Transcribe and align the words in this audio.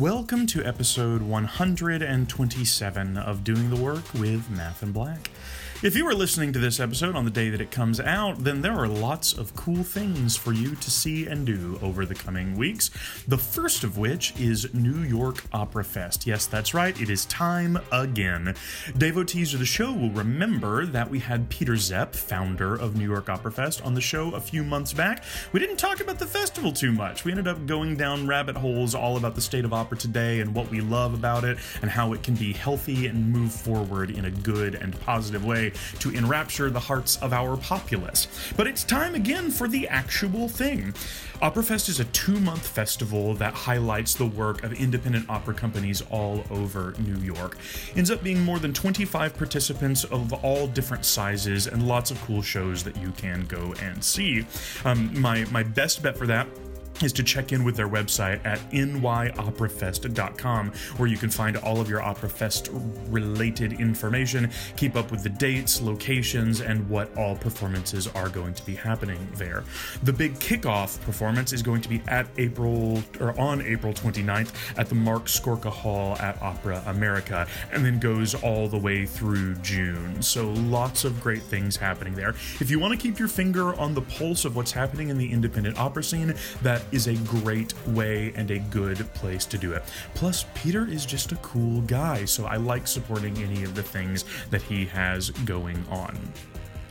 Welcome 0.00 0.46
to 0.46 0.64
episode 0.64 1.20
127 1.20 3.18
of 3.18 3.44
Doing 3.44 3.68
the 3.68 3.76
Work 3.76 4.14
with 4.14 4.48
Matthan 4.48 4.94
Black. 4.94 5.30
If 5.82 5.96
you 5.96 6.06
are 6.08 6.14
listening 6.14 6.52
to 6.52 6.58
this 6.58 6.78
episode 6.78 7.16
on 7.16 7.24
the 7.24 7.30
day 7.30 7.48
that 7.48 7.60
it 7.62 7.70
comes 7.70 8.00
out, 8.00 8.44
then 8.44 8.60
there 8.60 8.74
are 8.74 8.86
lots 8.86 9.32
of 9.32 9.56
cool 9.56 9.82
things 9.82 10.36
for 10.36 10.52
you 10.52 10.74
to 10.74 10.90
see 10.90 11.26
and 11.26 11.46
do 11.46 11.78
over 11.80 12.04
the 12.04 12.14
coming 12.14 12.54
weeks. 12.54 12.90
The 13.26 13.38
first 13.38 13.82
of 13.82 13.96
which 13.96 14.38
is 14.38 14.74
New 14.74 14.98
York 14.98 15.42
Opera 15.54 15.82
Fest. 15.84 16.26
Yes, 16.26 16.44
that's 16.44 16.74
right, 16.74 17.00
it 17.00 17.08
is 17.08 17.24
time 17.24 17.78
again. 17.92 18.54
Devotees 18.98 19.54
of 19.54 19.60
the 19.60 19.64
show 19.64 19.90
will 19.90 20.10
remember 20.10 20.84
that 20.84 21.08
we 21.08 21.18
had 21.18 21.48
Peter 21.48 21.72
Szep, 21.72 22.14
founder 22.14 22.74
of 22.74 22.94
New 22.94 23.08
York 23.08 23.30
Opera 23.30 23.50
Fest, 23.50 23.80
on 23.80 23.94
the 23.94 24.02
show 24.02 24.32
a 24.32 24.40
few 24.40 24.62
months 24.62 24.92
back. 24.92 25.24
We 25.54 25.60
didn't 25.60 25.78
talk 25.78 26.00
about 26.00 26.18
the 26.18 26.26
festival 26.26 26.72
too 26.72 26.92
much. 26.92 27.24
We 27.24 27.32
ended 27.32 27.48
up 27.48 27.64
going 27.64 27.96
down 27.96 28.26
rabbit 28.26 28.58
holes 28.58 28.94
all 28.94 29.16
about 29.16 29.34
the 29.34 29.40
state 29.40 29.64
of 29.64 29.72
opera 29.72 29.96
today 29.96 30.40
and 30.40 30.54
what 30.54 30.68
we 30.68 30.82
love 30.82 31.14
about 31.14 31.44
it 31.44 31.56
and 31.80 31.90
how 31.90 32.12
it 32.12 32.22
can 32.22 32.34
be 32.34 32.52
healthy 32.52 33.06
and 33.06 33.32
move 33.32 33.50
forward 33.50 34.10
in 34.10 34.26
a 34.26 34.30
good 34.30 34.74
and 34.74 35.00
positive 35.00 35.42
way 35.42 35.69
to 36.00 36.10
enrapture 36.10 36.70
the 36.70 36.80
hearts 36.80 37.16
of 37.18 37.32
our 37.32 37.56
populace. 37.56 38.28
But 38.56 38.66
it's 38.66 38.84
time 38.84 39.14
again 39.14 39.50
for 39.50 39.68
the 39.68 39.88
actual 39.88 40.48
thing. 40.48 40.94
Operafest 41.42 41.88
is 41.88 42.00
a 42.00 42.04
two 42.06 42.38
month 42.38 42.66
festival 42.66 43.32
that 43.34 43.54
highlights 43.54 44.14
the 44.14 44.26
work 44.26 44.62
of 44.62 44.74
independent 44.74 45.28
opera 45.30 45.54
companies 45.54 46.02
all 46.10 46.44
over 46.50 46.94
New 46.98 47.16
York. 47.18 47.56
Ends 47.96 48.10
up 48.10 48.22
being 48.22 48.40
more 48.42 48.58
than 48.58 48.74
25 48.74 49.36
participants 49.36 50.04
of 50.04 50.32
all 50.44 50.66
different 50.66 51.06
sizes 51.06 51.66
and 51.66 51.88
lots 51.88 52.10
of 52.10 52.20
cool 52.22 52.42
shows 52.42 52.84
that 52.84 52.96
you 52.98 53.10
can 53.12 53.46
go 53.46 53.74
and 53.80 54.04
see. 54.04 54.46
Um, 54.84 55.18
my, 55.18 55.46
my 55.46 55.62
best 55.62 56.02
bet 56.02 56.16
for 56.16 56.26
that 56.26 56.46
is 57.02 57.12
to 57.14 57.22
check 57.22 57.52
in 57.52 57.64
with 57.64 57.76
their 57.76 57.88
website 57.88 58.44
at 58.44 58.58
nyoperafest.com, 58.70 60.72
where 60.96 61.08
you 61.08 61.16
can 61.16 61.30
find 61.30 61.56
all 61.58 61.80
of 61.80 61.88
your 61.88 62.02
Opera 62.02 62.28
Fest 62.28 62.70
related 63.08 63.74
information, 63.74 64.50
keep 64.76 64.96
up 64.96 65.10
with 65.10 65.22
the 65.22 65.28
dates, 65.28 65.80
locations, 65.80 66.60
and 66.60 66.88
what 66.88 67.14
all 67.16 67.36
performances 67.36 68.08
are 68.08 68.28
going 68.28 68.54
to 68.54 68.64
be 68.64 68.74
happening 68.74 69.26
there. 69.34 69.64
The 70.02 70.12
big 70.12 70.34
kickoff 70.34 71.00
performance 71.02 71.52
is 71.52 71.62
going 71.62 71.82
to 71.82 71.88
be 71.88 72.02
at 72.08 72.26
April 72.38 73.02
or 73.20 73.38
on 73.38 73.62
April 73.62 73.92
29th 73.92 74.52
at 74.76 74.88
the 74.88 74.94
Marc 74.94 75.26
Scorca 75.26 75.70
Hall 75.70 76.16
at 76.18 76.40
Opera 76.42 76.82
America, 76.86 77.46
and 77.72 77.84
then 77.84 77.98
goes 77.98 78.34
all 78.34 78.68
the 78.68 78.78
way 78.78 79.06
through 79.06 79.54
June. 79.56 80.22
So 80.22 80.50
lots 80.50 81.04
of 81.04 81.20
great 81.20 81.42
things 81.42 81.76
happening 81.76 82.14
there. 82.14 82.30
If 82.60 82.70
you 82.70 82.78
want 82.78 82.92
to 82.92 82.98
keep 82.98 83.18
your 83.18 83.28
finger 83.28 83.74
on 83.74 83.94
the 83.94 84.02
pulse 84.02 84.44
of 84.44 84.56
what's 84.56 84.72
happening 84.72 85.08
in 85.08 85.18
the 85.18 85.30
independent 85.30 85.78
opera 85.78 86.02
scene, 86.02 86.34
that 86.62 86.82
is 86.92 87.06
a 87.06 87.14
great 87.14 87.74
way 87.88 88.32
and 88.36 88.50
a 88.50 88.58
good 88.58 88.98
place 89.14 89.44
to 89.46 89.58
do 89.58 89.72
it. 89.72 89.82
Plus, 90.14 90.44
Peter 90.54 90.86
is 90.86 91.06
just 91.06 91.32
a 91.32 91.36
cool 91.36 91.80
guy, 91.82 92.24
so 92.24 92.46
I 92.46 92.56
like 92.56 92.86
supporting 92.86 93.36
any 93.38 93.64
of 93.64 93.74
the 93.74 93.82
things 93.82 94.24
that 94.50 94.62
he 94.62 94.84
has 94.86 95.30
going 95.30 95.84
on. 95.90 96.18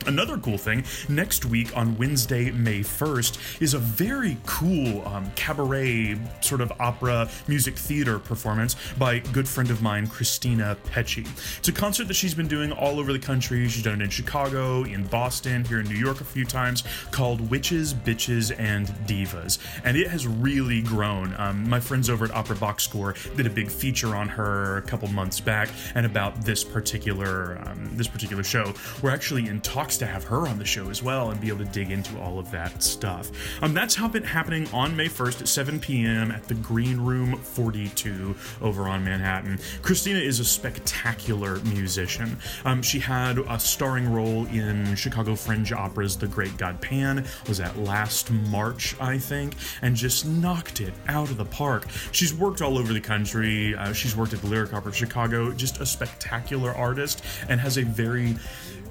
Another 0.06 0.38
cool 0.38 0.56
thing, 0.56 0.84
next 1.08 1.44
week 1.44 1.76
on 1.76 1.96
Wednesday, 1.98 2.50
May 2.50 2.80
1st, 2.80 3.60
is 3.60 3.74
a 3.74 3.78
very 3.78 4.38
cool 4.46 5.06
um, 5.06 5.30
cabaret 5.36 6.18
sort 6.40 6.62
of 6.62 6.72
opera 6.80 7.28
music 7.48 7.76
theater 7.76 8.18
performance 8.18 8.76
by 8.98 9.18
good 9.18 9.46
friend 9.46 9.70
of 9.70 9.82
mine, 9.82 10.06
Christina 10.06 10.76
Pecce. 10.84 11.26
It's 11.58 11.68
a 11.68 11.72
concert 11.72 12.08
that 12.08 12.14
she's 12.14 12.34
been 12.34 12.48
doing 12.48 12.72
all 12.72 12.98
over 12.98 13.12
the 13.12 13.18
country. 13.18 13.68
She's 13.68 13.82
done 13.82 14.00
it 14.00 14.04
in 14.04 14.10
Chicago, 14.10 14.84
in 14.84 15.04
Boston, 15.04 15.64
here 15.64 15.80
in 15.80 15.86
New 15.86 15.96
York 15.98 16.22
a 16.22 16.24
few 16.24 16.46
times, 16.46 16.82
called 17.10 17.50
Witches, 17.50 17.92
Bitches, 17.92 18.58
and 18.58 18.86
Divas. 19.06 19.58
And 19.84 19.98
it 19.98 20.08
has 20.08 20.26
really 20.26 20.80
grown. 20.80 21.34
Um, 21.36 21.68
my 21.68 21.78
friends 21.78 22.08
over 22.08 22.24
at 22.24 22.30
Opera 22.30 22.56
Box 22.56 22.84
Score 22.84 23.14
did 23.36 23.46
a 23.46 23.50
big 23.50 23.70
feature 23.70 24.16
on 24.16 24.28
her 24.28 24.78
a 24.78 24.82
couple 24.82 25.08
months 25.08 25.40
back 25.40 25.68
and 25.94 26.06
about 26.06 26.42
this 26.42 26.64
particular 26.64 27.62
um, 27.66 27.90
this 27.96 28.08
particular 28.08 28.42
show. 28.42 28.72
We're 29.02 29.10
actually 29.10 29.48
in 29.48 29.60
talks 29.90 29.98
to 29.98 30.06
have 30.06 30.22
her 30.22 30.46
on 30.46 30.56
the 30.56 30.64
show 30.64 30.88
as 30.88 31.02
well 31.02 31.30
and 31.30 31.40
be 31.40 31.48
able 31.48 31.58
to 31.58 31.64
dig 31.64 31.90
into 31.90 32.16
all 32.20 32.38
of 32.38 32.48
that 32.52 32.80
stuff. 32.80 33.28
Um, 33.60 33.74
that's 33.74 33.96
happening 33.96 34.68
on 34.72 34.94
May 34.94 35.06
1st 35.06 35.40
at 35.40 35.48
7 35.48 35.80
p.m. 35.80 36.30
at 36.30 36.44
the 36.44 36.54
Green 36.54 37.00
Room 37.00 37.36
42 37.36 38.36
over 38.62 38.86
on 38.86 39.04
Manhattan. 39.04 39.58
Christina 39.82 40.20
is 40.20 40.38
a 40.38 40.44
spectacular 40.44 41.56
musician. 41.64 42.38
Um, 42.64 42.82
she 42.82 43.00
had 43.00 43.38
a 43.38 43.58
starring 43.58 44.12
role 44.12 44.46
in 44.46 44.94
Chicago 44.94 45.34
Fringe 45.34 45.72
Opera's 45.72 46.16
The 46.16 46.28
Great 46.28 46.56
God 46.56 46.80
Pan, 46.80 47.26
was 47.48 47.58
that 47.58 47.76
last 47.76 48.30
March, 48.30 48.94
I 49.00 49.18
think, 49.18 49.56
and 49.82 49.96
just 49.96 50.24
knocked 50.24 50.80
it 50.80 50.94
out 51.08 51.30
of 51.30 51.36
the 51.36 51.44
park. 51.44 51.88
She's 52.12 52.32
worked 52.32 52.62
all 52.62 52.78
over 52.78 52.92
the 52.92 53.00
country. 53.00 53.74
Uh, 53.74 53.92
she's 53.92 54.14
worked 54.14 54.34
at 54.34 54.40
the 54.40 54.46
Lyric 54.46 54.72
Opera 54.72 54.90
of 54.90 54.96
Chicago, 54.96 55.50
just 55.50 55.80
a 55.80 55.86
spectacular 55.86 56.72
artist, 56.72 57.24
and 57.48 57.60
has 57.60 57.76
a 57.76 57.82
very 57.82 58.36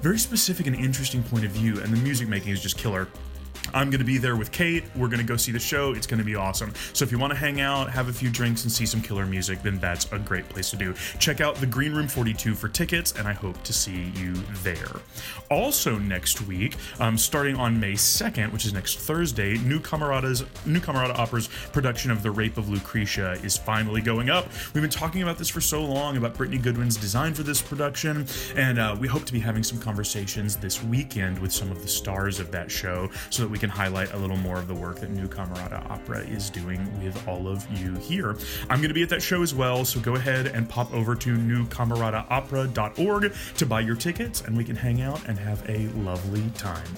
very 0.00 0.18
specific 0.18 0.66
and 0.66 0.76
interesting 0.76 1.22
point 1.22 1.44
of 1.44 1.50
view, 1.50 1.80
and 1.80 1.92
the 1.92 1.96
music 1.98 2.28
making 2.28 2.52
is 2.52 2.60
just 2.60 2.78
killer. 2.78 3.08
I'm 3.74 3.90
going 3.90 4.00
to 4.00 4.04
be 4.04 4.18
there 4.18 4.36
with 4.36 4.52
Kate. 4.52 4.84
We're 4.96 5.08
going 5.08 5.20
to 5.20 5.26
go 5.26 5.36
see 5.36 5.52
the 5.52 5.58
show. 5.58 5.92
It's 5.92 6.06
going 6.06 6.18
to 6.18 6.24
be 6.24 6.34
awesome. 6.34 6.72
So 6.92 7.04
if 7.04 7.12
you 7.12 7.18
want 7.18 7.32
to 7.32 7.38
hang 7.38 7.60
out, 7.60 7.90
have 7.90 8.08
a 8.08 8.12
few 8.12 8.30
drinks, 8.30 8.64
and 8.64 8.72
see 8.72 8.86
some 8.86 9.00
killer 9.00 9.26
music, 9.26 9.62
then 9.62 9.78
that's 9.78 10.10
a 10.12 10.18
great 10.18 10.48
place 10.48 10.70
to 10.70 10.76
do. 10.76 10.94
Check 11.18 11.40
out 11.40 11.56
the 11.56 11.66
Green 11.66 11.92
Room 11.92 12.08
42 12.08 12.54
for 12.54 12.68
tickets, 12.68 13.12
and 13.18 13.28
I 13.28 13.32
hope 13.32 13.62
to 13.62 13.72
see 13.72 14.12
you 14.16 14.34
there. 14.62 14.90
Also 15.50 15.98
next 15.98 16.42
week, 16.42 16.76
um, 16.98 17.16
starting 17.16 17.56
on 17.56 17.78
May 17.78 17.92
2nd, 17.92 18.52
which 18.52 18.66
is 18.66 18.72
next 18.72 18.98
Thursday, 18.98 19.58
New 19.58 19.80
Camerata's 19.80 20.44
New 20.66 20.80
Camerata 20.80 21.16
Opera's 21.16 21.48
production 21.72 22.10
of 22.10 22.22
The 22.22 22.30
Rape 22.30 22.58
of 22.58 22.68
Lucretia 22.68 23.32
is 23.42 23.56
finally 23.56 24.00
going 24.00 24.30
up. 24.30 24.48
We've 24.74 24.82
been 24.82 24.90
talking 24.90 25.22
about 25.22 25.38
this 25.38 25.48
for 25.48 25.60
so 25.60 25.84
long 25.84 26.16
about 26.16 26.34
Brittany 26.34 26.58
Goodwin's 26.58 26.96
design 26.96 27.34
for 27.34 27.42
this 27.42 27.62
production, 27.62 28.26
and 28.56 28.78
uh, 28.78 28.96
we 28.98 29.08
hope 29.08 29.24
to 29.24 29.32
be 29.32 29.40
having 29.40 29.62
some 29.62 29.78
conversations 29.78 30.56
this 30.56 30.82
weekend 30.82 31.38
with 31.38 31.52
some 31.52 31.70
of 31.70 31.82
the 31.82 31.88
stars 31.88 32.40
of 32.40 32.50
that 32.50 32.70
show, 32.70 33.08
so 33.30 33.42
that 33.42 33.48
we 33.48 33.58
can 33.60 33.70
highlight 33.70 34.12
a 34.14 34.16
little 34.16 34.36
more 34.38 34.58
of 34.58 34.66
the 34.66 34.74
work 34.74 34.98
that 35.00 35.10
New 35.10 35.28
Camerata 35.28 35.88
Opera 35.90 36.20
is 36.20 36.50
doing 36.50 36.80
with 37.04 37.28
all 37.28 37.46
of 37.46 37.70
you 37.70 37.94
here. 37.96 38.36
I'm 38.68 38.78
going 38.78 38.88
to 38.88 38.94
be 38.94 39.02
at 39.02 39.10
that 39.10 39.22
show 39.22 39.42
as 39.42 39.54
well, 39.54 39.84
so 39.84 40.00
go 40.00 40.16
ahead 40.16 40.46
and 40.46 40.68
pop 40.68 40.92
over 40.92 41.14
to 41.14 41.36
newcamerataopera.org 41.36 43.32
to 43.56 43.66
buy 43.66 43.80
your 43.80 43.96
tickets, 43.96 44.40
and 44.40 44.56
we 44.56 44.64
can 44.64 44.76
hang 44.76 45.02
out 45.02 45.20
and 45.28 45.38
have 45.38 45.68
a 45.68 45.88
lovely 45.98 46.50
time. 46.56 46.88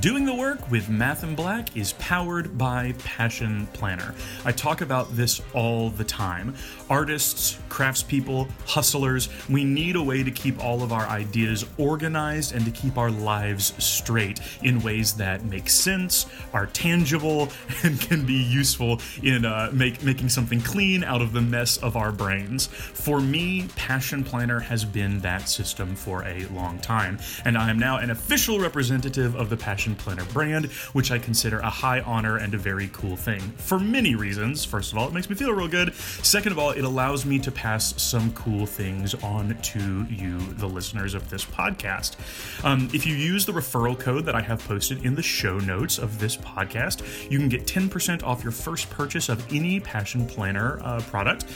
Doing 0.00 0.24
the 0.24 0.34
Work 0.34 0.70
with 0.70 0.88
Matthan 0.88 1.36
Black 1.36 1.76
is 1.76 1.92
powered 1.94 2.56
by 2.56 2.94
Passion 3.04 3.68
Planner. 3.74 4.14
I 4.44 4.50
talk 4.50 4.80
about 4.80 5.14
this 5.14 5.42
all 5.52 5.90
the 5.90 6.04
time. 6.04 6.56
Artists, 6.90 7.58
craftspeople, 7.68 8.48
hustlers, 8.66 9.28
we 9.48 9.64
need 9.64 9.96
a 9.96 10.02
way 10.02 10.22
to 10.22 10.30
keep 10.30 10.62
all 10.62 10.82
of 10.82 10.92
our 10.92 11.06
ideas 11.06 11.64
organized 11.78 12.54
and 12.54 12.64
to 12.64 12.70
keep 12.70 12.98
our 12.98 13.10
lives 13.10 13.72
straight 13.82 14.40
in 14.62 14.80
ways 14.82 15.14
that 15.14 15.44
make 15.44 15.68
sense, 15.68 16.26
are 16.52 16.66
tangible, 16.66 17.48
and 17.82 18.00
can 18.00 18.24
be 18.24 18.34
useful 18.34 19.00
in 19.22 19.44
uh, 19.44 19.70
make, 19.72 20.02
making 20.02 20.28
something 20.28 20.60
clean 20.60 21.02
out 21.02 21.22
of 21.22 21.32
the 21.32 21.40
mess 21.40 21.76
of 21.78 21.96
our 21.96 22.12
brains. 22.12 22.66
For 22.66 23.20
me, 23.20 23.68
Passion 23.76 24.22
Planner 24.22 24.60
has 24.60 24.84
been 24.84 25.20
that 25.20 25.48
system 25.48 25.96
for 25.96 26.22
a 26.24 26.44
long 26.46 26.78
time, 26.78 27.18
and 27.44 27.56
I 27.56 27.70
am 27.70 27.78
now 27.78 27.98
an 27.98 28.10
official 28.10 28.60
representative 28.60 29.34
of 29.34 29.50
the 29.50 29.56
Passion 29.56 29.94
Planner 29.94 30.24
brand, 30.26 30.66
which 30.92 31.10
I 31.10 31.18
consider 31.18 31.58
a 31.60 31.70
high 31.70 32.00
honor 32.00 32.36
and 32.36 32.54
a 32.54 32.58
very 32.58 32.88
cool 32.92 33.16
thing. 33.16 33.40
For 33.56 33.78
many 33.78 34.14
reasons. 34.14 34.64
First 34.64 34.92
of 34.92 34.98
all, 34.98 35.08
it 35.08 35.14
makes 35.14 35.30
me 35.30 35.36
feel 35.36 35.52
real 35.52 35.68
good. 35.68 35.94
Second 35.94 36.52
of 36.52 36.58
all, 36.58 36.73
it 36.76 36.84
allows 36.84 37.24
me 37.24 37.38
to 37.38 37.50
pass 37.50 38.00
some 38.00 38.32
cool 38.32 38.66
things 38.66 39.14
on 39.22 39.56
to 39.62 40.04
you, 40.10 40.38
the 40.54 40.66
listeners 40.66 41.14
of 41.14 41.30
this 41.30 41.44
podcast. 41.44 42.16
Um, 42.64 42.88
if 42.92 43.06
you 43.06 43.14
use 43.14 43.46
the 43.46 43.52
referral 43.52 43.98
code 43.98 44.24
that 44.26 44.34
I 44.34 44.40
have 44.40 44.62
posted 44.64 45.04
in 45.04 45.14
the 45.14 45.22
show 45.22 45.58
notes 45.58 45.98
of 45.98 46.18
this 46.18 46.36
podcast, 46.36 47.30
you 47.30 47.38
can 47.38 47.48
get 47.48 47.66
10% 47.66 48.22
off 48.22 48.42
your 48.42 48.52
first 48.52 48.90
purchase 48.90 49.28
of 49.28 49.44
any 49.52 49.80
Passion 49.80 50.26
Planner 50.26 50.80
uh, 50.82 51.00
product. 51.02 51.46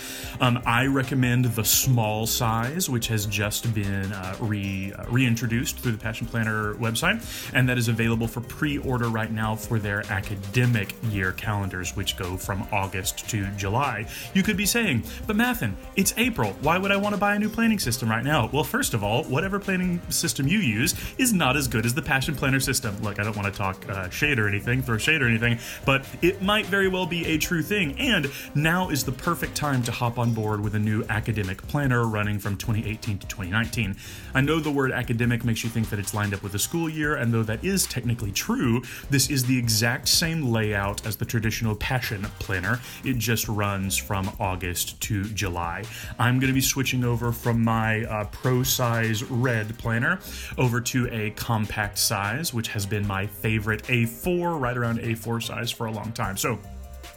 Um, 0.41 0.61
I 0.65 0.87
recommend 0.87 1.47
the 1.47 1.65
small 1.65 2.27
size, 2.27 2.89
which 2.89 3.09
has 3.09 3.27
just 3.27 3.73
been 3.75 4.13
uh, 4.13 4.37
re, 4.41 4.93
uh, 4.93 5.05
reintroduced 5.11 5.79
through 5.79 5.93
the 5.93 5.99
Passion 5.99 6.27
Planner 6.27 6.75
website, 6.75 7.25
and 7.55 7.69
that 7.69 7.79
is 7.79 7.89
available 7.89 8.29
for 8.29 8.41
pre 8.41 8.79
order 8.79 9.09
right 9.09 9.31
now 9.31 9.57
for 9.57 9.79
their 9.79 10.05
academic 10.11 10.95
year 11.11 11.33
calendars, 11.33 11.97
which 11.97 12.17
go 12.17 12.37
from 12.37 12.67
August 12.73 13.29
to 13.31 13.47
July. 13.57 14.07
You 14.35 14.43
could 14.43 14.57
be 14.57 14.67
saying, 14.67 15.03
but 15.27 15.37
Matthan, 15.37 15.75
it's 15.97 16.15
April. 16.17 16.53
Why 16.61 16.79
would 16.79 16.91
I 16.91 16.97
want 16.97 17.15
to 17.15 17.21
buy 17.21 17.35
a 17.35 17.39
new 17.39 17.49
planning 17.49 17.79
system 17.79 18.09
right 18.09 18.25
now? 18.25 18.49
Well, 18.53 18.65
first 18.65 18.95
of 18.95 19.03
all, 19.03 19.25
whatever 19.25 19.59
planning 19.59 20.01
system 20.09 20.49
you 20.49 20.59
use 20.59 20.95
is 21.19 21.33
not 21.33 21.57
as 21.57 21.69
good 21.69 21.87
as 21.87 21.95
the 21.95 22.03
Passion 22.03 22.35
Planner 22.35 22.61
system. 22.61 22.97
Look, 23.03 23.19
I 23.19 23.25
don't 23.25 23.37
want 23.37 23.53
to 23.53 23.57
talk 23.57 23.89
uh, 23.89 24.09
shade 24.11 24.39
or 24.39 24.49
anything, 24.49 24.83
throw 24.83 24.99
shade 24.99 25.23
or 25.23 25.29
anything, 25.29 25.59
but 25.85 26.07
it 26.23 26.43
might 26.43 26.67
very 26.67 26.89
well 26.89 27.07
be 27.07 27.27
a 27.27 27.39
true 27.39 27.63
thing. 27.63 27.99
And 27.99 28.31
now 28.55 28.91
is 28.91 29.05
the 29.05 29.13
perfect 29.13 29.55
time 29.55 29.83
to 29.85 29.93
hop 29.93 30.19
on 30.19 30.33
board 30.33 30.61
with 30.61 30.75
a 30.75 30.79
new 30.79 31.05
academic 31.09 31.63
planner 31.69 32.07
running 32.07 32.39
from 32.39 32.57
2018 32.57 33.19
to 33.19 33.27
2019. 33.27 33.97
I 34.35 34.41
know 34.41 34.61
the 34.61 34.71
word 34.71 34.93
academic 34.93 35.45
makes 35.45 35.65
you 35.65 35.71
think 35.71 35.91
that 35.91 35.99
it's 35.99 36.15
lined 36.15 36.35
up 36.35 36.43
with 36.43 36.53
the 36.53 36.59
school 36.59 36.89
year, 36.89 37.17
and 37.17 37.33
though 37.33 37.43
that 37.43 37.65
is 37.65 37.87
technically 37.87 38.33
true, 38.33 38.83
this 39.11 39.31
is 39.31 39.45
the 39.45 39.59
exact 39.59 40.09
same 40.09 40.43
layout 40.51 41.07
as 41.07 41.17
the 41.17 41.25
traditional 41.25 41.75
Passion 41.75 42.27
planner. 42.39 42.81
It 43.05 43.19
just 43.19 43.49
runs 43.49 43.97
from 43.97 44.31
August 44.39 44.98
to 45.01 45.25
July. 45.25 45.85
I'm 46.19 46.39
going 46.39 46.49
to 46.49 46.55
be 46.55 46.61
switching 46.61 47.05
over 47.05 47.33
from 47.33 47.63
my 47.63 48.05
uh, 48.05 48.25
pro 48.27 48.63
size 48.63 49.23
red 49.25 49.77
planner 49.79 50.19
over 50.57 50.81
to 50.81 51.09
a 51.11 51.31
compact 51.31 51.99
size, 51.99 52.53
which 52.53 52.69
has 52.69 52.87
been 52.87 53.07
my 53.07 53.27
favorite 53.27 53.83
A4, 53.85 54.61
right 54.61 54.77
around 54.77 55.01
A4 55.01 55.43
size 55.43 55.71
for 55.71 55.87
a 55.87 55.93
long 55.93 56.13
time. 56.13 56.37
So, 56.37 56.59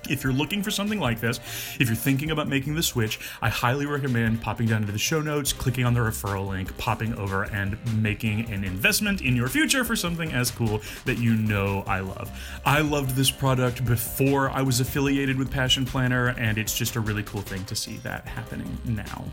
if 0.09 0.24
you're 0.24 0.33
looking 0.33 0.63
for 0.63 0.71
something 0.71 1.00
like 1.00 1.19
this, 1.19 1.39
if 1.80 1.88
you're 1.88 1.95
thinking 1.95 2.31
about 2.31 2.48
making 2.48 2.75
the 2.75 2.83
switch, 2.83 3.19
I 3.42 3.50
highly 3.50 3.86
recommend 3.86 4.42
popping 4.42 4.68
down 4.68 4.81
into 4.81 4.92
the 4.92 5.00
show 5.00 5.21
notes, 5.21 5.53
clicking 5.53 5.86
on 5.86 5.94
the 5.94 6.00
referral 6.00 6.48
link, 6.48 6.75
popping 6.77 7.13
over, 7.15 7.44
and 7.44 7.77
making 8.01 8.51
an 8.51 8.63
investment 8.63 9.21
in 9.21 9.36
your 9.36 9.48
future 9.48 9.83
for 9.83 9.95
something 9.95 10.31
as 10.31 10.51
cool 10.51 10.81
that 11.06 11.18
you 11.18 11.36
know 11.36 11.83
I 11.88 12.00
love. 12.00 12.31
I 12.65 12.81
loved 12.81 13.15
this 13.15 13.31
product 13.31 13.86
before 13.86 14.50
I 14.50 14.62
was 14.62 14.80
affiliated 14.80 15.38
with 15.38 15.51
Passion 15.51 15.86
Planner, 15.86 16.30
and 16.38 16.57
it's 16.57 16.77
just 16.77 16.95
a 16.95 17.00
really 17.00 17.24
cool 17.24 17.42
thing 17.42 17.63
to 17.65 17.75
see 17.75 17.98
that 17.98 18.27
happening 18.27 18.77
now. 18.86 19.25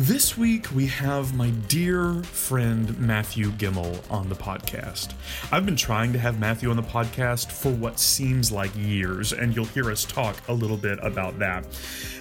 This 0.00 0.38
week, 0.38 0.72
we 0.76 0.86
have 0.86 1.34
my 1.34 1.50
dear 1.66 2.22
friend 2.22 2.96
Matthew 3.00 3.50
Gemmill 3.50 4.00
on 4.08 4.28
the 4.28 4.36
podcast. 4.36 5.14
I've 5.50 5.66
been 5.66 5.74
trying 5.74 6.12
to 6.12 6.20
have 6.20 6.38
Matthew 6.38 6.70
on 6.70 6.76
the 6.76 6.84
podcast 6.84 7.50
for 7.50 7.72
what 7.72 7.98
seems 7.98 8.52
like 8.52 8.70
years, 8.76 9.32
and 9.32 9.56
you'll 9.56 9.64
hear 9.64 9.90
us 9.90 10.04
talk 10.04 10.36
a 10.46 10.52
little 10.52 10.76
bit 10.76 11.00
about 11.02 11.40
that. 11.40 11.66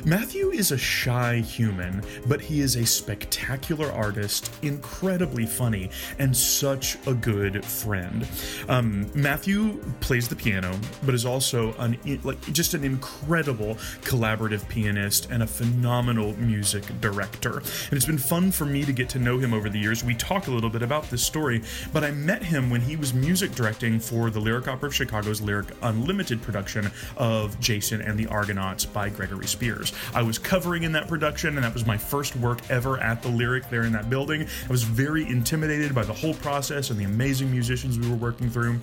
Matthew 0.03 0.50
is 0.50 0.71
a 0.71 0.77
shy 0.77 1.35
human, 1.35 2.01
but 2.25 2.41
he 2.41 2.62
is 2.62 2.77
a 2.77 2.83
spectacular 2.83 3.91
artist, 3.91 4.51
incredibly 4.63 5.45
funny, 5.45 5.91
and 6.18 6.35
such 6.35 6.97
a 7.06 7.13
good 7.13 7.63
friend. 7.63 8.27
Um, 8.69 9.07
Matthew 9.13 9.77
plays 10.00 10.27
the 10.27 10.35
piano, 10.35 10.74
but 11.03 11.13
is 11.13 11.27
also 11.27 11.75
an 11.75 11.95
like 12.24 12.41
just 12.53 12.74
an 12.74 12.83
incredible 12.83 13.75
collaborative 14.01 14.68
pianist 14.68 15.27
and 15.29 15.44
a 15.44 15.47
phenomenal 15.47 16.35
music 16.39 16.83
director. 17.01 17.62
And 17.89 17.93
it's 17.93 18.05
been 18.05 18.17
fun 18.17 18.51
for 18.51 18.65
me 18.65 18.83
to 18.83 18.93
get 18.93 19.09
to 19.09 19.19
know 19.19 19.37
him 19.37 19.53
over 19.53 19.69
the 19.69 19.79
years. 19.79 20.03
We 20.03 20.15
talk 20.15 20.47
a 20.47 20.51
little 20.51 20.69
bit 20.69 20.81
about 20.81 21.09
this 21.09 21.23
story, 21.23 21.61
but 21.93 22.03
I 22.03 22.11
met 22.11 22.43
him 22.43 22.69
when 22.69 22.81
he 22.81 22.95
was 22.95 23.13
music 23.13 23.51
directing 23.53 23.99
for 23.99 24.29
the 24.29 24.39
Lyric 24.39 24.67
Opera 24.67 24.87
of 24.87 24.95
Chicago's 24.95 25.41
Lyric 25.41 25.67
Unlimited 25.81 26.41
production 26.41 26.89
of 27.17 27.59
Jason 27.59 28.01
and 28.01 28.17
the 28.17 28.27
Argonauts 28.27 28.85
by 28.85 29.09
Gregory 29.09 29.47
Spears. 29.47 29.93
I 30.13 30.21
was 30.21 30.37
covering 30.37 30.83
in 30.83 30.91
that 30.93 31.07
production, 31.07 31.55
and 31.55 31.63
that 31.63 31.73
was 31.73 31.85
my 31.85 31.97
first 31.97 32.35
work 32.35 32.59
ever 32.69 32.99
at 32.99 33.21
the 33.21 33.29
Lyric 33.29 33.69
there 33.69 33.83
in 33.83 33.91
that 33.93 34.09
building. 34.09 34.43
I 34.43 34.69
was 34.69 34.83
very 34.83 35.27
intimidated 35.27 35.93
by 35.93 36.03
the 36.03 36.13
whole 36.13 36.33
process 36.35 36.89
and 36.89 36.99
the 36.99 37.05
amazing 37.05 37.51
musicians 37.51 37.97
we 37.99 38.09
were 38.09 38.15
working 38.15 38.49
through 38.49 38.79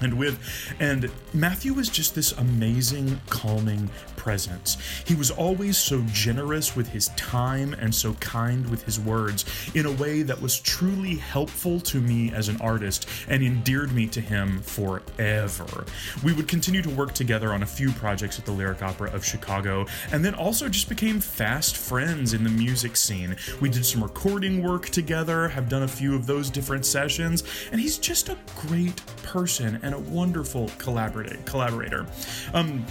and 0.00 0.14
with. 0.14 0.38
And 0.80 1.10
Matthew 1.34 1.74
was 1.74 1.88
just 1.88 2.14
this 2.14 2.32
amazing, 2.32 3.20
calming 3.28 3.90
presence. 4.16 4.78
He 5.04 5.14
was 5.14 5.30
always 5.32 5.76
so 5.76 6.02
generous 6.12 6.76
with 6.76 6.88
his 6.88 7.08
time 7.10 7.74
and 7.74 7.92
so 7.92 8.14
kind 8.14 8.68
with 8.70 8.84
his 8.84 9.00
words 9.00 9.44
in 9.74 9.84
a 9.84 9.92
way 9.92 10.22
that 10.22 10.40
was 10.40 10.60
truly 10.60 11.16
helpful 11.16 11.80
to 11.80 12.00
me 12.00 12.32
as 12.32 12.48
an 12.48 12.60
artist 12.60 13.08
and 13.28 13.42
endeared 13.42 13.92
me 13.92 14.06
to 14.06 14.20
him 14.20 14.62
forever. 14.62 15.84
We 16.22 16.32
would 16.32 16.46
continue 16.46 16.82
to 16.82 16.90
work 16.90 17.14
together 17.14 17.52
on 17.52 17.64
a 17.64 17.66
few 17.66 17.90
projects 17.92 18.38
at 18.38 18.44
the 18.44 18.52
Lyric 18.52 18.80
Opera 18.80 19.10
of 19.12 19.24
Chicago 19.24 19.86
and 20.12 20.24
then 20.24 20.34
also 20.34 20.68
just 20.68 20.88
became 20.88 21.18
fast 21.18 21.76
friends 21.76 22.32
in 22.32 22.44
the 22.44 22.50
music 22.50 22.96
scene. 22.96 23.36
We 23.60 23.70
did 23.70 23.84
some 23.84 24.04
recording 24.04 24.62
work 24.62 24.88
together, 24.88 25.48
have 25.48 25.68
done 25.68 25.82
a 25.82 25.88
few 25.88 26.14
of 26.14 26.26
those 26.26 26.48
different 26.48 26.86
sessions, 26.86 27.42
and 27.72 27.80
he's 27.80 27.98
just 27.98 28.28
a 28.28 28.38
great 28.60 29.02
person 29.22 29.80
and 29.82 29.94
a 29.94 29.98
wonderful 29.98 30.70
collaborator. 30.78 32.06
Um, 32.54 32.84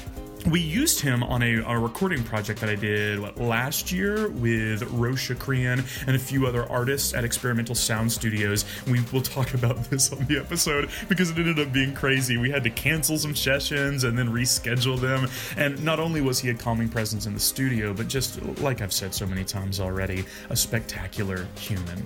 we 0.47 0.59
used 0.59 1.01
him 1.01 1.23
on 1.23 1.43
a, 1.43 1.57
a, 1.57 1.77
recording 1.77 2.23
project 2.23 2.61
that 2.61 2.69
I 2.69 2.75
did 2.75 3.19
what, 3.19 3.37
last 3.37 3.91
year 3.91 4.29
with 4.29 4.81
Rose 4.91 5.19
Shakrian 5.19 5.85
and 6.07 6.15
a 6.15 6.19
few 6.19 6.47
other 6.47 6.69
artists 6.69 7.13
at 7.13 7.23
Experimental 7.23 7.75
Sound 7.75 8.11
Studios. 8.11 8.65
We 8.87 9.01
will 9.11 9.21
talk 9.21 9.53
about 9.53 9.83
this 9.89 10.11
on 10.11 10.25
the 10.25 10.37
episode 10.37 10.89
because 11.09 11.29
it 11.29 11.37
ended 11.37 11.59
up 11.59 11.71
being 11.73 11.93
crazy. 11.93 12.37
We 12.37 12.49
had 12.49 12.63
to 12.63 12.69
cancel 12.69 13.17
some 13.17 13.35
sessions 13.35 14.03
and 14.03 14.17
then 14.17 14.29
reschedule 14.29 14.99
them. 14.99 15.29
And 15.57 15.83
not 15.83 15.99
only 15.99 16.21
was 16.21 16.39
he 16.39 16.49
a 16.49 16.53
calming 16.53 16.89
presence 16.89 17.25
in 17.25 17.33
the 17.33 17.39
studio, 17.39 17.93
but 17.93 18.07
just 18.07 18.41
like 18.59 18.81
I've 18.81 18.93
said 18.93 19.13
so 19.13 19.25
many 19.25 19.43
times 19.43 19.79
already, 19.79 20.25
a 20.49 20.55
spectacular 20.55 21.47
human. 21.55 21.99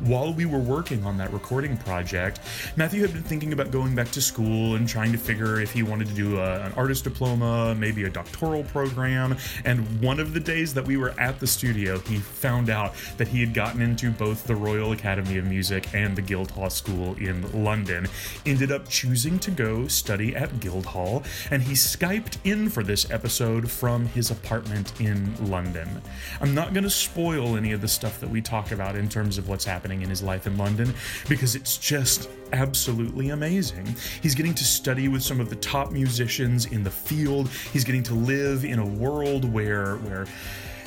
While 0.00 0.32
we 0.32 0.44
were 0.44 0.58
working 0.58 1.04
on 1.04 1.16
that 1.18 1.32
recording 1.32 1.76
project, 1.76 2.40
Matthew 2.76 3.02
had 3.02 3.12
been 3.12 3.22
thinking 3.22 3.52
about 3.52 3.70
going 3.70 3.94
back 3.94 4.10
to 4.12 4.20
school 4.20 4.76
and 4.76 4.88
trying 4.88 5.12
to 5.12 5.18
figure 5.18 5.60
if 5.60 5.72
he 5.72 5.82
wanted 5.82 6.08
to 6.08 6.14
do 6.14 6.38
a, 6.38 6.60
an 6.60 6.72
artist 6.72 7.04
diploma 7.04 7.74
maybe 7.80 8.04
a 8.04 8.10
doctoral 8.10 8.64
program. 8.64 9.36
And 9.64 10.00
one 10.00 10.20
of 10.20 10.34
the 10.34 10.40
days 10.40 10.74
that 10.74 10.86
we 10.86 10.96
were 10.96 11.18
at 11.18 11.40
the 11.40 11.46
studio, 11.46 11.98
he 12.00 12.18
found 12.18 12.70
out 12.70 12.94
that 13.16 13.28
he 13.28 13.40
had 13.40 13.54
gotten 13.54 13.80
into 13.80 14.10
both 14.10 14.46
the 14.46 14.54
Royal 14.54 14.92
Academy 14.92 15.38
of 15.38 15.46
Music 15.46 15.92
and 15.94 16.14
the 16.14 16.22
Guildhall 16.22 16.70
School 16.70 17.14
in 17.16 17.64
London. 17.64 18.06
Ended 18.46 18.70
up 18.70 18.88
choosing 18.88 19.38
to 19.40 19.50
go 19.50 19.88
study 19.88 20.36
at 20.36 20.60
Guildhall, 20.60 21.22
and 21.50 21.62
he 21.62 21.72
Skyped 21.72 22.38
in 22.44 22.68
for 22.68 22.82
this 22.82 23.10
episode 23.10 23.70
from 23.70 24.06
his 24.06 24.30
apartment 24.30 24.92
in 25.00 25.50
London. 25.50 26.02
I'm 26.40 26.54
not 26.54 26.72
going 26.72 26.84
to 26.84 26.90
spoil 26.90 27.56
any 27.56 27.72
of 27.72 27.80
the 27.80 27.88
stuff 27.88 28.20
that 28.20 28.28
we 28.28 28.40
talk 28.40 28.70
about 28.70 28.96
in 28.96 29.08
terms 29.08 29.38
of 29.38 29.48
what's 29.48 29.64
happening 29.64 30.02
in 30.02 30.10
his 30.10 30.22
life 30.22 30.46
in 30.46 30.56
London 30.56 30.94
because 31.28 31.54
it's 31.54 31.78
just 31.78 32.28
absolutely 32.52 33.30
amazing. 33.30 33.94
He's 34.22 34.34
getting 34.34 34.54
to 34.54 34.64
study 34.64 35.08
with 35.08 35.22
some 35.22 35.40
of 35.40 35.50
the 35.50 35.56
top 35.56 35.92
musicians 35.92 36.66
in 36.66 36.82
the 36.82 36.90
field. 36.90 37.48
He's 37.72 37.84
getting 37.84 38.02
to 38.04 38.14
live 38.14 38.64
in 38.64 38.78
a 38.78 38.86
world 38.86 39.44
where 39.50 39.96
where 39.96 40.26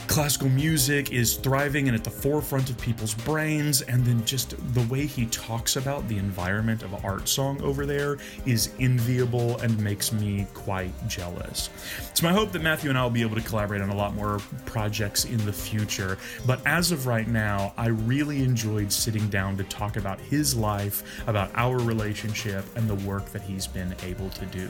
classical 0.07 0.49
music 0.49 1.11
is 1.11 1.35
thriving 1.37 1.87
and 1.87 1.95
at 1.95 2.03
the 2.03 2.09
forefront 2.09 2.69
of 2.69 2.77
people's 2.79 3.13
brains 3.13 3.81
and 3.81 4.05
then 4.05 4.23
just 4.25 4.55
the 4.73 4.81
way 4.93 5.05
he 5.05 5.25
talks 5.27 5.75
about 5.75 6.07
the 6.07 6.17
environment 6.17 6.83
of 6.83 7.05
art 7.05 7.27
song 7.27 7.61
over 7.61 7.85
there 7.85 8.17
is 8.45 8.71
enviable 8.79 9.57
and 9.59 9.77
makes 9.79 10.11
me 10.11 10.45
quite 10.53 10.91
jealous. 11.07 11.69
It's 12.11 12.21
my 12.21 12.33
hope 12.33 12.51
that 12.51 12.61
matthew 12.61 12.89
and 12.89 12.99
i 12.99 13.03
will 13.03 13.09
be 13.09 13.21
able 13.21 13.35
to 13.35 13.41
collaborate 13.41 13.81
on 13.81 13.89
a 13.89 13.95
lot 13.95 14.13
more 14.13 14.39
projects 14.65 15.25
in 15.25 15.43
the 15.45 15.53
future 15.53 16.17
but 16.45 16.59
as 16.65 16.91
of 16.91 17.07
right 17.07 17.27
now 17.27 17.73
i 17.77 17.87
really 17.87 18.43
enjoyed 18.43 18.91
sitting 18.91 19.27
down 19.29 19.57
to 19.57 19.63
talk 19.65 19.97
about 19.97 20.19
his 20.19 20.55
life 20.55 21.03
about 21.27 21.49
our 21.55 21.77
relationship 21.77 22.65
and 22.75 22.89
the 22.89 22.95
work 23.07 23.25
that 23.31 23.41
he's 23.41 23.67
been 23.67 23.95
able 24.03 24.29
to 24.29 24.45
do. 24.47 24.69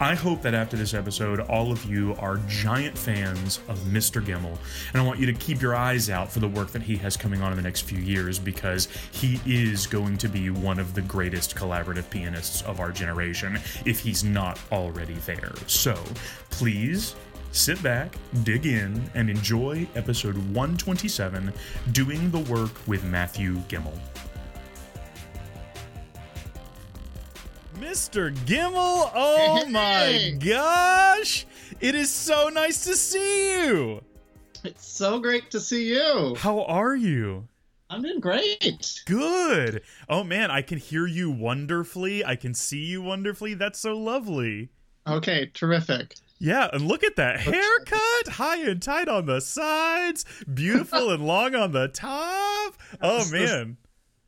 I 0.00 0.14
hope 0.14 0.42
that 0.42 0.54
after 0.54 0.76
this 0.76 0.94
episode 0.94 1.40
all 1.40 1.72
of 1.72 1.84
you 1.84 2.14
are 2.18 2.38
giant 2.46 2.96
fans 2.96 3.60
of 3.68 3.78
mr 3.80 4.24
gemmill 4.24 4.49
and 4.92 5.02
I 5.02 5.04
want 5.04 5.18
you 5.18 5.26
to 5.26 5.32
keep 5.32 5.60
your 5.60 5.74
eyes 5.74 6.10
out 6.10 6.30
for 6.30 6.40
the 6.40 6.48
work 6.48 6.70
that 6.72 6.82
he 6.82 6.96
has 6.96 7.16
coming 7.16 7.42
on 7.42 7.52
in 7.52 7.56
the 7.56 7.62
next 7.62 7.82
few 7.82 7.98
years 7.98 8.38
because 8.38 8.88
he 9.12 9.40
is 9.46 9.86
going 9.86 10.16
to 10.18 10.28
be 10.28 10.50
one 10.50 10.78
of 10.78 10.94
the 10.94 11.02
greatest 11.02 11.56
collaborative 11.56 12.08
pianists 12.10 12.62
of 12.62 12.80
our 12.80 12.92
generation 12.92 13.58
if 13.84 14.00
he's 14.00 14.24
not 14.24 14.58
already 14.72 15.14
there. 15.26 15.52
So 15.66 15.94
please 16.50 17.14
sit 17.52 17.82
back, 17.82 18.14
dig 18.44 18.66
in, 18.66 19.10
and 19.14 19.28
enjoy 19.28 19.86
episode 19.94 20.36
127 20.36 21.52
Doing 21.92 22.30
the 22.30 22.38
Work 22.40 22.72
with 22.86 23.04
Matthew 23.04 23.56
Gemmill. 23.68 23.98
Mr. 27.78 28.34
Gemmill, 28.44 29.10
oh 29.14 29.64
my 29.68 30.36
gosh! 30.38 31.46
It 31.80 31.94
is 31.94 32.10
so 32.10 32.50
nice 32.50 32.84
to 32.84 32.94
see 32.94 33.66
you! 33.66 34.02
It's 34.64 34.86
so 34.86 35.20
great 35.20 35.50
to 35.52 35.60
see 35.60 35.88
you. 35.88 36.34
How 36.36 36.64
are 36.64 36.94
you? 36.94 37.48
I'm 37.88 38.02
doing 38.02 38.20
great. 38.20 39.02
Good. 39.06 39.82
Oh 40.08 40.22
man, 40.22 40.50
I 40.50 40.62
can 40.62 40.78
hear 40.78 41.06
you 41.06 41.30
wonderfully. 41.30 42.24
I 42.24 42.36
can 42.36 42.52
see 42.54 42.84
you 42.84 43.02
wonderfully. 43.02 43.54
That's 43.54 43.80
so 43.80 43.96
lovely. 43.96 44.68
Okay, 45.06 45.50
terrific. 45.54 46.14
Yeah, 46.38 46.68
and 46.72 46.86
look 46.86 47.02
at 47.04 47.16
that 47.16 47.40
haircut, 47.40 48.28
high 48.28 48.58
and 48.58 48.80
tight 48.80 49.08
on 49.08 49.26
the 49.26 49.40
sides, 49.40 50.24
beautiful 50.52 51.10
and 51.10 51.26
long 51.26 51.54
on 51.54 51.72
the 51.72 51.88
top. 51.88 52.74
Oh 53.02 53.18
this, 53.18 53.32
man. 53.32 53.76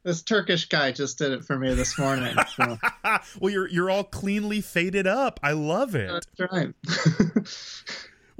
This, 0.04 0.18
this, 0.18 0.22
Turkish 0.22 0.68
guy 0.68 0.92
just 0.92 1.18
did 1.18 1.32
it 1.32 1.44
for 1.44 1.58
me 1.58 1.74
this 1.74 1.98
morning. 1.98 2.36
So. 2.56 2.78
well, 3.40 3.52
you're 3.52 3.68
you're 3.68 3.90
all 3.90 4.04
cleanly 4.04 4.60
faded 4.60 5.06
up. 5.06 5.40
I 5.42 5.52
love 5.52 5.94
it. 5.94 6.10
That's 6.38 6.52
right. 6.52 6.74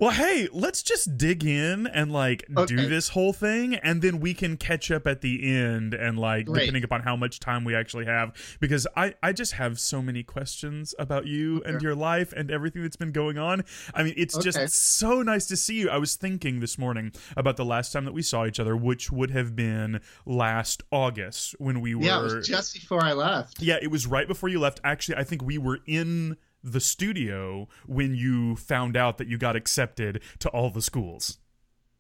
Well, 0.03 0.11
hey, 0.11 0.49
let's 0.53 0.83
just 0.83 1.17
dig 1.17 1.45
in 1.45 1.87
and 1.87 2.11
like 2.13 2.45
Okay. 2.57 2.67
do 2.75 2.89
this 2.89 3.11
whole 3.11 3.33
thing, 3.33 3.77
and 3.77 4.03
then 4.03 4.19
we 4.19 4.35
can 4.35 4.57
catch 4.57 4.91
up 4.91 5.07
at 5.07 5.21
the 5.21 5.49
end 5.57 5.95
and 5.95 6.19
like 6.19 6.47
Great. 6.47 6.63
depending 6.63 6.83
upon 6.83 7.03
how 7.03 7.15
much 7.15 7.39
time 7.39 7.63
we 7.63 7.77
actually 7.77 8.07
have, 8.07 8.33
because 8.59 8.85
I 8.97 9.15
I 9.23 9.33
just 9.33 9.53
have 9.53 9.79
so 9.79 10.03
many 10.03 10.25
questions 10.25 10.93
about 10.99 11.29
you 11.29 11.63
and 11.65 11.81
your 11.81 11.95
life 11.95 12.33
and 12.33 12.51
everything 12.51 12.83
that's 12.83 12.97
been 12.97 13.13
going 13.13 13.39
on. 13.39 13.63
I 13.95 14.03
mean, 14.03 14.15
it's 14.17 14.35
Okay. 14.37 14.43
just 14.51 14.75
so 14.75 15.23
nice 15.23 15.47
to 15.47 15.57
see 15.57 15.75
you. 15.79 15.89
I 15.89 15.99
was 15.99 16.17
thinking 16.17 16.59
this 16.59 16.77
morning 16.79 17.13
about 17.37 17.57
the 17.57 17.65
last 17.65 17.93
time 17.93 18.05
that 18.05 18.13
we 18.13 18.23
saw 18.23 18.45
each 18.45 18.59
other, 18.59 18.77
which 18.77 19.13
would 19.13 19.31
have 19.31 19.55
been 19.55 20.01
last 20.27 20.83
August 20.91 21.55
when 21.61 21.81
we 21.81 21.95
were 21.95 22.03
Yeah, 22.03 22.41
just 22.43 22.75
before 22.75 23.05
I 23.05 23.13
left. 23.13 23.63
yeah, 23.63 23.79
it 23.81 23.93
was 23.93 24.09
right 24.09 24.27
before 24.27 24.49
you 24.49 24.59
left. 24.59 24.81
Actually, 24.83 25.19
I 25.19 25.23
think 25.23 25.45
we 25.45 25.59
were 25.59 25.79
in 25.87 26.39
the 26.63 26.81
studio 26.81 27.69
when 27.87 28.15
you 28.15 28.57
found 28.57 28.97
out 28.97 29.19
that 29.19 29.27
you 29.29 29.39
got 29.39 29.57
accepted 29.57 30.23
to 30.41 30.49
all 30.51 30.71
the 30.71 30.83
schools. 30.83 31.39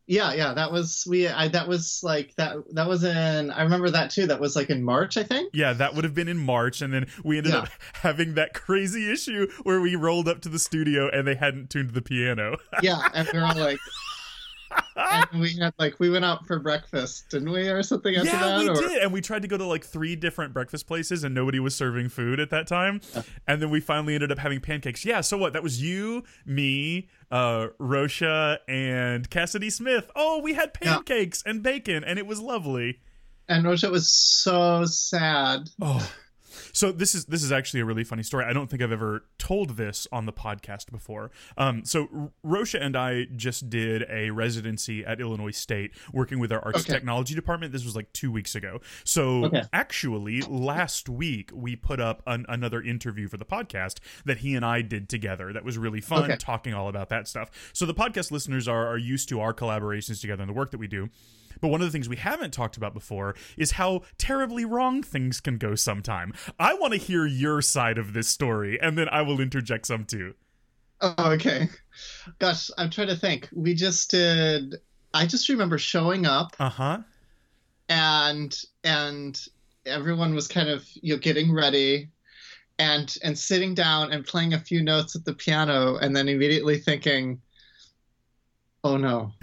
Yeah, 0.08 0.34
yeah, 0.34 0.52
that 0.54 0.72
was 0.72 1.06
we. 1.08 1.28
I 1.28 1.46
that 1.48 1.68
was 1.68 2.00
like 2.02 2.34
that. 2.34 2.56
That 2.72 2.88
was 2.88 3.04
in. 3.04 3.50
I 3.52 3.62
remember 3.62 3.88
that 3.90 4.10
too. 4.10 4.26
That 4.26 4.40
was 4.40 4.56
like 4.56 4.68
in 4.68 4.82
March, 4.82 5.16
I 5.16 5.22
think. 5.22 5.50
Yeah, 5.54 5.72
that 5.74 5.94
would 5.94 6.02
have 6.02 6.12
been 6.12 6.26
in 6.26 6.38
March, 6.38 6.82
and 6.82 6.92
then 6.92 7.06
we 7.22 7.38
ended 7.38 7.52
Yeah. 7.52 7.60
up 7.60 7.68
having 7.94 8.34
that 8.34 8.52
crazy 8.52 9.10
issue 9.10 9.46
where 9.62 9.80
we 9.80 9.94
rolled 9.94 10.26
up 10.28 10.40
to 10.42 10.48
the 10.48 10.58
studio 10.58 11.08
and 11.08 11.26
they 11.26 11.36
hadn't 11.36 11.70
tuned 11.70 11.90
the 11.90 12.02
piano. 12.02 12.56
Yeah, 12.82 13.00
and 13.14 13.28
we 13.32 13.38
were 13.38 13.44
all 13.46 13.54
like, 13.56 13.78
and 14.96 15.40
we 15.40 15.54
had 15.54 15.74
like 15.78 15.98
we 15.98 16.10
went 16.10 16.24
out 16.24 16.46
for 16.46 16.58
breakfast, 16.58 17.30
didn't 17.30 17.50
we, 17.50 17.68
or 17.68 17.82
something 17.82 18.14
after 18.14 18.28
yeah, 18.30 18.38
that? 18.40 18.58
we 18.60 18.68
or, 18.68 18.74
did, 18.74 19.02
and 19.02 19.12
we 19.12 19.20
tried 19.20 19.42
to 19.42 19.48
go 19.48 19.56
to 19.56 19.64
like 19.64 19.84
three 19.84 20.16
different 20.16 20.52
breakfast 20.52 20.86
places, 20.86 21.24
and 21.24 21.34
nobody 21.34 21.60
was 21.60 21.74
serving 21.74 22.08
food 22.08 22.40
at 22.40 22.50
that 22.50 22.66
time. 22.66 23.00
And 23.46 23.60
then 23.62 23.70
we 23.70 23.80
finally 23.80 24.14
ended 24.14 24.30
up 24.32 24.38
having 24.38 24.60
pancakes. 24.60 25.04
Yeah, 25.04 25.20
so 25.20 25.36
what? 25.38 25.52
That 25.52 25.62
was 25.62 25.82
you, 25.82 26.24
me, 26.46 27.08
uh, 27.30 27.68
Rosha, 27.80 28.58
and 28.68 29.28
Cassidy 29.30 29.70
Smith. 29.70 30.10
Oh, 30.14 30.40
we 30.40 30.54
had 30.54 30.72
Yeah. 30.82 30.94
pancakes 30.94 31.42
and 31.44 31.62
bacon, 31.62 32.04
and 32.04 32.18
it 32.18 32.26
was 32.26 32.40
lovely. 32.40 33.00
And 33.48 33.64
Rosha 33.64 33.90
was 33.90 34.10
so 34.10 34.84
sad. 34.84 35.68
Oh. 35.80 36.10
So 36.72 36.92
this 36.92 37.14
is 37.14 37.26
this 37.26 37.42
is 37.42 37.52
actually 37.52 37.80
a 37.80 37.84
really 37.84 38.04
funny 38.04 38.22
story. 38.22 38.44
I 38.44 38.52
don't 38.52 38.68
think 38.70 38.82
I've 38.82 38.92
ever 38.92 39.24
told 39.38 39.76
this 39.76 40.06
on 40.12 40.26
the 40.26 40.32
podcast 40.32 40.90
before. 40.90 41.30
Um, 41.56 41.84
so 41.84 42.32
Rosha 42.44 42.80
and 42.80 42.96
I 42.96 43.24
just 43.36 43.70
did 43.70 44.04
a 44.10 44.30
residency 44.30 45.04
at 45.04 45.20
Illinois 45.20 45.50
State, 45.50 45.92
working 46.12 46.38
with 46.38 46.52
our 46.52 46.64
arts 46.64 46.80
Okay. 46.80 46.92
technology 46.92 47.34
department. 47.34 47.72
This 47.72 47.84
was 47.84 47.96
like 47.96 48.12
two 48.12 48.30
weeks 48.30 48.54
ago. 48.54 48.80
So 49.04 49.44
Okay. 49.46 49.62
actually, 49.72 50.42
last 50.42 51.08
week 51.08 51.50
we 51.54 51.76
put 51.76 52.00
up 52.00 52.22
an, 52.26 52.44
another 52.48 52.82
interview 52.82 53.28
for 53.28 53.36
the 53.36 53.44
podcast 53.44 53.98
that 54.24 54.38
he 54.38 54.54
and 54.54 54.64
I 54.64 54.82
did 54.82 55.08
together. 55.08 55.52
That 55.52 55.64
was 55.64 55.78
really 55.78 56.00
fun, 56.00 56.24
Okay. 56.24 56.36
talking 56.36 56.74
all 56.74 56.88
about 56.88 57.08
that 57.10 57.28
stuff. 57.28 57.50
So 57.72 57.86
the 57.86 57.94
podcast 57.94 58.30
listeners 58.30 58.68
are 58.68 58.86
are 58.86 58.98
used 58.98 59.28
to 59.30 59.40
our 59.40 59.54
collaborations 59.54 60.20
together 60.20 60.42
and 60.42 60.48
the 60.48 60.54
work 60.54 60.70
that 60.72 60.78
we 60.78 60.88
do. 60.88 61.08
But 61.62 61.68
one 61.68 61.80
of 61.80 61.86
the 61.86 61.92
things 61.92 62.08
we 62.10 62.16
haven't 62.16 62.52
talked 62.52 62.76
about 62.76 62.92
before 62.92 63.34
is 63.56 63.70
how 63.72 64.02
terribly 64.18 64.66
wrong 64.66 65.02
things 65.02 65.40
can 65.40 65.56
go 65.56 65.74
sometime. 65.74 66.34
I 66.58 66.74
want 66.74 66.92
to 66.92 66.98
hear 66.98 67.24
your 67.24 67.62
side 67.62 67.96
of 67.96 68.12
this 68.12 68.28
story, 68.28 68.78
and 68.82 68.98
then 68.98 69.08
I 69.08 69.22
will 69.22 69.40
interject 69.40 69.86
some 69.86 70.04
too. 70.04 70.34
Oh, 71.00 71.14
okay. 71.32 71.68
Gosh, 72.38 72.70
I'm 72.76 72.90
trying 72.90 73.08
to 73.08 73.16
think. 73.16 73.48
We 73.54 73.74
just 73.74 74.10
did. 74.10 74.76
I 75.14 75.26
just 75.26 75.48
remember 75.48 75.78
showing 75.78 76.26
up 76.26 76.54
Uh 76.60 76.68
huh. 76.68 76.98
and 77.88 78.56
and 78.84 79.40
everyone 79.86 80.34
was 80.34 80.48
kind 80.48 80.68
of 80.68 80.86
you 80.94 81.14
know 81.14 81.18
getting 81.18 81.52
ready 81.52 82.08
and 82.78 83.16
and 83.22 83.38
sitting 83.38 83.74
down 83.74 84.12
and 84.12 84.24
playing 84.24 84.54
a 84.54 84.58
few 84.60 84.82
notes 84.82 85.14
at 85.16 85.24
the 85.24 85.34
piano 85.34 85.96
and 85.96 86.14
then 86.16 86.28
immediately 86.28 86.78
thinking 86.78 87.40
oh 88.84 88.96
no 88.96 89.32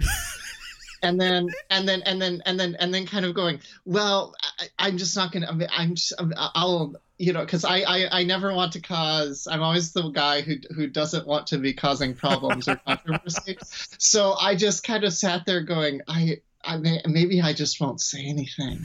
and 1.02 1.20
then 1.20 1.48
and 1.70 1.88
then 1.88 2.02
and 2.02 2.20
then 2.20 2.42
and 2.46 2.58
then 2.58 2.76
and 2.78 2.92
then 2.92 3.06
kind 3.06 3.24
of 3.24 3.34
going 3.34 3.60
well 3.84 4.34
I, 4.58 4.66
i'm 4.78 4.98
just 4.98 5.16
not 5.16 5.32
gonna 5.32 5.46
I 5.48 5.52
mean, 5.52 5.68
i'm 5.72 5.94
just 5.94 6.12
I'm- 6.18 6.32
i'll 6.36 6.94
you 7.18 7.32
know 7.32 7.44
because 7.44 7.64
I, 7.64 7.78
I 7.80 8.20
i 8.20 8.24
never 8.24 8.54
want 8.54 8.72
to 8.72 8.80
cause 8.80 9.46
i'm 9.50 9.62
always 9.62 9.92
the 9.92 10.08
guy 10.10 10.40
who 10.40 10.56
who 10.74 10.86
doesn't 10.86 11.26
want 11.26 11.46
to 11.48 11.58
be 11.58 11.72
causing 11.72 12.14
problems 12.14 12.68
or 12.68 12.76
controversy. 12.86 13.58
So 13.98 14.34
i 14.40 14.54
just 14.54 14.84
kind 14.84 15.04
of 15.04 15.12
sat 15.12 15.46
there 15.46 15.62
going 15.62 16.00
i 16.08 16.38
i 16.64 16.76
may, 16.76 17.00
maybe 17.06 17.40
i 17.40 17.52
just 17.52 17.80
won't 17.80 18.00
say 18.00 18.24
anything. 18.26 18.84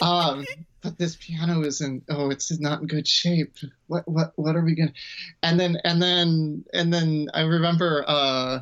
Um 0.00 0.44
but 0.82 0.98
this 0.98 1.16
piano 1.16 1.62
is 1.62 1.80
in 1.80 2.02
oh 2.08 2.30
it's 2.30 2.56
not 2.60 2.80
in 2.80 2.86
good 2.86 3.08
shape. 3.08 3.56
What 3.86 4.06
what 4.06 4.32
what 4.36 4.54
are 4.54 4.62
we 4.64 4.74
gonna 4.74 4.92
and 5.42 5.58
then 5.58 5.78
and 5.84 6.00
then 6.02 6.64
and 6.72 6.92
then 6.92 7.28
i 7.34 7.40
remember 7.42 8.04
uh 8.06 8.60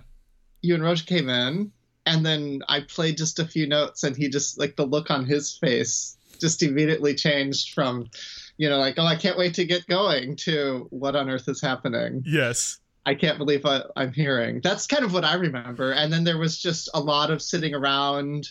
you 0.62 0.74
and 0.74 0.82
roche 0.82 1.04
came 1.04 1.28
in 1.28 1.72
and 2.06 2.24
then 2.24 2.62
i 2.68 2.80
played 2.80 3.16
just 3.16 3.38
a 3.38 3.46
few 3.46 3.66
notes 3.66 4.02
and 4.02 4.16
he 4.16 4.28
just 4.28 4.58
like 4.58 4.76
the 4.76 4.86
look 4.86 5.10
on 5.10 5.24
his 5.24 5.56
face 5.56 6.16
just 6.40 6.62
immediately 6.62 7.14
changed 7.14 7.74
from 7.74 8.08
you 8.56 8.68
know 8.68 8.78
like 8.78 8.94
oh 8.98 9.06
i 9.06 9.16
can't 9.16 9.38
wait 9.38 9.54
to 9.54 9.64
get 9.64 9.86
going 9.86 10.36
to 10.36 10.86
what 10.90 11.16
on 11.16 11.28
earth 11.30 11.48
is 11.48 11.60
happening 11.60 12.22
Yes. 12.26 12.80
I 13.06 13.14
can't 13.14 13.38
believe 13.38 13.64
what 13.64 13.90
I'm 13.96 14.12
hearing. 14.12 14.60
That's 14.62 14.86
kind 14.86 15.04
of 15.04 15.12
what 15.12 15.24
I 15.24 15.34
remember. 15.34 15.92
And 15.92 16.12
then 16.12 16.24
there 16.24 16.38
was 16.38 16.58
just 16.58 16.88
a 16.94 17.00
lot 17.00 17.30
of 17.30 17.42
sitting 17.42 17.74
around 17.74 18.48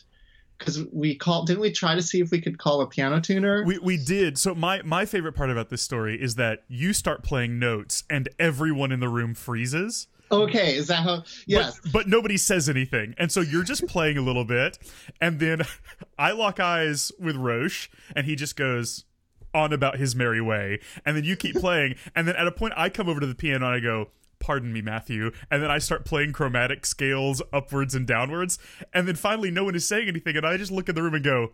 because 0.58 0.86
we 0.92 1.16
called. 1.16 1.48
Didn't 1.48 1.62
we 1.62 1.72
try 1.72 1.96
to 1.96 2.02
see 2.02 2.22
if 2.22 2.32
we 2.32 2.40
could 2.40 2.58
call 2.58 2.82
a 2.82 2.88
piano 2.88 3.20
tuner? 3.20 3.64
We 3.66 3.80
we 3.80 3.98
did. 3.98 4.38
So 4.38 4.54
my 4.54 4.82
my 4.84 5.06
favorite 5.06 5.34
part 5.34 5.50
about 5.50 5.70
this 5.70 5.82
story 5.82 6.22
is 6.22 6.36
that 6.36 6.64
you 6.68 6.94
start 6.94 7.24
playing 7.24 7.60
notes 7.60 8.04
and 8.10 8.30
everyone 8.40 8.92
in 8.92 9.00
the 9.00 9.10
room 9.10 9.34
freezes. 9.34 10.08
Okay, 10.32 10.76
is 10.76 10.88
that 10.88 11.04
how? 11.04 11.24
Yes. 11.46 11.80
But, 11.80 11.92
but 11.92 12.08
nobody 12.08 12.38
says 12.38 12.70
anything. 12.70 13.16
And 13.18 13.32
so 13.32 13.42
you're 13.42 13.64
just 13.64 13.88
playing 13.88 14.18
a 14.18 14.22
little 14.22 14.46
bit. 14.46 14.78
And 15.22 15.40
then 15.40 15.62
I 16.18 16.32
lock 16.32 16.60
eyes 16.60 17.12
with 17.20 17.36
Roche, 17.36 17.90
and 18.16 18.26
he 18.26 18.36
just 18.36 18.56
goes 18.56 19.06
on 19.54 19.72
about 19.72 19.98
his 19.98 20.16
merry 20.16 20.42
way. 20.42 20.80
And 21.06 21.16
then 21.16 21.24
you 21.24 21.36
keep 21.36 21.56
playing. 21.56 21.96
And 22.16 22.28
then 22.28 22.36
at 22.36 22.48
a 22.48 22.52
point, 22.52 22.74
I 22.76 22.90
come 22.90 23.08
over 23.08 23.20
to 23.20 23.28
the 23.28 23.36
piano 23.36 23.66
and 23.66 23.76
I 23.76 23.80
go, 23.80 24.10
Pardon 24.40 24.74
me, 24.74 24.82
Matthew. 24.82 25.32
And 25.50 25.64
then 25.64 25.72
I 25.72 25.78
start 25.78 26.04
playing 26.04 26.34
chromatic 26.34 26.86
scales 26.86 27.42
upwards 27.54 27.96
and 27.96 28.06
downwards. 28.06 28.60
And 28.94 29.08
then 29.08 29.16
finally, 29.16 29.50
no 29.50 29.64
one 29.64 29.74
is 29.74 29.88
saying 29.88 30.10
anything. 30.10 30.36
And 30.36 30.46
I 30.46 30.58
just 30.58 30.72
look 30.72 30.90
in 30.90 30.96
the 30.96 31.02
room 31.02 31.14
and 31.14 31.24
go, 31.24 31.52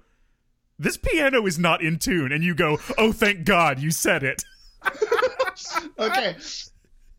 This 0.79 0.97
piano 0.97 1.45
is 1.45 1.59
not 1.59 1.83
in 1.83 1.99
tune. 1.99 2.31
And 2.31 2.43
you 2.43 2.55
go, 2.55 2.79
Oh, 2.97 3.11
thank 3.11 3.45
God 3.45 3.79
you 3.79 3.91
said 3.91 4.23
it. 4.23 4.43
okay. 5.99 6.35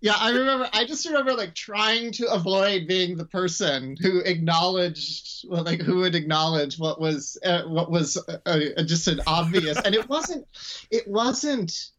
Yeah, 0.03 0.15
I 0.19 0.31
remember. 0.31 0.69
I 0.73 0.87
just 0.87 1.07
remember 1.07 1.35
like 1.35 1.55
trying 1.55 2.13
to 2.13 2.33
avoid 2.33 2.87
being 2.89 3.17
the 3.19 3.27
person 3.27 3.97
who 4.01 4.21
acknowledged, 4.21 5.45
well, 5.49 5.63
like 5.63 5.83
who 5.83 5.97
would 5.97 6.15
acknowledge 6.15 6.79
what 6.79 6.99
was 7.01 7.37
uh, 7.45 7.65
what 7.65 7.91
was 7.91 8.17
uh, 8.17 8.39
uh, 8.47 8.83
just 8.85 9.09
an 9.09 9.21
obvious, 9.27 9.79
and 9.85 9.95
it 9.95 10.09
wasn't. 10.09 10.47
It 10.91 11.07
wasn't 11.07 11.91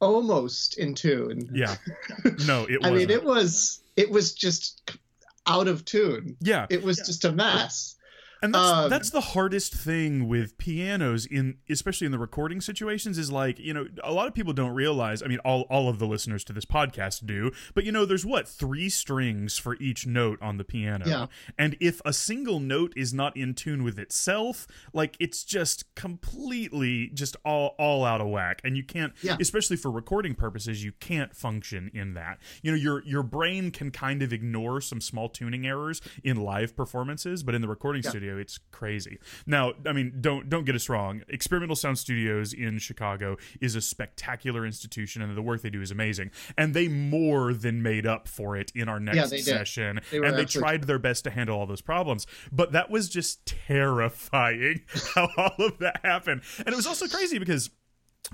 almost 0.00 0.78
in 0.78 0.94
tune. 0.94 1.50
Yeah. 1.52 1.76
No, 2.46 2.64
it 2.64 2.78
I 2.82 2.90
wasn't. 2.90 2.94
mean, 2.96 3.10
it 3.10 3.24
was 3.24 3.82
it 3.96 4.10
was 4.10 4.32
just 4.32 4.90
out 5.46 5.68
of 5.68 5.84
tune. 5.84 6.36
yeah. 6.40 6.66
It 6.70 6.82
was 6.82 6.98
just 6.98 7.24
a 7.24 7.32
mess. 7.32 7.96
And 8.42 8.54
that's 8.54 8.68
Um, 8.70 8.90
that's 8.90 9.10
the 9.10 9.20
hardest 9.20 9.74
thing 9.74 10.28
with 10.28 10.56
pianos 10.58 11.26
in 11.26 11.56
especially 11.68 12.04
in 12.06 12.12
the 12.12 12.18
recording 12.18 12.60
situations 12.60 13.18
is 13.18 13.32
like, 13.32 13.58
you 13.58 13.74
know, 13.74 13.86
a 14.04 14.12
lot 14.12 14.28
of 14.28 14.34
people 14.34 14.52
don't 14.52 14.74
realize, 14.74 15.22
I 15.22 15.26
mean 15.26 15.38
all 15.44 15.62
all 15.70 15.88
of 15.88 15.98
the 15.98 16.06
listeners 16.06 16.44
to 16.44 16.52
this 16.52 16.64
podcast 16.64 17.26
do, 17.26 17.50
but 17.74 17.84
you 17.84 17.92
know 17.92 18.04
there's 18.04 18.24
what, 18.26 18.46
3 18.48 18.88
strings 18.88 19.58
for 19.58 19.74
each 19.80 20.06
note 20.06 20.40
on 20.40 20.56
the 20.56 20.64
piano. 20.64 21.04
Yeah. 21.06 21.26
And 21.58 21.76
if 21.80 22.00
a 22.04 22.12
single 22.12 22.60
note 22.60 22.92
is 22.96 23.12
not 23.12 23.36
in 23.36 23.54
tune 23.54 23.82
with 23.82 23.98
itself, 23.98 24.66
like 24.92 25.16
it's 25.18 25.42
just 25.44 25.92
completely 25.96 27.08
just 27.14 27.36
all 27.44 27.74
all 27.78 28.04
out 28.04 28.20
of 28.20 28.28
whack 28.28 28.60
and 28.64 28.76
you 28.76 28.84
can't 28.84 29.12
Yeah. 29.22 29.36
especially 29.40 29.76
for 29.76 29.90
recording 29.90 30.34
purposes, 30.34 30.84
you 30.84 30.92
can't 31.00 31.34
function 31.34 31.90
in 31.94 32.14
that. 32.14 32.38
You 32.62 32.70
know, 32.72 32.76
your 32.76 33.02
your 33.04 33.22
brain 33.22 33.70
can 33.70 33.90
kind 33.90 34.22
of 34.22 34.32
ignore 34.32 34.80
some 34.80 35.00
small 35.00 35.28
tuning 35.28 35.66
errors 35.66 36.00
in 36.22 36.36
live 36.36 36.76
performances, 36.76 37.42
but 37.42 37.54
in 37.54 37.62
the 37.62 37.68
recording 37.68 38.02
Yeah. 38.04 38.10
studio, 38.10 38.27
it's 38.36 38.58
crazy. 38.72 39.18
Now, 39.46 39.72
I 39.86 39.92
mean, 39.92 40.14
don't 40.20 40.48
don't 40.48 40.64
get 40.64 40.74
us 40.74 40.88
wrong. 40.88 41.22
Experimental 41.28 41.76
Sound 41.76 41.98
Studios 41.98 42.52
in 42.52 42.78
Chicago 42.78 43.36
is 43.60 43.74
a 43.76 43.80
spectacular 43.80 44.66
institution, 44.66 45.22
and 45.22 45.36
the 45.36 45.42
work 45.42 45.62
they 45.62 45.70
do 45.70 45.80
is 45.80 45.90
amazing. 45.90 46.30
And 46.56 46.74
they 46.74 46.88
more 46.88 47.54
than 47.54 47.82
made 47.82 48.06
up 48.06 48.28
for 48.28 48.56
it 48.56 48.72
in 48.74 48.88
our 48.88 49.00
next 49.00 49.16
Yeah, 49.16 49.26
they 49.26 49.38
session, 49.38 50.00
They 50.10 50.18
and 50.18 50.36
they 50.36 50.44
tried 50.44 50.84
their 50.84 50.98
best 50.98 51.24
to 51.24 51.30
handle 51.30 51.58
all 51.58 51.66
those 51.66 51.80
problems. 51.80 52.26
But 52.52 52.72
that 52.72 52.90
was 52.90 53.08
just 53.08 53.46
terrifying 53.46 54.82
how 55.14 55.30
all 55.36 55.66
of 55.66 55.78
that 55.78 56.00
happened, 56.04 56.42
and 56.58 56.68
it 56.68 56.76
was 56.76 56.86
also 56.86 57.06
crazy 57.06 57.38
because 57.38 57.70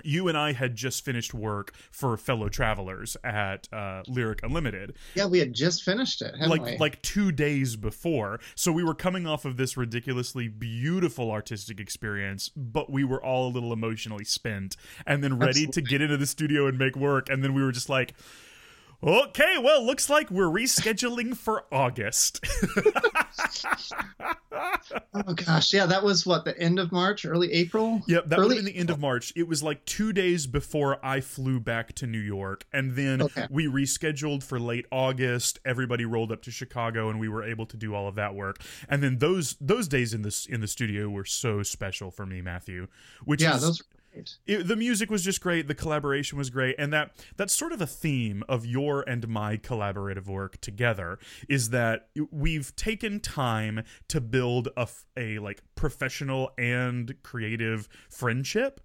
you 0.02 0.28
and 0.28 0.36
I 0.36 0.52
had 0.52 0.74
just 0.74 1.04
finished 1.04 1.34
work 1.34 1.74
for 1.90 2.16
fellow 2.16 2.48
travelers 2.48 3.16
at 3.22 3.68
uh, 3.72 4.02
Lyric 4.06 4.42
Unlimited, 4.42 4.94
Yeah, 5.14 5.26
we 5.26 5.38
had 5.38 5.52
just 5.52 5.82
finished 5.84 6.22
it, 6.22 6.34
like 6.40 6.64
we? 6.64 6.78
like 6.78 7.00
two 7.02 7.30
days 7.32 7.76
before. 7.76 8.40
So 8.54 8.72
we 8.72 8.82
were 8.82 8.94
coming 8.94 9.26
off 9.26 9.44
of 9.44 9.56
this 9.56 9.76
ridiculously 9.76 10.48
beautiful 10.48 11.30
artistic 11.30 11.80
experience, 11.80 12.50
but 12.56 12.90
we 12.90 13.04
were 13.04 13.22
all 13.22 13.48
a 13.48 13.52
little 13.52 13.72
emotionally 13.72 14.24
spent, 14.24 14.76
and 15.06 15.22
then 15.22 15.38
ready 15.38 15.66
to 15.66 15.80
get 15.80 16.00
into 16.00 16.16
the 16.16 16.26
studio 16.26 16.66
and 16.66 16.78
make 16.78 16.96
work. 16.96 17.28
And 17.28 17.44
then 17.44 17.54
we 17.54 17.62
were 17.62 17.72
just 17.72 17.88
like. 17.88 18.14
Okay, 19.06 19.58
well, 19.62 19.84
looks 19.84 20.08
like 20.08 20.30
we're 20.30 20.46
rescheduling 20.46 21.36
for 21.36 21.64
August. 21.70 22.42
oh 25.14 25.34
gosh, 25.34 25.74
yeah, 25.74 25.84
that 25.84 26.02
was 26.02 26.24
what 26.24 26.44
the 26.46 26.58
end 26.58 26.78
of 26.78 26.90
March, 26.90 27.26
early 27.26 27.52
April. 27.52 28.00
Yep, 28.06 28.28
that 28.28 28.38
early 28.38 28.56
been 28.56 28.64
the 28.64 28.74
end 28.76 28.88
of 28.88 28.98
March. 28.98 29.30
It 29.36 29.46
was 29.46 29.62
like 29.62 29.84
two 29.84 30.12
days 30.14 30.46
before 30.46 31.04
I 31.04 31.20
flew 31.20 31.60
back 31.60 31.92
to 31.96 32.06
New 32.06 32.18
York, 32.20 32.64
and 32.72 32.94
then 32.96 33.20
Okay. 33.22 33.46
we 33.50 33.66
rescheduled 33.66 34.42
for 34.42 34.58
late 34.58 34.86
August. 34.90 35.58
Everybody 35.66 36.04
rolled 36.06 36.32
up 36.32 36.40
to 36.42 36.50
Chicago, 36.50 37.10
and 37.10 37.20
we 37.20 37.28
were 37.28 37.42
able 37.42 37.66
to 37.66 37.76
do 37.76 37.94
all 37.94 38.08
of 38.08 38.14
that 38.14 38.34
work. 38.34 38.58
And 38.88 39.02
then 39.02 39.18
those 39.18 39.56
those 39.60 39.86
days 39.86 40.14
in 40.14 40.22
this 40.22 40.46
in 40.46 40.60
the 40.62 40.68
studio 40.68 41.10
were 41.10 41.26
so 41.26 41.62
special 41.62 42.10
for 42.10 42.24
me, 42.24 42.40
Matthew. 42.40 42.88
Which 43.24 43.42
Yeah, 43.42 43.56
is 43.56 43.62
those. 43.62 43.82
It, 44.46 44.66
the 44.68 44.76
music 44.76 45.10
was 45.10 45.22
just 45.24 45.40
great 45.40 45.68
the 45.68 45.74
collaboration 45.74 46.38
was 46.38 46.50
great 46.50 46.74
and 46.78 46.92
that 46.92 47.12
that's 47.36 47.54
sort 47.54 47.72
of 47.72 47.80
a 47.80 47.86
theme 47.86 48.42
of 48.48 48.64
your 48.66 49.02
and 49.08 49.26
my 49.28 49.56
collaborative 49.56 50.26
work 50.26 50.60
together 50.60 51.18
is 51.48 51.70
that 51.70 52.08
we've 52.30 52.74
taken 52.76 53.20
time 53.20 53.82
to 54.08 54.20
build 54.20 54.68
a, 54.76 54.88
a 55.16 55.38
like 55.38 55.62
professional 55.74 56.50
and 56.58 57.14
creative 57.22 57.88
friendship 58.08 58.80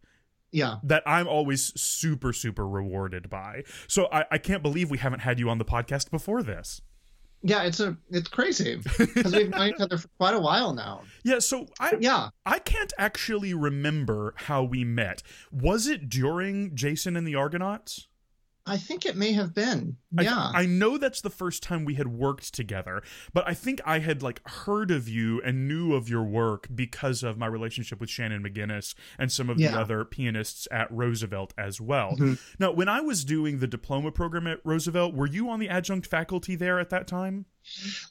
Yeah. 0.52 0.78
that 0.84 1.04
I'm 1.06 1.28
always 1.28 1.80
super, 1.80 2.34
super 2.34 2.68
rewarded 2.68 3.30
by. 3.30 3.64
So 3.88 4.08
I, 4.12 4.26
I 4.32 4.38
can't 4.40 4.64
believe 4.64 4.90
we 4.90 4.98
haven't 4.98 5.20
had 5.20 5.40
you 5.40 5.50
on 5.50 5.58
the 5.60 5.66
podcast 5.66 6.10
before 6.10 6.42
this. 6.44 6.82
Yeah, 7.42 7.64
it's 7.64 7.80
a 7.80 7.96
it's 8.12 8.28
crazy 8.28 8.82
because 8.98 9.34
we've 9.34 9.50
known 9.50 9.70
each 9.70 9.80
other 9.80 9.98
for 9.98 10.10
quite 10.18 10.34
a 10.34 10.40
while 10.40 10.74
now. 10.74 11.04
Yeah, 11.24 11.40
so 11.40 11.68
I 11.80 11.98
Yeah, 12.00 12.30
I 12.46 12.60
can't 12.60 12.92
actually 12.98 13.54
remember 13.54 14.34
how 14.38 14.64
we 14.64 14.84
met. 14.84 15.24
Was 15.52 15.88
it 15.88 16.10
during 16.10 16.76
Jason 16.76 17.16
and 17.16 17.26
the 17.26 17.36
Argonauts? 17.36 18.08
I 18.66 18.78
think 18.78 19.06
it 19.06 19.16
may 19.16 19.32
have 19.34 19.54
been. 19.56 19.98
I- 20.18 20.24
Yeah, 20.24 20.52
I, 20.56 20.66
know 20.66 20.98
that's 20.98 21.22
the 21.22 21.30
first 21.30 21.62
time 21.62 21.86
we 21.86 21.94
had 21.94 22.08
worked 22.08 22.54
together, 22.54 23.04
but 23.32 23.48
I 23.48 23.54
think 23.54 23.80
I 23.86 24.00
had 24.00 24.24
like 24.24 24.42
heard 24.48 24.90
of 24.90 25.08
you 25.08 25.40
and 25.44 25.68
knew 25.68 25.94
of 25.94 26.10
your 26.10 26.24
work 26.24 26.68
because 26.74 27.22
of 27.22 27.38
my 27.38 27.46
relationship 27.46 28.00
with 28.02 28.10
Shannon 28.10 28.44
McGinnis 28.44 28.96
and 29.20 29.32
some 29.32 29.50
of 29.52 29.60
Yeah. 29.60 29.72
the 29.72 29.80
other 29.80 30.06
pianists 30.06 30.68
at 30.72 30.92
Roosevelt 30.92 31.54
as 31.60 31.80
well. 31.80 32.16
Mhm. 32.18 32.40
Now, 32.58 32.72
when 32.72 32.90
I 32.90 33.02
was 33.02 33.24
doing 33.24 33.60
the 33.60 33.68
diploma 33.68 34.12
program 34.12 34.48
at 34.48 34.60
Roosevelt, 34.64 35.14
were 35.14 35.28
you 35.28 35.48
on 35.50 35.60
the 35.60 35.70
adjunct 35.70 36.08
faculty 36.08 36.56
there 36.56 36.80
at 36.80 36.90
that 36.90 37.06
time? 37.06 37.46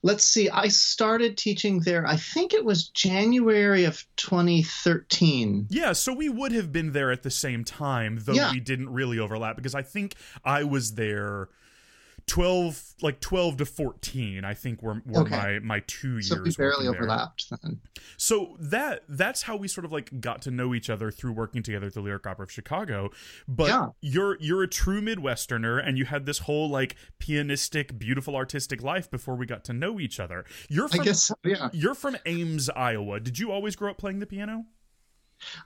Let's 0.05 0.23
see. 0.25 0.49
I 0.50 0.69
started 0.69 1.37
teaching 1.37 1.81
there. 1.81 2.07
I 2.07 2.17
think 2.17 2.55
it 2.55 2.64
was 2.64 2.88
January 2.90 3.83
of 3.85 4.07
2013. 4.17 5.67
Yeah, 5.71 5.93
so 5.95 6.12
we 6.12 6.28
would 6.28 6.52
have 6.52 6.71
been 6.73 6.93
there 6.93 7.11
at 7.11 7.23
the 7.23 7.31
same 7.31 7.64
time, 7.64 8.21
though 8.23 8.35
Yeah. 8.35 8.52
we 8.52 8.61
didn't 8.61 8.90
really 8.90 9.19
overlap 9.19 9.57
because 9.57 9.75
I 9.75 9.83
think 9.83 10.14
I 10.45 10.62
was 10.64 10.95
there 10.95 11.49
12 12.28 12.94
like 13.02 13.20
12 13.20 13.56
to 13.58 13.64
14 13.64 14.44
i 14.44 14.54
think 14.54 14.82
were, 14.82 15.02
were 15.06 15.23
Okay. 15.23 15.37
my 15.37 15.58
my 15.61 15.80
two 15.87 16.12
years 16.14 16.28
So 16.28 16.42
we 16.42 16.50
barely 16.52 16.87
working 16.87 16.92
there. 16.92 17.00
overlapped 17.02 17.50
then. 17.62 17.80
so 18.16 18.56
that 18.61 19.02
that's 19.08 19.42
how 19.42 19.56
we 19.56 19.66
sort 19.66 19.85
of 19.85 19.92
like 19.92 20.20
got 20.20 20.42
to 20.42 20.50
know 20.50 20.75
each 20.75 20.88
other 20.90 21.11
through 21.11 21.32
working 21.32 21.62
together 21.62 21.87
at 21.88 21.94
the 21.94 22.00
lyric 22.00 22.26
opera 22.26 22.44
of 22.44 22.52
chicago 22.52 23.11
but 23.49 23.68
Yeah. 23.68 23.87
you're 24.00 24.37
you're 24.40 24.62
a 24.62 24.68
true 24.68 25.00
midwesterner 25.00 25.85
and 25.85 25.97
you 25.99 26.04
had 26.04 26.26
this 26.26 26.40
whole 26.40 26.68
like 26.68 26.94
pianistic 27.18 27.99
beautiful 27.99 28.37
artistic 28.37 28.82
life 28.82 29.11
before 29.11 29.35
we 29.35 29.47
got 29.47 29.64
to 29.64 29.73
know 29.73 29.99
each 29.99 30.20
other 30.20 30.44
you're 30.68 30.87
I 30.87 30.97
from 30.97 31.04
guess 31.04 31.25
so, 31.25 31.35
yeah. 31.44 31.70
you're 31.73 31.94
from 31.94 32.16
ames 32.26 32.68
iowa 32.70 33.20
did 33.20 33.38
you 33.38 33.50
always 33.50 33.75
grow 33.76 33.90
up 33.90 33.99
playing 33.99 34.18
the 34.18 34.26
piano 34.26 34.66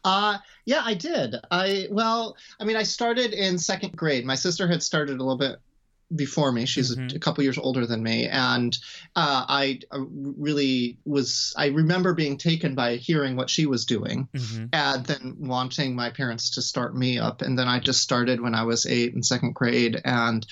Uh 0.05 0.37
yeah, 0.67 0.83
I 0.85 0.93
did. 0.95 1.35
I 1.51 1.89
well, 1.91 2.37
I 2.61 2.65
mean, 2.65 2.77
I 2.77 2.83
started 2.83 3.33
in 3.33 3.57
second 3.59 3.97
grade. 3.97 4.27
My 4.27 4.35
sister 4.35 4.69
had 4.69 4.83
started 4.83 5.15
a 5.17 5.23
little 5.25 5.39
bit 5.39 5.57
before 6.15 6.53
me. 6.53 6.67
She's 6.67 6.95
Mhm. 6.95 7.13
a, 7.13 7.17
a 7.17 7.19
couple 7.19 7.45
years 7.45 7.59
older 7.59 7.87
than 7.87 8.03
me, 8.03 8.27
and 8.27 8.77
uh, 9.17 9.45
I 9.49 9.81
uh, 9.91 10.01
really 10.01 10.99
was. 11.05 11.55
I 11.57 11.67
remember 11.67 12.15
being 12.15 12.39
taken 12.39 12.75
by 12.75 12.97
hearing 12.97 13.37
what 13.37 13.51
she 13.51 13.67
was 13.67 13.85
doing, 13.85 14.29
mm-hmm. 14.35 14.67
and 14.73 15.07
then 15.07 15.37
wanting 15.39 15.97
my 15.97 16.11
parents 16.11 16.51
to 16.53 16.63
start 16.63 16.97
me 16.97 17.19
up. 17.19 17.43
And 17.43 17.59
then 17.59 17.69
I 17.69 17.79
just 17.81 18.03
started 18.03 18.41
when 18.41 18.55
I 18.55 18.65
was 18.65 18.87
eight 18.87 19.15
in 19.15 19.23
second 19.23 19.55
grade, 19.55 20.01
and 20.05 20.47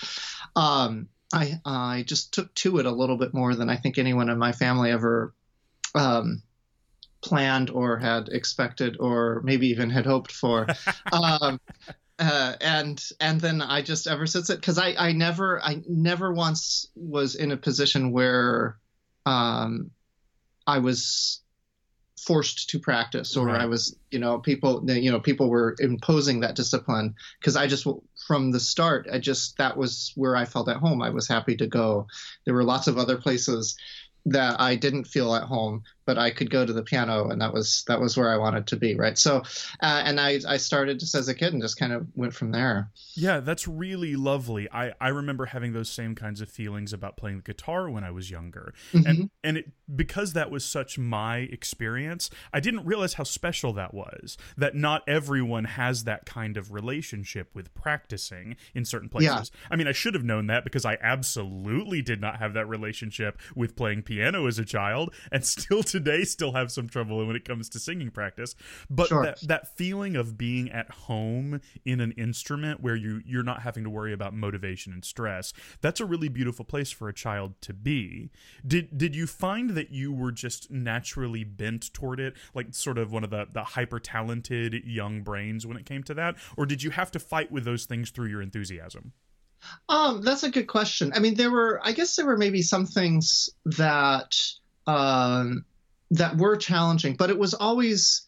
um, 0.57 1.09
I 1.33 1.61
I 1.65 2.05
just 2.07 2.33
took 2.35 2.55
to 2.57 2.79
it 2.79 2.87
a 2.87 2.91
little 2.91 3.17
bit 3.17 3.35
more 3.35 3.55
than 3.55 3.71
I 3.71 3.77
think 3.77 3.99
anyone 3.99 4.29
in 4.29 4.39
my 4.39 4.53
family 4.53 4.91
ever 4.91 5.35
um, 5.95 6.43
planned 7.21 7.71
or 7.71 7.99
had 7.99 8.29
expected, 8.29 8.97
or 8.99 9.41
maybe 9.45 9.69
even 9.69 9.91
had 9.91 10.07
hoped 10.07 10.33
for. 10.33 10.67
um, 11.13 11.61
uh, 12.21 12.55
and 12.61 13.03
and 13.19 13.41
then 13.41 13.63
I 13.63 13.81
just 13.81 14.07
ever 14.07 14.27
since 14.27 14.51
it 14.51 14.61
because 14.61 14.79
I 14.79 14.95
I 14.99 15.13
never 15.13 15.61
I 15.63 15.83
never 15.89 16.33
once 16.33 16.87
was 16.95 17.35
in 17.35 17.51
a 17.51 17.57
position 17.57 18.13
where 18.13 18.77
um, 19.25 19.91
I 20.67 20.79
was 20.79 21.41
forced 22.21 22.69
to 22.69 22.79
practice 22.79 23.39
or 23.39 23.47
Right. 23.47 23.63
I 23.63 23.65
was 23.65 23.97
you 24.11 24.19
know 24.19 24.39
people 24.39 24.85
you 24.87 25.11
know 25.11 25.19
people 25.19 25.49
were 25.49 25.75
imposing 25.81 26.41
that 26.41 26.57
discipline. 26.57 27.15
Because 27.41 27.57
I 27.57 27.67
just 27.67 27.87
from 28.27 28.51
the 28.51 28.61
start 28.61 29.09
I 29.11 29.19
just 29.19 29.57
that 29.57 29.79
was 29.79 30.13
where 30.15 30.37
I 30.37 30.45
felt 30.45 30.69
at 30.69 30.77
home. 30.77 31.01
I 31.01 31.11
was 31.11 31.27
happy 31.27 31.57
to 31.57 31.67
go. 31.67 32.07
There 32.45 32.55
were 32.55 32.65
lots 32.65 32.87
of 32.87 32.99
other 32.99 33.17
places 33.17 33.77
that 34.27 34.61
I 34.61 34.77
didn't 34.77 35.05
feel 35.05 35.35
at 35.35 35.45
home 35.45 35.85
but 36.11 36.19
I 36.19 36.33
could 36.33 36.51
go 36.51 36.67
to 36.67 36.73
the 36.73 36.83
piano 36.83 37.29
and 37.31 37.41
that 37.41 37.53
was 37.53 37.85
that 37.87 38.01
was 38.01 38.17
where 38.17 38.33
I 38.33 38.37
wanted 38.37 38.67
to 38.67 38.77
be 38.77 38.97
right 38.97 39.17
so 39.17 39.45
uh, 39.81 40.03
and 40.05 40.19
I 40.19 40.41
I 40.49 40.57
started 40.57 40.99
just 40.99 41.15
as 41.15 41.29
a 41.29 41.35
kid 41.35 41.53
and 41.53 41.63
just 41.63 41.79
kind 41.79 41.93
of 41.93 42.09
went 42.17 42.35
from 42.35 42.51
there 42.51 42.91
Yeah, 43.15 43.39
that's 43.41 43.69
really 43.69 44.17
lovely. 44.17 44.69
I, 44.73 44.93
I 45.01 45.09
remember 45.09 45.47
having 45.47 45.73
those 45.73 45.91
same 45.91 46.15
kinds 46.15 46.41
of 46.41 46.51
feelings 46.51 46.93
about 46.93 47.17
playing 47.17 47.37
the 47.39 47.43
guitar 47.43 47.89
when 47.91 48.03
I 48.03 48.11
was 48.11 48.31
younger. 48.31 48.75
Mhm. 48.93 49.09
And 49.09 49.31
and 49.45 49.57
it 49.59 49.73
because 49.95 50.33
that 50.33 50.51
was 50.51 50.65
such 50.65 50.99
my 50.99 51.39
experience, 51.39 52.31
I 52.53 52.61
didn't 52.61 52.85
realize 52.85 53.15
how 53.15 53.25
special 53.25 53.73
that 53.75 53.93
was. 53.93 54.37
That 54.57 54.75
not 54.75 55.03
everyone 55.09 55.65
has 55.65 56.05
that 56.05 56.27
kind 56.27 56.57
of 56.57 56.73
relationship 56.73 57.51
with 57.55 57.75
practicing 57.75 58.57
in 58.75 58.85
certain 58.85 59.09
places. 59.09 59.51
I 59.71 59.77
mean, 59.77 59.89
I 59.89 59.93
should 59.93 60.15
have 60.15 60.25
known 60.25 60.47
that 60.47 60.65
because 60.65 60.85
I 60.85 60.97
absolutely 61.03 62.03
did 62.03 62.21
not 62.21 62.39
have 62.39 62.55
that 62.55 62.69
relationship 62.69 63.39
with 63.55 63.77
playing 63.77 64.03
piano 64.03 64.47
as 64.47 64.59
a 64.59 64.65
child 64.65 65.13
and 65.33 65.45
still 65.57 65.83
today 66.05 66.25
still 66.25 66.53
have 66.53 66.71
some 66.73 66.89
trouble 66.89 67.25
when 67.27 67.37
it 67.37 67.45
comes 67.45 67.69
to 67.71 67.79
singing 67.79 68.11
practice. 68.11 68.55
But 68.89 69.09
Sure. 69.09 69.23
that 69.23 69.41
that 69.43 69.77
feeling 69.77 70.17
of 70.17 70.37
being 70.39 70.71
at 70.71 70.91
home 70.91 71.61
in 71.85 72.01
an 72.01 72.13
instrument 72.13 72.81
where 72.81 72.97
you 72.97 73.21
you're 73.25 73.43
not 73.43 73.63
having 73.63 73.85
to 73.85 73.91
worry 73.91 74.13
about 74.13 74.35
motivation 74.35 74.93
and 74.93 75.05
stress 75.05 75.53
that's 75.81 76.01
a 76.01 76.05
really 76.05 76.29
beautiful 76.29 76.65
place 76.65 76.91
for 76.91 77.09
a 77.09 77.13
child 77.15 77.55
to 77.63 77.73
be 77.73 78.31
did 78.67 78.97
did 78.97 79.15
you 79.17 79.27
find 79.27 79.71
that 79.71 79.91
you 79.91 80.13
were 80.13 80.33
just 80.33 80.71
naturally 80.71 81.45
bent 81.45 81.93
toward 81.93 82.21
it 82.21 82.35
like 82.55 82.73
sort 82.75 82.99
of 82.99 83.13
one 83.13 83.25
of 83.25 83.31
the 83.31 83.47
the 83.53 83.63
hyper 83.65 83.99
talented 83.99 84.75
young 84.85 85.23
brains 85.23 85.67
when 85.67 85.77
it 85.77 85.85
came 85.87 86.03
to 86.03 86.15
that 86.15 86.37
or 86.57 86.67
did 86.67 86.83
you 86.83 86.91
have 86.91 87.11
to 87.11 87.19
fight 87.19 87.51
with 87.51 87.65
those 87.65 87.85
things 87.85 88.11
through 88.11 88.29
your 88.29 88.43
enthusiasm 88.43 89.13
Um, 89.89 90.23
that's 90.23 90.43
a 90.43 90.51
good 90.51 90.67
question. 90.69 91.13
I 91.15 91.19
mean, 91.19 91.35
there 91.35 91.51
were, 91.51 91.81
I 91.83 91.93
guess, 91.93 92.17
there 92.17 92.25
were 92.27 92.39
maybe 92.39 92.63
some 92.63 92.87
things 92.87 93.51
that 93.67 94.35
um, 94.87 95.65
that 96.11 96.37
were 96.37 96.57
challenging, 96.57 97.15
but 97.15 97.31
it 97.31 97.39
was 97.39 97.55
always 97.55 98.23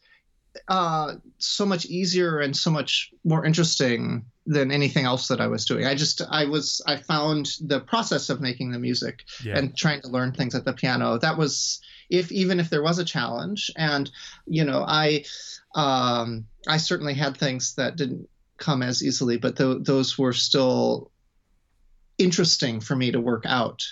uh, 0.69 1.15
so 1.39 1.67
much 1.67 1.87
easier 1.87 2.39
and 2.39 2.57
so 2.57 2.71
much 2.71 3.13
more 3.25 3.45
interesting 3.45 4.25
than 4.47 4.71
anything 4.71 5.05
else 5.05 5.29
that 5.29 5.41
I 5.41 5.47
was 5.47 5.65
doing. 5.65 5.87
I 5.87 5.95
just, 5.95 6.21
I 6.29 6.45
was, 6.45 6.83
I 6.87 6.97
found 6.97 7.49
the 7.61 7.81
process 7.81 8.29
of 8.29 8.41
making 8.41 8.73
the 8.73 8.79
music 8.79 9.25
yeah 9.45 9.57
and 9.57 9.77
trying 9.77 10.01
to 10.03 10.09
learn 10.09 10.33
things 10.33 10.55
at 10.55 10.65
the 10.65 10.73
piano. 10.73 11.19
That 11.19 11.39
was, 11.39 11.81
if 12.11 12.31
even 12.33 12.61
if 12.61 12.69
there 12.69 12.83
was 12.83 12.99
a 12.99 13.05
challenge, 13.05 13.71
and 13.77 14.11
you 14.47 14.65
know, 14.65 14.85
I, 14.87 15.25
um, 15.75 16.47
I 16.69 16.77
certainly 16.77 17.15
had 17.15 17.37
things 17.37 17.75
that 17.77 17.97
didn't 17.97 18.29
come 18.59 18.83
as 18.83 19.03
easily, 19.03 19.39
but 19.39 19.57
tho- 19.57 19.79
those 19.79 20.19
were 20.19 20.33
still 20.33 21.11
interesting 22.19 22.81
for 22.81 22.95
me 22.95 23.13
to 23.13 23.21
work 23.21 23.45
out, 23.47 23.83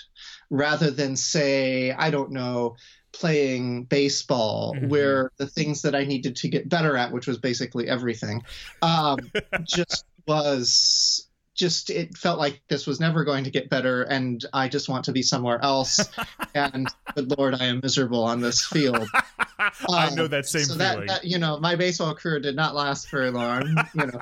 rather 0.49 0.91
than 0.91 1.15
say, 1.15 1.91
I 1.91 2.11
don't 2.11 2.31
know, 2.31 2.75
playing 3.13 3.83
baseball, 3.85 4.75
Mhm. 4.75 4.89
where 4.89 5.31
the 5.37 5.47
things 5.47 5.81
that 5.81 5.95
I 5.95 6.05
needed 6.05 6.35
to 6.37 6.47
get 6.49 6.69
better 6.69 6.95
at, 6.97 7.11
which 7.11 7.27
was 7.27 7.37
basically 7.37 7.87
everything, 7.87 8.43
um, 8.81 9.17
just 9.63 10.05
was 10.27 11.27
just 11.53 11.89
it 11.89 12.17
felt 12.17 12.39
like 12.39 12.61
this 12.69 12.87
was 12.87 12.99
never 13.01 13.23
going 13.25 13.43
to 13.43 13.49
get 13.51 13.69
better 13.69 14.03
and 14.03 14.45
i 14.53 14.69
just 14.69 14.87
want 14.87 15.03
to 15.05 15.11
be 15.11 15.21
somewhere 15.21 15.59
else. 15.61 15.99
And 16.55 16.87
good 17.15 17.37
lord 17.37 17.55
i 17.55 17.65
am 17.65 17.79
miserable 17.83 18.23
on 18.23 18.39
this 18.41 18.65
field. 18.65 19.07
I 19.59 20.07
Um, 20.07 20.15
know 20.15 20.27
that 20.27 20.45
same 20.47 20.63
so 20.65 20.75
feeling. 20.75 21.07
that, 21.07 21.07
that 21.07 21.25
you 21.25 21.37
know 21.37 21.59
my 21.59 21.75
baseball 21.75 22.15
career 22.15 22.39
did 22.39 22.55
not 22.55 22.73
last 22.73 23.09
very 23.11 23.29
long 23.31 23.67
you 23.93 24.05
know 24.07 24.19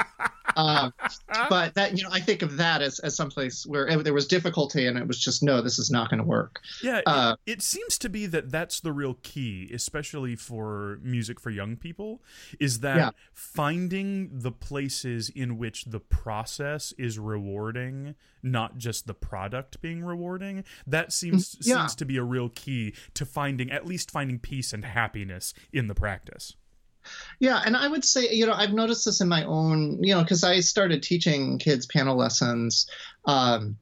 uh, 0.56 0.92
but 1.50 1.74
that 1.76 1.98
you 1.98 2.04
know, 2.04 2.10
I 2.12 2.20
think 2.20 2.42
of 2.42 2.58
that 2.58 2.82
as 2.82 3.00
as 3.00 3.16
someplace 3.16 3.66
where 3.66 4.02
there 4.04 4.14
was 4.14 4.28
difficulty, 4.28 4.88
and 4.88 4.98
it 4.98 5.08
was 5.08 5.20
just 5.20 5.44
no, 5.44 5.62
this 5.62 5.80
is 5.80 5.90
not 5.90 6.10
going 6.10 6.20
to 6.20 6.26
work. 6.26 6.60
Yeah, 6.84 7.02
uh, 7.06 7.36
it, 7.46 7.54
it, 7.54 7.62
seems 7.62 7.98
to 8.00 8.10
be 8.10 8.26
that 8.28 8.52
that's 8.52 8.80
the 8.80 8.92
real 8.92 9.16
key, 9.22 9.70
especially 9.74 10.36
for 10.36 11.00
music 11.02 11.40
for 11.40 11.50
young 11.50 11.76
people, 11.76 12.22
is 12.60 12.80
that 12.82 12.98
yeah. 12.98 13.10
finding 13.34 14.30
the 14.32 14.52
places 14.52 15.30
in 15.30 15.58
which 15.58 15.86
the 15.86 16.00
process 16.00 16.94
is 16.98 17.20
rewarding, 17.20 18.16
not 18.42 18.78
just 18.78 19.08
the 19.08 19.14
product 19.14 19.82
being 19.82 20.04
rewarding. 20.04 20.64
That 20.88 21.14
seems 21.14 21.56
mm, 21.56 21.68
yeah. 21.68 21.78
seems 21.78 21.96
to 21.96 22.06
be 22.06 22.18
a 22.18 22.24
real 22.24 22.50
key 22.50 22.94
to 23.14 23.26
finding 23.26 23.72
at 23.72 23.86
least 23.86 24.12
finding 24.12 24.40
peace 24.40 24.74
and 24.74 24.86
happiness 24.86 25.54
in 25.72 25.88
the 25.88 25.96
practice. 25.96 26.56
Yeah, 27.40 27.62
and 27.66 27.76
I 27.76 27.88
would 27.88 28.04
say, 28.04 28.30
you 28.34 28.46
know, 28.46 28.54
I've 28.54 28.74
noticed 28.74 29.06
this 29.06 29.22
in 29.22 29.28
my 29.28 29.46
own, 29.46 30.04
you 30.04 30.14
know, 30.14 30.22
because 30.22 30.44
I 30.44 30.60
started 30.60 31.02
teaching 31.02 31.58
kids 31.58 31.86
piano 31.86 32.14
lessons 32.14 32.90
um, 33.26 33.78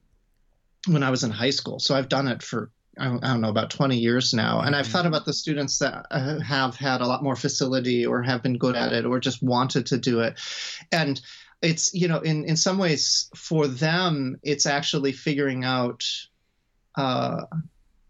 when 0.87 1.03
I 1.03 1.09
was 1.09 1.23
in 1.23 1.31
high 1.31 1.49
school. 1.49 1.79
So 1.79 1.95
I've 1.95 2.09
done 2.09 2.27
it 2.27 2.43
for, 2.43 2.69
I 2.99 3.05
don't 3.05 3.41
know, 3.41 3.49
about 3.49 3.71
20 3.71 3.97
years 3.97 4.33
now. 4.33 4.61
And 4.61 4.75
I've 4.75 4.85
mm-hmm. 4.85 4.91
thought 4.91 5.05
about 5.07 5.25
the 5.25 5.33
students 5.33 5.79
that 5.79 6.05
uh, 6.11 6.39
have 6.39 6.75
had 6.75 7.01
a 7.01 7.07
lot 7.07 7.23
more 7.23 7.35
facility 7.35 8.05
or 8.05 8.21
have 8.21 8.43
been 8.43 8.57
good 8.57 8.75
at 8.75 8.93
it 8.93 9.05
or 9.05 9.19
just 9.19 9.41
wanted 9.41 9.87
to 9.87 9.97
do 9.97 10.19
it. 10.19 10.39
And 10.91 11.19
it's, 11.61 11.93
you 11.93 12.07
know, 12.07 12.19
in, 12.19 12.45
in 12.45 12.55
some 12.57 12.77
ways 12.77 13.29
for 13.35 13.67
them, 13.67 14.39
it's 14.43 14.67
actually 14.67 15.11
figuring 15.13 15.65
out, 15.65 16.05
uh, 16.95 17.41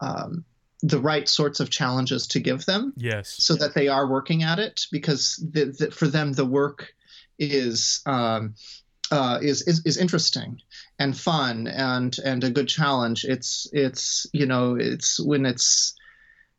um, 0.02 0.44
the 0.82 1.00
right 1.00 1.28
sorts 1.28 1.60
of 1.60 1.70
challenges 1.70 2.28
to 2.28 2.40
give 2.40 2.66
them. 2.66 2.94
Yes. 2.96 3.36
So 3.40 3.56
that 3.56 3.74
they 3.74 3.88
are 3.88 4.08
working 4.08 4.44
at 4.44 4.60
it 4.60 4.86
because 4.92 5.36
the, 5.38 5.66
the, 5.66 5.92
for 5.92 6.08
them 6.08 6.34
the 6.34 6.46
work 6.46 6.94
is, 7.40 8.02
um, 8.06 8.56
uh, 9.10 9.40
is, 9.42 9.62
is 9.62 9.86
is 9.86 9.98
interesting 9.98 10.60
and 11.00 11.18
fun 11.18 11.68
and 11.68 12.18
and 12.26 12.44
a 12.44 12.50
good 12.50 12.68
challenge. 12.68 13.24
It's 13.24 13.68
it's 13.72 14.28
you 14.34 14.46
know 14.46 14.76
it's 14.76 15.18
when 15.18 15.46
it's 15.46 15.96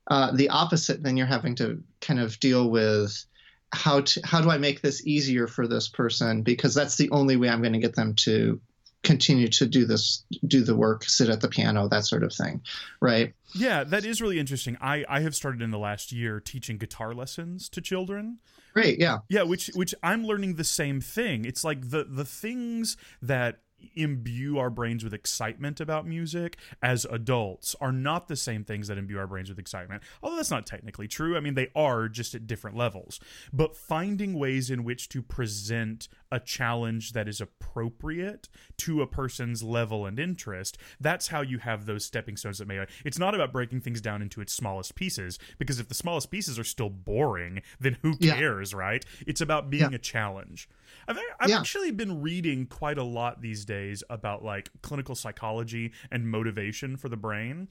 uh, 0.08 0.32
the 0.32 0.48
opposite, 0.48 1.02
then 1.02 1.16
you're 1.16 1.26
having 1.26 1.56
to 1.56 1.82
kind 2.00 2.18
of 2.18 2.40
deal 2.40 2.70
with 2.70 3.24
how 3.72 4.00
to 4.00 4.20
how 4.24 4.40
do 4.40 4.50
I 4.50 4.56
make 4.56 4.80
this 4.80 5.06
easier 5.06 5.46
for 5.46 5.68
this 5.68 5.88
person 5.88 6.42
because 6.42 6.74
that's 6.74 6.96
the 6.96 7.10
only 7.10 7.36
way 7.36 7.50
I'm 7.50 7.60
going 7.60 7.74
to 7.74 7.78
get 7.78 7.94
them 7.94 8.14
to 8.20 8.60
continue 9.02 9.48
to 9.48 9.66
do 9.66 9.84
this 9.84 10.24
do 10.46 10.62
the 10.62 10.76
work 10.76 11.04
sit 11.04 11.28
at 11.28 11.40
the 11.40 11.48
piano 11.48 11.88
that 11.88 12.04
sort 12.04 12.22
of 12.24 12.32
thing 12.32 12.60
right? 13.00 13.34
Yeah 13.54 13.84
that 13.84 14.04
is 14.04 14.20
really 14.20 14.38
interesting. 14.38 14.76
I 14.80 15.04
i 15.08 15.20
have 15.20 15.34
started 15.34 15.62
in 15.62 15.70
the 15.70 15.78
last 15.78 16.12
year 16.12 16.40
teaching 16.40 16.78
guitar 16.78 17.14
lessons 17.14 17.68
to 17.70 17.80
children. 17.80 18.38
Great 18.74 18.98
yeah. 18.98 19.18
Yeah 19.28 19.42
which 19.42 19.70
which 19.74 19.94
i'm 20.02 20.24
learning 20.24 20.54
the 20.54 20.64
same 20.64 21.00
thing. 21.00 21.44
It's 21.44 21.64
like 21.64 21.90
the 21.90 22.04
the 22.04 22.24
things 22.24 22.96
that 23.22 23.60
imbue 23.94 24.58
our 24.58 24.70
brains 24.70 25.04
with 25.04 25.14
excitement 25.14 25.80
about 25.80 26.06
music 26.06 26.56
as 26.82 27.04
adults 27.06 27.74
are 27.80 27.92
not 27.92 28.28
the 28.28 28.36
same 28.36 28.64
things 28.64 28.88
that 28.88 28.98
imbue 28.98 29.18
our 29.18 29.26
brains 29.26 29.48
with 29.48 29.58
excitement. 29.58 30.02
Although 30.22 30.36
that's 30.36 30.50
not 30.50 30.66
technically 30.66 31.08
true. 31.08 31.36
I 31.36 31.40
mean, 31.40 31.54
they 31.54 31.70
are 31.74 32.08
just 32.08 32.34
at 32.34 32.46
different 32.46 32.76
levels. 32.76 33.20
But 33.52 33.76
finding 33.76 34.38
ways 34.38 34.70
in 34.70 34.84
which 34.84 35.08
to 35.10 35.22
present 35.22 36.08
a 36.30 36.40
challenge 36.40 37.12
that 37.12 37.28
is 37.28 37.40
appropriate 37.40 38.48
to 38.78 39.02
a 39.02 39.06
person's 39.06 39.62
level 39.62 40.06
and 40.06 40.18
interest, 40.18 40.78
that's 41.00 41.28
how 41.28 41.40
you 41.40 41.58
have 41.58 41.86
those 41.86 42.04
stepping 42.04 42.36
stones 42.36 42.58
that 42.58 42.68
may. 42.68 42.84
It's 43.04 43.18
not 43.18 43.34
about 43.34 43.52
breaking 43.52 43.80
things 43.80 44.00
down 44.00 44.22
into 44.22 44.40
its 44.40 44.52
smallest 44.52 44.94
pieces, 44.94 45.38
because 45.58 45.80
if 45.80 45.88
the 45.88 45.94
smallest 45.94 46.30
pieces 46.30 46.58
are 46.58 46.64
still 46.64 46.90
boring, 46.90 47.62
then 47.80 47.96
who 48.02 48.16
cares, 48.16 48.72
yeah. 48.72 48.78
right? 48.78 49.04
It's 49.26 49.40
about 49.40 49.70
being 49.70 49.90
yeah. 49.90 49.96
a 49.96 49.98
challenge. 49.98 50.68
I've, 51.06 51.18
I've 51.40 51.48
yeah. 51.48 51.58
actually 51.58 51.90
been 51.90 52.20
reading 52.20 52.66
quite 52.66 52.98
a 52.98 53.02
lot 53.02 53.40
these 53.40 53.64
days 53.68 54.02
about 54.10 54.44
like 54.44 54.70
clinical 54.82 55.14
psychology 55.14 55.92
and 56.10 56.28
motivation 56.28 56.96
for 56.96 57.08
the 57.08 57.16
brain. 57.16 57.68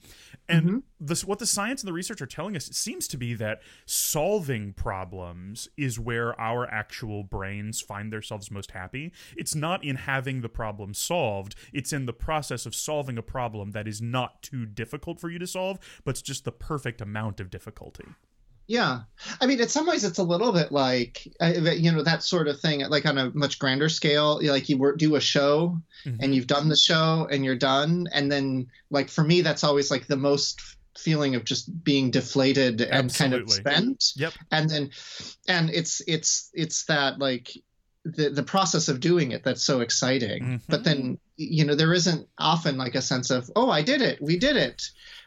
And 0.48 0.66
mm-hmm. 0.66 0.78
this, 0.98 1.24
what 1.24 1.40
the 1.40 1.46
science 1.46 1.82
and 1.82 1.88
the 1.88 1.92
research 1.92 2.22
are 2.22 2.26
telling 2.26 2.56
us, 2.56 2.68
it 2.68 2.74
seems 2.74 3.06
to 3.08 3.18
be 3.18 3.34
that 3.34 3.60
solving 3.84 4.72
problems 4.72 5.68
is 5.76 5.98
where 5.98 6.40
our 6.40 6.66
actual 6.70 7.22
brains 7.22 7.82
find 7.82 8.10
themselves 8.12 8.50
most 8.50 8.70
happy. 8.70 9.12
It's 9.36 9.54
not 9.54 9.84
in 9.84 9.96
having 9.96 10.40
the 10.40 10.48
problem 10.48 10.94
solved, 10.94 11.54
it's 11.72 11.92
in 11.92 12.06
the 12.06 12.12
process 12.12 12.64
of 12.64 12.74
solving 12.74 13.18
a 13.18 13.22
problem 13.22 13.72
that 13.72 13.88
is 13.88 14.00
not 14.00 14.42
too 14.42 14.64
difficult 14.64 15.20
for 15.20 15.28
you 15.28 15.38
to 15.38 15.46
solve, 15.46 15.78
but 16.04 16.12
it's 16.12 16.22
just 16.22 16.44
the 16.44 16.52
perfect 16.52 17.00
amount 17.00 17.40
of 17.40 17.50
difficulty. 17.50 18.04
Yeah, 18.68 19.00
I 19.40 19.46
mean, 19.46 19.60
in 19.60 19.68
some 19.68 19.86
ways, 19.86 20.04
it's 20.04 20.18
a 20.18 20.22
little 20.22 20.52
bit 20.52 20.70
like 20.70 21.26
uh, 21.40 21.54
you 21.72 21.90
know 21.90 22.02
that 22.02 22.22
sort 22.22 22.48
of 22.48 22.60
thing, 22.60 22.86
like 22.88 23.06
on 23.06 23.16
a 23.16 23.30
much 23.30 23.58
grander 23.58 23.88
scale. 23.88 24.40
Like 24.42 24.68
you 24.68 24.76
work, 24.76 24.98
do 24.98 25.16
a 25.16 25.20
show, 25.20 25.80
mm-hmm. 26.04 26.22
and 26.22 26.34
you've 26.34 26.46
done 26.46 26.68
the 26.68 26.76
show, 26.76 27.26
and 27.30 27.46
you're 27.46 27.56
done, 27.56 28.08
and 28.12 28.30
then 28.30 28.66
like 28.90 29.08
for 29.08 29.24
me, 29.24 29.40
that's 29.40 29.64
always 29.64 29.90
like 29.90 30.06
the 30.06 30.18
most 30.18 30.60
feeling 30.98 31.34
of 31.34 31.44
just 31.44 31.82
being 31.82 32.10
deflated 32.10 32.82
and 32.82 33.06
Absolutely. 33.06 33.38
kind 33.38 33.42
of 33.42 33.50
spent. 33.50 34.04
Yep. 34.16 34.32
And 34.50 34.68
then, 34.68 34.90
and 35.48 35.70
it's 35.70 36.02
it's 36.06 36.50
it's 36.52 36.84
that 36.86 37.18
like 37.18 37.50
the 38.04 38.28
the 38.28 38.42
process 38.42 38.88
of 38.88 39.00
doing 39.00 39.30
it 39.32 39.44
that's 39.44 39.64
so 39.64 39.80
exciting. 39.80 40.42
Mm-hmm. 40.42 40.56
But 40.68 40.84
then 40.84 41.18
you 41.36 41.64
know 41.64 41.74
there 41.74 41.94
isn't 41.94 42.28
often 42.38 42.76
like 42.76 42.94
a 42.94 43.02
sense 43.02 43.30
of 43.30 43.50
oh 43.56 43.70
I 43.70 43.82
did 43.82 44.02
it, 44.02 44.20
we 44.20 44.38
did 44.38 44.56
it 44.56 44.82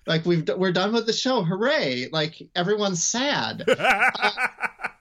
like 0.08 0.26
we've 0.26 0.48
we're 0.58 0.72
done 0.72 0.94
with 0.94 1.06
the 1.06 1.14
show 1.14 1.44
hooray 1.44 2.08
like 2.12 2.42
everyone's 2.56 3.04
sad 3.04 3.64
uh, 3.80 4.30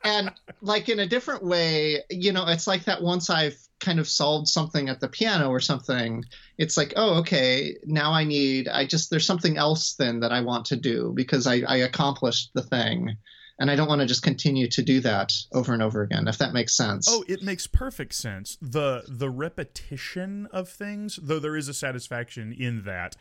and 0.05 0.33
like 0.61 0.89
in 0.89 1.01
a 1.01 1.07
different 1.07 1.45
way 1.45 1.99
you 2.11 2.33
know 2.33 2.47
it's 2.47 2.67
like 2.67 2.85
that 2.85 3.03
once 3.03 3.31
i've 3.31 3.57
kind 3.79 3.99
of 3.99 4.07
solved 4.07 4.47
something 4.47 4.89
at 4.89 5.01
the 5.01 5.09
piano 5.09 5.49
or 5.49 5.61
something 5.61 6.25
it's 6.59 6.77
like 6.77 6.93
oh 6.97 7.19
okay 7.19 7.77
now 7.85 8.13
i 8.13 8.25
need 8.25 8.69
i 8.69 8.85
just 8.85 9.11
there's 9.11 9.27
something 9.27 9.57
else 9.57 9.95
then 9.95 10.21
that 10.21 10.33
i 10.33 10.41
want 10.41 10.67
to 10.67 10.77
do 10.77 11.13
because 11.15 11.47
i, 11.47 11.61
I 11.67 11.77
accomplished 11.77 12.51
the 12.55 12.63
thing 12.63 13.17
and 13.61 13.71
I 13.71 13.77
don't 13.77 13.89
want 13.89 14.01
to 14.01 14.07
just 14.07 14.23
continue 14.23 14.69
to 14.69 14.83
do 14.83 15.01
that 15.01 15.35
over 15.53 15.75
and 15.75 15.83
over 15.83 16.01
again 16.01 16.27
if 16.27 16.39
that 16.39 16.55
makes 16.55 16.75
sense. 16.75 17.07
Oh, 17.09 17.23
it 17.29 17.43
makes 17.43 17.67
perfect 17.67 18.15
sense. 18.15 18.57
The 18.61 19.05
the 19.07 19.29
repetition 19.29 20.49
of 20.51 20.69
things, 20.69 21.21
though 21.23 21.39
there 21.39 21.57
is 21.57 21.69
a 21.69 21.75
satisfaction 21.75 22.55
in 22.59 22.85
that, 22.85 23.17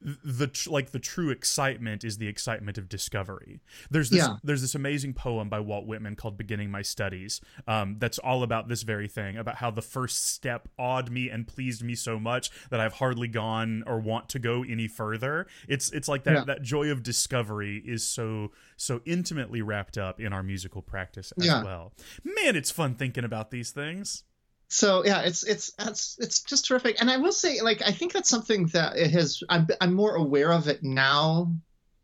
the 0.00 0.48
like 0.70 0.90
the 0.90 0.98
true 0.98 1.30
excitement 1.30 2.04
is 2.04 2.18
the 2.18 2.26
excitement 2.26 2.78
of 2.78 2.88
discovery. 2.88 3.60
There's 3.90 4.08
this 4.08 4.20
yeah. 4.26 4.36
there's 4.42 4.62
this 4.62 4.74
amazing 4.74 5.14
poem 5.14 5.48
by 5.48 5.60
Walt 5.60 5.86
Whitman 5.86 6.16
called 6.16 6.38
"Beginning 6.38 6.70
My 6.70 6.82
Studies." 6.82 7.40
Um, 7.68 7.96
that's 7.98 8.18
all 8.18 8.42
about 8.42 8.68
this 8.68 8.82
very 8.82 9.08
thing 9.08 9.36
about 9.36 9.56
how 9.56 9.70
the 9.70 9.82
first 9.82 10.24
step 10.32 10.68
awed 10.78 11.10
me 11.10 11.28
and 11.28 11.46
pleased 11.46 11.82
me 11.82 11.94
so 11.94 12.18
much 12.18 12.50
that 12.70 12.80
I've 12.80 12.94
hardly 12.94 13.28
gone 13.28 13.84
or 13.86 13.98
want 13.98 14.30
to 14.30 14.38
go 14.38 14.62
any 14.62 14.88
further. 14.88 15.46
It's 15.68 15.90
it's 15.92 16.08
like 16.08 16.24
that 16.24 16.34
yeah. 16.34 16.44
that 16.44 16.62
joy 16.62 16.90
of 16.90 17.02
discovery 17.02 17.82
is 17.84 18.06
so 18.06 18.52
so 18.76 19.02
intimately 19.04 19.60
wrapped 19.60 19.98
up 19.98 20.18
in 20.18 20.32
our 20.32 20.42
musical 20.42 20.80
practice 20.80 21.32
as 21.38 21.46
yeah. 21.46 21.62
well. 21.62 21.92
Man, 22.24 22.56
it's 22.56 22.70
fun 22.70 22.94
thinking 22.94 23.24
about 23.24 23.50
these 23.50 23.70
things 23.70 24.24
so 24.72 25.04
yeah, 25.04 25.22
it's 25.22 25.42
it's 25.42 25.72
it's 25.80 26.16
it's 26.20 26.42
just 26.42 26.64
terrific. 26.64 27.00
And 27.00 27.10
I 27.10 27.16
will 27.16 27.32
say, 27.32 27.60
like, 27.60 27.82
I 27.84 27.90
think 27.90 28.12
that's 28.12 28.30
something 28.30 28.66
that 28.66 28.96
it 28.96 29.10
has. 29.10 29.42
I'm 29.48 29.66
I'm 29.80 29.94
more 29.94 30.14
aware 30.14 30.52
of 30.52 30.68
it 30.68 30.84
now 30.84 31.52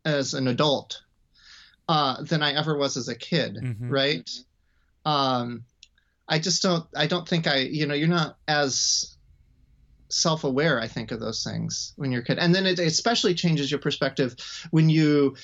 as 0.03 0.33
an 0.33 0.49
adult 0.49 1.01
uh, 1.87 2.21
than 2.23 2.43
I 2.43 2.53
ever 2.53 2.77
was 2.77 2.97
as 2.97 3.07
a 3.07 3.15
kid. 3.15 3.55
Mm-hmm. 3.55 3.89
Right. 3.89 4.29
Um, 5.05 5.63
I 6.27 6.39
just 6.39 6.61
don't. 6.61 6.85
I 6.93 7.07
don't 7.07 7.25
think 7.25 7.47
I. 7.47 7.59
You 7.59 7.87
know, 7.87 7.95
you're 7.95 8.09
not 8.09 8.37
as 8.47 9.13
self-aware 10.09 10.79
i 10.79 10.87
think 10.87 11.11
of 11.11 11.19
those 11.19 11.43
things 11.43 11.91
when 11.97 12.13
you're 12.13 12.21
a 12.21 12.23
kid 12.23 12.39
and 12.39 12.55
then 12.55 12.65
it 12.65 12.79
especially 12.79 13.35
changes 13.35 13.69
your 13.69 13.81
perspective 13.81 14.37
when 14.71 14.89
you 14.89 15.35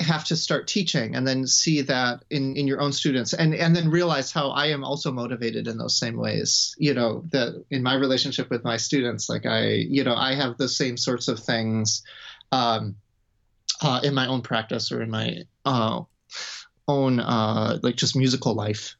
have 0.00 0.24
to 0.24 0.36
start 0.36 0.66
teaching 0.66 1.14
and 1.14 1.26
then 1.26 1.46
see 1.46 1.82
that 1.82 2.24
in, 2.30 2.56
in 2.56 2.66
your 2.66 2.80
own 2.80 2.92
students 2.92 3.32
and, 3.32 3.54
and 3.54 3.76
then 3.76 3.90
realize 3.90 4.32
how 4.32 4.50
I 4.50 4.66
am 4.66 4.82
also 4.82 5.12
motivated 5.12 5.68
in 5.68 5.78
those 5.78 5.98
same 5.98 6.16
ways. 6.16 6.74
You 6.78 6.94
know, 6.94 7.24
that 7.30 7.64
in 7.70 7.82
my 7.82 7.94
relationship 7.94 8.50
with 8.50 8.64
my 8.64 8.76
students, 8.76 9.28
like 9.28 9.46
I, 9.46 9.68
you 9.68 10.04
know, 10.04 10.14
I 10.14 10.34
have 10.34 10.56
the 10.56 10.68
same 10.68 10.96
sorts 10.96 11.28
of 11.28 11.38
things 11.38 12.02
um, 12.52 12.96
uh, 13.82 14.00
in 14.02 14.14
my 14.14 14.26
own 14.26 14.42
practice 14.42 14.90
or 14.90 15.02
in 15.02 15.10
my 15.10 15.44
uh, 15.64 16.02
own, 16.88 17.20
uh, 17.20 17.78
like 17.82 17.96
just 17.96 18.16
musical 18.16 18.54
life. 18.54 18.96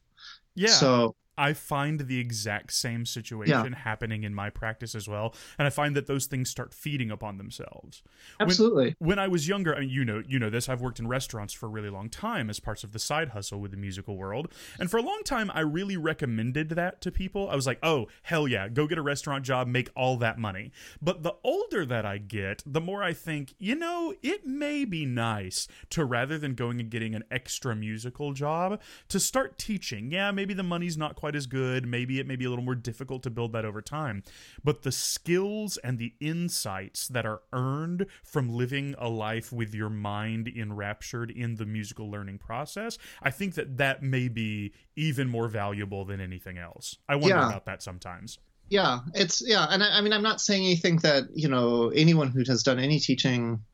Yeah. 0.55 0.69
So 0.69 1.15
I 1.41 1.55
find 1.55 2.01
the 2.01 2.19
exact 2.19 2.75
same 2.75 3.07
situation 3.07 3.73
yeah. 3.73 3.79
happening 3.79 4.25
in 4.25 4.35
my 4.35 4.51
practice 4.51 4.95
as 4.95 5.09
well, 5.09 5.35
and 5.59 5.67
I 5.67 5.71
find 5.71 5.97
that 5.97 6.07
those 6.07 6.27
things 6.27 6.51
start 6.51 6.75
feeding 6.75 7.11
upon 7.11 7.39
themselves. 7.39 8.03
Absolutely. 8.39 8.95
When, 8.99 9.09
when 9.09 9.19
I 9.19 9.27
was 9.27 9.49
younger, 9.49 9.75
I 9.75 9.81
mean, 9.81 9.89
you 9.89 10.05
know, 10.05 10.23
you 10.29 10.39
know 10.39 10.51
this. 10.51 10.69
I've 10.69 10.83
worked 10.83 10.99
in 10.99 11.09
restaurants 11.09 11.55
for 11.55 11.65
a 11.65 11.71
really 11.71 11.89
long 11.89 12.11
time 12.11 12.51
as 12.51 12.61
parts 12.61 12.85
of 12.85 12.93
the 12.93 12.99
side 12.99 13.31
hustle 13.31 13.59
with 13.59 13.71
the 13.71 13.79
musical 13.79 14.19
world, 14.19 14.53
and 14.79 14.91
for 14.91 14.99
a 14.99 15.03
long 15.03 15.23
time, 15.25 15.51
I 15.55 15.61
really 15.61 15.97
recommended 15.97 16.69
that 16.71 17.01
to 17.01 17.11
people. 17.11 17.49
I 17.49 17.57
was 17.57 17.67
like, 17.67 17.79
"Oh, 17.83 18.09
hell 18.25 18.47
yeah, 18.47 18.69
go 18.69 18.87
get 18.87 18.99
a 18.99 19.03
restaurant 19.03 19.43
job, 19.43 19.67
make 19.67 19.89
all 19.97 20.19
that 20.19 20.39
money." 20.39 20.73
But 21.01 21.23
the 21.23 21.37
older 21.43 21.87
that 21.87 22.05
I 22.05 22.19
get, 22.19 22.63
the 22.67 22.83
more 22.83 23.03
I 23.03 23.15
think, 23.15 23.55
you 23.59 23.77
know, 23.77 24.13
it 24.23 24.47
may 24.47 24.85
be 24.85 25.07
nice 25.07 25.69
to 25.89 26.05
rather 26.05 26.37
than 26.37 26.55
going 26.55 26.81
and 26.81 26.91
getting 26.91 27.15
an 27.15 27.25
extra 27.31 27.75
musical 27.75 28.35
job, 28.35 28.79
to 29.09 29.19
start 29.19 29.57
teaching. 29.57 30.13
Yeah, 30.13 30.31
maybe 30.33 30.53
the 30.53 30.63
money's 30.63 30.99
not 30.99 31.17
quite 31.17 31.30
quite 31.31 31.37
as 31.37 31.47
good. 31.47 31.87
Maybe 31.87 32.19
it 32.19 32.27
may 32.27 32.35
be 32.35 32.45
a 32.45 32.49
little 32.49 32.65
more 32.65 32.75
difficult 32.75 33.23
to 33.23 33.31
build 33.31 33.53
that 33.53 33.65
over 33.65 33.81
time. 33.81 34.25
But 34.65 34.83
the 34.83 34.91
skills 34.91 35.77
and 35.77 35.97
the 35.97 36.13
insights 36.19 37.07
that 37.07 37.25
are 37.25 37.43
earned 37.53 38.07
from 38.25 38.49
living 38.49 38.97
a 38.99 39.09
life 39.09 39.53
with 39.53 39.73
your 39.73 39.91
mind 39.91 40.49
enraptured 40.49 41.31
in 41.31 41.55
the 41.55 41.67
musical 41.67 42.11
learning 42.11 42.39
process, 42.39 42.99
I 43.23 43.31
think 43.31 43.55
that 43.55 43.77
that 43.77 44.03
may 44.03 44.27
be 44.27 44.73
even 44.97 45.29
more 45.29 45.47
valuable 45.47 46.05
than 46.05 46.21
anything 46.21 46.59
else. 46.59 46.97
I 47.09 47.15
wonder 47.15 47.37
yeah. 47.37 47.49
about 47.49 47.67
that 47.67 47.83
sometimes 47.83 48.39
yeah 48.69 49.01
it's 49.15 49.43
yeah 49.45 49.67
and 49.69 49.83
I, 49.83 49.99
I, 49.99 50.01
mean 50.01 50.13
i'm 50.13 50.23
not 50.23 50.41
saying 50.41 50.65
anything 50.65 50.99
that 50.99 51.25
you 51.35 51.49
know 51.49 51.89
anyone 51.89 52.29
who 52.29 52.45
has 52.47 52.63
done 52.63 52.79
any 52.79 53.01
teaching 53.01 53.65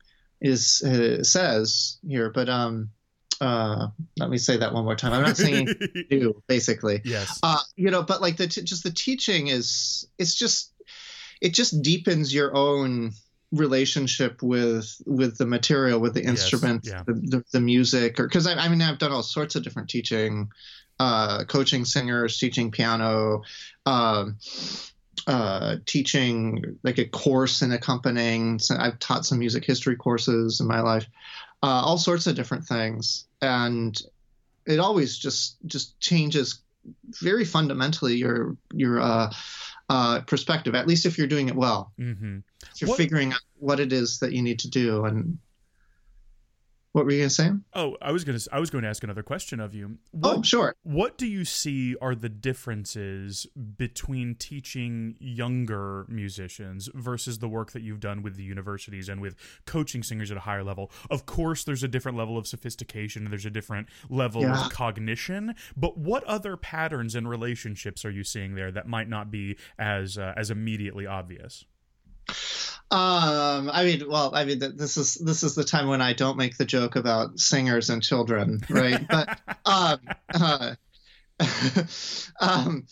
is 0.41 0.81
uh, 0.81 1.23
says 1.23 1.99
here 2.01 2.31
but 2.31 2.49
um 2.49 2.89
uh 3.39 3.87
let 4.17 4.29
me 4.29 4.37
say 4.37 4.57
that 4.57 4.73
one 4.73 4.83
more 4.83 4.95
time 4.95 5.13
i'm 5.13 5.21
not 5.21 5.37
saying 5.37 5.67
do 6.09 6.41
basically 6.47 7.01
yes 7.03 7.39
uh 7.43 7.59
you 7.75 7.91
know 7.91 8.01
but 8.01 8.21
like 8.21 8.37
the 8.37 8.47
t- 8.47 8.63
just 8.63 8.83
the 8.83 8.91
teaching 8.91 9.47
is 9.47 10.07
it's 10.17 10.33
just 10.33 10.73
it 11.39 11.53
just 11.53 11.81
deepens 11.83 12.33
your 12.33 12.55
own 12.55 13.11
relationship 13.51 14.41
with 14.41 15.01
with 15.05 15.37
the 15.37 15.45
material 15.45 15.99
with 15.99 16.13
the 16.13 16.23
instrument 16.23 16.81
yes, 16.83 16.93
yeah. 16.93 17.03
the, 17.05 17.13
the, 17.13 17.43
the, 17.53 17.61
music 17.61 18.19
or 18.19 18.27
because 18.27 18.47
I, 18.47 18.55
I 18.55 18.67
mean 18.69 18.81
i've 18.81 18.97
done 18.97 19.11
all 19.11 19.23
sorts 19.23 19.55
of 19.55 19.63
different 19.63 19.89
teaching 19.89 20.49
uh 20.99 21.45
coaching 21.45 21.85
singers 21.85 22.39
teaching 22.39 22.71
piano 22.71 23.43
um 23.85 24.37
uh, 25.27 25.75
teaching 25.85 26.77
like 26.83 26.97
a 26.99 27.05
course 27.05 27.61
in 27.61 27.71
accompanying. 27.73 28.59
So 28.59 28.75
I've 28.79 28.97
taught 28.99 29.25
some 29.25 29.39
music 29.39 29.65
history 29.65 29.97
courses 29.97 30.61
in 30.61 30.67
my 30.67 30.79
life, 30.79 31.05
uh, 31.63 31.81
all 31.85 31.97
sorts 31.97 32.27
of 32.27 32.35
different 32.35 32.65
things, 32.65 33.25
and 33.41 33.99
it 34.65 34.79
always 34.79 35.17
just 35.17 35.57
just 35.65 35.99
changes 35.99 36.61
very 37.21 37.45
fundamentally 37.45 38.15
your 38.15 38.57
your 38.73 38.99
uh, 38.99 39.31
uh, 39.89 40.21
perspective. 40.21 40.75
At 40.75 40.87
least 40.87 41.05
if 41.05 41.17
you're 41.17 41.27
doing 41.27 41.49
it 41.49 41.55
well, 41.55 41.91
mm-hmm. 41.99 42.39
you're 42.75 42.89
what, 42.89 42.97
figuring 42.97 43.33
out 43.33 43.41
what 43.57 43.79
it 43.79 43.91
is 43.93 44.19
that 44.19 44.33
you 44.33 44.41
need 44.41 44.59
to 44.59 44.69
do 44.69 45.05
and 45.05 45.39
what 46.97 47.05
were 47.05 47.11
you 47.11 47.19
going 47.19 47.29
to 47.29 47.35
say? 47.35 47.51
Oh, 47.75 47.95
I 48.01 48.11
was 48.11 48.23
going 48.23 48.39
to 48.39 48.49
I 48.51 48.59
was 48.59 48.71
going 48.71 48.81
to 48.81 48.89
ask 48.89 49.03
another 49.03 49.21
question 49.21 49.59
of 49.59 49.75
you. 49.75 49.99
What, 50.09 50.37
oh, 50.37 50.41
sure. 50.41 50.75
What 50.81 51.15
do 51.15 51.27
you 51.27 51.45
see 51.45 51.95
are 52.01 52.15
the 52.15 52.27
differences 52.27 53.45
between 53.77 54.33
teaching 54.33 55.15
younger 55.19 56.07
musicians 56.09 56.89
versus 56.95 57.37
the 57.37 57.47
work 57.47 57.71
that 57.73 57.83
you've 57.83 57.99
done 57.99 58.23
with 58.23 58.35
the 58.35 58.43
universities 58.43 59.09
and 59.09 59.21
with 59.21 59.35
coaching 59.67 60.01
singers 60.01 60.31
at 60.31 60.37
a 60.37 60.41
higher 60.41 60.63
level? 60.63 60.91
Of 61.11 61.27
course, 61.27 61.63
there's 61.63 61.83
a 61.83 61.87
different 61.87 62.17
level 62.17 62.35
of 62.35 62.47
sophistication, 62.47 63.29
there's 63.29 63.45
a 63.45 63.51
different 63.51 63.89
level 64.09 64.41
yeah. 64.41 64.65
of 64.65 64.71
cognition, 64.71 65.53
but 65.75 65.99
what 65.99 66.23
other 66.23 66.57
patterns 66.57 67.13
and 67.13 67.29
relationships 67.29 68.05
are 68.05 68.11
you 68.11 68.23
seeing 68.23 68.55
there 68.55 68.71
that 68.71 68.87
might 68.87 69.07
not 69.07 69.29
be 69.29 69.55
as 69.77 70.17
uh, 70.17 70.33
as 70.35 70.49
immediately 70.49 71.05
obvious? 71.05 71.65
Um, 72.89 73.69
I 73.71 73.83
mean, 73.83 74.09
well, 74.09 74.33
I 74.33 74.45
mean, 74.45 74.59
this 74.59 74.95
is 74.95 75.15
this 75.15 75.43
is 75.43 75.55
the 75.55 75.65
time 75.65 75.87
when 75.87 76.01
I 76.01 76.13
don't 76.13 76.37
make 76.37 76.57
the 76.57 76.65
joke 76.65 76.95
about 76.95 77.37
singers 77.37 77.89
and 77.89 78.01
children, 78.01 78.61
right? 78.69 79.05
but 79.09 79.39
um, 79.65 79.99
uh, 80.33 80.75
um, 82.39 82.87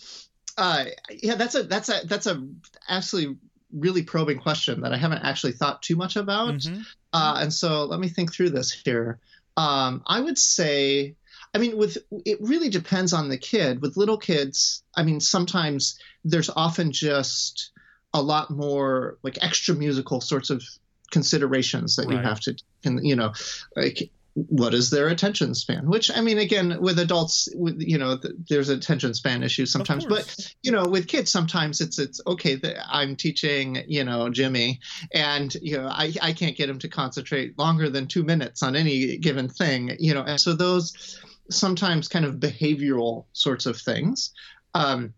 uh, 0.57 0.85
yeah, 1.09 1.35
that's 1.35 1.55
a 1.55 1.63
that's 1.63 1.89
a 1.89 2.01
that's 2.05 2.27
a 2.27 2.45
absolutely 2.89 3.37
really 3.71 4.03
probing 4.03 4.39
question 4.39 4.81
that 4.81 4.93
I 4.93 4.97
haven't 4.97 5.23
actually 5.23 5.53
thought 5.53 5.81
too 5.81 5.95
much 5.95 6.15
about. 6.15 6.55
Mm-hmm. 6.55 6.81
Uh, 7.13 7.37
and 7.41 7.53
so 7.53 7.85
let 7.85 7.99
me 7.99 8.09
think 8.09 8.33
through 8.33 8.49
this 8.49 8.71
here. 8.71 9.19
Um, 9.57 10.03
I 10.05 10.19
would 10.19 10.37
say, 10.37 11.15
I 11.53 11.57
mean, 11.57 11.77
with 11.77 11.97
it 12.25 12.37
really 12.41 12.69
depends 12.69 13.13
on 13.13 13.29
the 13.29 13.37
kid. 13.37 13.81
With 13.81 13.95
little 13.95 14.17
kids, 14.17 14.83
I 14.95 15.03
mean, 15.03 15.21
sometimes 15.21 15.99
there's 16.25 16.49
often 16.49 16.91
just 16.91 17.71
a 18.15 18.21
lot 18.21 18.49
more 18.49 19.17
like 19.23 19.37
extra 19.41 19.75
musical 19.75 20.21
sorts 20.21 20.49
of 20.49 20.63
considerations 21.11 21.97
that 21.97 22.07
right. 22.07 22.15
you 22.15 22.21
have 22.21 22.39
to 22.39 22.55
and 22.85 23.05
you 23.05 23.15
know 23.15 23.33
like 23.75 24.09
what 24.33 24.73
is 24.73 24.89
their 24.89 25.07
attention 25.09 25.53
span 25.53 25.87
which 25.87 26.09
i 26.15 26.21
mean 26.21 26.37
again 26.37 26.77
with 26.81 26.97
adults 26.97 27.47
with 27.55 27.79
you 27.79 27.97
know 27.97 28.17
there's 28.49 28.69
attention 28.69 29.13
span 29.13 29.43
issues 29.43 29.71
sometimes 29.71 30.05
but 30.05 30.53
you 30.63 30.71
know 30.71 30.83
with 30.85 31.07
kids 31.07 31.31
sometimes 31.31 31.79
it's 31.79 31.99
it's 31.99 32.19
okay 32.25 32.55
that 32.55 32.75
i'm 32.89 33.15
teaching 33.15 33.83
you 33.87 34.03
know 34.03 34.29
jimmy 34.29 34.79
and 35.13 35.55
you 35.61 35.77
know 35.77 35.87
i 35.87 36.11
i 36.21 36.33
can't 36.33 36.57
get 36.57 36.69
him 36.69 36.79
to 36.79 36.87
concentrate 36.87 37.57
longer 37.59 37.89
than 37.89 38.07
two 38.07 38.23
minutes 38.23 38.63
on 38.63 38.75
any 38.75 39.17
given 39.17 39.47
thing 39.47 39.95
you 39.99 40.13
know 40.13 40.23
and 40.23 40.39
so 40.39 40.53
those 40.53 41.19
sometimes 41.49 42.07
kind 42.07 42.25
of 42.25 42.35
behavioral 42.35 43.25
sorts 43.33 43.65
of 43.65 43.77
things 43.77 44.31
um 44.73 45.13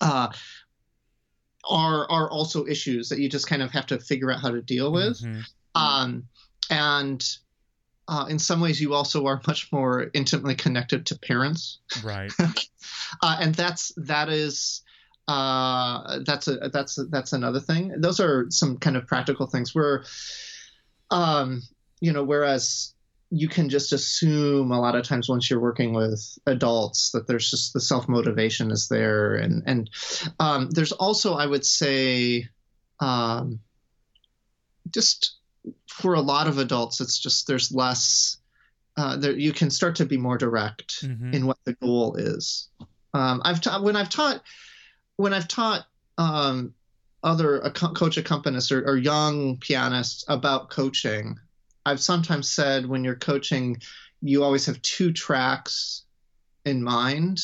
uh 0.00 0.28
are 1.68 2.10
are 2.10 2.30
also 2.30 2.66
issues 2.66 3.08
that 3.08 3.18
you 3.18 3.28
just 3.28 3.48
kind 3.48 3.62
of 3.62 3.70
have 3.70 3.86
to 3.86 3.98
figure 3.98 4.30
out 4.30 4.40
how 4.40 4.50
to 4.50 4.62
deal 4.62 4.92
with. 4.92 5.20
Mm-hmm. 5.20 5.40
Um, 5.74 6.24
and 6.70 7.24
uh, 8.08 8.26
in 8.28 8.38
some 8.38 8.60
ways, 8.60 8.80
you 8.80 8.94
also 8.94 9.26
are 9.26 9.40
much 9.46 9.72
more 9.72 10.10
intimately 10.14 10.54
connected 10.54 11.06
to 11.06 11.18
parents. 11.18 11.80
Right. 12.02 12.32
uh, 13.22 13.36
and 13.40 13.54
that's 13.54 13.92
that 13.96 14.28
is 14.28 14.82
uh, 15.28 16.20
that's 16.26 16.48
a 16.48 16.56
that's 16.72 16.98
a, 16.98 17.04
that's 17.04 17.32
another 17.32 17.60
thing. 17.60 17.94
Those 17.98 18.20
are 18.20 18.46
some 18.50 18.78
kind 18.78 18.96
of 18.96 19.06
practical 19.06 19.46
things 19.46 19.74
where, 19.74 20.04
um, 21.10 21.62
you 22.00 22.12
know, 22.12 22.24
whereas 22.24 22.93
you 23.30 23.48
can 23.48 23.68
just 23.68 23.92
assume 23.92 24.70
a 24.70 24.80
lot 24.80 24.94
of 24.94 25.04
times 25.04 25.28
once 25.28 25.50
you're 25.50 25.60
working 25.60 25.92
with 25.92 26.38
adults 26.46 27.10
that 27.12 27.26
there's 27.26 27.50
just 27.50 27.72
the 27.72 27.80
self 27.80 28.08
motivation 28.08 28.70
is 28.70 28.88
there 28.88 29.34
and 29.34 29.62
and 29.66 29.90
um, 30.38 30.70
there's 30.70 30.92
also 30.92 31.34
I 31.34 31.46
would 31.46 31.64
say 31.64 32.48
um, 33.00 33.60
just 34.90 35.36
for 35.88 36.14
a 36.14 36.20
lot 36.20 36.46
of 36.46 36.58
adults 36.58 37.00
it's 37.00 37.18
just 37.18 37.46
there's 37.46 37.72
less 37.72 38.36
uh, 38.96 39.16
there, 39.16 39.32
you 39.32 39.52
can 39.52 39.70
start 39.70 39.96
to 39.96 40.06
be 40.06 40.16
more 40.16 40.38
direct 40.38 41.02
mm-hmm. 41.02 41.34
in 41.34 41.46
what 41.46 41.58
the 41.64 41.72
goal 41.72 42.14
is. 42.16 42.68
Um, 43.12 43.42
I've 43.44 43.60
ta- 43.60 43.80
when 43.80 43.96
I've 43.96 44.08
taught 44.08 44.42
when 45.16 45.34
I've 45.34 45.48
taught 45.48 45.84
um, 46.18 46.74
other 47.22 47.60
coach 47.70 48.16
accompanists 48.16 48.70
or, 48.70 48.82
or, 48.86 48.96
young 48.96 49.56
pianists 49.56 50.24
about 50.28 50.70
coaching, 50.70 51.38
I've 51.86 52.00
sometimes 52.00 52.50
said 52.50 52.86
when 52.86 53.04
you're 53.04 53.14
coaching, 53.14 53.80
you 54.22 54.42
always 54.42 54.66
have 54.66 54.80
two 54.82 55.12
tracks 55.12 56.04
in 56.64 56.82
mind. 56.82 57.40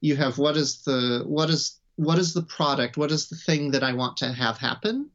You 0.00 0.16
have 0.16 0.38
what 0.38 0.56
is 0.56 0.82
the 0.82 1.22
what 1.26 1.50
is 1.50 1.78
what 1.96 2.18
is 2.18 2.32
the 2.32 2.42
product? 2.42 2.96
What 2.96 3.10
is 3.10 3.28
the 3.28 3.36
thing 3.36 3.72
that 3.72 3.82
I 3.82 3.92
want 3.92 4.18
to 4.18 4.32
have 4.32 4.58
happen? 4.58 5.10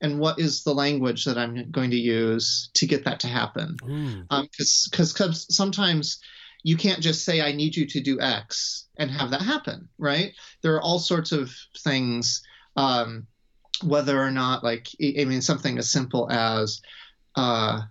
And 0.00 0.18
what 0.18 0.38
is 0.38 0.64
the 0.64 0.74
language 0.74 1.24
that 1.26 1.38
I'm 1.38 1.70
going 1.70 1.90
to 1.90 1.96
use 1.96 2.70
to 2.74 2.86
get 2.86 3.04
that 3.04 3.20
to 3.20 3.28
happen? 3.28 3.76
Because 4.28 4.90
um, 4.92 5.06
because 5.08 5.54
sometimes 5.54 6.18
you 6.62 6.76
can't 6.76 7.00
just 7.00 7.24
say 7.24 7.40
I 7.40 7.52
need 7.52 7.76
you 7.76 7.86
to 7.86 8.00
do 8.00 8.20
X 8.20 8.86
and 8.96 9.10
have 9.10 9.30
that 9.30 9.42
happen, 9.42 9.88
right? 9.98 10.32
There 10.62 10.74
are 10.74 10.82
all 10.82 10.98
sorts 10.98 11.32
of 11.32 11.52
things. 11.78 12.42
Um, 12.76 13.26
whether 13.82 14.20
or 14.20 14.30
not, 14.30 14.62
like, 14.62 14.88
I 15.00 15.24
mean, 15.24 15.42
something 15.42 15.76
as 15.76 15.90
simple 15.90 16.30
as 16.30 16.80
uh, 17.34 17.82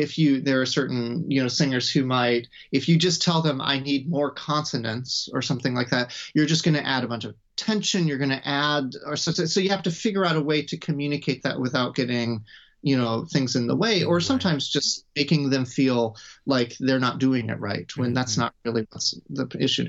if 0.00 0.18
you 0.18 0.40
there 0.40 0.60
are 0.60 0.66
certain 0.66 1.30
you 1.30 1.42
know 1.42 1.48
singers 1.48 1.90
who 1.90 2.04
might 2.04 2.48
if 2.72 2.88
you 2.88 2.96
just 2.96 3.22
tell 3.22 3.42
them 3.42 3.60
i 3.60 3.78
need 3.78 4.08
more 4.08 4.30
consonants 4.30 5.28
or 5.32 5.42
something 5.42 5.74
like 5.74 5.90
that 5.90 6.12
you're 6.34 6.46
just 6.46 6.64
going 6.64 6.74
to 6.74 6.86
add 6.86 7.04
a 7.04 7.08
bunch 7.08 7.24
of 7.24 7.34
tension 7.56 8.06
you're 8.06 8.18
going 8.18 8.30
to 8.30 8.48
add 8.48 8.92
or 9.04 9.16
so, 9.16 9.32
so 9.32 9.60
you 9.60 9.70
have 9.70 9.82
to 9.82 9.90
figure 9.90 10.24
out 10.24 10.36
a 10.36 10.40
way 10.40 10.62
to 10.62 10.76
communicate 10.76 11.42
that 11.42 11.58
without 11.60 11.94
getting 11.94 12.44
you 12.82 12.96
know 12.96 13.24
things 13.24 13.56
in 13.56 13.66
the 13.66 13.74
way 13.74 14.04
or 14.04 14.20
sometimes 14.20 14.68
just 14.68 15.04
making 15.16 15.50
them 15.50 15.64
feel 15.64 16.16
like 16.46 16.76
they're 16.78 17.00
not 17.00 17.18
doing 17.18 17.48
it 17.48 17.58
right 17.58 17.96
when 17.96 18.12
that's 18.12 18.32
mm-hmm. 18.32 18.42
not 18.42 18.54
really 18.64 18.86
what's 18.90 19.18
the 19.30 19.48
issue 19.58 19.88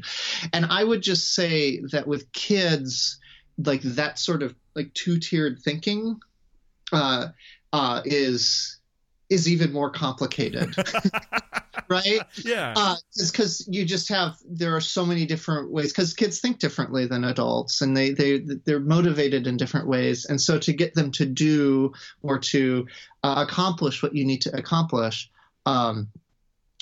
and 0.53 0.65
i 0.65 0.83
would 0.83 1.01
just 1.01 1.35
say 1.35 1.79
that 1.91 2.07
with 2.07 2.31
kids 2.31 3.19
like 3.63 3.81
that 3.81 4.17
sort 4.17 4.41
of 4.41 4.55
like 4.75 4.93
two-tiered 4.93 5.59
thinking 5.59 6.19
uh, 6.91 7.27
uh, 7.73 8.01
is 8.05 8.78
is 9.29 9.47
even 9.47 9.71
more 9.71 9.89
complicated 9.89 10.75
right? 11.89 12.21
Yeah. 12.45 12.95
Because 13.17 13.61
uh, 13.61 13.71
you 13.71 13.83
just 13.83 14.09
have 14.09 14.37
there 14.47 14.75
are 14.75 14.81
so 14.81 15.05
many 15.05 15.25
different 15.25 15.71
ways 15.71 15.91
because 15.91 16.13
kids 16.13 16.39
think 16.39 16.59
differently 16.59 17.05
than 17.07 17.23
adults 17.23 17.81
and 17.81 17.97
they 17.97 18.11
they 18.11 18.39
they're 18.65 18.79
motivated 18.79 19.47
in 19.47 19.57
different 19.57 19.87
ways 19.87 20.25
and 20.25 20.39
so 20.39 20.57
to 20.59 20.71
get 20.71 20.93
them 20.93 21.11
to 21.11 21.25
do 21.25 21.91
or 22.21 22.39
to 22.39 22.87
uh, 23.23 23.45
accomplish 23.47 24.01
what 24.01 24.15
you 24.15 24.23
need 24.23 24.41
to 24.41 24.55
accomplish 24.55 25.29
um, 25.65 26.07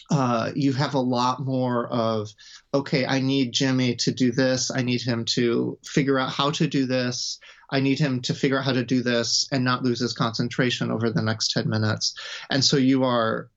uh, 0.10 0.52
you 0.56 0.72
have 0.74 0.94
a 0.94 1.00
lot 1.00 1.40
more 1.40 1.88
of 1.88 2.30
okay 2.74 3.06
i 3.06 3.20
need 3.20 3.52
jimmy 3.52 3.96
to 3.96 4.12
do 4.12 4.32
this 4.32 4.72
i 4.72 4.82
need 4.82 5.02
him 5.02 5.26
to 5.26 5.78
figure 5.84 6.20
out 6.20 6.32
how 6.32 6.52
to 6.52 6.68
do 6.68 6.86
this 6.86 7.40
I 7.70 7.80
need 7.80 8.00
him 8.00 8.22
to 8.24 8.34
figure 8.34 8.58
out 8.58 8.66
how 8.66 8.74
to 8.74 8.86
do 8.86 9.02
this 9.02 9.48
and 9.52 9.64
not 9.64 9.84
lose 9.84 10.00
his 10.00 10.14
concentration 10.14 10.92
over 10.92 11.10
the 11.10 11.22
next 11.22 11.52
10 11.52 11.70
minutes. 11.70 12.16
And 12.50 12.64
so 12.64 12.78
you 12.78 13.04
are 13.04 13.50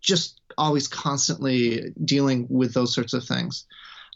just 0.00 0.40
always 0.58 0.88
constantly 0.88 1.92
dealing 2.04 2.46
with 2.48 2.74
those 2.74 2.94
sorts 2.94 3.12
of 3.12 3.24
things. 3.24 3.66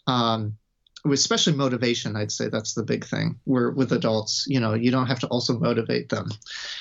Um, 0.06 0.58
especially 1.04 1.52
motivation 1.52 2.16
i'd 2.16 2.32
say 2.32 2.48
that's 2.48 2.74
the 2.74 2.82
big 2.82 3.04
thing. 3.04 3.38
Where 3.44 3.70
with 3.70 3.92
adults 3.92 4.46
you 4.48 4.60
know 4.60 4.74
you 4.74 4.90
don't 4.90 5.06
have 5.06 5.20
to 5.20 5.26
also 5.28 5.58
motivate 5.58 6.08
them. 6.08 6.30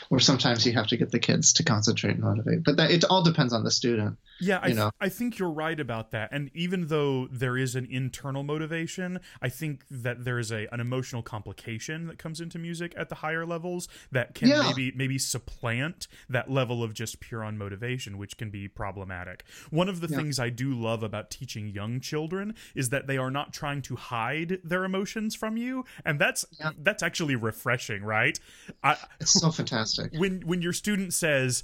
Or 0.10 0.20
sometimes 0.20 0.66
you 0.66 0.74
have 0.74 0.88
to 0.88 0.98
get 0.98 1.12
the 1.12 1.20
kids 1.20 1.54
to 1.54 1.64
concentrate 1.64 2.12
and 2.12 2.24
motivate. 2.24 2.64
But 2.64 2.78
that 2.78 2.92
it 2.92 3.04
all 3.06 3.24
depends 3.24 3.54
on 3.54 3.64
the 3.64 3.72
student 3.72 4.18
yeah 4.40 4.60
I, 4.62 4.72
th- 4.72 4.92
I 5.00 5.10
think 5.10 5.40
you're 5.40 5.50
right 5.50 5.80
about 5.80 6.12
that. 6.12 6.30
And 6.32 6.52
even 6.54 6.88
though 6.88 7.28
there 7.32 7.58
is 7.58 7.76
an 7.76 7.88
internal 7.90 8.44
motivation 8.44 9.20
i 9.42 9.50
think 9.50 9.84
that 9.90 10.26
there 10.26 10.40
is 10.40 10.52
a 10.52 10.68
an 10.74 10.80
emotional 10.80 11.22
complication 11.22 12.08
that 12.08 12.18
comes 12.18 12.42
into 12.42 12.60
music 12.60 12.94
at 12.98 13.10
the 13.10 13.16
higher 13.16 13.46
levels 13.46 13.88
that 14.12 14.36
can 14.36 14.50
yeah. 14.50 14.64
maybe 14.64 14.92
maybe 14.96 15.18
supplant 15.18 16.08
that 16.30 16.50
level 16.50 16.84
of 16.84 16.94
just 16.94 17.20
pure 17.20 17.44
on 17.44 17.58
motivation 17.58 18.18
which 18.18 18.38
can 18.38 18.50
be 18.50 18.68
problematic. 18.68 19.44
One 19.70 19.90
of 19.90 20.02
the 20.02 20.08
yeah. 20.08 20.18
things 20.18 20.40
i 20.40 20.50
do 20.50 20.74
love 20.74 21.04
about 21.04 21.30
teaching 21.30 21.68
young 21.68 22.00
children 22.00 22.56
is 22.74 22.90
that 22.90 23.08
they 23.08 23.18
are 23.18 23.32
not 23.32 23.54
trying 23.54 23.82
to 23.84 23.96
hide 24.06 24.60
their 24.64 24.84
emotions 24.84 25.34
from 25.34 25.58
you 25.58 25.84
and 26.06 26.20
that's 26.20 26.46
yeah. 26.60 26.72
that's 26.80 27.02
actually 27.02 27.36
refreshing 27.36 28.04
right 28.04 28.40
I, 28.84 28.98
it's 29.20 29.34
so 29.34 29.52
fantastic 29.52 30.12
when 30.14 30.42
when 30.42 30.62
your 30.62 30.74
student 30.74 31.14
says 31.14 31.64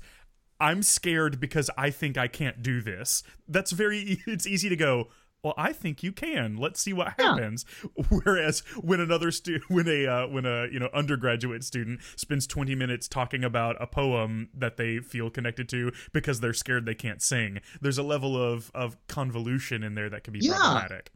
i'm 0.60 0.82
scared 0.82 1.40
because 1.40 1.70
i 1.78 1.92
think 1.92 2.18
i 2.18 2.28
can't 2.28 2.64
do 2.64 2.82
this 2.82 3.22
that's 3.48 3.72
very 3.72 4.22
it's 4.28 4.48
easy 4.48 4.70
to 4.70 4.76
go 4.76 5.10
well 5.44 5.54
i 5.56 5.72
think 5.72 6.02
you 6.02 6.12
can 6.12 6.58
let's 6.58 6.82
see 6.82 6.94
what 6.94 7.14
happens 7.20 7.64
yeah. 7.84 8.06
whereas 8.10 8.62
when 8.82 9.00
another 9.00 9.30
student 9.30 9.64
when 9.70 9.88
a 9.88 10.08
uh, 10.08 10.28
when 10.28 10.48
a 10.48 10.66
you 10.72 10.80
know 10.80 10.90
undergraduate 10.96 11.64
student 11.64 12.00
spends 12.16 12.48
20 12.48 12.74
minutes 12.74 13.08
talking 13.08 13.44
about 13.44 13.76
a 13.80 13.86
poem 13.86 14.50
that 14.56 14.78
they 14.78 14.98
feel 14.98 15.30
connected 15.30 15.70
to 15.70 15.92
because 16.12 16.40
they're 16.40 16.54
scared 16.54 16.88
they 16.88 16.96
can't 16.96 17.22
sing 17.22 17.60
there's 17.82 18.00
a 18.00 18.04
level 18.04 18.36
of 18.36 18.72
of 18.74 18.98
convolution 19.08 19.84
in 19.84 19.94
there 19.94 20.10
that 20.10 20.24
can 20.24 20.34
be 20.34 20.40
yeah. 20.42 20.54
problematic 20.54 21.12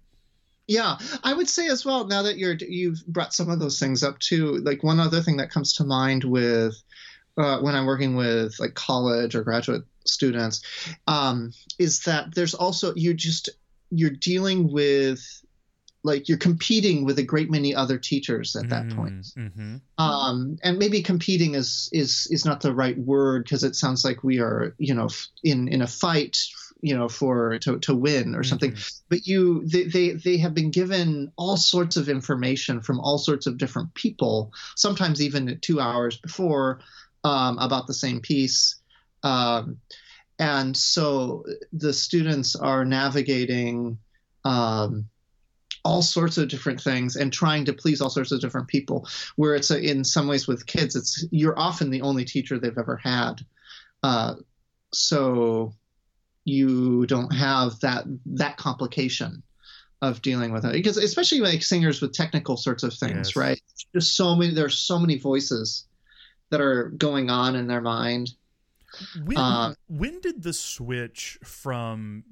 yeah, 0.67 0.97
I 1.23 1.33
would 1.33 1.49
say 1.49 1.67
as 1.67 1.85
well. 1.85 2.05
Now 2.05 2.23
that 2.23 2.37
you're 2.37 2.55
you've 2.55 3.05
brought 3.07 3.33
some 3.33 3.49
of 3.49 3.59
those 3.59 3.79
things 3.79 4.03
up 4.03 4.19
too. 4.19 4.57
Like 4.57 4.83
one 4.83 4.99
other 4.99 5.21
thing 5.21 5.37
that 5.37 5.51
comes 5.51 5.73
to 5.73 5.83
mind 5.83 6.23
with 6.23 6.81
uh, 7.37 7.59
when 7.59 7.75
I'm 7.75 7.85
working 7.85 8.15
with 8.15 8.59
like 8.59 8.73
college 8.73 9.35
or 9.35 9.43
graduate 9.43 9.83
students 10.05 10.61
um, 11.07 11.53
is 11.77 12.01
that 12.01 12.33
there's 12.33 12.53
also 12.53 12.93
you 12.95 13.13
just 13.13 13.49
you're 13.91 14.09
dealing 14.09 14.71
with 14.71 15.21
like 16.03 16.29
you're 16.29 16.37
competing 16.37 17.03
with 17.03 17.17
a 17.17 17.23
great 17.23 17.49
many 17.49 17.73
other 17.73 17.97
teachers 17.97 18.55
at 18.55 18.69
that 18.69 18.85
mm, 18.85 18.95
point. 18.95 19.25
Mm-hmm. 19.35 19.77
Um, 19.97 20.57
and 20.63 20.77
maybe 20.77 21.01
competing 21.01 21.55
is 21.55 21.89
is 21.91 22.27
is 22.29 22.45
not 22.45 22.61
the 22.61 22.73
right 22.73 22.97
word 22.97 23.43
because 23.43 23.63
it 23.63 23.75
sounds 23.75 24.05
like 24.05 24.23
we 24.23 24.39
are 24.39 24.75
you 24.77 24.93
know 24.93 25.09
in 25.43 25.67
in 25.67 25.81
a 25.81 25.87
fight 25.87 26.37
you 26.85 26.95
know 26.95 27.09
for 27.09 27.57
to, 27.59 27.79
to 27.79 27.95
win 27.95 28.35
or 28.35 28.43
something. 28.43 28.73
Mm-hmm. 28.73 29.05
but 29.09 29.25
you 29.25 29.65
they, 29.65 29.83
they 29.83 30.11
they 30.11 30.37
have 30.37 30.53
been 30.53 30.69
given 30.71 31.31
all 31.35 31.57
sorts 31.57 31.97
of 31.97 32.09
information 32.09 32.81
from 32.81 32.99
all 32.99 33.17
sorts 33.17 33.47
of 33.47 33.57
different 33.57 33.93
people 33.95 34.53
sometimes 34.75 35.21
even 35.21 35.57
two 35.61 35.79
hours 35.79 36.17
before 36.17 36.81
um, 37.23 37.57
about 37.57 37.87
the 37.87 37.93
same 37.93 38.19
piece. 38.21 38.75
Um, 39.23 39.79
and 40.37 40.77
so 40.77 41.45
the 41.73 41.93
students 41.93 42.55
are 42.55 42.85
navigating 42.85 43.97
um, 44.43 45.09
all 45.83 46.03
sorts 46.03 46.37
of 46.37 46.49
different 46.49 46.81
things 46.81 47.15
and 47.15 47.33
trying 47.33 47.65
to 47.65 47.73
please 47.73 47.99
all 47.99 48.09
sorts 48.11 48.31
of 48.31 48.41
different 48.41 48.67
people 48.67 49.07
where 49.37 49.55
it's 49.55 49.71
a, 49.71 49.79
in 49.79 50.03
some 50.03 50.27
ways 50.27 50.47
with 50.47 50.65
kids 50.65 50.95
it's 50.95 51.25
you're 51.31 51.57
often 51.57 51.89
the 51.89 52.01
only 52.01 52.25
teacher 52.25 52.59
they've 52.59 52.77
ever 52.77 52.97
had. 52.97 53.41
Uh, 54.03 54.35
so 54.93 55.73
you 56.45 57.05
don't 57.07 57.33
have 57.33 57.79
that 57.81 58.05
that 58.25 58.55
complication 58.57 59.43
of 60.01 60.21
dealing 60.21 60.53
with 60.53 60.63
it. 60.63 60.71
Because 60.71 60.97
especially 60.97 61.39
like 61.39 61.63
singers 61.63 62.01
with 62.01 62.13
technical 62.13 62.55
sorts 62.55 62.83
of 62.83 62.93
things 62.93 63.29
yes. 63.29 63.35
right? 63.35 63.61
There's 63.91 64.11
so 64.11 64.35
many 64.35 64.53
there's 64.53 64.77
so 64.77 64.99
many 64.99 65.17
voices 65.17 65.85
that 66.51 66.61
are 66.61 66.89
going 66.89 67.29
on 67.29 67.55
in 67.55 67.67
their 67.67 67.81
mind. 67.81 68.31
When, 69.25 69.37
uh, 69.37 69.73
when 69.89 70.21
did 70.21 70.43
the 70.43 70.53
switch 70.53 71.37
from 71.43 72.23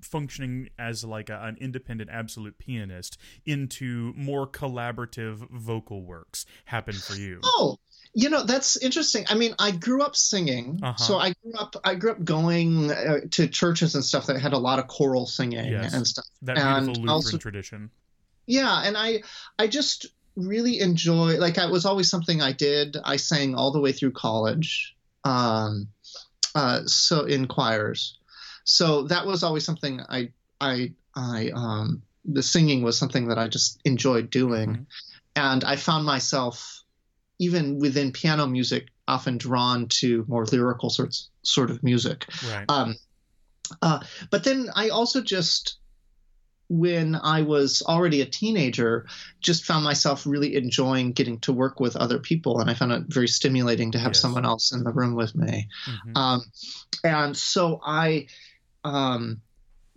functioning 0.00 0.68
as 0.78 1.04
like 1.04 1.30
a, 1.30 1.42
an 1.42 1.56
independent 1.60 2.10
absolute 2.12 2.58
pianist 2.58 3.18
into 3.44 4.12
more 4.14 4.46
collaborative 4.46 5.50
vocal 5.50 6.04
works 6.04 6.46
happen 6.66 6.94
for 6.94 7.14
you? 7.14 7.40
Oh 7.42 7.78
you 8.14 8.28
know 8.28 8.44
that's 8.44 8.76
interesting. 8.76 9.24
I 9.28 9.34
mean, 9.34 9.54
I 9.58 9.70
grew 9.70 10.02
up 10.02 10.16
singing, 10.16 10.80
uh-huh. 10.82 10.96
so 11.02 11.18
I 11.18 11.32
grew 11.42 11.54
up. 11.54 11.76
I 11.84 11.94
grew 11.94 12.10
up 12.10 12.24
going 12.24 12.90
uh, 12.90 13.20
to 13.32 13.46
churches 13.46 13.94
and 13.94 14.04
stuff 14.04 14.26
that 14.26 14.40
had 14.40 14.52
a 14.52 14.58
lot 14.58 14.78
of 14.78 14.86
choral 14.86 15.26
singing 15.26 15.72
yes, 15.72 15.94
and 15.94 16.06
stuff. 16.06 16.26
That 16.42 16.56
beautiful 16.56 16.86
Lutheran 16.86 17.08
also, 17.08 17.38
tradition. 17.38 17.90
Yeah, 18.46 18.82
and 18.84 18.96
I, 18.96 19.22
I 19.58 19.66
just 19.66 20.06
really 20.36 20.80
enjoy. 20.80 21.38
Like, 21.38 21.58
it 21.58 21.70
was 21.70 21.86
always 21.86 22.10
something 22.10 22.42
I 22.42 22.52
did. 22.52 22.96
I 23.02 23.16
sang 23.16 23.54
all 23.54 23.72
the 23.72 23.80
way 23.80 23.92
through 23.92 24.12
college, 24.12 24.94
um, 25.24 25.88
uh, 26.54 26.82
so 26.86 27.24
in 27.24 27.46
choirs. 27.46 28.18
So 28.64 29.04
that 29.04 29.26
was 29.26 29.42
always 29.42 29.64
something 29.64 30.00
I, 30.00 30.30
I, 30.60 30.92
I, 31.14 31.50
um, 31.54 32.02
the 32.24 32.42
singing 32.42 32.82
was 32.82 32.98
something 32.98 33.28
that 33.28 33.38
I 33.38 33.48
just 33.48 33.80
enjoyed 33.84 34.30
doing, 34.30 34.70
mm-hmm. 34.70 34.82
and 35.34 35.64
I 35.64 35.76
found 35.76 36.04
myself 36.04 36.81
even 37.38 37.78
within 37.78 38.12
piano 38.12 38.46
music, 38.46 38.88
often 39.08 39.38
drawn 39.38 39.88
to 39.88 40.24
more 40.28 40.44
lyrical 40.46 40.90
sorts 40.90 41.28
sort 41.42 41.70
of 41.70 41.82
music. 41.82 42.26
Right. 42.48 42.64
Um, 42.68 42.96
uh, 43.80 44.00
but 44.30 44.44
then 44.44 44.68
I 44.74 44.90
also 44.90 45.22
just 45.22 45.78
when 46.68 47.14
I 47.14 47.42
was 47.42 47.82
already 47.86 48.22
a 48.22 48.26
teenager, 48.26 49.06
just 49.40 49.64
found 49.64 49.84
myself 49.84 50.26
really 50.26 50.56
enjoying 50.56 51.12
getting 51.12 51.38
to 51.40 51.52
work 51.52 51.80
with 51.80 51.96
other 51.96 52.18
people, 52.18 52.60
and 52.60 52.70
I 52.70 52.74
found 52.74 52.92
it 52.92 53.04
very 53.08 53.28
stimulating 53.28 53.92
to 53.92 53.98
have 53.98 54.10
yes. 54.10 54.20
someone 54.20 54.46
else 54.46 54.72
in 54.72 54.82
the 54.82 54.92
room 54.92 55.14
with 55.14 55.34
me. 55.34 55.68
Mm-hmm. 55.86 56.16
Um, 56.16 56.40
and 57.04 57.36
so 57.36 57.80
I 57.84 58.28
um, 58.84 59.42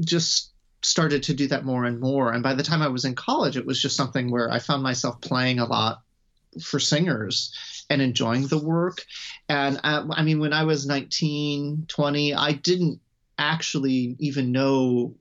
just 0.04 0.52
started 0.82 1.24
to 1.24 1.34
do 1.34 1.48
that 1.48 1.64
more 1.64 1.86
and 1.86 2.00
more. 2.00 2.32
And 2.32 2.44
by 2.44 2.54
the 2.54 2.64
time 2.64 2.82
I 2.82 2.90
was 2.90 3.06
in 3.06 3.16
college, 3.16 3.56
it 3.56 3.66
was 3.66 3.82
just 3.82 3.96
something 3.96 4.30
where 4.30 4.52
I 4.52 4.60
found 4.60 4.84
myself 4.84 5.22
playing 5.22 5.60
a 5.60 5.66
lot 5.66 6.02
for 6.62 6.80
singers 6.80 7.54
and 7.90 8.02
enjoying 8.02 8.48
the 8.48 8.58
work. 8.58 9.04
And 9.50 9.80
uh, 9.84 10.06
I 10.12 10.24
mean, 10.24 10.40
when 10.40 10.54
I 10.54 10.64
was 10.64 10.86
19, 10.86 11.86
20, 11.88 12.34
I 12.34 12.54
didn't 12.54 13.00
actually 13.38 14.16
even 14.20 14.52
know 14.52 15.16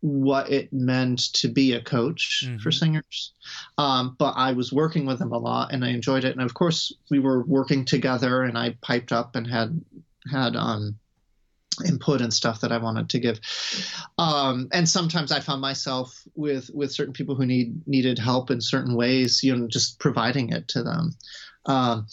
what 0.00 0.50
it 0.50 0.72
meant 0.72 1.32
to 1.34 1.48
be 1.48 1.72
a 1.72 1.82
coach 1.82 2.44
mm-hmm. 2.46 2.58
for 2.58 2.70
singers. 2.70 3.32
Um, 3.78 4.14
but 4.18 4.34
I 4.36 4.52
was 4.52 4.72
working 4.72 5.06
with 5.06 5.18
them 5.18 5.32
a 5.32 5.38
lot 5.38 5.72
and 5.72 5.84
I 5.84 5.88
enjoyed 5.88 6.24
it. 6.24 6.36
And 6.36 6.42
of 6.42 6.54
course, 6.54 6.92
we 7.10 7.18
were 7.18 7.42
working 7.44 7.84
together 7.84 8.42
and 8.42 8.56
I 8.56 8.76
piped 8.82 9.12
up 9.12 9.36
and 9.36 9.46
had, 9.46 9.80
had, 10.30 10.54
um, 10.54 10.98
input 11.84 12.20
and 12.20 12.32
stuff 12.32 12.60
that 12.60 12.72
I 12.72 12.78
wanted 12.78 13.10
to 13.10 13.18
give. 13.18 13.40
Um, 14.18 14.68
and 14.72 14.88
sometimes 14.88 15.32
I 15.32 15.40
found 15.40 15.60
myself 15.60 16.22
with 16.34 16.70
with 16.72 16.92
certain 16.92 17.12
people 17.12 17.34
who 17.34 17.46
need 17.46 17.86
needed 17.86 18.18
help 18.18 18.50
in 18.50 18.60
certain 18.60 18.94
ways, 18.94 19.42
you 19.42 19.54
know, 19.54 19.66
just 19.68 19.98
providing 19.98 20.50
it 20.52 20.68
to 20.68 20.82
them. 20.82 21.14
Um, 21.66 22.06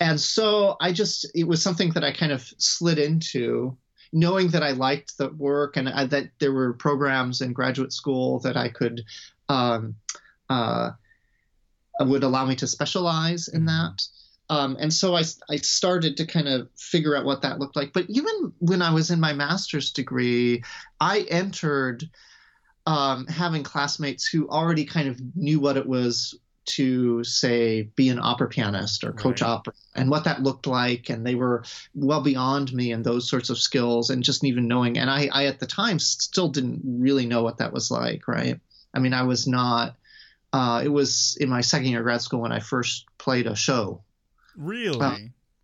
and 0.00 0.20
so 0.20 0.76
I 0.80 0.92
just 0.92 1.26
it 1.34 1.44
was 1.44 1.62
something 1.62 1.90
that 1.92 2.04
I 2.04 2.12
kind 2.12 2.32
of 2.32 2.42
slid 2.58 2.98
into, 2.98 3.76
knowing 4.12 4.48
that 4.48 4.62
I 4.62 4.72
liked 4.72 5.18
the 5.18 5.30
work 5.30 5.76
and 5.76 5.88
I, 5.88 6.06
that 6.06 6.30
there 6.38 6.52
were 6.52 6.74
programs 6.74 7.40
in 7.40 7.52
graduate 7.52 7.92
school 7.92 8.40
that 8.40 8.56
I 8.56 8.68
could. 8.68 9.02
Um, 9.48 9.96
uh, 10.48 10.90
would 12.00 12.22
allow 12.22 12.46
me 12.46 12.56
to 12.56 12.66
specialize 12.66 13.48
in 13.48 13.60
mm-hmm. 13.60 13.66
that. 13.66 14.02
Um, 14.50 14.76
and 14.80 14.92
so 14.92 15.14
I, 15.14 15.22
I 15.48 15.56
started 15.58 16.16
to 16.16 16.26
kind 16.26 16.48
of 16.48 16.68
figure 16.76 17.16
out 17.16 17.24
what 17.24 17.42
that 17.42 17.60
looked 17.60 17.76
like. 17.76 17.92
But 17.92 18.06
even 18.10 18.52
when 18.58 18.82
I 18.82 18.92
was 18.92 19.12
in 19.12 19.20
my 19.20 19.32
master's 19.32 19.92
degree, 19.92 20.64
I 21.00 21.20
entered 21.30 22.10
um, 22.84 23.28
having 23.28 23.62
classmates 23.62 24.26
who 24.26 24.48
already 24.48 24.84
kind 24.84 25.08
of 25.08 25.20
knew 25.36 25.60
what 25.60 25.76
it 25.76 25.86
was 25.86 26.36
to 26.66 27.22
say 27.22 27.82
be 27.94 28.08
an 28.08 28.18
opera 28.20 28.48
pianist 28.48 29.04
or 29.04 29.12
coach 29.12 29.40
right. 29.40 29.48
opera 29.48 29.72
and 29.94 30.10
what 30.10 30.24
that 30.24 30.42
looked 30.42 30.66
like 30.66 31.08
and 31.08 31.26
they 31.26 31.34
were 31.34 31.64
well 31.94 32.20
beyond 32.20 32.72
me 32.72 32.92
and 32.92 33.04
those 33.04 33.28
sorts 33.28 33.50
of 33.50 33.58
skills 33.58 34.10
and 34.10 34.22
just 34.22 34.44
even 34.44 34.68
knowing 34.68 34.98
and 34.98 35.10
I, 35.10 35.28
I 35.32 35.46
at 35.46 35.58
the 35.58 35.66
time 35.66 35.98
still 35.98 36.48
didn't 36.48 36.82
really 36.84 37.26
know 37.26 37.42
what 37.42 37.58
that 37.58 37.72
was 37.72 37.90
like 37.90 38.28
right 38.28 38.60
i 38.92 38.98
mean 38.98 39.14
i 39.14 39.22
was 39.22 39.48
not 39.48 39.96
uh, 40.52 40.82
it 40.84 40.88
was 40.88 41.38
in 41.40 41.48
my 41.48 41.62
second 41.62 41.88
year 41.88 42.00
of 42.00 42.04
grad 42.04 42.20
school 42.20 42.42
when 42.42 42.52
i 42.52 42.60
first 42.60 43.06
played 43.18 43.46
a 43.46 43.56
show 43.56 44.02
Really? 44.56 45.00
Uh, 45.00 45.16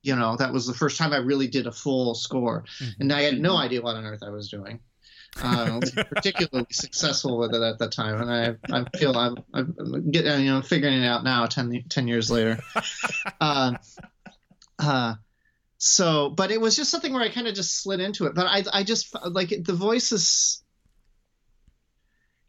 you 0.03 0.15
know, 0.15 0.37
that 0.37 0.53
was 0.53 0.67
the 0.67 0.75
first 0.75 0.99
time 0.99 1.13
I 1.13 1.19
really 1.19 1.49
did 1.49 1.67
a 1.67 1.73
full 1.73 2.15
score, 2.15 2.65
mm-hmm. 2.81 3.01
and 3.01 3.13
I 3.13 3.23
had 3.23 3.41
no 3.41 3.57
idea 3.57 3.83
what 3.83 3.97
on 3.97 4.05
earth 4.05 4.23
I 4.23 4.31
was 4.31 4.49
doing. 4.49 4.81
Uh, 5.43 5.81
particularly 6.09 6.67
successful 6.71 7.39
with 7.39 7.55
it 7.55 7.61
at 7.61 7.79
the 7.79 7.89
time, 7.89 8.23
and 8.23 8.31
I 8.31 8.77
I 8.79 8.99
feel 8.99 9.19
I'm, 9.19 9.37
I'm 9.53 10.11
getting 10.11 10.45
you 10.45 10.53
know 10.53 10.63
figuring 10.63 11.03
it 11.03 11.07
out 11.07 11.25
now 11.25 11.47
10, 11.47 11.85
10 11.89 12.09
years 12.09 12.31
later. 12.31 12.59
uh, 13.41 13.73
uh, 14.79 15.15
so, 15.79 16.31
but 16.31 16.51
it 16.51 16.61
was 16.61 16.77
just 16.77 16.91
something 16.91 17.13
where 17.13 17.23
I 17.23 17.29
kind 17.29 17.49
of 17.49 17.55
just 17.55 17.83
slid 17.83 18.01
into 18.01 18.27
it. 18.27 18.35
But 18.35 18.47
I 18.47 18.65
I 18.73 18.83
just 18.85 19.15
like 19.25 19.51
the 19.51 19.75
voices 19.75 20.63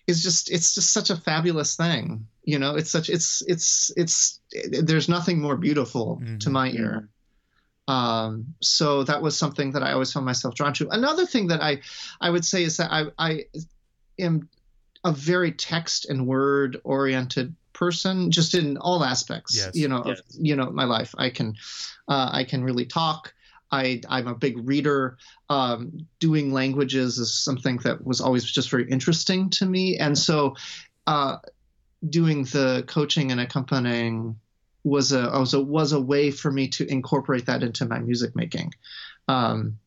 is 0.07 0.23
just 0.23 0.49
it's 0.49 0.73
just 0.73 0.91
such 0.91 1.09
a 1.09 1.17
fabulous 1.17 1.75
thing. 1.75 2.27
You 2.43 2.59
know, 2.59 2.75
it's 2.75 2.89
such 2.89 3.09
it's 3.09 3.43
it's 3.47 3.91
it's 3.95 4.39
there's 4.71 5.09
nothing 5.09 5.41
more 5.41 5.57
beautiful 5.57 6.19
mm-hmm. 6.21 6.37
to 6.39 6.49
my 6.49 6.69
ear. 6.69 7.09
Um, 7.89 8.55
so 8.61 9.03
that 9.03 9.21
was 9.21 9.37
something 9.37 9.71
that 9.71 9.83
I 9.83 9.93
always 9.93 10.11
found 10.11 10.25
myself 10.25 10.55
drawn 10.55 10.73
to. 10.73 10.89
Another 10.89 11.25
thing 11.25 11.47
that 11.47 11.61
I 11.61 11.81
I 12.21 12.29
would 12.29 12.45
say 12.45 12.63
is 12.63 12.77
that 12.77 12.91
I 12.91 13.05
I 13.17 13.45
am 14.19 14.49
a 15.03 15.11
very 15.11 15.51
text 15.51 16.09
and 16.09 16.27
word 16.27 16.79
oriented 16.83 17.55
person 17.73 18.31
just 18.31 18.55
in 18.55 18.75
all 18.77 19.03
aspects 19.03 19.55
yes. 19.55 19.75
you 19.75 19.87
know 19.87 20.01
yes. 20.03 20.19
of, 20.19 20.25
you 20.31 20.55
know 20.55 20.71
my 20.71 20.83
life 20.83 21.13
i 21.19 21.29
can 21.29 21.53
uh, 22.07 22.29
i 22.33 22.43
can 22.43 22.63
really 22.63 22.85
talk 22.85 23.35
I, 23.71 24.01
I'm 24.07 24.27
a 24.27 24.35
big 24.35 24.67
reader. 24.67 25.17
Um, 25.49 26.07
doing 26.19 26.53
languages 26.53 27.17
is 27.17 27.33
something 27.33 27.77
that 27.83 28.05
was 28.05 28.21
always 28.21 28.43
just 28.45 28.69
very 28.69 28.89
interesting 28.89 29.49
to 29.51 29.65
me. 29.65 29.97
And 29.97 30.17
so, 30.17 30.55
uh, 31.05 31.37
doing 32.07 32.43
the 32.43 32.83
coaching 32.87 33.31
and 33.31 33.41
accompanying 33.41 34.39
was 34.83 35.11
a, 35.11 35.29
was 35.31 35.53
a 35.53 35.61
was 35.61 35.91
a 35.91 36.01
way 36.01 36.31
for 36.31 36.51
me 36.51 36.67
to 36.69 36.89
incorporate 36.89 37.47
that 37.47 37.63
into 37.63 37.85
my 37.85 37.99
music 37.99 38.35
making, 38.35 38.73
um, 39.27 39.79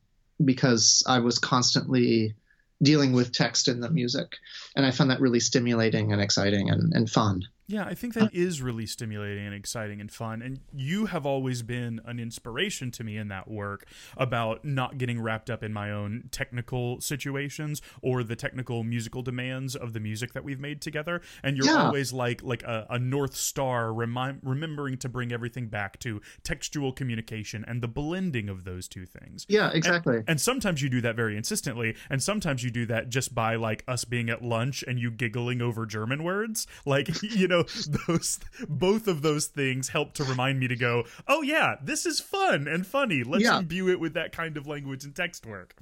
because 0.45 1.03
I 1.07 1.21
was 1.21 1.39
constantly 1.39 2.35
dealing 2.83 3.13
with 3.13 3.33
text 3.33 3.69
in 3.69 3.81
the 3.81 3.91
music, 3.91 4.37
and 4.75 4.85
I 4.85 4.91
found 4.91 5.11
that 5.11 5.21
really 5.21 5.41
stimulating 5.41 6.13
and 6.13 6.21
exciting 6.21 6.71
and, 6.71 6.93
and 6.95 7.09
fun. 7.09 7.47
Yeah, 7.71 7.85
I 7.85 7.95
think 7.95 8.15
that 8.15 8.35
is 8.35 8.61
really 8.61 8.85
stimulating 8.85 9.47
and 9.47 9.55
exciting 9.55 10.01
and 10.01 10.11
fun. 10.11 10.43
And 10.43 10.59
you 10.75 11.07
have 11.07 11.25
always 11.25 11.63
been 11.63 12.01
an 12.05 12.19
inspiration 12.19 12.91
to 12.91 13.05
me 13.05 13.17
in 13.17 13.29
that 13.29 13.49
work 13.49 13.87
about 14.17 14.65
not 14.65 14.99
getting 14.99 15.21
wrapped 15.21 15.49
up 15.49 15.63
in 15.63 15.73
my 15.73 15.93
own 15.93 16.25
technical 16.33 17.01
situations 17.01 17.81
or 18.03 18.25
the 18.25 18.35
technical 18.35 18.83
musical 18.83 19.23
demands 19.23 19.77
of 19.77 19.93
the 19.93 20.01
music 20.01 20.33
that 20.33 20.43
we've 20.43 20.59
made 20.59 20.81
together. 20.81 21.21
And 21.45 21.57
you're 21.57 21.67
yeah. 21.67 21.85
always 21.85 22.13
like 22.13 22.43
like 22.43 22.65
a, 22.65 22.89
a 22.91 22.99
north 22.99 23.37
star, 23.37 23.93
remind, 23.95 24.41
remembering 24.43 24.97
to 24.99 25.09
bring 25.09 25.33
everything 25.33 25.69
back 25.69 26.01
to 26.01 26.21
textual 26.43 26.93
communication 26.93 27.65
and 27.69 27.83
the 27.83 27.89
blending 27.89 28.49
of 28.49 28.65
those 28.65 28.89
two 28.89 29.07
things. 29.07 29.47
Yeah, 29.49 29.71
exactly. 29.73 30.17
And, 30.17 30.31
and 30.31 30.41
sometimes 30.41 30.83
you 30.83 30.89
do 30.89 31.01
that 31.03 31.15
very 31.15 31.37
insistently, 31.37 31.95
and 32.11 32.21
sometimes 32.21 32.65
you 32.65 32.73
do 32.73 32.85
that 32.87 33.11
just 33.11 33.33
by 33.33 33.55
like 33.55 33.85
us 33.87 34.05
being 34.05 34.29
at 34.29 34.43
lunch 34.43 34.83
and 34.89 34.99
you 34.99 35.13
giggling 35.13 35.63
over 35.63 35.87
German 35.87 36.25
words, 36.25 36.67
like 36.85 37.23
you 37.23 37.47
know 37.47 37.60
those 38.07 38.39
both 38.69 39.09
of 39.09 39.23
those 39.23 39.47
things 39.47 39.89
help 39.89 40.15
to 40.15 40.25
remind 40.25 40.59
me 40.59 40.69
to 40.69 40.77
go, 40.77 41.05
oh 41.27 41.43
yeah, 41.43 41.77
this 41.83 42.07
is 42.07 42.21
fun 42.21 42.67
and 42.69 42.87
funny. 42.87 43.23
Let's 43.23 43.45
yeah. 43.45 43.59
imbue 43.59 43.89
it 43.89 44.01
with 44.01 44.15
that 44.15 44.33
kind 44.33 44.57
of 44.57 44.67
language 44.67 45.05
and 45.05 45.15
text 45.15 45.47
work. 45.47 45.75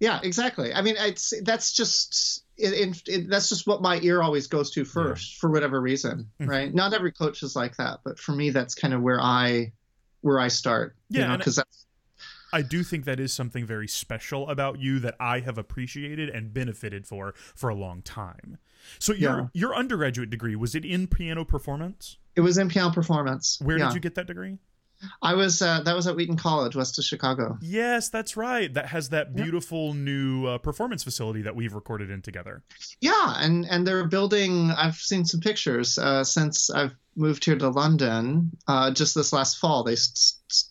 Yeah, 0.00 0.20
exactly. 0.22 0.72
I 0.72 0.82
mean, 0.82 0.96
it's 0.98 1.34
that's 1.42 1.72
just 1.72 2.44
it, 2.56 3.02
it, 3.06 3.28
that's 3.28 3.48
just 3.48 3.66
what 3.66 3.82
my 3.82 4.00
ear 4.02 4.22
always 4.22 4.46
goes 4.46 4.70
to 4.72 4.84
first 4.84 5.34
yeah. 5.34 5.40
for 5.40 5.50
whatever 5.50 5.80
reason, 5.80 6.30
mm-hmm. 6.40 6.50
right? 6.50 6.74
Not 6.74 6.94
every 6.94 7.12
coach 7.12 7.42
is 7.42 7.54
like 7.54 7.76
that, 7.76 8.00
but 8.04 8.18
for 8.18 8.32
me, 8.32 8.50
that's 8.50 8.74
kind 8.74 8.94
of 8.94 9.02
where 9.02 9.20
I 9.20 9.72
where 10.22 10.40
I 10.40 10.48
start. 10.48 10.96
Yeah, 11.10 11.36
because 11.36 11.56
that's 11.56 11.82
I 12.52 12.62
do 12.62 12.82
think 12.82 13.06
that 13.06 13.18
is 13.18 13.32
something 13.32 13.64
very 13.64 13.88
special 13.88 14.48
about 14.50 14.78
you 14.78 14.98
that 15.00 15.16
I 15.18 15.40
have 15.40 15.56
appreciated 15.56 16.28
and 16.28 16.52
benefited 16.52 17.06
for 17.06 17.34
for 17.54 17.70
a 17.70 17.74
long 17.74 18.02
time. 18.02 18.58
So 18.98 19.12
your 19.12 19.38
yeah. 19.38 19.46
your 19.52 19.74
undergraduate 19.74 20.30
degree 20.30 20.56
was 20.56 20.74
it 20.74 20.84
in 20.84 21.06
piano 21.06 21.44
performance? 21.44 22.18
It 22.34 22.40
was 22.40 22.58
in 22.58 22.68
piano 22.68 22.90
performance. 22.92 23.58
Where 23.60 23.78
yeah. 23.78 23.86
did 23.86 23.94
you 23.94 24.00
get 24.00 24.14
that 24.14 24.26
degree? 24.26 24.58
I 25.20 25.34
was 25.34 25.60
uh, 25.60 25.80
that 25.82 25.96
was 25.96 26.06
at 26.06 26.16
Wheaton 26.16 26.36
College, 26.36 26.76
west 26.76 26.98
of 26.98 27.04
Chicago. 27.04 27.58
Yes, 27.60 28.08
that's 28.08 28.36
right. 28.36 28.72
That 28.72 28.86
has 28.86 29.08
that 29.08 29.34
beautiful 29.34 29.88
yeah. 29.88 30.02
new 30.02 30.46
uh, 30.46 30.58
performance 30.58 31.02
facility 31.02 31.42
that 31.42 31.56
we've 31.56 31.74
recorded 31.74 32.10
in 32.10 32.22
together. 32.22 32.62
Yeah, 33.00 33.34
and 33.38 33.66
and 33.68 33.86
they're 33.86 34.06
building. 34.06 34.70
I've 34.70 34.96
seen 34.96 35.24
some 35.24 35.40
pictures 35.40 35.98
uh, 35.98 36.24
since 36.24 36.70
I've 36.70 36.94
moved 37.16 37.44
here 37.44 37.58
to 37.58 37.68
London. 37.68 38.52
Uh, 38.66 38.92
just 38.92 39.14
this 39.14 39.32
last 39.32 39.58
fall, 39.58 39.82
they 39.82 39.96
st- 39.96 40.64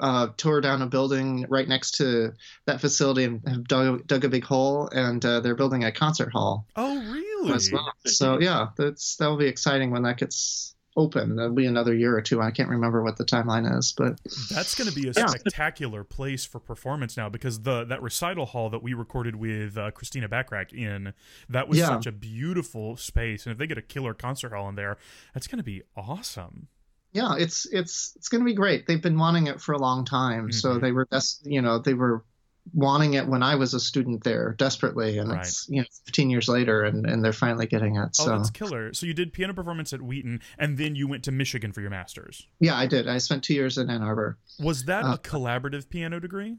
uh, 0.00 0.28
tore 0.36 0.60
down 0.60 0.82
a 0.82 0.86
building 0.86 1.46
right 1.48 1.68
next 1.68 1.92
to 1.92 2.32
that 2.66 2.80
facility 2.80 3.24
and 3.24 3.46
have 3.46 3.68
dug, 3.68 4.06
dug 4.06 4.24
a 4.24 4.28
big 4.28 4.44
hole, 4.44 4.88
and 4.92 5.24
uh, 5.24 5.40
they're 5.40 5.54
building 5.54 5.84
a 5.84 5.92
concert 5.92 6.32
hall. 6.32 6.66
Oh, 6.74 6.96
really? 7.12 7.33
As 7.52 7.70
well. 7.72 7.92
So 8.06 8.40
yeah, 8.40 8.68
that's 8.76 9.16
that 9.16 9.26
will 9.26 9.36
be 9.36 9.46
exciting 9.46 9.90
when 9.90 10.02
that 10.02 10.18
gets 10.18 10.74
open. 10.96 11.36
That'll 11.36 11.54
be 11.54 11.66
another 11.66 11.94
year 11.94 12.16
or 12.16 12.22
two. 12.22 12.40
I 12.40 12.50
can't 12.50 12.68
remember 12.68 13.02
what 13.02 13.16
the 13.16 13.24
timeline 13.24 13.78
is, 13.78 13.92
but 13.96 14.20
that's 14.50 14.74
going 14.74 14.88
to 14.88 14.94
be 14.94 15.08
a 15.08 15.12
yeah. 15.16 15.26
spectacular 15.26 16.04
place 16.04 16.44
for 16.44 16.60
performance 16.60 17.16
now 17.16 17.28
because 17.28 17.62
the 17.62 17.84
that 17.84 18.02
recital 18.02 18.46
hall 18.46 18.70
that 18.70 18.82
we 18.82 18.94
recorded 18.94 19.36
with 19.36 19.76
uh, 19.76 19.90
Christina 19.90 20.28
Backrack 20.28 20.72
in 20.72 21.12
that 21.48 21.68
was 21.68 21.78
yeah. 21.78 21.88
such 21.88 22.06
a 22.06 22.12
beautiful 22.12 22.96
space, 22.96 23.46
and 23.46 23.52
if 23.52 23.58
they 23.58 23.66
get 23.66 23.78
a 23.78 23.82
killer 23.82 24.14
concert 24.14 24.52
hall 24.52 24.68
in 24.68 24.76
there, 24.76 24.96
that's 25.32 25.46
going 25.46 25.58
to 25.58 25.64
be 25.64 25.82
awesome 25.96 26.68
yeah, 27.14 27.36
it's 27.38 27.66
it's 27.66 28.12
it's 28.16 28.28
going 28.28 28.40
to 28.40 28.44
be 28.44 28.54
great. 28.54 28.86
They've 28.86 29.00
been 29.00 29.16
wanting 29.16 29.46
it 29.46 29.60
for 29.60 29.72
a 29.72 29.78
long 29.78 30.04
time, 30.04 30.48
mm-hmm. 30.48 30.50
so 30.50 30.78
they 30.78 30.90
were 30.90 31.06
des- 31.10 31.48
you 31.48 31.62
know 31.62 31.78
they 31.78 31.94
were 31.94 32.24
wanting 32.72 33.14
it 33.14 33.26
when 33.26 33.42
I 33.42 33.56
was 33.56 33.74
a 33.74 33.80
student 33.80 34.24
there 34.24 34.54
desperately, 34.58 35.18
and 35.18 35.30
right. 35.30 35.40
it's 35.40 35.68
you 35.68 35.80
know 35.80 35.86
15 36.06 36.30
years 36.30 36.48
later, 36.48 36.84
and 36.84 37.06
and 37.06 37.24
they're 37.24 37.32
finally 37.32 37.66
getting 37.66 37.96
it. 37.96 38.16
Oh, 38.20 38.24
so. 38.24 38.32
Oh, 38.32 38.36
that's 38.38 38.50
killer! 38.50 38.94
So 38.94 39.06
you 39.06 39.14
did 39.14 39.32
piano 39.32 39.52
performance 39.52 39.92
at 39.92 40.00
Wheaton, 40.00 40.40
and 40.58 40.78
then 40.78 40.94
you 40.94 41.06
went 41.06 41.24
to 41.24 41.32
Michigan 41.32 41.72
for 41.72 41.80
your 41.80 41.90
master's. 41.90 42.46
Yeah, 42.60 42.76
I 42.76 42.86
did. 42.86 43.08
I 43.08 43.18
spent 43.18 43.44
two 43.44 43.54
years 43.54 43.78
in 43.78 43.90
Ann 43.90 44.02
Arbor. 44.02 44.38
Was 44.58 44.84
that 44.84 45.04
uh, 45.04 45.14
a 45.14 45.18
collaborative 45.18 45.88
piano 45.88 46.20
degree? 46.20 46.56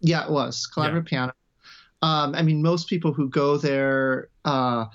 Yeah, 0.00 0.24
it 0.24 0.30
was 0.30 0.68
collaborative 0.74 1.10
yeah. 1.10 1.10
piano. 1.10 1.32
Um, 2.02 2.34
I 2.34 2.42
mean, 2.42 2.62
most 2.62 2.88
people 2.88 3.12
who 3.12 3.30
go 3.30 3.56
there, 3.56 4.28
because 4.42 4.88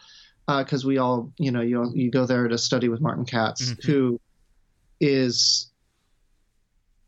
uh, 0.47 0.51
uh, 0.51 0.88
we 0.88 0.97
all, 0.97 1.32
you 1.38 1.51
know, 1.51 1.62
you 1.62 1.91
you 1.95 2.12
go 2.12 2.26
there 2.26 2.47
to 2.47 2.57
study 2.57 2.89
with 2.89 3.01
Martin 3.01 3.26
Katz, 3.26 3.72
mm-hmm. 3.72 3.91
who 3.91 4.22
is 4.99 5.72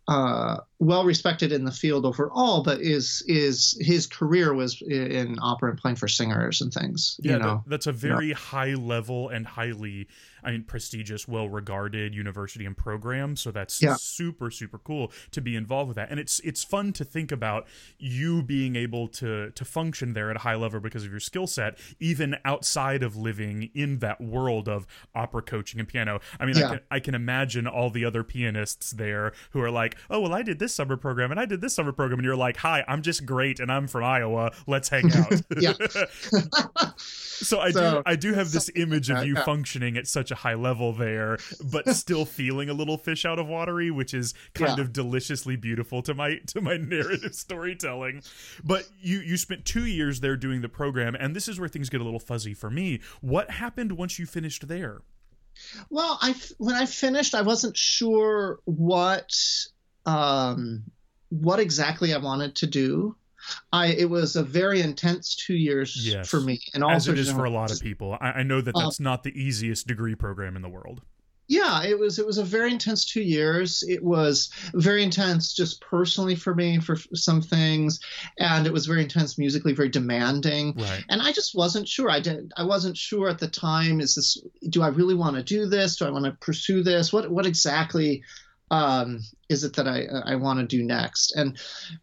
uh, 0.07 0.57
well 0.81 1.05
respected 1.05 1.51
in 1.51 1.63
the 1.63 1.71
field 1.71 2.05
overall, 2.07 2.63
but 2.63 2.81
is 2.81 3.23
is 3.27 3.77
his 3.79 4.07
career 4.07 4.53
was 4.53 4.81
in 4.81 5.37
opera 5.39 5.69
and 5.69 5.79
playing 5.79 5.95
for 5.95 6.07
singers 6.07 6.59
and 6.59 6.73
things. 6.73 7.19
Yeah, 7.21 7.33
you 7.33 7.39
know? 7.39 7.63
that, 7.63 7.69
that's 7.69 7.87
a 7.87 7.91
very 7.91 8.29
know? 8.29 8.35
high 8.35 8.73
level 8.73 9.29
and 9.29 9.45
highly 9.45 10.07
I 10.43 10.51
mean, 10.51 10.63
prestigious, 10.63 11.27
well 11.27 11.49
regarded 11.49 12.13
university 12.15 12.65
and 12.65 12.75
program. 12.75 13.35
So 13.35 13.51
that's 13.51 13.81
yeah. 13.81 13.95
super, 13.97 14.49
super 14.49 14.79
cool 14.79 15.11
to 15.31 15.41
be 15.41 15.55
involved 15.55 15.89
with 15.89 15.95
that. 15.95 16.09
And 16.09 16.19
it's 16.19 16.39
it's 16.41 16.63
fun 16.63 16.93
to 16.93 17.05
think 17.05 17.31
about 17.31 17.67
you 17.97 18.43
being 18.43 18.75
able 18.75 19.07
to 19.09 19.51
to 19.51 19.65
function 19.65 20.13
there 20.13 20.29
at 20.29 20.37
a 20.37 20.39
high 20.39 20.55
level 20.55 20.79
because 20.79 21.05
of 21.05 21.11
your 21.11 21.19
skill 21.19 21.47
set, 21.47 21.77
even 21.99 22.37
outside 22.45 23.03
of 23.03 23.15
living 23.15 23.69
in 23.73 23.99
that 23.99 24.21
world 24.21 24.67
of 24.67 24.87
opera 25.13 25.41
coaching 25.41 25.79
and 25.79 25.87
piano. 25.87 26.19
I 26.39 26.45
mean, 26.45 26.57
yeah. 26.57 26.65
I, 26.65 26.69
can, 26.69 26.79
I 26.91 26.99
can 26.99 27.15
imagine 27.15 27.67
all 27.67 27.89
the 27.89 28.05
other 28.05 28.23
pianists 28.23 28.91
there 28.91 29.33
who 29.51 29.61
are 29.61 29.71
like, 29.71 29.95
oh, 30.09 30.21
well, 30.21 30.33
I 30.33 30.41
did 30.41 30.59
this 30.59 30.70
summer 30.73 30.97
program 30.97 31.31
and 31.31 31.39
I 31.39 31.45
did 31.45 31.61
this 31.61 31.75
summer 31.75 31.91
program. 31.91 32.19
And 32.19 32.25
you're 32.25 32.35
like, 32.35 32.57
hi, 32.57 32.83
I'm 32.87 33.01
just 33.01 33.25
great 33.25 33.59
and 33.59 33.71
I'm 33.71 33.87
from 33.87 34.03
Iowa. 34.03 34.51
Let's 34.67 34.89
hang 34.89 35.11
out. 35.15 35.31
so 36.97 37.59
I 37.59 37.71
so, 37.71 37.95
do 37.95 38.03
I 38.05 38.15
do 38.15 38.33
have 38.33 38.51
this 38.51 38.69
image 38.75 39.09
of 39.09 39.25
you 39.25 39.35
functioning 39.35 39.97
at 39.97 40.07
such 40.07 40.31
a 40.31 40.35
high 40.35 40.53
level 40.53 40.93
there, 40.93 41.37
but 41.71 41.87
still 41.95 42.25
feeling 42.25 42.69
a 42.69 42.73
little 42.73 42.97
fish 42.97 43.25
out 43.25 43.39
of 43.39 43.47
watery, 43.47 43.91
which 43.91 44.13
is 44.13 44.33
kind 44.53 44.77
yeah. 44.77 44.83
of 44.83 44.93
deliciously 44.93 45.55
beautiful 45.55 46.01
to 46.03 46.13
my 46.13 46.37
to 46.47 46.61
my 46.61 46.77
narrative 46.77 47.35
storytelling. 47.35 48.21
But 48.63 48.87
you 48.99 49.19
you 49.19 49.37
spent 49.37 49.65
two 49.65 49.85
years 49.85 50.19
there 50.19 50.35
doing 50.35 50.61
the 50.61 50.69
program, 50.69 51.15
and 51.15 51.35
this 51.35 51.47
is 51.47 51.59
where 51.59 51.69
things 51.69 51.89
get 51.89 52.01
a 52.01 52.03
little 52.03 52.19
fuzzy 52.19 52.53
for 52.53 52.69
me. 52.69 53.01
What 53.21 53.51
happened 53.51 53.93
once 53.93 54.19
you 54.19 54.25
finished 54.25 54.67
there? 54.67 55.01
Well, 55.89 56.17
I 56.21 56.35
when 56.57 56.75
I 56.75 56.85
finished, 56.85 57.35
I 57.35 57.41
wasn't 57.41 57.77
sure 57.77 58.59
what 58.65 59.31
um, 60.05 60.83
what 61.29 61.59
exactly 61.59 62.13
I 62.13 62.17
wanted 62.17 62.55
to 62.57 62.67
do. 62.67 63.15
I 63.73 63.87
it 63.87 64.09
was 64.09 64.35
a 64.35 64.43
very 64.43 64.81
intense 64.81 65.35
two 65.35 65.55
years 65.55 65.97
yes. 65.99 66.29
for 66.29 66.39
me, 66.39 66.59
and 66.75 66.83
also 66.83 67.11
as 67.11 67.19
it 67.19 67.21
is 67.21 67.31
for 67.31 67.45
a 67.45 67.49
lot 67.49 67.71
of 67.71 67.79
people. 67.79 68.15
I, 68.21 68.31
I 68.31 68.43
know 68.43 68.61
that 68.61 68.75
that's 68.75 68.99
uh, 68.99 69.03
not 69.03 69.23
the 69.23 69.31
easiest 69.31 69.87
degree 69.87 70.13
program 70.13 70.55
in 70.55 70.61
the 70.61 70.69
world. 70.69 71.01
Yeah, 71.51 71.83
it 71.83 71.99
was. 71.99 72.17
It 72.17 72.25
was 72.25 72.37
a 72.37 72.45
very 72.45 72.71
intense 72.71 73.03
two 73.03 73.21
years. 73.21 73.83
It 73.85 74.01
was 74.01 74.51
very 74.73 75.03
intense, 75.03 75.53
just 75.53 75.81
personally 75.81 76.35
for 76.35 76.55
me 76.55 76.79
for 76.79 76.95
some 77.13 77.41
things, 77.41 77.99
and 78.39 78.65
it 78.65 78.71
was 78.71 78.85
very 78.85 79.01
intense 79.01 79.37
musically, 79.37 79.73
very 79.73 79.89
demanding. 79.89 80.75
Right. 80.77 81.03
And 81.09 81.21
I 81.21 81.33
just 81.33 81.53
wasn't 81.53 81.89
sure. 81.89 82.09
I 82.09 82.21
didn't. 82.21 82.53
I 82.55 82.63
wasn't 82.63 82.95
sure 82.95 83.27
at 83.27 83.39
the 83.39 83.49
time. 83.49 83.99
Is 83.99 84.15
this? 84.15 84.41
Do 84.69 84.81
I 84.81 84.87
really 84.87 85.13
want 85.13 85.35
to 85.35 85.43
do 85.43 85.65
this? 85.65 85.97
Do 85.97 86.05
I 86.05 86.11
want 86.11 86.23
to 86.23 86.31
pursue 86.39 86.83
this? 86.83 87.11
What? 87.11 87.29
What 87.29 87.45
exactly? 87.45 88.23
Um, 88.71 89.19
is 89.49 89.63
it 89.65 89.75
that 89.75 89.87
I 89.87 90.05
I 90.25 90.35
want 90.35 90.59
to 90.59 90.65
do 90.65 90.81
next? 90.81 91.35
And 91.35 91.59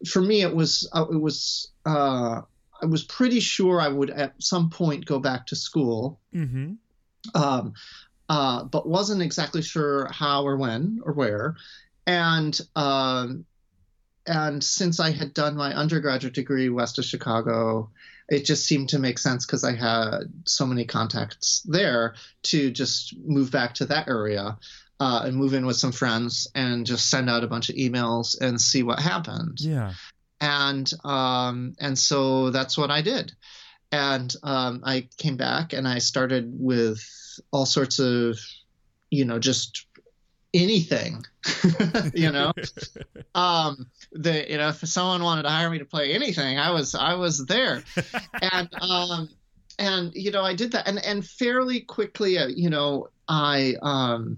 for 0.07 0.21
me, 0.21 0.41
it 0.41 0.55
was 0.55 0.87
uh, 0.93 1.05
it 1.11 1.19
was 1.19 1.71
uh, 1.85 2.41
I 2.81 2.85
was 2.85 3.03
pretty 3.03 3.39
sure 3.39 3.81
I 3.81 3.89
would 3.89 4.11
at 4.11 4.41
some 4.41 4.69
point 4.69 5.05
go 5.05 5.19
back 5.19 5.47
to 5.47 5.55
school, 5.55 6.19
mm-hmm. 6.33 6.73
um, 7.33 7.73
uh, 8.29 8.63
but 8.63 8.87
wasn't 8.87 9.23
exactly 9.23 9.63
sure 9.63 10.07
how 10.11 10.43
or 10.43 10.55
when 10.55 11.01
or 11.03 11.13
where. 11.13 11.55
And 12.05 12.59
um, 12.75 13.45
and 14.27 14.63
since 14.63 14.99
I 14.99 15.09
had 15.09 15.33
done 15.33 15.57
my 15.57 15.73
undergraduate 15.73 16.35
degree 16.35 16.69
west 16.69 16.99
of 16.99 17.05
Chicago, 17.05 17.89
it 18.27 18.45
just 18.45 18.67
seemed 18.67 18.89
to 18.89 18.99
make 18.99 19.17
sense 19.17 19.43
because 19.43 19.63
I 19.63 19.73
had 19.73 20.31
so 20.45 20.67
many 20.67 20.85
contacts 20.85 21.63
there 21.67 22.13
to 22.43 22.69
just 22.69 23.17
move 23.17 23.49
back 23.49 23.73
to 23.75 23.87
that 23.87 24.07
area 24.07 24.59
uh, 24.99 25.21
and 25.25 25.35
move 25.35 25.53
in 25.53 25.65
with 25.65 25.77
some 25.77 25.91
friends 25.91 26.47
and 26.55 26.85
just 26.85 27.09
send 27.09 27.29
out 27.29 27.43
a 27.43 27.47
bunch 27.47 27.69
of 27.69 27.75
emails 27.75 28.39
and 28.39 28.59
see 28.59 28.83
what 28.83 28.99
happened. 28.99 29.59
Yeah. 29.59 29.93
And 30.41 30.91
um, 31.03 31.75
and 31.79 31.97
so 31.97 32.49
that's 32.49 32.77
what 32.77 32.91
I 32.91 33.01
did. 33.01 33.33
And 33.91 34.33
um, 34.43 34.81
I 34.85 35.07
came 35.17 35.37
back 35.37 35.73
and 35.73 35.87
I 35.87 35.99
started 35.99 36.51
with 36.57 37.03
all 37.51 37.65
sorts 37.65 37.99
of, 37.99 38.39
you 39.09 39.25
know, 39.25 39.39
just 39.39 39.85
anything, 40.53 41.25
you 42.13 42.31
know. 42.31 42.51
um, 43.35 43.87
the 44.11 44.49
you 44.49 44.57
know 44.57 44.69
if 44.69 44.77
someone 44.87 45.23
wanted 45.23 45.43
to 45.43 45.49
hire 45.49 45.69
me 45.69 45.79
to 45.79 45.85
play 45.85 46.13
anything, 46.13 46.57
I 46.57 46.71
was 46.71 46.95
I 46.95 47.15
was 47.15 47.45
there, 47.45 47.83
and 48.41 48.69
um, 48.81 49.29
and 49.77 50.11
you 50.13 50.31
know 50.31 50.43
I 50.43 50.53
did 50.53 50.71
that, 50.73 50.87
and 50.87 51.03
and 51.03 51.25
fairly 51.25 51.81
quickly, 51.81 52.37
uh, 52.37 52.47
you 52.47 52.69
know, 52.69 53.09
I 53.27 53.75
um 53.81 54.37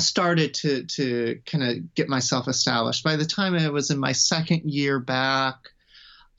started 0.00 0.54
to 0.54 0.84
to 0.84 1.40
kind 1.46 1.64
of 1.64 1.94
get 1.94 2.08
myself 2.08 2.48
established. 2.48 3.04
By 3.04 3.16
the 3.16 3.24
time 3.24 3.54
I 3.54 3.68
was 3.68 3.90
in 3.90 3.98
my 3.98 4.12
second 4.12 4.70
year 4.70 4.98
back, 4.98 5.56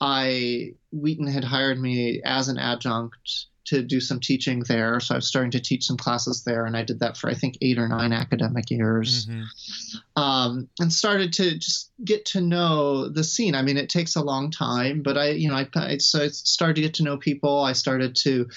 I 0.00 0.74
Wheaton 0.92 1.26
had 1.26 1.44
hired 1.44 1.80
me 1.80 2.20
as 2.24 2.48
an 2.48 2.58
adjunct 2.58 3.46
to 3.64 3.82
do 3.82 4.00
some 4.00 4.20
teaching 4.20 4.60
there. 4.60 4.98
So 5.00 5.14
I 5.14 5.18
was 5.18 5.28
starting 5.28 5.52
to 5.52 5.60
teach 5.60 5.86
some 5.86 5.96
classes 5.96 6.42
there, 6.44 6.66
and 6.66 6.76
I 6.76 6.82
did 6.82 7.00
that 7.00 7.16
for 7.16 7.30
I 7.30 7.34
think 7.34 7.56
eight 7.62 7.78
or 7.78 7.88
nine 7.88 8.12
academic 8.12 8.70
years, 8.70 9.26
mm-hmm. 9.26 10.22
um, 10.22 10.68
and 10.80 10.92
started 10.92 11.32
to 11.34 11.56
just 11.56 11.92
get 12.04 12.24
to 12.26 12.40
know 12.40 13.08
the 13.08 13.24
scene. 13.24 13.54
I 13.54 13.62
mean, 13.62 13.76
it 13.76 13.88
takes 13.88 14.16
a 14.16 14.22
long 14.22 14.50
time, 14.50 15.02
but 15.02 15.16
I, 15.16 15.30
you 15.30 15.48
know, 15.48 15.54
I, 15.54 15.68
I, 15.76 15.98
so 15.98 16.24
I 16.24 16.28
started 16.28 16.76
to 16.76 16.82
get 16.82 16.94
to 16.94 17.04
know 17.04 17.16
people. 17.16 17.60
I 17.60 17.72
started 17.72 18.16
to 18.16 18.48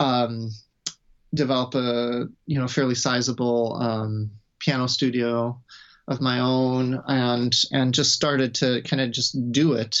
um, 0.00 0.50
develop 1.34 1.74
a 1.74 2.28
you 2.46 2.58
know 2.58 2.68
fairly 2.68 2.94
sizable 2.94 3.76
um, 3.82 4.30
piano 4.64 4.86
studio 4.86 5.60
of 6.06 6.20
my 6.20 6.40
own, 6.40 7.02
and 7.06 7.54
and 7.72 7.94
just 7.94 8.12
started 8.12 8.54
to 8.56 8.82
kind 8.82 9.00
of 9.00 9.10
just 9.10 9.52
do 9.52 9.74
it. 9.74 9.98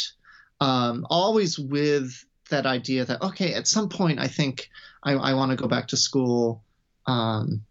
Um, 0.60 1.06
always 1.10 1.58
with 1.58 2.24
that 2.50 2.66
idea 2.66 3.04
that 3.04 3.22
okay, 3.22 3.54
at 3.54 3.66
some 3.66 3.88
point 3.88 4.18
I 4.18 4.28
think 4.28 4.68
I, 5.02 5.12
I 5.12 5.34
want 5.34 5.50
to 5.50 5.56
go 5.56 5.68
back 5.68 5.88
to 5.88 5.96
school, 5.96 6.62
um, 7.06 7.62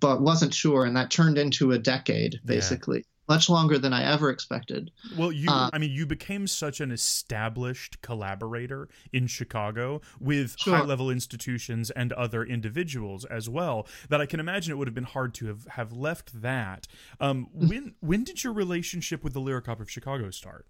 but 0.00 0.20
wasn't 0.20 0.54
sure, 0.54 0.84
and 0.84 0.96
that 0.96 1.10
turned 1.10 1.38
into 1.38 1.72
a 1.72 1.78
decade 1.78 2.40
basically. 2.44 3.04
Much 3.28 3.48
longer 3.48 3.78
than 3.78 3.92
I 3.92 4.02
ever 4.12 4.30
expected. 4.30 4.90
Well, 5.16 5.30
you, 5.30 5.48
uh, 5.48 5.70
I 5.72 5.78
mean, 5.78 5.92
you 5.92 6.06
became 6.06 6.46
such 6.48 6.80
an 6.80 6.90
established 6.90 8.02
collaborator 8.02 8.88
in 9.12 9.28
Chicago 9.28 10.00
with 10.18 10.56
sure. 10.58 10.76
high 10.76 10.84
level 10.84 11.08
institutions 11.08 11.90
and 11.92 12.12
other 12.12 12.42
individuals 12.42 13.24
as 13.24 13.48
well 13.48 13.86
that 14.08 14.20
I 14.20 14.26
can 14.26 14.40
imagine 14.40 14.72
it 14.72 14.76
would 14.76 14.88
have 14.88 14.94
been 14.94 15.04
hard 15.04 15.34
to 15.34 15.46
have, 15.46 15.66
have 15.68 15.92
left 15.92 16.42
that. 16.42 16.88
Um, 17.20 17.48
mm. 17.56 17.68
when, 17.68 17.94
when 18.00 18.24
did 18.24 18.42
your 18.42 18.52
relationship 18.52 19.22
with 19.22 19.34
the 19.34 19.40
Lyric 19.40 19.68
Opera 19.68 19.84
of 19.84 19.90
Chicago 19.90 20.30
start? 20.30 20.66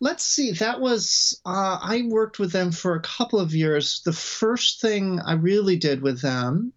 Let's 0.00 0.24
see. 0.24 0.52
That 0.52 0.80
was 0.80 1.40
uh, 1.44 1.78
I 1.82 2.04
worked 2.08 2.38
with 2.38 2.52
them 2.52 2.70
for 2.70 2.94
a 2.94 3.00
couple 3.00 3.40
of 3.40 3.54
years. 3.54 4.02
The 4.04 4.12
first 4.12 4.80
thing 4.80 5.20
I 5.20 5.32
really 5.32 5.76
did 5.76 6.02
with 6.02 6.20
them, 6.20 6.72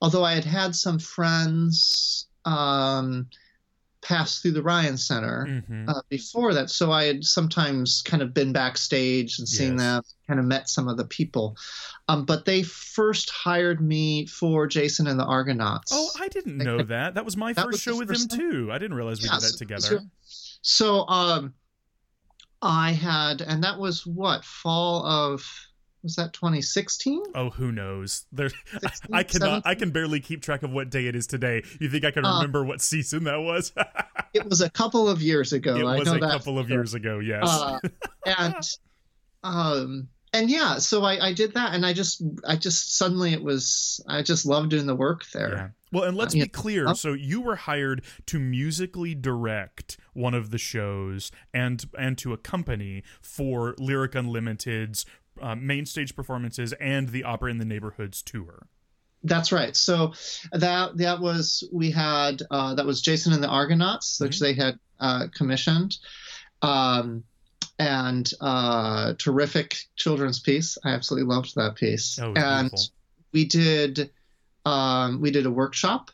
although 0.00 0.24
I 0.24 0.34
had 0.34 0.44
had 0.44 0.74
some 0.74 0.98
friends 0.98 2.26
um, 2.44 3.28
pass 4.04 4.40
through 4.40 4.52
the 4.52 4.62
Ryan 4.62 4.96
Center 4.96 5.46
mm-hmm. 5.48 5.88
uh, 5.88 6.00
before 6.08 6.54
that, 6.54 6.70
so 6.70 6.92
I 6.92 7.04
had 7.04 7.24
sometimes 7.24 8.02
kind 8.02 8.22
of 8.22 8.32
been 8.32 8.52
backstage 8.52 9.38
and 9.38 9.48
seen 9.48 9.72
yes. 9.72 9.80
them, 9.80 10.02
kind 10.28 10.38
of 10.38 10.46
met 10.46 10.68
some 10.68 10.86
of 10.88 10.96
the 10.96 11.06
people. 11.06 11.56
Um, 12.08 12.24
but 12.24 12.44
they 12.44 12.62
first 12.62 13.30
hired 13.30 13.80
me 13.80 14.26
for 14.26 14.66
Jason 14.66 15.06
and 15.06 15.18
the 15.18 15.24
Argonauts. 15.24 15.90
Oh, 15.92 16.10
I 16.20 16.28
didn't 16.28 16.58
know 16.58 16.82
that. 16.82 17.14
That 17.14 17.24
was 17.24 17.36
my 17.36 17.52
that 17.54 17.64
first 17.64 17.72
was 17.72 17.80
show 17.80 17.98
with 17.98 18.08
them 18.08 18.28
too. 18.28 18.70
I 18.70 18.78
didn't 18.78 18.96
realize 18.96 19.20
we 19.20 19.28
yeah, 19.28 19.38
did 19.40 19.48
that 19.48 19.58
together. 19.58 19.80
So, 19.80 20.00
so 20.62 21.08
um, 21.08 21.54
I 22.62 22.92
had, 22.92 23.40
and 23.40 23.64
that 23.64 23.78
was 23.78 24.06
what 24.06 24.44
fall 24.44 25.04
of 25.04 25.44
was 26.04 26.16
that 26.16 26.32
2016? 26.34 27.22
Oh, 27.34 27.50
who 27.50 27.72
knows? 27.72 28.26
There, 28.30 28.50
16, 28.70 28.90
I 29.12 29.22
cannot. 29.24 29.46
17? 29.46 29.62
I 29.64 29.74
can 29.74 29.90
barely 29.90 30.20
keep 30.20 30.42
track 30.42 30.62
of 30.62 30.70
what 30.70 30.90
day 30.90 31.06
it 31.06 31.16
is 31.16 31.26
today. 31.26 31.64
You 31.80 31.88
think 31.88 32.04
I 32.04 32.12
can 32.12 32.24
uh, 32.24 32.36
remember 32.36 32.60
uh, 32.60 32.68
what 32.68 32.80
season 32.80 33.24
that 33.24 33.40
was? 33.40 33.72
it 34.34 34.48
was 34.48 34.60
a 34.60 34.70
couple 34.70 35.08
of 35.08 35.22
years 35.22 35.52
ago. 35.52 35.74
It 35.74 35.82
was 35.82 36.08
a 36.08 36.20
couple 36.20 36.58
of 36.58 36.70
years 36.70 36.94
ago. 36.94 37.18
Yes. 37.18 37.48
Uh, 37.48 37.80
and 38.26 38.54
um, 39.42 40.08
and 40.34 40.50
yeah, 40.50 40.78
so 40.78 41.04
I, 41.04 41.28
I 41.28 41.32
did 41.32 41.54
that, 41.54 41.74
and 41.74 41.86
I 41.86 41.92
just, 41.92 42.20
I 42.46 42.56
just 42.56 42.96
suddenly 42.96 43.32
it 43.32 43.42
was, 43.42 44.04
I 44.08 44.22
just 44.22 44.44
loved 44.44 44.70
doing 44.70 44.86
the 44.86 44.94
work 44.94 45.24
there. 45.32 45.52
Yeah. 45.52 45.68
Well, 45.92 46.08
and 46.08 46.16
let's 46.16 46.34
uh, 46.34 46.40
be 46.40 46.48
clear. 46.48 46.92
So 46.96 47.12
you 47.12 47.40
were 47.40 47.54
hired 47.54 48.02
to 48.26 48.40
musically 48.40 49.14
direct 49.14 49.96
one 50.12 50.34
of 50.34 50.50
the 50.50 50.58
shows 50.58 51.30
and 51.52 51.84
and 51.96 52.18
to 52.18 52.32
accompany 52.32 53.04
for 53.22 53.76
Lyric 53.78 54.16
Unlimited's 54.16 55.06
uh, 55.40 55.54
main 55.54 55.86
stage 55.86 56.14
performances 56.14 56.72
and 56.74 57.08
the 57.08 57.24
Opera 57.24 57.50
in 57.50 57.58
the 57.58 57.64
Neighborhoods 57.64 58.22
tour. 58.22 58.66
That's 59.22 59.52
right. 59.52 59.74
So 59.74 60.12
that 60.52 60.98
that 60.98 61.20
was 61.20 61.66
we 61.72 61.90
had 61.90 62.42
uh, 62.50 62.74
that 62.74 62.84
was 62.84 63.00
Jason 63.00 63.32
and 63.32 63.42
the 63.42 63.48
Argonauts, 63.48 64.20
which 64.20 64.36
mm-hmm. 64.36 64.44
they 64.44 64.52
had 64.54 64.78
uh, 65.00 65.26
commissioned. 65.34 65.96
Um, 66.62 67.24
and 67.78 68.30
uh, 68.40 69.14
terrific 69.18 69.76
children's 69.96 70.38
piece. 70.38 70.78
I 70.84 70.90
absolutely 70.90 71.34
loved 71.34 71.54
that 71.56 71.74
piece. 71.74 72.18
Oh, 72.20 72.32
and 72.34 72.70
beautiful. 72.70 72.92
we 73.32 73.44
did 73.46 74.10
um, 74.64 75.20
we 75.20 75.30
did 75.30 75.46
a 75.46 75.50
workshop 75.50 76.10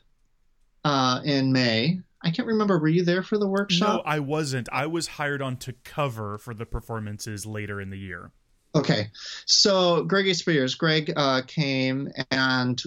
uh, 0.84 1.20
in 1.24 1.52
May. 1.52 2.00
I 2.22 2.30
can't 2.30 2.48
remember. 2.48 2.78
Were 2.78 2.88
you 2.88 3.04
there 3.04 3.22
for 3.22 3.38
the 3.38 3.48
workshop? 3.48 4.04
No, 4.04 4.10
I 4.10 4.18
wasn't. 4.18 4.68
I 4.72 4.86
was 4.86 5.06
hired 5.06 5.40
on 5.40 5.56
to 5.58 5.72
cover 5.84 6.38
for 6.38 6.52
the 6.52 6.66
performances 6.66 7.46
later 7.46 7.80
in 7.80 7.90
the 7.90 7.98
year. 7.98 8.30
Okay, 8.74 9.08
so 9.46 10.04
Greg 10.04 10.32
Spears, 10.34 10.74
Greg 10.74 11.12
uh, 11.16 11.42
came 11.46 12.08
and 12.30 12.80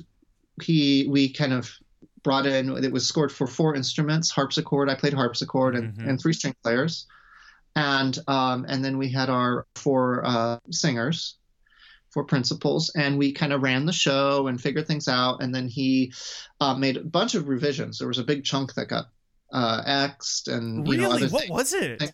he 0.61 1.07
we 1.09 1.33
kind 1.33 1.53
of 1.53 1.69
brought 2.23 2.45
in. 2.45 2.69
It 2.83 2.91
was 2.91 3.07
scored 3.07 3.31
for 3.31 3.47
four 3.47 3.75
instruments: 3.75 4.31
harpsichord. 4.31 4.89
I 4.89 4.95
played 4.95 5.13
harpsichord 5.13 5.75
and, 5.75 5.93
mm-hmm. 5.93 6.09
and 6.09 6.21
three 6.21 6.33
string 6.33 6.55
players 6.63 7.07
and 7.75 8.17
um, 8.27 8.65
and 8.67 8.83
then 8.83 8.97
we 8.97 9.09
had 9.09 9.29
our 9.29 9.65
four 9.75 10.23
uh, 10.25 10.59
singers, 10.71 11.37
four 12.11 12.23
principals, 12.23 12.91
and 12.95 13.17
we 13.17 13.31
kind 13.31 13.53
of 13.53 13.61
ran 13.61 13.85
the 13.85 13.93
show 13.93 14.47
and 14.47 14.61
figured 14.61 14.87
things 14.87 15.07
out. 15.07 15.41
And 15.41 15.53
then 15.53 15.67
he 15.67 16.13
uh, 16.59 16.75
made 16.75 16.97
a 16.97 17.03
bunch 17.03 17.35
of 17.35 17.47
revisions. 17.47 17.99
There 17.99 18.07
was 18.07 18.19
a 18.19 18.23
big 18.23 18.43
chunk 18.43 18.75
that 18.75 18.87
got 18.87 19.05
uh, 19.51 19.83
xed, 19.83 20.53
and 20.53 20.87
really, 20.87 21.03
know, 21.03 21.09
what 21.09 21.41
things. 21.41 21.49
was 21.49 21.73
it? 21.73 22.13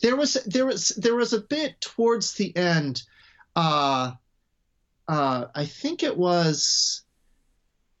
There 0.00 0.16
was 0.16 0.34
there 0.46 0.66
was 0.66 0.88
there 0.88 1.14
was 1.14 1.32
a 1.32 1.40
bit 1.40 1.80
towards 1.80 2.34
the 2.34 2.54
end. 2.56 3.02
Uh, 3.56 4.12
uh, 5.06 5.46
I 5.54 5.64
think 5.64 6.02
it 6.02 6.16
was 6.16 7.02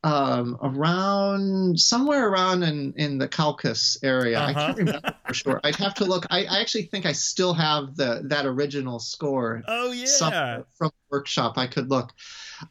um, 0.04 0.56
around 0.62 1.80
somewhere 1.80 2.28
around 2.28 2.62
in, 2.62 2.92
in 2.96 3.18
the 3.18 3.26
Caucasus 3.26 3.98
area. 4.02 4.38
Uh-huh. 4.38 4.48
I 4.48 4.54
can't 4.54 4.78
remember 4.78 5.14
for 5.26 5.34
sure. 5.34 5.60
I'd 5.64 5.76
have 5.76 5.94
to 5.94 6.04
look. 6.04 6.26
I, 6.30 6.44
I, 6.44 6.60
actually 6.60 6.84
think 6.84 7.04
I 7.04 7.12
still 7.12 7.52
have 7.54 7.96
the 7.96 8.22
that 8.26 8.46
original 8.46 9.00
score. 9.00 9.62
Oh 9.66 9.90
yeah, 9.90 10.62
from 10.76 10.90
workshop. 11.10 11.58
I 11.58 11.66
could 11.66 11.90
look. 11.90 12.12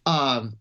Um, 0.06 0.58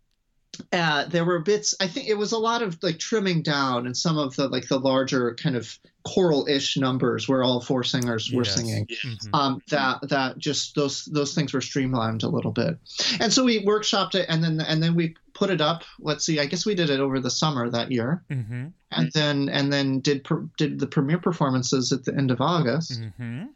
uh, 0.73 1.05
there 1.07 1.25
were 1.25 1.41
bits. 1.41 1.75
I 1.81 1.87
think 1.87 2.09
it 2.09 2.19
was 2.19 2.33
a 2.33 2.39
lot 2.39 2.63
of 2.63 2.83
like 2.83 2.99
trimming 2.99 3.43
down 3.43 3.87
and 3.87 3.97
some 3.97 4.19
of 4.19 4.37
the 4.37 4.49
like 4.49 4.69
the 4.69 4.79
larger 4.79 5.35
kind 5.35 5.57
of 5.57 5.79
choral-ish 6.05 6.77
numbers 6.77 7.29
where 7.29 7.43
all 7.43 7.61
four 7.61 7.83
singers 7.83 8.31
were 8.33 8.45
yes. 8.45 8.55
singing. 8.55 8.87
Mm-hmm. 8.87 9.35
Um, 9.35 9.63
that 9.71 10.09
that 10.09 10.39
just 10.39 10.75
those 10.75 11.05
those 11.07 11.35
things 11.35 11.53
were 11.53 11.61
streamlined 11.61 12.23
a 12.23 12.29
little 12.29 12.53
bit, 12.53 12.79
and 13.21 13.33
so 13.33 13.45
we 13.45 13.65
workshopped 13.65 14.15
it, 14.15 14.27
and 14.29 14.43
then 14.43 14.61
and 14.61 14.83
then 14.83 14.95
we 14.95 15.17
put 15.35 15.51
it 15.51 15.61
up. 15.61 15.85
Let's 15.99 16.25
see, 16.25 16.41
I 16.41 16.47
guess 16.47 16.65
we 16.65 16.75
did 16.75 16.91
it 16.91 17.01
over 17.01 17.21
the 17.21 17.31
summer 17.31 17.69
that 17.71 17.91
year, 17.93 18.23
mm-hmm. 18.31 18.67
and 18.93 19.13
then 19.13 19.49
and 19.49 19.73
then 19.73 20.01
did 20.01 20.27
did 20.57 20.79
the 20.79 20.87
premiere 20.87 21.19
performances 21.19 21.93
at 21.93 22.05
the 22.05 22.15
end 22.15 22.31
of 22.31 22.41
August. 22.41 23.01
Mm-hmm 23.01 23.47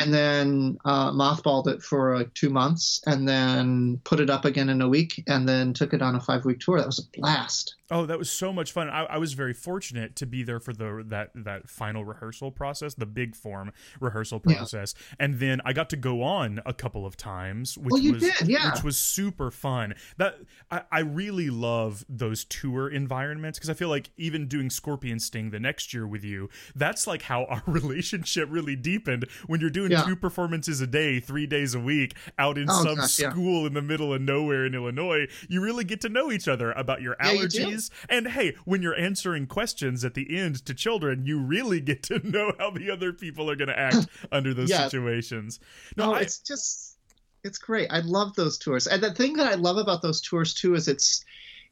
and 0.00 0.14
then 0.14 0.78
uh, 0.84 1.10
mothballed 1.12 1.66
it 1.66 1.82
for 1.82 2.16
like 2.16 2.32
two 2.34 2.50
months 2.50 3.02
and 3.06 3.28
then 3.28 4.00
put 4.04 4.20
it 4.20 4.30
up 4.30 4.44
again 4.44 4.68
in 4.68 4.80
a 4.80 4.88
week 4.88 5.22
and 5.26 5.48
then 5.48 5.72
took 5.72 5.92
it 5.92 6.02
on 6.02 6.14
a 6.14 6.20
five 6.20 6.44
week 6.44 6.60
tour. 6.60 6.78
That 6.78 6.86
was 6.86 6.98
a 6.98 7.18
blast. 7.18 7.76
Oh, 7.92 8.06
that 8.06 8.18
was 8.18 8.30
so 8.30 8.52
much 8.52 8.70
fun. 8.70 8.88
I, 8.88 9.02
I, 9.04 9.18
was 9.18 9.32
very 9.32 9.52
fortunate 9.52 10.14
to 10.16 10.26
be 10.26 10.44
there 10.44 10.60
for 10.60 10.72
the 10.72 11.02
that 11.08 11.30
that 11.34 11.68
final 11.68 12.04
rehearsal 12.04 12.52
process, 12.52 12.94
the 12.94 13.06
big 13.06 13.34
form 13.34 13.72
rehearsal 13.98 14.38
process, 14.38 14.94
yeah. 14.96 15.16
and 15.24 15.40
then 15.40 15.60
I 15.64 15.72
got 15.72 15.90
to 15.90 15.96
go 15.96 16.22
on 16.22 16.60
a 16.64 16.72
couple 16.72 17.04
of 17.04 17.16
times, 17.16 17.76
which 17.76 17.90
well, 17.90 18.12
was 18.12 18.22
did, 18.22 18.48
yeah. 18.48 18.70
which 18.70 18.84
was 18.84 18.96
super 18.96 19.50
fun. 19.50 19.94
That 20.18 20.38
I, 20.70 20.82
I 20.92 21.00
really 21.00 21.50
love 21.50 22.04
those 22.08 22.44
tour 22.44 22.88
environments 22.88 23.58
because 23.58 23.70
I 23.70 23.74
feel 23.74 23.88
like 23.88 24.10
even 24.16 24.46
doing 24.46 24.70
Scorpion 24.70 25.18
Sting 25.18 25.50
the 25.50 25.60
next 25.60 25.92
year 25.92 26.06
with 26.06 26.22
you, 26.22 26.48
that's 26.76 27.08
like 27.08 27.22
how 27.22 27.44
our 27.46 27.62
relationship 27.66 28.48
really 28.52 28.76
deepened 28.76 29.26
when 29.48 29.60
you're 29.60 29.68
doing 29.68 29.89
doing 29.90 30.00
Yeah. 30.02 30.06
two 30.06 30.16
performances 30.16 30.80
a 30.80 30.86
day, 30.86 31.20
three 31.20 31.46
days 31.46 31.74
a 31.74 31.80
week, 31.80 32.14
out 32.38 32.56
in 32.58 32.68
Oh, 32.70 32.82
some 32.84 32.96
gosh, 32.96 33.18
yeah. 33.18 33.30
school 33.30 33.66
in 33.66 33.74
the 33.74 33.82
middle 33.82 34.12
of 34.14 34.22
nowhere 34.22 34.64
in 34.66 34.74
Illinois, 34.74 35.26
you 35.48 35.60
really 35.60 35.84
get 35.84 36.00
to 36.02 36.08
know 36.08 36.30
each 36.32 36.48
other 36.48 36.72
about 36.72 37.02
your 37.02 37.16
Yeah, 37.22 37.32
you 37.32 37.38
allergies. 37.46 37.90
And 38.08 38.28
hey, 38.28 38.54
when 38.64 38.82
you're 38.82 38.98
answering 38.98 39.46
questions 39.46 40.04
at 40.04 40.14
the 40.14 40.36
end 40.36 40.64
to 40.66 40.74
children, 40.74 41.24
you 41.26 41.38
really 41.40 41.80
get 41.90 42.02
to 42.04 42.18
know 42.26 42.52
how 42.58 42.70
the 42.70 42.90
other 42.90 43.12
people 43.12 43.50
are 43.50 43.56
going 43.56 43.68
to 43.68 43.78
act 43.78 44.06
under 44.32 44.54
those 44.54 44.68
situations. 44.74 45.60
No, 45.96 46.06
No, 46.06 46.12
oh, 46.12 46.14
I, 46.14 46.20
it's 46.20 46.38
just 46.40 46.96
it's 47.42 47.58
great. 47.58 47.88
I 47.90 48.00
love 48.00 48.34
those 48.36 48.58
tours. 48.58 48.86
And 48.86 49.02
the 49.02 49.14
thing 49.14 49.34
that 49.38 49.46
I 49.46 49.54
love 49.54 49.76
about 49.78 50.02
those 50.02 50.20
tours 50.20 50.54
too 50.54 50.74
is 50.74 50.88
it's 50.88 51.24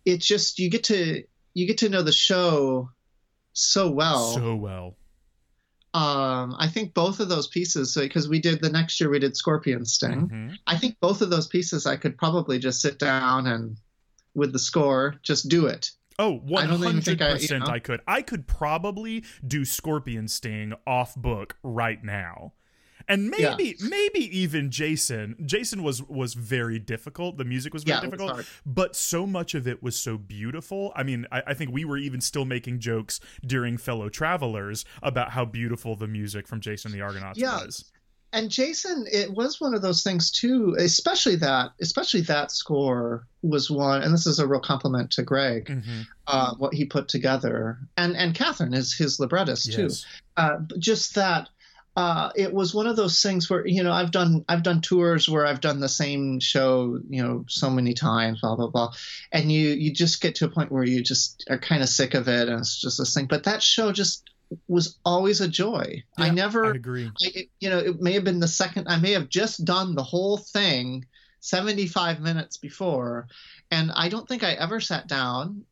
it's 0.04 0.26
just 0.26 0.58
you 0.58 0.70
get 0.70 0.84
to 0.84 1.22
you 1.54 1.66
get 1.66 1.78
to 1.78 1.88
know 1.88 2.02
the 2.02 2.12
show 2.12 2.90
so 3.52 3.90
well. 3.90 4.32
so 4.32 4.54
well. 4.54 4.96
Um 5.94 6.54
I 6.58 6.68
think 6.68 6.92
both 6.94 7.18
of 7.20 7.28
those 7.28 7.46
pieces 7.48 7.94
because 7.94 8.28
we 8.28 8.40
did 8.40 8.60
the 8.60 8.68
next 8.70 9.00
year 9.00 9.08
we 9.10 9.18
did 9.18 9.36
Scorpion 9.36 9.84
Sting. 9.84 10.28
Mhm. 10.28 10.58
I 10.66 10.76
think 10.76 10.96
both 11.00 11.22
of 11.22 11.30
those 11.30 11.46
pieces 11.46 11.86
I 11.86 11.96
could 11.96 12.18
probably 12.18 12.58
just 12.58 12.80
sit 12.82 12.98
down 12.98 13.46
and 13.46 13.76
with 14.34 14.52
the 14.52 14.58
score 14.58 15.14
just 15.22 15.48
do 15.48 15.66
it. 15.66 15.90
Oh, 16.18 16.42
I 16.56 16.66
don't 16.66 16.82
even 16.84 17.00
think 17.00 17.22
I- 17.22 17.34
100% 17.34 17.50
you 17.50 17.58
know? 17.60 17.66
I 17.66 17.78
could. 17.78 18.00
I 18.06 18.22
could 18.22 18.46
probably 18.48 19.24
do 19.46 19.64
Scorpion 19.64 20.26
Sting 20.28 20.72
off 20.86 21.14
book 21.14 21.56
right 21.62 22.02
now. 22.02 22.52
And 23.08 23.32
Yeah. 23.38 23.54
maybe 23.56 23.76
maybe 23.80 24.38
even 24.38 24.70
Jason. 24.70 25.36
Jason 25.46 25.82
was 25.82 26.02
was 26.02 26.34
very 26.34 26.78
difficult. 26.78 27.38
The 27.38 27.44
music 27.44 27.72
was 27.72 27.84
very 27.84 27.96
Yeah, 27.98 28.04
it 28.04 28.10
was 28.10 28.20
difficult. 28.20 28.46
But 28.66 28.94
so 28.96 29.26
much 29.26 29.54
of 29.54 29.66
it 29.66 29.82
was 29.82 29.96
so 29.96 30.18
beautiful. 30.18 30.92
I 30.94 31.02
mean, 31.02 31.26
I, 31.32 31.42
I 31.48 31.54
think 31.54 31.72
we 31.72 31.84
were 31.84 31.96
even 31.96 32.20
still 32.20 32.44
making 32.44 32.80
jokes 32.80 33.18
during 33.46 33.78
fellow 33.78 34.08
travelers 34.10 34.84
about 35.02 35.30
how 35.30 35.44
beautiful 35.44 35.96
the 35.96 36.06
music 36.06 36.46
from 36.46 36.60
Jason 36.60 36.92
the 36.92 37.00
Argonauts 37.00 37.38
Yeah. 37.38 37.64
was. 37.64 37.90
and 38.30 38.50
Jason, 38.50 39.06
it 39.10 39.32
was 39.32 39.58
one 39.58 39.72
of 39.72 39.80
those 39.80 40.02
things 40.02 40.30
too, 40.30 40.76
especially 40.78 41.36
that, 41.36 41.70
especially 41.80 42.20
that 42.20 42.50
score 42.52 43.26
was 43.40 43.70
one, 43.70 44.02
and 44.02 44.12
this 44.12 44.26
is 44.26 44.38
a 44.38 44.46
real 44.46 44.60
compliment 44.60 45.10
to 45.12 45.22
Greg, 45.22 45.64
Mhm. 45.64 46.06
uh, 46.26 46.54
what 46.56 46.74
he 46.74 46.84
put 46.84 47.08
together, 47.08 47.78
and 47.96 48.14
and 48.18 48.34
Catherine 48.34 48.74
is 48.74 48.92
his 48.92 49.18
librettist 49.18 49.72
too. 49.72 49.88
Uh, 50.36 50.58
just 50.78 51.14
that, 51.14 51.48
uh, 51.96 52.30
it 52.36 52.52
was 52.54 52.72
one 52.74 52.86
of 52.86 52.94
those 52.96 53.20
things 53.22 53.50
where 53.50 53.66
you 53.66 53.82
know 53.82 53.92
I've 53.92 54.10
done 54.12 54.44
I've 54.48 54.62
done 54.62 54.80
tours 54.80 55.28
where 55.28 55.44
I've 55.46 55.60
done 55.60 55.80
the 55.80 55.88
same 55.88 56.38
show 56.40 56.98
you 57.08 57.22
know 57.22 57.44
so 57.48 57.68
many 57.70 57.92
times, 57.94 58.40
blah 58.40 58.54
blah 58.56 58.68
blah, 58.68 58.92
and 59.32 59.50
you 59.50 59.70
you 59.70 59.92
just 59.92 60.20
get 60.20 60.36
to 60.36 60.44
a 60.44 60.48
point 60.50 60.70
where 60.70 60.84
you 60.84 61.02
just 61.02 61.44
are 61.50 61.58
kind 61.58 61.82
of 61.82 61.88
sick 61.88 62.14
of 62.14 62.28
it, 62.28 62.48
and 62.48 62.60
it's 62.60 62.80
just 62.80 62.98
this 62.98 63.14
thing. 63.14 63.26
But 63.26 63.44
that 63.44 63.62
show 63.62 63.90
just 63.92 64.30
was 64.68 64.96
always 65.04 65.40
a 65.40 65.48
joy. 65.48 66.02
I 66.16 66.30
never 66.30 66.66
I 66.66 66.76
agree. 66.76 67.06
I, 67.06 67.28
it- 67.34 67.50
you 67.60 67.68
know, 67.68 67.78
it 67.78 68.00
may 68.00 68.12
have 68.12 68.24
been 68.24 68.40
the 68.40 68.48
second. 68.48 68.86
I 68.88 68.98
may 68.98 69.12
have 69.12 69.28
just 69.28 69.64
done 69.64 69.94
the 69.94 70.02
whole 70.04 70.36
thing 70.38 71.04
75 71.40 72.20
minutes 72.20 72.56
before, 72.58 73.26
and 73.70 73.90
I 73.94 74.08
don't 74.08 74.28
think 74.28 74.44
I 74.44 74.52
ever 74.52 74.80
sat 74.80 75.06
down 75.08 75.64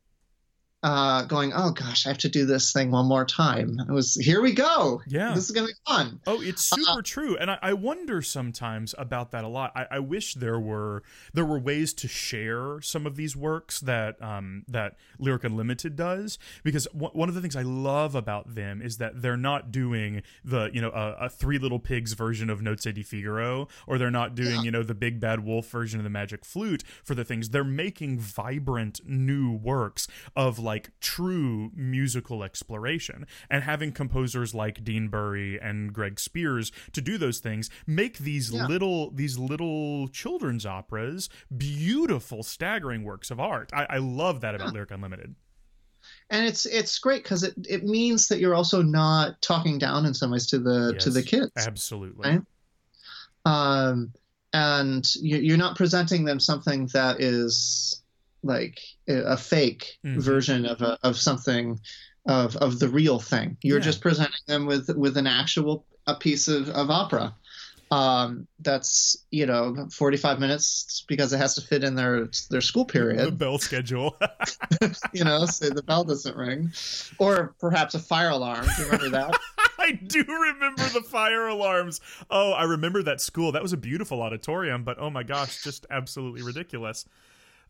uh, 0.87 1.23
going, 1.25 1.51
"Oh 1.53 1.71
gosh, 1.71 2.05
I 2.05 2.09
have 2.09 2.17
to 2.19 2.29
do 2.29 2.45
this 2.45 2.71
thing 2.71 2.91
one 2.91 3.07
more 3.07 3.25
time." 3.25 3.77
It 3.87 3.91
was, 3.91 4.15
"Here 4.15 4.41
we 4.41 4.53
go. 4.53 5.01
Yeah. 5.07 5.33
This 5.33 5.45
is 5.45 5.51
gonna 5.51 5.67
be 5.67 5.73
fun." 5.85 6.19
Oh, 6.25 6.41
it's 6.41 6.63
super 6.63 7.01
true, 7.01 7.35
and 7.37 7.51
I, 7.51 7.57
I 7.61 7.73
wonder 7.73 8.21
sometimes 8.21 8.95
about 8.97 9.31
that 9.31 9.43
a 9.43 9.47
lot. 9.47 9.71
I, 9.75 9.85
I 9.91 9.99
wish 9.99 10.35
there 10.35 10.59
were 10.59 11.03
there 11.33 11.45
were 11.45 11.59
ways 11.59 11.93
to 11.95 12.07
share 12.07 12.79
some 12.81 13.05
of 13.05 13.15
these 13.15 13.35
works 13.35 13.79
that 13.81 14.21
um, 14.21 14.63
that 14.67 14.95
Lyric 15.19 15.43
Unlimited 15.43 15.95
does, 15.95 16.39
because 16.63 16.85
w- 16.93 17.11
one 17.13 17.27
of 17.27 17.35
the 17.35 17.41
things 17.41 17.55
I 17.55 17.63
love 17.63 18.15
about 18.15 18.55
them 18.55 18.81
is 18.81 18.97
that 18.97 19.21
they're 19.21 19.35
not 19.35 19.71
doing 19.71 20.21
the 20.45 20.69
you 20.73 20.81
know 20.81 20.91
a, 20.91 21.25
a 21.25 21.29
Three 21.29 21.57
Little 21.57 21.79
Pigs 21.79 22.13
version 22.13 22.49
of 22.49 22.61
Nozze 22.61 22.93
di 22.93 23.03
Figaro, 23.03 23.67
or 23.87 23.97
they're 23.97 24.09
not 24.11 24.35
doing 24.35 24.55
Yeah. 24.55 24.61
you 24.61 24.71
know 24.71 24.83
the 24.83 24.95
Big 24.95 25.19
Bad 25.19 25.43
Wolf 25.43 25.69
version 25.69 25.99
of 25.99 26.03
the 26.03 26.09
Magic 26.09 26.45
Flute 26.45 26.83
for 27.03 27.13
the 27.15 27.25
things. 27.25 27.49
They're 27.49 27.63
making 27.63 28.19
vibrant 28.19 29.01
new 29.05 29.51
works 29.51 30.07
of 30.35 30.59
like 30.59 30.76
true 30.99 31.71
musical 31.75 32.43
exploration 32.43 33.25
and 33.49 33.63
having 33.63 33.91
composers 33.91 34.53
like 34.53 34.83
Dean 34.83 35.07
Burry 35.07 35.59
and 35.59 35.93
Greg 35.93 36.19
Spears 36.19 36.71
to 36.93 37.01
do 37.01 37.17
those 37.17 37.39
things 37.39 37.69
make 37.85 38.17
these 38.19 38.51
Yeah. 38.51 38.65
little 38.67 39.11
these 39.11 39.37
little 39.37 40.07
children's 40.09 40.65
operas 40.65 41.29
beautiful 41.55 42.43
staggering 42.43 43.03
works 43.03 43.31
of 43.31 43.39
art 43.39 43.69
I, 43.73 43.85
I 43.89 43.97
love 43.97 44.41
that 44.41 44.55
about 44.55 44.67
Yeah. 44.67 44.73
Lyric 44.73 44.91
Unlimited 44.91 45.35
And 46.29 46.45
it's 46.47 46.65
it's 46.65 46.97
great 46.99 47.23
because 47.23 47.43
it, 47.43 47.53
it 47.67 47.83
means 47.83 48.27
that 48.29 48.39
you're 48.39 48.55
also 48.55 48.81
not 48.81 49.41
talking 49.41 49.77
down 49.77 50.05
in 50.05 50.13
some 50.13 50.31
ways 50.31 50.47
to 50.47 50.59
the 50.59 50.93
to 50.99 51.09
the 51.09 51.23
kids. 51.23 51.51
absolutely 51.57 52.29
Right. 52.29 52.41
um, 53.45 54.11
and 54.53 55.05
you're 55.21 55.57
not 55.57 55.75
presenting 55.75 56.23
them 56.25 56.39
something 56.39 56.87
that 56.93 57.21
is 57.21 58.01
like 58.47 58.79
a 59.07 59.37
fake 59.37 59.97
Mhm. 60.05 60.19
version 60.21 60.65
of 60.65 60.81
a, 60.81 60.97
of 61.03 61.17
something 61.17 61.79
of 62.27 62.55
of 62.57 62.79
the 62.79 62.89
real 62.89 63.19
thing. 63.19 63.57
You're 63.61 63.77
Yeah. 63.79 63.83
just 63.85 64.01
presenting 64.01 64.41
them 64.47 64.65
with 64.65 64.89
with 64.97 65.17
an 65.17 65.27
actual 65.27 65.85
a 66.07 66.15
piece 66.15 66.47
of, 66.47 66.69
of 66.69 66.89
opera. 66.89 67.35
Um, 67.89 68.47
that's 68.59 69.15
you 69.31 69.45
know 69.45 69.87
45 69.93 70.39
minutes 70.41 71.05
because 71.07 71.31
it 71.31 71.37
has 71.37 71.55
to 71.55 71.61
fit 71.61 71.83
in 71.85 71.95
their 71.95 72.27
their 72.49 72.59
school 72.61 72.83
period. 72.85 73.25
the 73.27 73.31
bell 73.45 73.59
schedule 73.59 74.17
you 75.13 75.23
know, 75.23 75.45
so 75.45 75.69
the 75.69 75.83
bell 75.83 76.03
doesn't 76.03 76.35
ring, 76.35 76.71
or 77.17 77.55
perhaps 77.61 77.95
a 77.95 77.99
fire 77.99 78.29
alarm. 78.29 78.65
Do 78.65 78.81
you 78.83 78.89
remember 78.89 79.09
that? 79.09 79.39
I 79.79 79.91
do 79.91 80.23
remember 80.27 80.83
the 80.89 81.01
fire 81.01 81.47
alarms. 81.47 82.01
Oh, 82.29 82.51
I 82.51 82.63
remember 82.63 83.03
that 83.03 83.21
school. 83.21 83.53
That 83.53 83.61
was 83.63 83.71
a 83.71 83.77
beautiful 83.77 84.21
auditorium, 84.21 84.83
but 84.83 84.97
oh 84.99 85.09
my 85.09 85.23
gosh, 85.23 85.63
just 85.63 85.85
absolutely 85.89 86.41
ridiculous. 86.41 87.05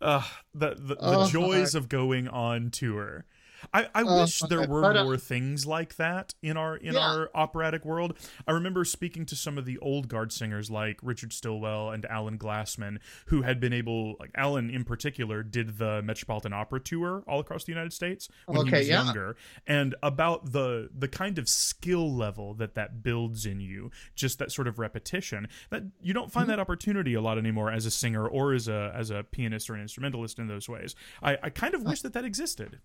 Uh, 0.01 0.23
the 0.53 0.75
the, 0.75 0.95
the 0.95 0.97
Oh, 0.99 1.27
joys 1.27 1.75
of 1.75 1.89
going 1.89 2.27
on 2.27 2.69
tour. 2.71 3.25
I, 3.73 3.87
I 3.93 4.03
Oh, 4.03 4.21
wish 4.21 4.39
there 4.41 4.67
were 4.67 4.85
uh, 4.85 5.03
more 5.03 5.17
things 5.17 5.65
like 5.65 5.95
that 5.97 6.33
in 6.41 6.57
our 6.57 6.77
in 6.77 6.93
Yeah. 6.93 6.99
our 6.99 7.29
operatic 7.35 7.85
world. 7.85 8.17
I 8.47 8.51
remember 8.51 8.85
speaking 8.85 9.25
to 9.27 9.35
some 9.35 9.57
of 9.57 9.65
the 9.65 9.77
old 9.79 10.07
guard 10.07 10.31
singers 10.31 10.71
like 10.71 10.99
Richard 11.03 11.33
Stilwell 11.33 11.91
and 11.91 12.05
Alan 12.05 12.37
Glassman, 12.37 12.99
who 13.27 13.41
had 13.43 13.59
been 13.59 13.73
able, 13.73 14.15
like 14.19 14.31
Alan 14.35 14.69
in 14.69 14.83
particular, 14.83 15.43
did 15.43 15.77
the 15.77 16.01
Metropolitan 16.01 16.53
Opera 16.53 16.79
tour 16.79 17.23
all 17.27 17.39
across 17.39 17.63
the 17.65 17.71
United 17.71 17.93
States 17.93 18.29
when 18.45 18.65
he 18.67 18.71
was 18.71 18.87
yeah. 18.87 19.03
younger, 19.03 19.35
and 19.67 19.95
about 20.01 20.51
the 20.51 20.89
the 20.97 21.07
kind 21.07 21.37
of 21.37 21.47
skill 21.49 22.11
level 22.11 22.53
that 22.55 22.75
that 22.75 23.03
builds 23.03 23.45
in 23.45 23.59
you, 23.59 23.91
just 24.15 24.39
that 24.39 24.51
sort 24.51 24.67
of 24.67 24.79
repetition. 24.79 25.47
That 25.69 25.83
you 26.01 26.13
don't 26.13 26.31
find 26.31 26.37
Mm-hmm. 26.47 26.51
that 26.51 26.59
opportunity 26.59 27.13
a 27.13 27.21
lot 27.21 27.37
anymore 27.37 27.71
as 27.71 27.85
a 27.85 27.91
singer 27.91 28.25
or 28.27 28.53
as 28.53 28.67
a 28.67 28.93
as 28.95 29.09
a 29.09 29.23
pianist 29.23 29.69
or 29.69 29.73
an 29.75 29.81
instrumentalist 29.81 30.39
in 30.39 30.47
those 30.47 30.69
ways. 30.69 30.95
I, 31.21 31.37
I 31.43 31.49
kind 31.49 31.73
of 31.73 31.83
wish 31.83 32.01
that 32.03 32.13
that 32.13 32.23
existed. 32.23 32.79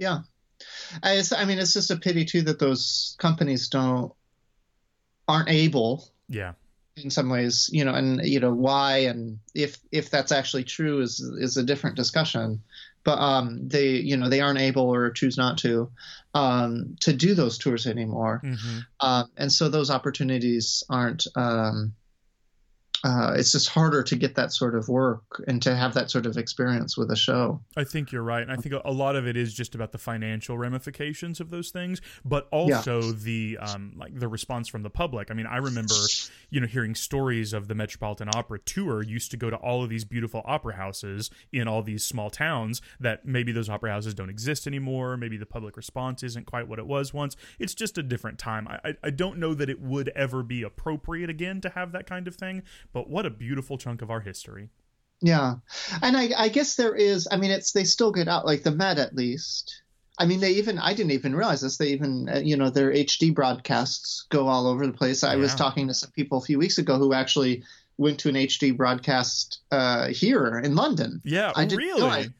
Yeah. 0.00 0.20
I, 1.02 1.22
I 1.36 1.44
mean, 1.44 1.58
it's 1.58 1.74
just 1.74 1.90
a 1.90 1.96
pity 1.96 2.24
too 2.24 2.42
that 2.42 2.58
those 2.58 3.14
companies 3.18 3.68
don't 3.68 4.12
aren't 5.28 5.50
able 5.50 6.10
Yeah. 6.28 6.54
in 6.96 7.10
some 7.10 7.28
ways, 7.28 7.70
you 7.72 7.84
know, 7.84 7.94
and 7.94 8.20
you 8.24 8.40
know 8.40 8.52
why 8.52 8.98
and 9.10 9.38
if 9.54 9.78
if 9.92 10.10
that's 10.10 10.32
actually 10.32 10.64
true 10.64 11.00
is 11.00 11.20
is 11.20 11.56
a 11.56 11.62
different 11.62 11.96
discussion. 11.96 12.62
But 13.04 13.18
um, 13.18 13.68
they 13.68 13.96
you 13.96 14.16
know 14.16 14.28
they 14.28 14.40
aren't 14.40 14.58
able 14.58 14.82
or 14.82 15.10
choose 15.10 15.36
not 15.36 15.58
to 15.58 15.90
um, 16.34 16.96
to 17.00 17.12
do 17.12 17.34
those 17.34 17.58
tours 17.58 17.86
anymore, 17.86 18.40
hmm 18.42 18.78
um, 19.00 19.30
and 19.36 19.52
so 19.52 19.68
those 19.68 19.90
opportunities 19.90 20.82
aren't. 20.88 21.26
Um, 21.36 21.94
uh, 23.04 23.34
it's 23.36 23.52
just 23.52 23.68
harder 23.68 24.02
to 24.02 24.16
get 24.16 24.34
that 24.34 24.52
sort 24.52 24.74
of 24.74 24.88
work 24.88 25.42
and 25.48 25.62
to 25.62 25.74
have 25.74 25.94
that 25.94 26.10
sort 26.10 26.26
of 26.26 26.36
experience 26.36 26.96
with 26.96 27.10
a 27.10 27.16
show. 27.16 27.60
I 27.76 27.84
think 27.84 28.12
you're 28.12 28.22
right. 28.22 28.42
And 28.42 28.52
I 28.52 28.56
think 28.56 28.74
a- 28.84 28.90
lot 28.90 29.16
of 29.16 29.26
it 29.26 29.36
is 29.36 29.54
just 29.54 29.74
about 29.74 29.92
the 29.92 29.98
financial 29.98 30.58
ramifications 30.58 31.40
of 31.40 31.48
those 31.48 31.70
things, 31.70 32.02
but 32.24 32.46
also 32.50 33.00
the 33.00 33.56
um, 33.58 33.94
like 33.96 34.18
the 34.18 34.28
response 34.28 34.68
from 34.68 34.82
the 34.82 34.90
public. 34.90 35.30
I 35.30 35.34
mean, 35.34 35.46
I 35.46 35.56
remember, 35.56 35.94
you 36.50 36.60
know, 36.60 36.66
hearing 36.66 36.94
stories 36.94 37.54
of 37.54 37.68
the 37.68 37.74
Metropolitan 37.74 38.28
Opera 38.34 38.58
tour 38.58 39.02
used 39.02 39.30
to 39.30 39.38
go 39.38 39.48
to 39.48 39.56
all 39.56 39.82
of 39.82 39.88
these 39.88 40.04
beautiful 40.04 40.42
opera 40.44 40.74
houses 40.74 41.30
in 41.52 41.66
all 41.66 41.82
these 41.82 42.04
small 42.04 42.28
towns 42.28 42.82
that 42.98 43.24
maybe 43.24 43.52
those 43.52 43.70
opera 43.70 43.90
houses 43.90 44.12
don't 44.12 44.28
exist 44.28 44.66
anymore. 44.66 45.16
Maybe 45.16 45.38
the 45.38 45.46
public 45.46 45.76
response 45.76 46.22
isn't 46.22 46.44
quite 46.44 46.68
what 46.68 46.78
it 46.78 46.86
was 46.86 47.14
once. 47.14 47.36
It's 47.58 47.74
just 47.74 47.96
a 47.96 48.02
different 48.02 48.38
time. 48.38 48.68
I, 48.68 48.80
I, 48.84 48.94
I 49.04 49.10
don't 49.10 49.38
know 49.38 49.54
that 49.54 49.70
it 49.70 49.80
would 49.80 50.10
ever 50.10 50.42
be 50.42 50.62
appropriate 50.62 51.30
again 51.30 51.60
to 51.62 51.70
have 51.70 51.92
that 51.92 52.06
kind 52.06 52.28
of 52.28 52.34
thing, 52.34 52.62
but 52.92 53.08
what 53.08 53.26
a 53.26 53.30
beautiful 53.30 53.78
chunk 53.78 54.02
of 54.02 54.10
our 54.10 54.20
history. 54.20 54.68
Yeah, 55.22 55.56
and 56.02 56.16
I, 56.16 56.30
I 56.36 56.48
guess 56.48 56.76
there 56.76 56.94
is. 56.94 57.28
I 57.30 57.36
mean, 57.36 57.50
it's 57.50 57.72
they 57.72 57.84
still 57.84 58.10
get 58.12 58.26
out 58.28 58.46
like 58.46 58.62
the 58.62 58.70
Met 58.70 58.98
at 58.98 59.14
least. 59.14 59.82
I 60.18 60.26
mean, 60.26 60.40
they 60.40 60.52
even 60.52 60.78
I 60.78 60.94
didn't 60.94 61.12
even 61.12 61.34
realize 61.34 61.60
this. 61.60 61.76
They 61.76 61.88
even 61.88 62.28
uh, 62.28 62.38
you 62.38 62.56
know 62.56 62.70
their 62.70 62.90
HD 62.90 63.34
broadcasts 63.34 64.26
go 64.30 64.48
all 64.48 64.66
over 64.66 64.86
the 64.86 64.92
place. 64.94 65.22
I 65.24 65.36
was 65.36 65.52
talking 65.58 65.88
to 65.88 65.94
some 65.94 66.10
people 66.12 66.38
a 66.38 66.42
few 66.42 66.58
weeks 66.58 66.78
ago 66.78 66.96
who 66.98 67.12
actually 67.12 67.64
went 67.98 68.20
to 68.20 68.30
an 68.30 68.34
HD 68.34 68.74
broadcast 68.74 69.60
uh, 69.70 70.08
here 70.08 70.58
in 70.58 70.74
London. 70.74 71.20
Yeah, 71.24 71.52
I 71.54 71.64
didn't 71.66 71.78
really. 71.84 72.00
realize- 72.00 72.30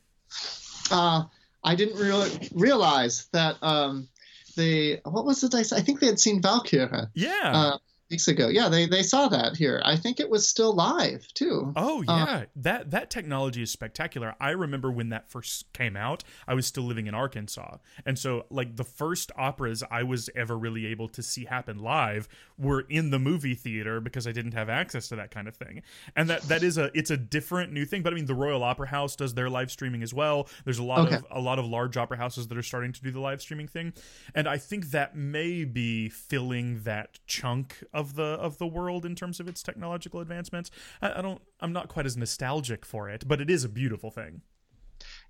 Uh, 0.91 1.25
I 1.63 1.75
didn't 1.75 1.99
real, 2.01 2.27
realize 2.55 3.27
that 3.33 3.57
um, 3.63 4.09
they 4.57 5.01
what 5.05 5.25
was 5.27 5.43
it? 5.45 5.55
I 5.55 5.63
think 5.81 6.01
they 6.01 6.07
had 6.07 6.19
seen 6.19 6.41
Valkyrie. 6.41 7.09
Yeah. 7.15 7.51
Uh, 7.55 7.79
weeks 8.11 8.29
ago. 8.29 8.49
Yeah, 8.49 8.69
they 8.69 8.87
they 8.87 9.03
saw 9.03 9.29
that 9.29 9.57
here. 9.57 9.81
I 9.85 9.97
think 9.97 10.21
it 10.21 10.29
was 10.29 10.49
still 10.49 10.73
live 10.75 11.27
too. 11.35 11.73
Oh 11.77 12.01
uh, 12.01 12.17
yeah, 12.17 12.25
uh, 12.25 12.45
that 12.57 12.91
that 12.91 13.11
technology 13.11 13.63
is 13.63 13.71
spectacular. 13.71 14.35
I 14.41 14.51
remember 14.51 14.91
when 14.91 15.11
that 15.11 15.31
first 15.31 15.73
came 15.73 15.97
out. 15.97 16.25
I 16.49 16.55
was 16.55 16.67
still 16.67 16.85
living 16.85 17.07
in 17.07 17.15
Arkansas, 17.15 17.77
and 18.05 18.19
so 18.19 18.47
like 18.51 18.77
the 18.77 18.85
first 18.85 19.31
operas 19.37 19.83
I 19.91 20.03
was 20.03 20.29
ever 20.35 20.59
really 20.59 20.87
able 20.87 21.09
to 21.09 21.23
see 21.23 21.45
happen 21.45 21.79
live 21.79 22.29
were 22.59 22.81
in 22.89 23.11
the 23.11 23.19
movie 23.19 23.55
theater 23.55 24.01
because 24.01 24.27
I 24.27 24.33
didn't 24.33 24.53
have 24.53 24.69
access 24.69 25.09
to 25.09 25.17
that 25.17 25.31
kind 25.31 25.47
of 25.47 25.57
thing. 25.57 25.83
And 26.17 26.29
that 26.29 26.43
that 26.43 26.63
is 26.63 26.79
a 26.79 26.91
it's 26.95 27.11
a 27.11 27.17
different 27.17 27.73
new 27.73 27.85
thing. 27.85 28.03
But 28.03 28.13
I 28.13 28.17
mean, 28.17 28.27
the 28.27 28.35
Royal 28.35 28.63
Opera 28.63 28.89
House 28.89 29.17
does 29.17 29.35
their 29.35 29.49
live 29.49 29.71
streaming 29.71 30.03
as 30.03 30.13
well. 30.13 30.49
There's 30.65 30.79
a 30.79 30.85
lot 30.85 31.07
okay. 31.07 31.17
of 31.17 31.27
a 31.31 31.41
lot 31.41 31.59
of 31.59 31.67
large 31.67 31.97
opera 31.97 32.17
houses 32.17 32.49
that 32.49 32.59
are 32.59 32.63
starting 32.63 32.93
to 32.93 33.03
do 33.03 33.11
the 33.11 33.21
live 33.21 33.41
streaming 33.41 33.69
thing, 33.69 33.93
and 34.35 34.49
I 34.49 34.59
think 34.59 34.91
that 34.91 35.17
may 35.17 35.65
be 35.65 36.09
filling 36.09 36.83
that 36.83 37.19
chunk 37.27 37.85
of 37.93 38.00
the 38.15 38.23
of 38.23 38.59
the 38.59 38.67
world 38.67 39.07
in 39.07 39.15
terms 39.15 39.41
of 39.41 39.49
its 39.49 39.63
technological 39.63 40.21
advancements. 40.21 40.71
I, 41.01 41.19
I 41.19 41.23
don't. 41.23 41.41
I'm 41.61 41.73
not 41.73 41.89
quite 41.89 42.07
as 42.07 42.17
nostalgic 42.17 42.85
for 42.85 43.09
it, 43.09 43.27
but 43.27 43.41
it 43.41 43.51
is 43.51 43.65
a 43.65 43.69
beautiful 43.69 44.11
thing. 44.11 44.43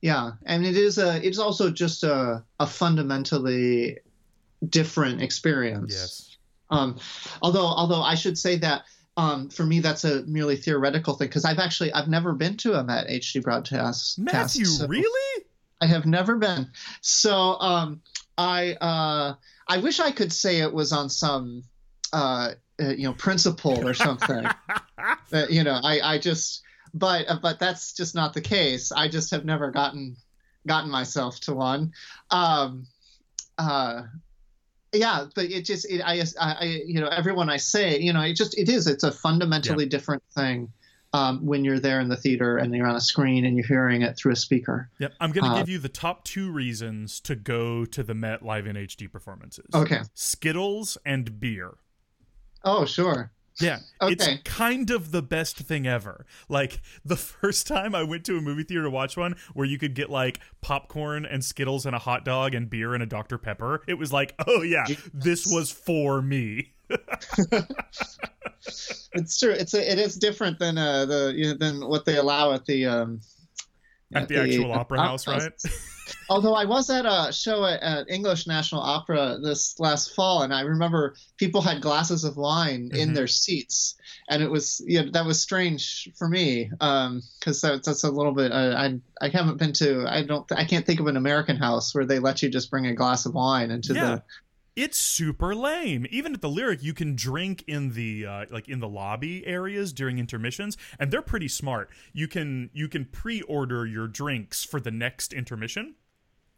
Yeah, 0.00 0.32
and 0.46 0.64
it 0.64 0.76
is 0.76 0.98
a. 0.98 1.24
It's 1.26 1.38
also 1.38 1.70
just 1.70 2.04
a 2.04 2.44
a 2.58 2.66
fundamentally 2.66 3.98
different 4.68 5.22
experience. 5.22 5.92
Yes. 5.92 6.36
Um, 6.70 6.98
although 7.42 7.66
although 7.66 8.02
I 8.02 8.14
should 8.14 8.38
say 8.38 8.56
that 8.58 8.82
um, 9.16 9.48
for 9.50 9.64
me 9.64 9.80
that's 9.80 10.04
a 10.04 10.22
merely 10.22 10.56
theoretical 10.56 11.14
thing 11.14 11.28
because 11.28 11.44
I've 11.44 11.58
actually 11.58 11.92
I've 11.92 12.08
never 12.08 12.32
been 12.32 12.56
to 12.58 12.74
a 12.74 12.84
Met 12.84 13.08
HD 13.08 13.42
broadcast. 13.42 14.18
Matthew, 14.18 14.64
so 14.64 14.86
really? 14.86 15.44
I 15.80 15.86
have 15.86 16.06
never 16.06 16.36
been. 16.36 16.70
So 17.00 17.58
um, 17.60 18.02
I 18.38 18.74
uh, 18.74 19.34
I 19.68 19.78
wish 19.78 20.00
I 20.00 20.12
could 20.12 20.32
say 20.32 20.60
it 20.60 20.72
was 20.72 20.92
on 20.92 21.08
some 21.08 21.64
uh, 22.12 22.54
uh, 22.80 22.88
you 22.90 23.04
know 23.04 23.12
principle 23.14 23.86
or 23.86 23.94
something. 23.94 24.46
uh, 25.32 25.46
you 25.48 25.64
know, 25.64 25.78
I 25.82 26.00
I 26.00 26.18
just 26.18 26.62
but 26.94 27.28
uh, 27.28 27.38
but 27.40 27.58
that's 27.58 27.92
just 27.92 28.14
not 28.14 28.34
the 28.34 28.40
case. 28.40 28.92
I 28.92 29.08
just 29.08 29.30
have 29.30 29.44
never 29.44 29.70
gotten 29.70 30.16
gotten 30.66 30.90
myself 30.90 31.40
to 31.40 31.54
one. 31.54 31.92
Um, 32.30 32.86
uh, 33.58 34.02
yeah, 34.92 35.26
but 35.34 35.46
it 35.46 35.64
just 35.64 35.90
it, 35.90 36.00
I 36.00 36.22
I 36.40 36.82
you 36.84 37.00
know 37.00 37.08
everyone 37.08 37.48
I 37.48 37.58
say 37.58 37.98
you 37.98 38.12
know 38.12 38.22
it 38.22 38.34
just 38.34 38.58
it 38.58 38.68
is 38.68 38.86
it's 38.86 39.04
a 39.04 39.12
fundamentally 39.12 39.84
yeah. 39.84 39.90
different 39.90 40.22
thing. 40.34 40.72
Um, 41.12 41.44
when 41.44 41.64
you're 41.64 41.80
there 41.80 41.98
in 41.98 42.08
the 42.08 42.16
theater 42.16 42.56
and 42.58 42.72
you're 42.72 42.86
on 42.86 42.94
a 42.94 43.00
screen 43.00 43.44
and 43.44 43.56
you're 43.56 43.66
hearing 43.66 44.02
it 44.02 44.16
through 44.16 44.30
a 44.30 44.36
speaker. 44.36 44.88
Yep. 45.00 45.14
I'm 45.18 45.32
going 45.32 45.42
to 45.42 45.50
uh, 45.50 45.58
give 45.58 45.68
you 45.68 45.80
the 45.80 45.88
top 45.88 46.22
two 46.22 46.52
reasons 46.52 47.18
to 47.22 47.34
go 47.34 47.84
to 47.84 48.04
the 48.04 48.14
Met 48.14 48.44
Live 48.44 48.64
in 48.68 48.76
HD 48.76 49.10
performances. 49.10 49.66
Okay. 49.74 50.02
Skittles 50.14 50.96
and 51.04 51.40
beer. 51.40 51.78
Oh, 52.64 52.84
sure. 52.84 53.32
Yeah, 53.60 53.80
okay. 54.00 54.12
it's 54.12 54.26
kind 54.44 54.90
of 54.90 55.12
the 55.12 55.22
best 55.22 55.58
thing 55.58 55.86
ever. 55.86 56.24
Like 56.48 56.80
the 57.04 57.16
first 57.16 57.66
time 57.66 57.94
I 57.94 58.02
went 58.02 58.24
to 58.26 58.36
a 58.36 58.40
movie 58.40 58.62
theater 58.64 58.84
to 58.84 58.90
watch 58.90 59.16
one 59.16 59.36
where 59.52 59.66
you 59.66 59.78
could 59.78 59.94
get 59.94 60.10
like 60.10 60.40
popcorn 60.60 61.26
and 61.26 61.44
Skittles 61.44 61.86
and 61.86 61.94
a 61.94 61.98
hot 61.98 62.24
dog 62.24 62.54
and 62.54 62.70
beer 62.70 62.94
and 62.94 63.02
a 63.02 63.06
Dr 63.06 63.38
Pepper, 63.38 63.82
it 63.86 63.94
was 63.94 64.12
like, 64.12 64.34
"Oh 64.46 64.62
yeah, 64.62 64.86
this 65.12 65.46
was 65.46 65.70
for 65.70 66.22
me." 66.22 66.72
it's 69.12 69.38
true. 69.38 69.52
It's 69.52 69.74
a, 69.74 69.92
it 69.92 69.98
is 69.98 70.16
different 70.16 70.58
than 70.58 70.78
uh 70.78 71.04
the 71.04 71.32
you 71.36 71.48
know, 71.48 71.54
than 71.54 71.86
what 71.86 72.04
they 72.04 72.16
allow 72.16 72.52
at 72.52 72.66
the 72.66 72.86
um 72.86 73.20
at, 74.14 74.28
the, 74.28 74.34
the, 74.34 74.42
actual 74.42 74.72
opera 74.72 75.00
house, 75.00 75.26
right? 75.26 75.52
Although 76.28 76.54
I 76.54 76.64
was 76.64 76.90
at 76.90 77.06
a 77.06 77.32
show 77.32 77.64
at, 77.64 77.82
at, 77.82 78.10
English 78.10 78.46
National 78.46 78.80
Opera 78.80 79.38
this 79.42 79.78
last 79.78 80.14
fall, 80.14 80.42
and 80.42 80.52
I 80.52 80.62
remember 80.62 81.14
people 81.36 81.60
had 81.60 81.80
glasses 81.80 82.24
of 82.24 82.36
wine 82.36 82.88
mm-hmm. 82.88 82.96
in 82.96 83.14
their 83.14 83.26
seats, 83.26 83.96
and 84.28 84.42
it 84.42 84.50
was 84.50 84.82
yeah 84.86 85.02
that 85.12 85.24
was 85.24 85.40
strange 85.40 86.10
for 86.16 86.28
me 86.28 86.70
because 86.70 87.64
um, 87.64 87.70
that's, 87.70 87.86
that's 87.86 88.04
a 88.04 88.10
little 88.10 88.32
bit 88.32 88.52
uh, 88.52 88.74
I 88.76 89.00
I 89.20 89.28
haven't 89.28 89.58
been 89.58 89.72
to 89.74 90.06
I 90.08 90.22
don't 90.24 90.50
I 90.52 90.64
can't 90.64 90.86
think 90.86 91.00
of 91.00 91.06
an 91.06 91.16
American 91.16 91.56
house 91.56 91.94
where 91.94 92.06
they 92.06 92.18
let 92.18 92.42
you 92.42 92.48
just 92.48 92.70
bring 92.70 92.86
a 92.86 92.94
glass 92.94 93.26
of 93.26 93.34
wine 93.34 93.70
into 93.70 93.94
yeah. 93.94 94.00
the 94.04 94.22
it's 94.80 94.98
super 94.98 95.54
lame. 95.54 96.06
Even 96.10 96.32
at 96.32 96.40
the 96.40 96.48
lyric, 96.48 96.82
you 96.82 96.94
can 96.94 97.14
drink 97.14 97.62
in 97.66 97.92
the 97.92 98.24
uh, 98.24 98.46
like 98.50 98.68
in 98.68 98.80
the 98.80 98.88
lobby 98.88 99.46
areas 99.46 99.92
during 99.92 100.18
intermissions, 100.18 100.78
and 100.98 101.10
they're 101.10 101.20
pretty 101.20 101.48
smart. 101.48 101.90
You 102.14 102.26
can 102.26 102.70
you 102.72 102.88
can 102.88 103.04
pre-order 103.04 103.84
your 103.84 104.08
drinks 104.08 104.64
for 104.64 104.80
the 104.80 104.90
next 104.90 105.34
intermission 105.34 105.96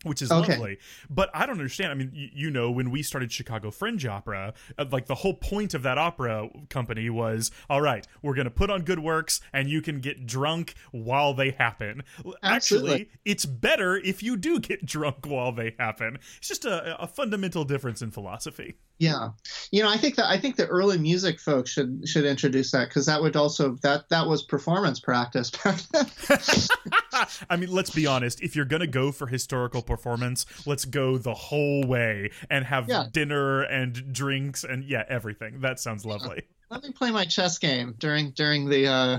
which 0.04 0.22
is 0.22 0.30
okay. 0.30 0.52
lovely. 0.52 0.78
But 1.08 1.30
I 1.34 1.46
don't 1.46 1.58
understand. 1.58 1.92
I 1.92 1.94
mean, 1.94 2.10
you, 2.12 2.28
you, 2.32 2.50
know, 2.50 2.70
when 2.70 2.90
we 2.90 3.02
started 3.02 3.32
Chicago 3.32 3.70
Fringe 3.70 4.04
Opera, 4.06 4.54
uh, 4.78 4.84
like 4.90 5.06
the 5.06 5.16
whole 5.16 5.34
point 5.34 5.74
of 5.74 5.82
that 5.82 5.98
opera 5.98 6.48
company 6.68 7.10
was, 7.10 7.50
all 7.68 7.80
right, 7.80 8.06
we're 8.22 8.34
going 8.34 8.46
to 8.46 8.50
put 8.50 8.70
on 8.70 8.82
good 8.82 8.98
works 8.98 9.40
and 9.52 9.68
you 9.68 9.82
can 9.82 10.00
get 10.00 10.26
drunk 10.26 10.74
while 10.90 11.34
they 11.34 11.50
happen. 11.50 12.02
Absolutely. 12.42 12.92
Actually, 12.92 13.10
it's 13.24 13.44
better 13.44 13.96
if 13.96 14.22
you 14.22 14.36
do 14.36 14.58
get 14.58 14.84
drunk 14.92 15.26
while 15.26 15.52
they 15.52 15.74
happen. 15.78 16.18
It's 16.38 16.48
just 16.48 16.64
a, 16.64 17.00
a 17.00 17.06
fundamental 17.06 17.64
difference 17.64 18.02
in 18.02 18.10
philosophy. 18.10 18.76
Yeah, 18.98 19.30
you 19.72 19.82
know, 19.82 19.88
I 19.88 19.96
think 19.96 20.14
that 20.14 20.26
I 20.26 20.38
think 20.38 20.54
the 20.54 20.68
early 20.68 20.96
music 20.96 21.40
folks 21.40 21.70
should 21.70 22.06
should 22.06 22.24
introduce 22.24 22.70
that 22.70 22.88
because 22.88 23.06
that 23.06 23.20
would 23.20 23.34
also 23.34 23.76
that 23.82 24.08
that 24.10 24.28
was 24.28 24.44
performance 24.44 25.00
practice 25.00 25.50
back 25.50 25.80
then. 25.92 26.06
I 27.50 27.56
mean, 27.56 27.70
let's 27.70 27.90
be 27.90 28.06
honest. 28.06 28.42
If 28.42 28.56
you're 28.56 28.64
gonna 28.64 28.86
go 28.86 29.12
for 29.12 29.26
historical 29.26 29.82
performance, 29.82 30.46
let's 30.66 30.84
go 30.84 31.18
the 31.18 31.34
whole 31.34 31.84
way 31.84 32.30
and 32.50 32.64
have 32.64 32.88
yeah. 32.88 33.06
dinner 33.10 33.62
and 33.62 34.12
drinks 34.12 34.64
and 34.64 34.84
yeah, 34.84 35.04
everything. 35.08 35.60
That 35.60 35.80
sounds 35.80 36.04
lovely. 36.04 36.42
Let 36.70 36.82
me 36.82 36.90
play 36.90 37.10
my 37.10 37.24
chess 37.24 37.58
game 37.58 37.94
during 37.98 38.30
during 38.30 38.68
the 38.68 38.86
uh, 38.86 39.18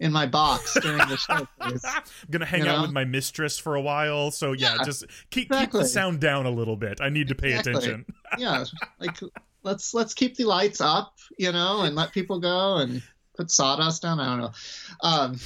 in 0.00 0.10
my 0.10 0.26
box 0.26 0.74
during 0.80 0.98
the 0.98 1.16
show. 1.16 1.46
I'm 1.60 1.78
gonna 2.30 2.46
hang 2.46 2.64
you 2.64 2.70
out 2.70 2.76
know? 2.76 2.82
with 2.82 2.92
my 2.92 3.04
mistress 3.04 3.58
for 3.58 3.74
a 3.74 3.80
while, 3.80 4.30
so 4.30 4.52
yeah, 4.52 4.76
yeah 4.78 4.84
just 4.84 5.04
keep 5.30 5.48
exactly. 5.48 5.80
keep 5.80 5.82
the 5.84 5.88
sound 5.88 6.20
down 6.20 6.46
a 6.46 6.50
little 6.50 6.76
bit. 6.76 7.00
I 7.00 7.10
need 7.10 7.28
to 7.28 7.34
pay 7.34 7.50
exactly. 7.50 7.72
attention. 7.74 8.06
yeah, 8.38 8.64
like 8.98 9.20
let's 9.62 9.92
let's 9.92 10.14
keep 10.14 10.36
the 10.36 10.44
lights 10.44 10.80
up, 10.80 11.14
you 11.38 11.52
know, 11.52 11.82
and 11.82 11.94
let 11.94 12.12
people 12.12 12.40
go 12.40 12.76
and 12.76 13.02
put 13.36 13.50
sawdust 13.50 14.02
down. 14.02 14.20
I 14.20 14.26
don't 14.26 14.40
know. 14.40 14.52
Um, 15.02 15.38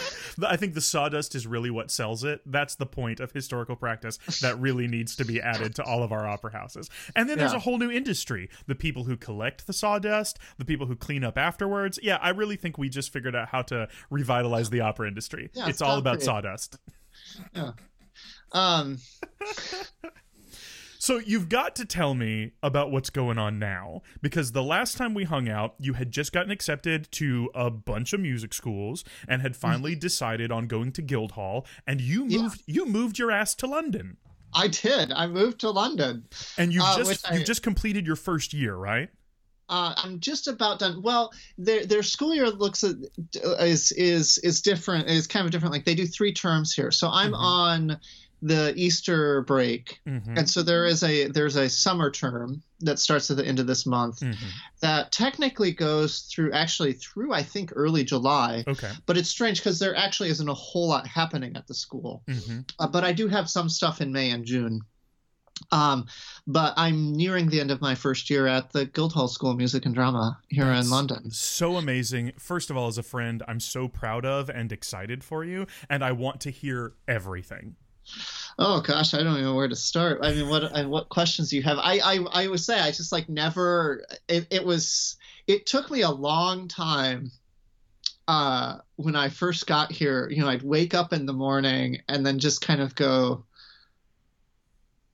I 0.46 0.56
think 0.56 0.74
the 0.74 0.80
sawdust 0.80 1.34
is 1.34 1.46
really 1.46 1.70
what 1.70 1.90
sells 1.90 2.24
it. 2.24 2.40
That's 2.46 2.74
the 2.74 2.86
point 2.86 3.20
of 3.20 3.32
historical 3.32 3.76
practice 3.76 4.18
that 4.40 4.58
really 4.58 4.86
needs 4.86 5.16
to 5.16 5.24
be 5.24 5.40
added 5.40 5.74
to 5.76 5.84
all 5.84 6.02
of 6.02 6.12
our 6.12 6.26
opera 6.26 6.52
houses. 6.52 6.90
And 7.16 7.28
then 7.28 7.36
yeah. 7.36 7.44
there's 7.44 7.54
a 7.54 7.58
whole 7.60 7.78
new 7.78 7.90
industry 7.90 8.48
the 8.66 8.74
people 8.74 9.04
who 9.04 9.16
collect 9.16 9.66
the 9.66 9.72
sawdust, 9.72 10.38
the 10.58 10.64
people 10.64 10.86
who 10.86 10.96
clean 10.96 11.24
up 11.24 11.38
afterwards. 11.38 11.98
Yeah, 12.02 12.18
I 12.20 12.30
really 12.30 12.56
think 12.56 12.78
we 12.78 12.88
just 12.88 13.12
figured 13.12 13.34
out 13.34 13.48
how 13.48 13.62
to 13.62 13.88
revitalize 14.10 14.70
the 14.70 14.80
opera 14.80 15.08
industry. 15.08 15.50
Yeah, 15.54 15.68
it's 15.68 15.82
all 15.82 15.98
about 15.98 16.22
sawdust. 16.22 16.78
Yeah. 17.54 17.72
Um 18.52 18.98
So 21.08 21.16
you've 21.16 21.48
got 21.48 21.74
to 21.76 21.86
tell 21.86 22.12
me 22.12 22.52
about 22.62 22.90
what's 22.90 23.08
going 23.08 23.38
on 23.38 23.58
now 23.58 24.02
because 24.20 24.52
the 24.52 24.62
last 24.62 24.98
time 24.98 25.14
we 25.14 25.24
hung 25.24 25.48
out, 25.48 25.74
you 25.78 25.94
had 25.94 26.10
just 26.10 26.34
gotten 26.34 26.50
accepted 26.50 27.10
to 27.12 27.50
a 27.54 27.70
bunch 27.70 28.12
of 28.12 28.20
music 28.20 28.52
schools 28.52 29.04
and 29.26 29.40
had 29.40 29.56
finally 29.56 29.92
mm-hmm. 29.92 30.00
decided 30.00 30.52
on 30.52 30.66
going 30.66 30.92
to 30.92 31.00
Guildhall 31.00 31.64
and 31.86 32.02
you 32.02 32.26
moved 32.26 32.62
yeah. 32.66 32.74
you 32.74 32.84
moved 32.84 33.18
your 33.18 33.30
ass 33.30 33.54
to 33.54 33.66
London. 33.66 34.18
I 34.52 34.68
did. 34.68 35.10
I 35.10 35.28
moved 35.28 35.60
to 35.60 35.70
London. 35.70 36.26
And 36.58 36.74
you 36.74 36.82
uh, 36.82 36.98
just 36.98 37.30
you 37.32 37.42
just 37.42 37.62
completed 37.62 38.06
your 38.06 38.16
first 38.16 38.52
year, 38.52 38.74
right? 38.74 39.08
Uh, 39.70 39.94
I'm 39.96 40.20
just 40.20 40.46
about 40.46 40.78
done. 40.78 41.00
Well, 41.00 41.32
their 41.56 41.86
their 41.86 42.02
school 42.02 42.34
year 42.34 42.50
looks 42.50 42.84
at, 42.84 42.96
is 43.60 43.92
is 43.92 44.36
is 44.36 44.60
different. 44.60 45.08
Is 45.08 45.26
kind 45.26 45.46
of 45.46 45.52
different. 45.52 45.72
Like 45.72 45.86
they 45.86 45.94
do 45.94 46.06
three 46.06 46.34
terms 46.34 46.74
here. 46.74 46.90
So 46.90 47.08
I'm 47.08 47.32
mm-hmm. 47.32 47.40
on 47.40 48.00
the 48.42 48.72
Easter 48.76 49.42
break, 49.42 50.00
mm-hmm. 50.06 50.36
and 50.36 50.48
so 50.48 50.62
there 50.62 50.84
is 50.84 51.02
a 51.02 51.28
there's 51.28 51.56
a 51.56 51.68
summer 51.68 52.10
term 52.10 52.62
that 52.80 52.98
starts 52.98 53.30
at 53.30 53.36
the 53.36 53.44
end 53.44 53.58
of 53.58 53.66
this 53.66 53.84
month 53.84 54.20
mm-hmm. 54.20 54.48
that 54.80 55.10
technically 55.10 55.72
goes 55.72 56.20
through 56.20 56.52
actually 56.52 56.92
through 56.92 57.32
I 57.32 57.42
think 57.42 57.72
early 57.74 58.04
July. 58.04 58.64
Okay, 58.66 58.92
but 59.06 59.16
it's 59.16 59.28
strange 59.28 59.58
because 59.58 59.78
there 59.78 59.96
actually 59.96 60.30
isn't 60.30 60.48
a 60.48 60.54
whole 60.54 60.88
lot 60.88 61.06
happening 61.06 61.56
at 61.56 61.66
the 61.66 61.74
school. 61.74 62.22
Mm-hmm. 62.28 62.60
Uh, 62.78 62.86
but 62.86 63.04
I 63.04 63.12
do 63.12 63.28
have 63.28 63.50
some 63.50 63.68
stuff 63.68 64.00
in 64.00 64.12
May 64.12 64.30
and 64.30 64.44
June. 64.44 64.82
Um, 65.72 66.06
but 66.46 66.74
I'm 66.76 67.12
nearing 67.12 67.48
the 67.48 67.60
end 67.60 67.70
of 67.70 67.80
my 67.80 67.94
first 67.94 68.30
year 68.30 68.46
at 68.46 68.70
the 68.70 68.86
Guildhall 68.86 69.28
School 69.28 69.50
of 69.50 69.56
Music 69.56 69.86
and 69.86 69.94
Drama 69.94 70.38
here 70.48 70.64
That's 70.64 70.86
in 70.86 70.92
London. 70.92 71.30
So 71.30 71.76
amazing. 71.76 72.32
First 72.38 72.70
of 72.70 72.76
all, 72.76 72.86
as 72.86 72.98
a 72.98 73.02
friend, 73.02 73.42
I'm 73.48 73.58
so 73.60 73.88
proud 73.88 74.24
of 74.24 74.48
and 74.48 74.70
excited 74.70 75.24
for 75.24 75.44
you, 75.44 75.66
and 75.90 76.04
I 76.04 76.12
want 76.12 76.40
to 76.42 76.50
hear 76.50 76.94
everything. 77.06 77.76
Oh 78.58 78.80
gosh, 78.80 79.14
I 79.14 79.18
don't 79.22 79.32
even 79.34 79.44
know 79.44 79.54
where 79.54 79.68
to 79.68 79.76
start. 79.76 80.20
I 80.22 80.32
mean, 80.32 80.48
what 80.48 80.72
what 80.88 81.08
questions 81.08 81.50
do 81.50 81.56
you 81.56 81.62
have? 81.62 81.78
I 81.78 81.98
I, 81.98 82.18
I 82.32 82.48
would 82.48 82.60
say 82.60 82.78
I 82.80 82.90
just 82.90 83.12
like 83.12 83.28
never. 83.28 84.04
It, 84.28 84.46
it 84.50 84.64
was. 84.64 85.16
It 85.46 85.64
took 85.66 85.90
me 85.90 86.02
a 86.02 86.10
long 86.10 86.68
time. 86.68 87.30
Uh, 88.26 88.78
when 88.96 89.16
I 89.16 89.30
first 89.30 89.66
got 89.66 89.90
here, 89.90 90.28
you 90.30 90.42
know, 90.42 90.48
I'd 90.48 90.62
wake 90.62 90.92
up 90.92 91.14
in 91.14 91.24
the 91.24 91.32
morning 91.32 92.02
and 92.08 92.26
then 92.26 92.38
just 92.38 92.60
kind 92.60 92.82
of 92.82 92.94
go, 92.94 93.44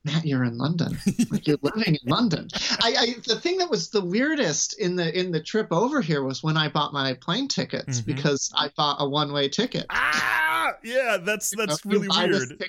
Matt, 0.04 0.26
you're 0.26 0.42
in 0.44 0.58
London. 0.58 0.98
Like 1.30 1.46
you're 1.46 1.58
living 1.62 1.96
in 2.02 2.10
London. 2.10 2.48
I, 2.82 2.94
I, 2.98 3.14
the 3.26 3.38
thing 3.40 3.58
that 3.58 3.70
was 3.70 3.90
the 3.90 4.04
weirdest 4.04 4.78
in 4.78 4.96
the 4.96 5.16
in 5.18 5.30
the 5.32 5.40
trip 5.40 5.68
over 5.70 6.00
here 6.00 6.22
was 6.22 6.42
when 6.42 6.56
I 6.56 6.68
bought 6.68 6.92
my 6.92 7.14
plane 7.14 7.48
tickets 7.48 8.00
Mhm. 8.00 8.06
because 8.06 8.50
I 8.56 8.70
bought 8.76 8.96
a 9.00 9.08
one 9.08 9.32
way 9.32 9.48
ticket. 9.48 9.86
Ah, 9.90 10.53
yeah, 10.82 11.18
that's 11.20 11.52
You 11.52 11.58
know, 11.58 11.66
that's 11.66 11.84
you 11.84 11.90
really 11.90 12.08
weird. 12.08 12.64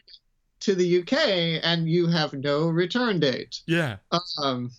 To 0.62 0.74
the 0.74 1.02
UK, 1.02 1.62
and 1.64 1.88
you 1.88 2.08
have 2.08 2.34
no 2.34 2.68
return 2.70 3.20
date. 3.20 3.62
Yeah. 3.68 3.98
Um, 4.42 4.72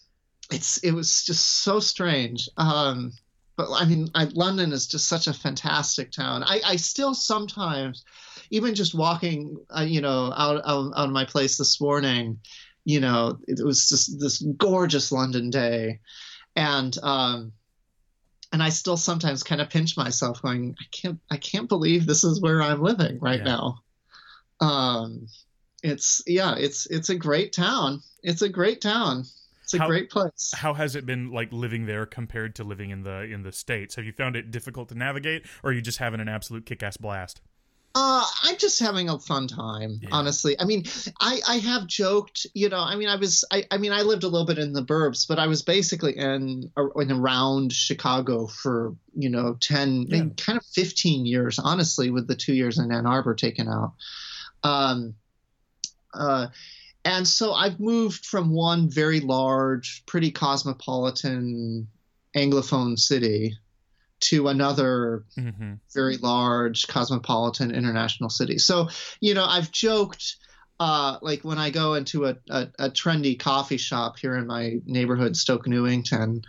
it's 0.51 0.79
it 0.79 0.93
was 0.93 1.25
just 1.25 1.63
so 1.63 1.81
strange. 1.81 2.49
Um, 2.57 3.13
but 3.57 3.69
I 3.73 3.85
mean, 3.85 4.09
I, 4.15 4.25
London 4.25 4.73
is 4.73 4.87
just 4.87 5.09
such 5.09 5.27
a 5.27 5.33
fantastic 5.33 6.13
town. 6.13 6.43
I, 6.45 6.61
I 6.65 6.77
still 6.77 7.15
sometimes, 7.15 8.05
even 8.51 8.75
just 8.75 8.95
walking, 8.95 9.57
uh, 9.77 9.83
you 9.83 10.01
know, 10.01 10.33
out, 10.37 10.61
out 10.67 10.93
out 10.97 11.07
of 11.07 11.11
my 11.11 11.25
place 11.25 11.57
this 11.57 11.81
morning, 11.81 12.39
you 12.85 13.01
know, 13.01 13.39
it 13.49 13.65
was 13.65 13.89
just 13.89 14.21
this 14.21 14.43
gorgeous 14.59 15.11
London 15.11 15.51
day, 15.51 16.01
and 16.55 16.97
um, 17.03 17.53
and 18.53 18.63
I 18.63 18.69
still 18.71 18.97
sometimes 18.97 19.43
kind 19.43 19.61
of 19.61 19.69
pinch 19.71 19.97
myself, 19.97 20.43
going, 20.43 20.75
I 20.81 20.85
can't, 20.93 21.19
I 21.31 21.37
can't 21.37 21.69
believe 21.69 22.07
this 22.07 22.25
is 22.25 22.41
where 22.41 22.63
I'm 22.63 22.81
living 22.83 23.19
right 23.21 23.39
Yeah. 23.41 23.45
now. 23.45 23.79
Um, 24.61 25.27
it's 25.83 26.23
yeah, 26.27 26.55
it's 26.57 26.87
it's 26.87 27.11
a 27.11 27.15
great 27.15 27.53
town. 27.53 28.01
It's 28.23 28.43
a 28.43 28.49
great 28.49 28.81
town. 28.81 29.25
It's 29.63 29.75
a 29.75 29.79
How- 29.79 29.89
great 29.89 30.11
place. 30.11 30.53
How 30.55 30.75
has 30.75 30.97
it 30.97 31.05
been 31.07 31.31
like 31.31 31.53
living 31.53 31.87
there 31.87 32.07
compared 32.07 32.55
to 32.57 32.65
living 32.65 32.91
in 32.91 33.03
the 33.03 33.23
in 33.23 33.43
the 33.43 33.53
states? 33.53 33.97
Have 33.97 34.05
you 34.05 34.13
found 34.13 34.37
it 34.37 34.51
difficult 34.51 34.89
to 34.91 34.95
navigate, 34.95 35.45
or 35.63 35.71
are 35.71 35.73
you 35.73 35.83
just 35.83 35.99
having 35.99 36.21
an 36.21 36.29
absolute 36.29 36.65
kick-ass 36.67 36.97
blast? 36.97 37.41
Uh, 37.99 38.27
I'm 38.43 38.59
just 38.59 38.79
having 38.79 39.09
a 39.09 39.19
fun 39.19 39.49
time, 39.49 40.01
Yeah. 40.03 40.11
honestly. 40.13 40.55
I 40.61 40.67
mean, 40.67 40.85
I, 41.19 41.41
I 41.49 41.57
have 41.57 41.87
joked, 41.87 42.47
you 42.53 42.69
know, 42.69 42.79
I 42.79 42.95
mean, 42.95 43.09
I 43.09 43.17
was, 43.17 43.43
I, 43.51 43.65
I 43.71 43.79
mean, 43.79 43.91
I 43.91 44.03
lived 44.03 44.23
a 44.23 44.29
little 44.29 44.47
bit 44.47 44.59
in 44.59 44.75
the 44.75 44.85
burbs, 44.85 45.27
but 45.27 45.39
I 45.39 45.47
was 45.47 45.63
basically 45.63 46.15
in, 46.15 46.71
in 46.97 47.11
around 47.11 47.73
Chicago 47.73 48.49
for, 48.49 48.95
you 49.15 49.31
know, 49.31 49.57
10, 49.61 50.07
Yeah. 50.09 50.25
kind 50.37 50.59
of 50.59 50.65
15 50.75 51.25
years, 51.25 51.59
honestly, 51.59 52.11
with 52.11 52.29
the 52.29 52.35
two 52.37 52.53
years 52.53 52.79
in 52.79 52.93
Ann 52.93 53.07
Arbor 53.07 53.35
taken 53.35 53.67
out. 53.67 53.95
Um, 54.63 55.15
uh, 56.13 56.49
and 57.07 57.27
so 57.27 57.55
I've 57.55 57.81
moved 57.81 58.27
from 58.27 58.51
one 58.51 58.91
very 58.91 59.21
large, 59.21 60.03
pretty 60.05 60.33
cosmopolitan 60.33 61.89
Anglophone 62.37 62.99
city 62.99 63.57
to 64.21 64.49
another 64.49 65.25
Mm-hmm. 65.39 65.75
very 65.95 66.17
large 66.17 66.87
cosmopolitan 66.87 67.71
international 67.75 68.31
city. 68.31 68.59
So, 68.59 68.89
you 69.21 69.35
know, 69.35 69.45
I've 69.45 69.71
joked 69.71 70.37
uh, 70.79 71.19
like 71.23 71.43
when 71.45 71.59
I 71.59 71.71
go 71.71 71.95
into 71.95 72.27
a, 72.27 72.37
a, 72.51 72.69
a 72.79 72.91
trendy 72.91 73.39
coffee 73.39 73.77
shop 73.79 74.19
here 74.19 74.37
in 74.37 74.47
my 74.47 74.77
neighborhood, 74.85 75.37
Stoke 75.37 75.67
Newington, 75.67 76.43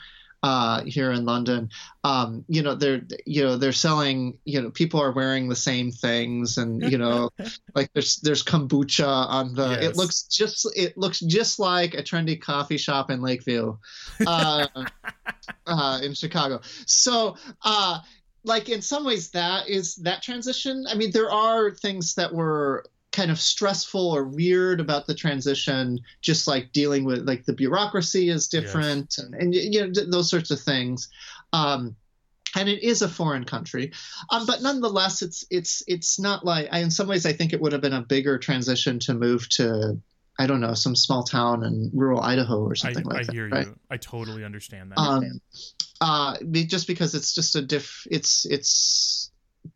uh, 0.43 0.83
here 0.83 1.11
in 1.11 1.25
London, 1.25 1.69
um, 2.03 2.45
you 2.47 2.61
know, 2.61 2.75
they're 2.75 3.01
you 3.25 3.43
know 3.43 3.57
they're 3.57 3.71
selling, 3.71 4.37
you 4.45 4.61
know, 4.61 4.69
people 4.69 5.01
are 5.01 5.11
wearing 5.11 5.49
the 5.49 5.55
same 5.55 5.91
things, 5.91 6.57
and 6.57 6.81
you 6.91 6.97
know, 6.97 7.29
like 7.75 7.91
there's 7.93 8.17
there's 8.17 8.43
kombucha 8.43 9.07
on 9.07 9.53
the. 9.55 9.69
Yes. 9.69 9.83
It 9.83 9.97
looks 9.97 10.23
just 10.23 10.67
it 10.75 10.97
looks 10.97 11.19
just 11.19 11.59
like 11.59 11.93
a 11.93 12.03
trendy 12.03 12.39
coffee 12.39 12.77
shop 12.77 13.09
in 13.09 13.21
Lakeview, 13.21 13.77
uh, 14.25 14.67
uh, 15.67 15.99
in 16.03 16.13
Chicago. 16.13 16.61
So. 16.85 17.35
Uh, 17.63 17.99
like 18.43 18.69
in 18.69 18.81
some 18.81 19.03
ways 19.03 19.31
that 19.31 19.67
is 19.67 19.95
that 19.95 20.21
transition 20.21 20.85
i 20.89 20.95
mean 20.95 21.11
there 21.11 21.29
are 21.29 21.71
things 21.71 22.13
that 22.15 22.33
were 22.33 22.85
kind 23.17 23.31
of 23.31 23.39
stressful 23.39 24.11
or 24.15 24.25
weird 24.25 24.79
about 24.79 25.07
the 25.07 25.15
transition 25.15 25.99
just 26.21 26.45
like 26.47 26.71
dealing 26.71 27.03
with 27.03 27.27
like 27.27 27.43
the 27.45 27.53
bureaucracy 27.53 28.29
is 28.29 28.47
different 28.47 29.17
and, 29.17 29.33
and 29.41 29.55
you 29.55 29.81
know 29.81 29.91
th- 29.91 30.07
those 30.11 30.29
sorts 30.29 30.51
of 30.51 30.59
things 30.59 31.09
um 31.51 31.95
and 32.55 32.69
it 32.69 32.83
is 32.83 33.01
a 33.01 33.09
foreign 33.09 33.43
country 33.43 33.91
um, 34.29 34.45
but 34.45 34.61
nonetheless 34.61 35.23
it's 35.23 35.43
it's 35.49 35.81
it's 35.87 36.19
not 36.19 36.45
like 36.45 36.67
I, 36.71 36.79
in 36.85 36.91
some 36.91 37.07
ways 37.07 37.25
i 37.25 37.33
think 37.33 37.53
it 37.53 37.59
would 37.61 37.71
have 37.73 37.81
been 37.81 37.93
a 38.01 38.03
bigger 38.15 38.37
transition 38.37 38.99
to 38.99 39.15
move 39.15 39.49
to 39.57 39.99
i 40.37 40.45
don't 40.45 40.61
know 40.61 40.75
some 40.75 40.95
small 40.95 41.23
town 41.23 41.63
in 41.63 41.89
rural 41.95 42.21
idaho 42.21 42.59
or 42.63 42.75
something 42.75 43.03
I 43.09 43.15
like 43.15 43.25
that 43.25 43.31
I 43.31 43.35
hear 43.35 43.49
right? 43.49 43.65
you. 43.67 43.75
I 43.89 43.97
totally 43.97 44.43
understand 44.45 44.91
that. 44.91 44.99
um, 44.99 45.41
uh, 46.01 46.37
just 46.67 46.85
because 46.85 47.15
it's 47.15 47.33
just 47.33 47.55
a 47.55 47.61
diff. 47.63 48.05
It's 48.11 48.45
it's 48.45 49.31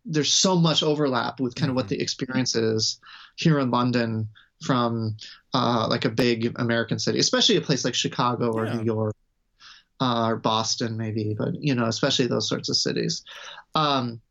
there's 0.06 0.32
so 0.34 0.56
much 0.56 0.84
overlap 0.84 1.40
with 1.40 1.56
kind 1.56 1.70
of 1.70 1.76
what 1.76 1.86
Mhm. 1.86 1.90
the 1.90 2.02
experience 2.02 2.56
is 2.56 3.00
here 3.38 3.60
in 3.60 3.72
London 3.72 4.30
from 4.66 5.18
uh, 5.54 5.88
like 5.90 6.06
a 6.06 6.10
big 6.10 6.54
American 6.60 7.00
city, 7.00 7.20
especially 7.20 7.56
a 7.58 7.62
place 7.62 7.84
like 7.84 7.96
Chicago 7.96 8.52
or 8.52 8.66
Yeah. 8.66 8.78
New 8.78 8.84
York 8.86 9.16
uh, 10.00 10.28
or 10.28 10.36
Boston, 10.38 10.98
maybe, 10.98 11.36
but 11.38 11.50
you 11.60 11.74
know, 11.76 11.86
especially 11.86 12.28
those 12.28 12.48
sorts 12.48 12.70
of 12.70 12.76
cities. 12.78 13.24
Um, 13.76 14.22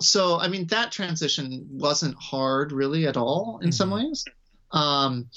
so, 0.00 0.38
I 0.38 0.48
mean, 0.48 0.66
that 0.68 0.92
transition 0.92 1.66
wasn't 1.70 2.16
hard 2.20 2.70
really 2.72 3.06
at 3.06 3.16
all 3.16 3.58
in 3.62 3.72
some 3.72 3.90
Mhm. 3.90 3.94
ways. 4.04 4.24
Um, 4.70 5.28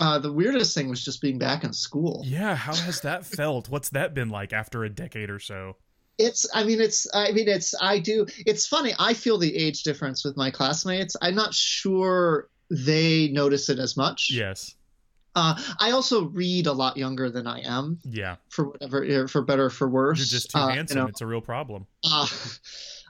uh, 0.00 0.18
the 0.18 0.32
weirdest 0.32 0.74
thing 0.74 0.88
was 0.88 1.04
just 1.04 1.20
being 1.20 1.38
back 1.38 1.62
in 1.64 1.72
school. 1.72 2.22
yeah, 2.26 2.56
how 2.56 2.74
has 2.74 3.00
that 3.02 3.24
felt? 3.24 3.68
What's 3.68 3.90
that 3.90 4.12
been 4.12 4.28
like 4.28 4.52
after 4.52 4.82
a 4.84 4.90
decade 4.90 5.30
or 5.30 5.38
so? 5.38 5.76
It's, 6.18 6.46
I 6.54 6.64
mean, 6.64 6.80
it's, 6.80 7.06
I 7.14 7.30
mean, 7.32 7.48
it's, 7.48 7.74
I 7.80 7.98
do, 8.00 8.26
it's 8.44 8.66
funny. 8.66 8.92
I 8.98 9.14
feel 9.14 9.38
the 9.38 9.56
age 9.56 9.82
difference 9.84 10.24
with 10.24 10.36
my 10.36 10.50
classmates. 10.50 11.16
I'm 11.22 11.34
not 11.36 11.54
sure 11.54 12.48
they 12.74 13.28
notice 13.28 13.68
it 13.68 13.78
as 13.78 13.96
much. 13.96 14.30
Yes. 14.32 14.74
Uh, 15.36 15.54
I 15.80 15.90
also 15.90 16.26
read 16.26 16.66
a 16.66 16.72
lot 16.72 16.96
younger 16.96 17.28
than 17.30 17.46
I 17.46 17.60
am, 17.60 17.98
Yeah. 18.04 18.36
for 18.50 18.68
whatever, 18.68 19.04
eh, 19.04 19.26
for 19.26 19.42
better 19.42 19.64
or 19.66 19.70
for 19.70 19.88
worse. 19.88 20.18
You're 20.18 20.26
just 20.26 20.50
too 20.50 20.58
Uh, 20.58 20.68
handsome. 20.68 20.96
You 20.98 21.02
know, 21.04 21.08
it's 21.08 21.20
a 21.22 21.26
real 21.26 21.40
problem. 21.40 21.86
uh, 22.04 22.26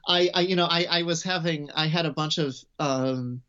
I, 0.09 0.31
I, 0.35 0.41
you 0.41 0.57
know, 0.57 0.67
I, 0.67 0.87
I 0.91 1.03
was 1.03 1.23
having, 1.23 1.71
I 1.75 1.87
had 1.87 2.07
a 2.07 2.13
bunch 2.13 2.39
of 2.39 2.55
um, 2.79 3.43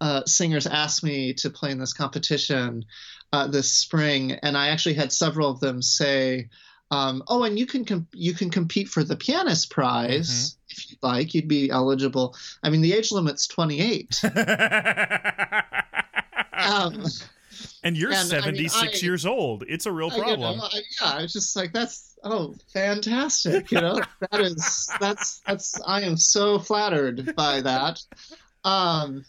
uh, 0.00 0.24
singers 0.26 0.66
ask 0.66 1.02
me 1.02 1.34
to 1.34 1.50
play 1.50 1.70
in 1.70 1.78
this 1.78 1.92
competition 1.92 2.84
uh, 3.32 3.46
this 3.46 3.70
spring, 3.70 4.32
and 4.32 4.56
I 4.56 4.68
actually 4.68 4.94
had 4.94 5.12
several 5.12 5.50
of 5.50 5.60
them 5.60 5.82
say, 5.82 6.48
um, 6.90 7.22
"Oh, 7.28 7.44
and 7.44 7.58
you 7.58 7.66
can 7.66 7.84
com- 7.84 8.08
you 8.12 8.34
can 8.34 8.50
compete 8.50 8.88
for 8.88 9.04
the 9.04 9.16
pianist 9.16 9.70
prize 9.70 10.56
if 10.70 10.90
you'd 10.90 11.02
like. 11.02 11.34
You'd 11.34 11.48
be 11.48 11.70
eligible. 11.70 12.36
I 12.62 12.70
mean, 12.70 12.80
the 12.80 12.92
age 12.92 13.12
limit's 13.12 13.46
28." 13.46 14.22
Um, 16.60 17.04
and 17.84 17.96
you're 17.96 18.12
and, 18.12 18.32
I 18.32 18.50
mean, 18.50 18.68
76 18.68 19.02
years 19.02 19.24
old. 19.24 19.64
It's 19.68 19.86
a 19.86 19.92
real 19.92 20.10
I- 20.10 20.16
you 20.16 20.22
problem. 20.22 20.58
know, 20.58 20.64
I- 20.64 20.82
yeah, 21.00 21.12
I 21.18 21.22
was 21.22 21.32
just 21.32 21.54
like, 21.56 21.72
that's 21.72 22.18
oh, 22.24 22.54
fantastic. 22.72 23.70
You 23.70 23.80
know, 23.80 24.00
that 24.30 24.40
is 24.40 24.90
that's 25.00 25.40
that's 25.46 25.80
I 25.86 26.02
am 26.02 26.16
so 26.16 26.58
flattered 26.58 27.34
by 27.36 27.60
that. 27.62 28.02
Um, 28.64 29.24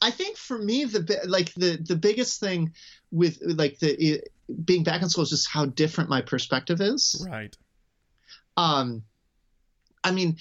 I 0.00 0.10
think 0.10 0.36
for 0.36 0.58
me, 0.58 0.84
the 0.84 1.20
like 1.26 1.52
the 1.54 1.76
the 1.76 1.96
biggest 1.96 2.40
thing 2.40 2.72
with 3.10 3.38
like 3.42 3.78
the 3.80 4.22
being 4.64 4.84
back 4.84 5.02
in 5.02 5.08
school 5.08 5.24
is 5.24 5.30
just 5.30 5.48
how 5.50 5.66
different 5.66 6.10
my 6.10 6.22
perspective 6.22 6.80
is. 6.80 7.26
Right. 7.30 7.56
Um, 8.56 9.02
I 10.02 10.10
mean, 10.10 10.36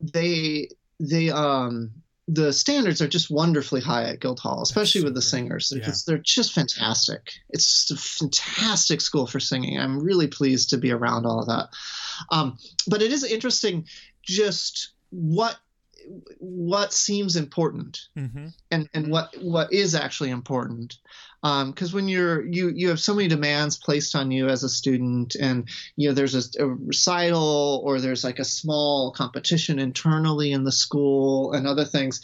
they 0.00 0.68
they 1.00 1.30
um 1.30 1.92
the 2.30 2.52
standards 2.52 3.00
are 3.00 3.08
just 3.08 3.30
wonderfully 3.30 3.80
high 3.80 4.04
at 4.04 4.20
Guildhall, 4.20 4.60
especially 4.60 5.00
so 5.00 5.06
with 5.06 5.14
the 5.14 5.20
great. 5.20 5.24
singers. 5.30 5.68
They're, 5.70 5.78
Yeah. 5.80 5.86
just, 5.86 6.06
they're 6.06 6.18
just 6.18 6.52
fantastic. 6.52 7.32
It's 7.48 7.86
just 7.86 7.90
a 7.90 7.96
fantastic 7.96 9.00
school 9.00 9.26
for 9.26 9.40
singing. 9.40 9.78
I'm 9.78 9.98
really 9.98 10.26
pleased 10.26 10.68
to 10.70 10.76
be 10.76 10.90
around 10.90 11.24
all 11.24 11.40
of 11.40 11.46
that. 11.46 11.68
Um, 12.30 12.58
but 12.86 13.00
it 13.00 13.12
is 13.12 13.24
interesting, 13.24 13.86
just 14.22 14.90
what 15.08 15.56
what 16.38 16.92
seems 16.92 17.36
important 17.36 17.98
hmm 18.16 18.48
and 18.70 18.88
and 18.94 19.10
what 19.10 19.34
what 19.40 19.72
is 19.72 19.94
actually 19.94 20.30
important. 20.30 20.96
Because 21.42 21.92
when 21.94 22.08
you're 22.08 22.44
you 22.46 22.70
you 22.74 22.88
have 22.88 23.00
so 23.00 23.14
many 23.14 23.28
demands 23.28 23.78
placed 23.78 24.14
on 24.14 24.30
you 24.30 24.48
as 24.48 24.64
a 24.64 24.68
student 24.68 25.36
and 25.36 25.68
you 25.96 26.08
know 26.08 26.14
there's 26.14 26.34
a, 26.34 26.62
a 26.62 26.66
recital 26.66 27.80
or 27.84 28.00
there's 28.00 28.24
like 28.24 28.38
a 28.38 28.44
small 28.44 29.12
competition 29.12 29.78
internally 29.78 30.52
in 30.52 30.64
the 30.64 30.72
school 30.72 31.52
and 31.52 31.66
other 31.66 31.84
things. 31.84 32.20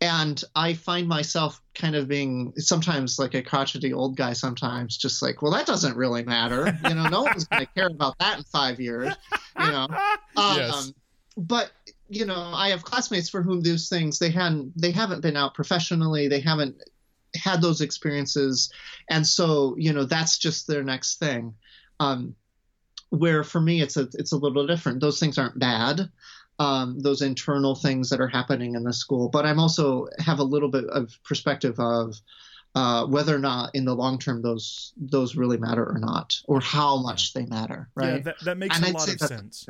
And 0.00 0.42
i 0.54 0.74
find 0.74 1.08
myself 1.08 1.60
kind 1.74 1.96
of 1.96 2.08
being 2.08 2.52
sometimes 2.56 3.18
like 3.18 3.34
a 3.34 3.42
crotchety 3.42 3.92
old 3.92 4.16
guy 4.16 4.32
sometimes 4.34 4.96
just 4.96 5.22
like 5.22 5.42
well 5.42 5.52
that 5.52 5.66
doesn't 5.66 5.96
really 5.96 6.24
matter. 6.24 6.78
You 6.82 6.94
know 6.94 7.08
no 7.08 7.22
one's 7.22 7.44
going 7.44 7.66
to 7.66 7.72
care 7.72 7.88
about 7.88 8.18
that 8.20 8.38
in 8.38 8.44
five 8.44 8.80
years 8.80 9.16
you 9.56 9.70
know? 9.70 9.88
Yes. 10.36 10.72
um, 10.72 10.94
but 11.36 11.72
you 12.08 12.24
know, 12.24 12.52
I 12.54 12.70
have 12.70 12.82
classmates 12.82 13.28
for 13.28 13.42
whom 13.42 13.60
those 13.60 13.88
things 13.88 14.18
they 14.18 14.30
hadn't 14.30 14.72
they 14.80 14.90
haven't 14.90 15.20
been 15.20 15.36
out 15.36 15.54
professionally, 15.54 16.28
they 16.28 16.40
haven't 16.40 16.82
had 17.36 17.60
those 17.60 17.80
experiences, 17.80 18.72
and 19.08 19.26
so 19.26 19.74
you 19.78 19.92
know 19.92 20.04
that's 20.04 20.38
just 20.38 20.66
their 20.66 20.82
next 20.82 21.18
thing. 21.18 21.54
Um, 22.00 22.34
where 23.10 23.44
for 23.44 23.60
me 23.60 23.80
it's 23.80 23.96
a 23.96 24.08
it's 24.14 24.32
a 24.32 24.36
little 24.36 24.66
different. 24.66 25.00
Those 25.00 25.20
things 25.20 25.38
aren't 25.38 25.58
bad. 25.58 26.10
Um, 26.60 26.98
those 26.98 27.22
internal 27.22 27.76
things 27.76 28.10
that 28.10 28.20
are 28.20 28.26
happening 28.26 28.74
in 28.74 28.82
the 28.82 28.92
school, 28.92 29.28
but 29.28 29.46
I'm 29.46 29.60
also 29.60 30.08
have 30.18 30.40
a 30.40 30.44
little 30.44 30.68
bit 30.68 30.86
of 30.86 31.16
perspective 31.24 31.78
of 31.78 32.16
uh, 32.74 33.06
whether 33.06 33.34
or 33.34 33.38
not 33.38 33.70
in 33.74 33.84
the 33.84 33.94
long 33.94 34.18
term 34.18 34.42
those 34.42 34.92
those 34.96 35.36
really 35.36 35.56
matter 35.56 35.84
or 35.84 35.98
not, 35.98 36.36
or 36.46 36.60
how 36.60 36.96
much 36.96 37.32
they 37.32 37.46
matter, 37.46 37.88
right? 37.94 38.16
Yeah, 38.16 38.18
that, 38.18 38.36
that 38.44 38.58
makes 38.58 38.76
And 38.76 38.84
a 38.84 38.88
I'd 38.88 38.94
lot 38.94 39.12
of 39.12 39.20
sense. 39.20 39.66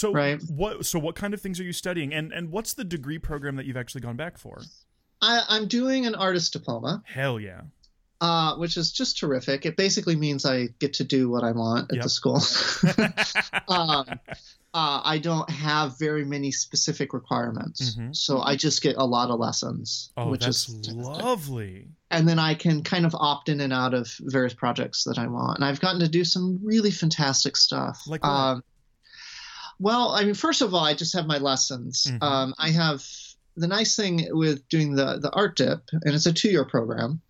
So 0.00 0.12
Right. 0.12 0.40
what 0.48 0.86
so 0.86 0.98
what 0.98 1.14
kind 1.14 1.34
of 1.34 1.42
things 1.42 1.60
are 1.60 1.64
you 1.64 1.74
studying 1.74 2.14
and 2.14 2.32
and 2.32 2.50
what's 2.50 2.72
the 2.72 2.84
degree 2.84 3.18
program 3.18 3.56
that 3.56 3.66
you've 3.66 3.76
actually 3.76 4.00
gone 4.00 4.16
back 4.16 4.38
for? 4.38 4.62
I, 5.20 5.42
I'm 5.50 5.66
doing 5.68 6.06
an 6.06 6.14
artist 6.14 6.54
diploma, 6.54 7.02
Hell 7.04 7.38
yeah. 7.38 7.60
uh, 8.22 8.56
which 8.56 8.78
is 8.78 8.90
just 8.92 9.18
terrific. 9.18 9.66
It 9.66 9.76
basically 9.76 10.16
means 10.16 10.46
I 10.46 10.68
get 10.78 10.94
to 10.94 11.04
do 11.04 11.28
what 11.28 11.44
I 11.44 11.52
want 11.52 11.90
at 11.92 11.96
Yep. 11.96 12.02
the 12.04 12.08
school. 12.08 12.36
um, 13.68 14.06
uh, 14.72 15.00
I 15.04 15.18
don't 15.18 15.50
have 15.50 15.98
very 15.98 16.24
many 16.24 16.50
specific 16.50 17.12
requirements, 17.12 17.96
Mhm. 17.96 18.16
so 18.16 18.40
I 18.40 18.56
just 18.56 18.80
get 18.80 18.96
a 18.96 19.04
lot 19.04 19.28
of 19.30 19.38
lessons, 19.38 20.10
Oh, 20.16 20.30
which 20.30 20.44
that's 20.46 20.68
is 20.70 20.88
lovely. 20.94 21.88
and 22.10 22.26
then 22.26 22.38
I 22.38 22.54
can 22.54 22.82
kind 22.82 23.04
of 23.04 23.14
opt 23.14 23.50
in 23.50 23.60
and 23.60 23.72
out 23.72 23.92
of 23.92 24.08
various 24.20 24.54
projects 24.54 25.04
that 25.04 25.18
I 25.18 25.26
want. 25.26 25.58
And 25.58 25.64
I've 25.66 25.80
gotten 25.80 26.00
to 26.00 26.08
do 26.08 26.24
some 26.24 26.58
really 26.62 26.90
fantastic 26.92 27.56
stuff. 27.58 28.00
Like 28.06 28.22
what? 28.22 28.30
um, 28.30 28.64
well, 29.80 30.10
I 30.10 30.24
mean, 30.24 30.34
first 30.34 30.60
of 30.60 30.74
all, 30.74 30.84
I 30.84 30.94
just 30.94 31.14
have 31.14 31.26
my 31.26 31.38
lessons. 31.38 32.06
Mhm. 32.06 32.22
Um, 32.22 32.54
I 32.58 32.70
have 32.70 33.02
the 33.56 33.66
nice 33.66 33.96
thing 33.96 34.28
with 34.30 34.68
doing 34.68 34.94
the 34.94 35.18
the 35.18 35.30
art 35.30 35.56
dip, 35.56 35.88
and 35.92 36.14
it's 36.14 36.26
a 36.26 36.32
two 36.32 36.50
year 36.50 36.66
program, 36.66 37.22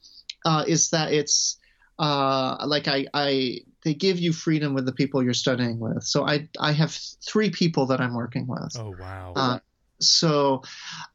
uh, 0.45 0.65
is 0.67 0.91
that 0.91 1.13
it's 1.13 1.59
uh, 1.99 2.57
like 2.67 2.89
I, 2.89 3.07
I 3.15 3.61
they 3.85 3.95
give 3.95 4.19
you 4.19 4.33
freedom 4.33 4.75
with 4.75 4.85
the 4.85 4.93
people 4.93 5.23
you're 5.23 5.33
studying 5.33 5.79
with. 5.79 6.03
So 6.03 6.27
I 6.27 6.49
I 6.59 6.73
have 6.73 6.93
three 7.25 7.51
people 7.51 7.87
that 7.87 8.01
I'm 8.01 8.15
working 8.15 8.47
with. 8.49 8.77
Oh 8.77 8.95
wow. 8.99 9.33
Uh, 9.37 9.59
so 10.01 10.63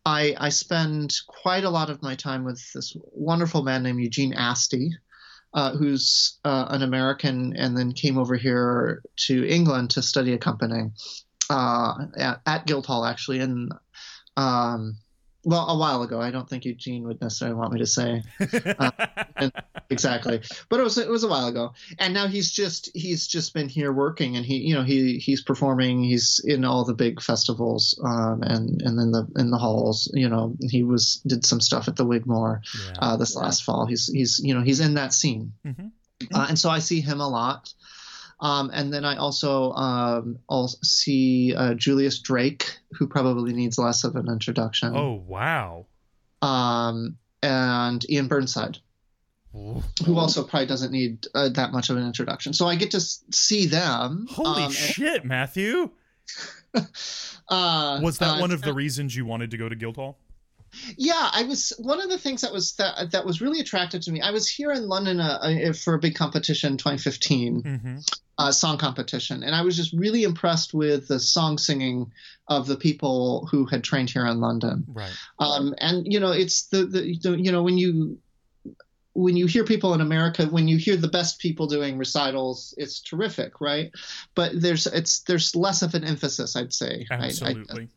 I 0.05 0.35
I 0.37 0.49
spend 0.49 1.13
quite 1.27 1.65
a 1.65 1.69
lot 1.69 1.89
of 1.89 2.01
my 2.01 2.15
time 2.15 2.45
with 2.45 2.61
this 2.73 2.95
wonderful 3.11 3.61
man 3.63 3.83
named 3.83 3.99
Eugene 3.99 4.33
Asti, 4.33 4.91
uh, 5.53 5.71
who's 5.71 6.39
uh, 6.45 6.67
an 6.69 6.81
American 6.81 7.55
and 7.55 7.77
then 7.77 7.91
came 7.93 8.17
over 8.17 8.35
here 8.35 9.01
to 9.27 9.47
England 9.47 9.91
to 9.91 10.01
study 10.01 10.33
accompanying 10.33 10.93
uh, 11.49 12.05
at, 12.17 12.41
at 12.45 12.65
Guildhall 12.65 13.05
actually 13.05 13.39
and 13.39 13.71
um, 14.37 14.97
well 15.45 15.69
a 15.69 15.77
while 15.77 16.01
ago. 16.01 16.19
I 16.19 16.31
don't 16.31 16.49
think 16.49 16.65
Eugene 16.65 17.03
would 17.07 17.21
necessarily 17.21 17.55
want 17.55 17.71
me 17.73 17.79
to 17.79 17.85
say 17.85 18.23
exactly. 19.89 20.41
But 20.69 20.79
it 20.79 20.83
was 20.83 20.97
it 20.97 21.07
was 21.07 21.23
a 21.23 21.27
while 21.27 21.47
ago. 21.47 21.73
And 21.99 22.13
now 22.13 22.27
he's 22.27 22.51
just 22.51 22.89
he's 22.93 23.27
just 23.27 23.53
been 23.53 23.69
here 23.69 23.93
working 23.93 24.35
and 24.35 24.45
he 24.45 24.57
you 24.57 24.73
know 24.73 24.83
he 24.83 25.19
he's 25.19 25.41
performing. 25.41 26.03
He's 26.03 26.41
in 26.43 26.65
all 26.65 26.83
the 26.83 26.95
big 26.95 27.21
festivals 27.21 27.99
um 28.03 28.41
and 28.43 28.81
and 28.81 28.99
in 28.99 29.11
the 29.11 29.27
in 29.37 29.51
the 29.51 29.57
halls. 29.57 30.11
You 30.13 30.29
know 30.29 30.55
he 30.59 30.83
was 30.83 31.21
did 31.25 31.45
some 31.45 31.61
stuff 31.61 31.87
at 31.87 31.95
the 31.95 32.05
wigmore 32.05 32.61
yeah. 32.87 32.93
uh 32.99 33.17
this 33.17 33.35
last 33.35 33.63
fall. 33.63 33.85
He's 33.85 34.07
he's 34.07 34.41
you 34.43 34.53
know 34.53 34.61
he's 34.61 34.79
in 34.79 34.95
that 34.95 35.13
scene. 35.13 35.53
Mhm. 35.65 35.91
uh, 36.33 36.45
and 36.47 36.57
so 36.57 36.69
i 36.69 36.79
see 36.79 37.01
him 37.01 37.19
a 37.19 37.27
lot 37.27 37.73
um, 38.39 38.69
and 38.73 38.93
then 38.93 39.05
I 39.05 39.15
also 39.15 39.71
um, 39.73 40.39
also 40.47 40.77
see 40.83 41.53
uh, 41.55 41.73
Julius 41.73 42.19
Drake, 42.19 42.77
who 42.91 43.07
probably 43.07 43.53
needs 43.53 43.77
less 43.77 44.03
of 44.03 44.15
an 44.15 44.27
introduction. 44.27 44.95
Oh 44.95 45.13
wow. 45.13 45.85
Um, 46.41 47.17
and 47.41 48.05
Iain 48.11 48.27
Burnside, 48.27 48.79
Ooh. 49.55 49.81
who 50.05 50.17
also 50.17 50.43
probably 50.43 50.67
doesn't 50.67 50.91
need 50.91 51.27
uh, 51.33 51.49
that 51.49 51.71
much 51.71 51.89
of 51.89 51.97
an 51.97 52.05
introduction. 52.05 52.53
So 52.53 52.67
I 52.67 52.75
get 52.75 52.91
to 52.91 52.99
see 52.99 53.67
them. 53.67 54.27
Holy 54.29 54.63
um, 54.63 54.71
shit, 54.71 55.23
Matthew. 55.23 55.91
uh, 56.75 57.99
Was 58.03 58.17
that 58.17 58.37
uh, 58.37 58.41
one 58.41 58.51
of 58.51 58.61
the 58.61 58.73
reasons 58.73 59.15
you 59.15 59.25
wanted 59.25 59.51
to 59.51 59.57
go 59.57 59.69
to 59.69 59.75
Guildhall? 59.75 60.17
Yeah, 60.97 61.29
I 61.31 61.43
was 61.43 61.73
one 61.79 62.01
of 62.01 62.09
the 62.09 62.17
things 62.17 62.41
that 62.41 62.51
was 62.53 62.73
that 62.73 63.11
that 63.11 63.25
was 63.25 63.41
really 63.41 63.59
attractive 63.59 64.01
to 64.01 64.11
me. 64.11 64.21
I 64.21 64.31
was 64.31 64.49
here 64.49 64.71
in 64.71 64.87
London 64.87 65.19
uh, 65.19 65.39
uh, 65.69 65.73
for 65.73 65.93
a 65.93 65.99
big 65.99 66.15
competition, 66.15 66.73
in 66.73 66.77
2015, 66.77 67.63
Mm-hmm. 67.63 67.97
uh, 68.37 68.51
song 68.51 68.77
competition, 68.77 69.43
and 69.43 69.55
I 69.55 69.61
was 69.61 69.75
just 69.75 69.93
really 69.93 70.23
impressed 70.23 70.73
with 70.73 71.07
the 71.07 71.19
song 71.19 71.57
singing 71.57 72.11
of 72.47 72.67
the 72.67 72.75
people 72.77 73.47
who 73.51 73.65
had 73.65 73.83
trained 73.83 74.09
here 74.09 74.25
in 74.27 74.39
London. 74.39 74.85
Right. 74.87 75.13
um, 75.39 75.73
and 75.79 76.11
you 76.11 76.19
know 76.19 76.31
it's 76.31 76.67
the, 76.67 76.85
the, 76.85 77.17
the 77.21 77.39
you 77.41 77.51
know 77.51 77.63
when 77.63 77.77
you 77.77 78.19
when 79.13 79.37
you 79.37 79.45
hear 79.45 79.63
people 79.63 79.93
in 79.93 80.01
America 80.01 80.45
when 80.45 80.67
you 80.67 80.77
hear 80.77 80.97
the 80.97 81.07
best 81.07 81.39
people 81.39 81.67
doing 81.67 81.97
recitals 81.97 82.73
it's 82.77 82.99
terrific 82.99 83.61
right 83.61 83.91
but 84.35 84.51
there's 84.53 84.87
it's 84.87 85.21
there's 85.21 85.55
less 85.55 85.81
of 85.81 85.95
an 85.95 86.03
emphasis 86.03 86.55
I'd 86.57 86.73
say 86.73 87.05
I- 87.09 87.15
I- 87.15 87.17
Absolutely. 87.27 87.87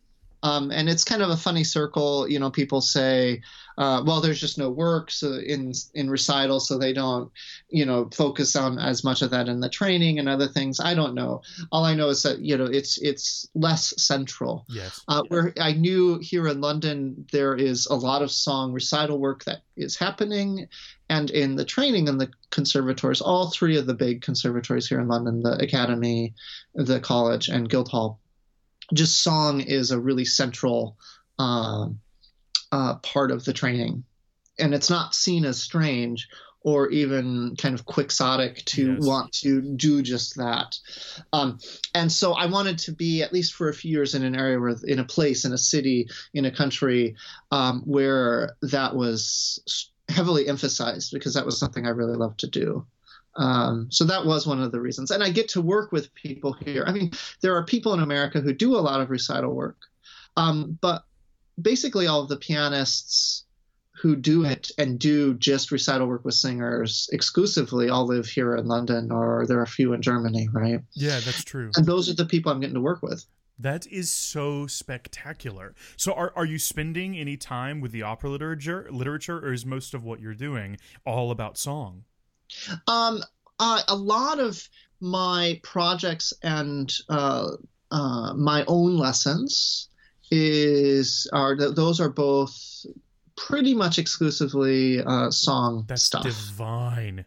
Um, 0.42 0.70
and 0.70 0.88
it's 0.88 1.04
kind 1.04 1.22
of 1.22 1.30
a 1.30 1.36
funny 1.36 1.64
circle. 1.64 2.28
You 2.28 2.38
know, 2.38 2.50
people 2.50 2.80
say, 2.80 3.42
uh, 3.76 4.02
"Well, 4.06 4.20
there's 4.20 4.40
just 4.40 4.56
no 4.58 4.70
work 4.70 5.10
so 5.10 5.34
in 5.34 5.72
in 5.94 6.08
recital, 6.08 6.60
so 6.60 6.78
they 6.78 6.92
don't, 6.92 7.30
you 7.68 7.84
know, 7.84 8.08
focus 8.14 8.54
on 8.54 8.78
as 8.78 9.02
much 9.02 9.22
of 9.22 9.30
that 9.30 9.48
in 9.48 9.60
the 9.60 9.68
training 9.68 10.18
and 10.18 10.28
other 10.28 10.46
things." 10.46 10.78
I 10.78 10.94
don't 10.94 11.14
know. 11.14 11.42
All 11.72 11.84
I 11.84 11.94
know 11.94 12.08
is 12.08 12.22
that 12.22 12.38
you 12.38 12.56
know 12.56 12.66
it's 12.66 12.98
it's 12.98 13.48
less 13.54 13.94
central. 14.00 14.64
yes. 14.68 15.00
Uh, 15.08 15.22
where 15.28 15.52
I 15.60 15.72
knew 15.72 16.18
here 16.18 16.46
in 16.46 16.60
London, 16.60 17.26
there 17.32 17.56
is 17.56 17.86
a 17.86 17.96
lot 17.96 18.22
of 18.22 18.30
song 18.30 18.72
recital 18.72 19.18
work 19.18 19.44
that 19.44 19.62
is 19.76 19.96
happening, 19.96 20.68
and 21.08 21.30
in 21.30 21.56
the 21.56 21.64
training 21.64 22.06
in 22.06 22.18
the 22.18 22.30
conservatories, 22.50 23.20
all 23.20 23.50
three 23.50 23.76
of 23.76 23.86
the 23.86 23.94
big 23.94 24.22
conservatories 24.22 24.88
here 24.88 25.00
in 25.00 25.08
London, 25.08 25.42
the 25.42 25.58
Academy, 25.58 26.34
the 26.74 27.00
College, 27.00 27.48
and 27.48 27.68
Guildhall, 27.68 28.20
just 28.92 29.22
song 29.22 29.60
is 29.60 29.90
a 29.90 30.00
really 30.00 30.24
central 30.24 30.96
um, 31.38 32.00
uh, 32.72 32.96
part 32.96 33.30
of 33.30 33.44
the 33.44 33.52
training, 33.52 34.04
and 34.58 34.74
it's 34.74 34.90
not 34.90 35.14
seen 35.14 35.44
as 35.44 35.60
strange 35.60 36.28
or 36.60 36.88
even 36.90 37.54
kind 37.56 37.74
of 37.74 37.86
quixotic 37.86 38.64
to 38.64 38.94
Yes. 38.94 39.06
want 39.06 39.32
to 39.32 39.62
do 39.62 40.02
just 40.02 40.36
that. 40.36 40.76
Um, 41.32 41.58
and 41.94 42.10
so 42.10 42.32
I 42.32 42.46
wanted 42.46 42.78
to 42.80 42.92
be 42.92 43.22
at 43.22 43.32
least 43.32 43.54
for 43.54 43.68
a 43.68 43.74
few 43.74 43.92
years 43.92 44.14
in 44.14 44.24
an 44.24 44.34
area 44.34 44.58
where, 44.58 44.74
in 44.84 44.98
a 44.98 45.04
place, 45.04 45.44
in 45.44 45.52
a 45.52 45.58
city, 45.58 46.08
in 46.34 46.44
a 46.44 46.50
country 46.50 47.14
um, 47.52 47.82
where 47.86 48.56
that 48.62 48.96
was 48.96 49.92
heavily 50.08 50.48
emphasized 50.48 51.12
because 51.12 51.34
that 51.34 51.46
was 51.46 51.58
something 51.58 51.86
I 51.86 51.90
really 51.90 52.16
loved 52.16 52.40
to 52.40 52.48
do. 52.48 52.86
Um, 53.38 53.86
so 53.90 54.04
that 54.04 54.26
was 54.26 54.46
one 54.46 54.60
of 54.60 54.72
the 54.72 54.80
reasons. 54.80 55.10
And 55.12 55.22
I 55.22 55.30
get 55.30 55.48
to 55.50 55.62
work 55.62 55.92
with 55.92 56.12
people 56.14 56.52
here. 56.52 56.84
I 56.86 56.92
mean, 56.92 57.12
there 57.40 57.54
are 57.56 57.64
people 57.64 57.94
in 57.94 58.00
America 58.00 58.40
who 58.40 58.52
do 58.52 58.76
a 58.76 58.80
lot 58.80 59.00
of 59.00 59.10
recital 59.10 59.54
work, 59.54 59.78
um, 60.36 60.76
but 60.80 61.04
basically 61.60 62.08
all 62.08 62.20
of 62.20 62.28
the 62.28 62.36
pianists 62.36 63.44
who 64.00 64.16
do 64.16 64.44
it 64.44 64.70
and 64.78 64.98
do 64.98 65.34
just 65.34 65.72
recital 65.72 66.06
work 66.06 66.24
with 66.24 66.34
singers 66.34 67.08
exclusively 67.12 67.88
all 67.88 68.06
live 68.06 68.26
here 68.26 68.56
in 68.56 68.66
London 68.66 69.10
or 69.10 69.44
there 69.46 69.58
are 69.58 69.62
a 69.62 69.66
few 69.66 69.92
in 69.92 70.02
Germany, 70.02 70.48
right? 70.52 70.80
Yeah, 70.94 71.20
that's 71.20 71.44
true. 71.44 71.70
And 71.76 71.86
those 71.86 72.08
are 72.08 72.14
the 72.14 72.26
people 72.26 72.52
I'm 72.52 72.60
getting 72.60 72.74
to 72.74 72.80
work 72.80 73.02
with. 73.02 73.24
That 73.60 73.88
is 73.88 74.08
so 74.08 74.68
spectacular. 74.68 75.74
So, 75.96 76.12
are, 76.12 76.32
are 76.36 76.44
you 76.44 76.60
spending 76.60 77.18
any 77.18 77.36
time 77.36 77.80
with 77.80 77.90
the 77.90 78.02
opera 78.02 78.30
literature, 78.30 78.86
literature, 78.88 79.38
or 79.38 79.52
is 79.52 79.66
most 79.66 79.94
of 79.94 80.04
what 80.04 80.20
you're 80.20 80.32
doing 80.32 80.76
all 81.04 81.32
about 81.32 81.58
song? 81.58 82.04
Um, 82.86 83.22
uh, 83.58 83.82
a 83.88 83.96
lot 83.96 84.38
of 84.40 84.68
my 85.00 85.60
projects 85.62 86.32
and 86.42 86.92
uh, 87.08 87.48
uh, 87.90 88.34
my 88.34 88.64
own 88.66 88.96
lessons 88.96 89.88
is 90.30 91.28
are 91.32 91.56
th- 91.56 91.74
those 91.74 92.00
are 92.00 92.08
both 92.10 92.54
pretty 93.36 93.74
much 93.74 93.98
exclusively 93.98 95.00
uh, 95.02 95.30
song 95.30 95.84
That's 95.88 96.02
stuff. 96.02 96.22
divine. 96.24 97.24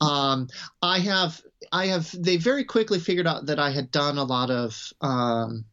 um, 0.00 0.48
I 0.80 1.00
have 1.00 1.40
I 1.72 1.86
have 1.86 2.10
they 2.16 2.36
very 2.36 2.64
quickly 2.64 2.98
figured 3.00 3.26
out 3.26 3.46
that 3.46 3.58
I 3.58 3.70
had 3.70 3.90
done 3.90 4.16
a 4.18 4.24
lot 4.24 4.50
of 4.50 4.92
um, 5.00 5.64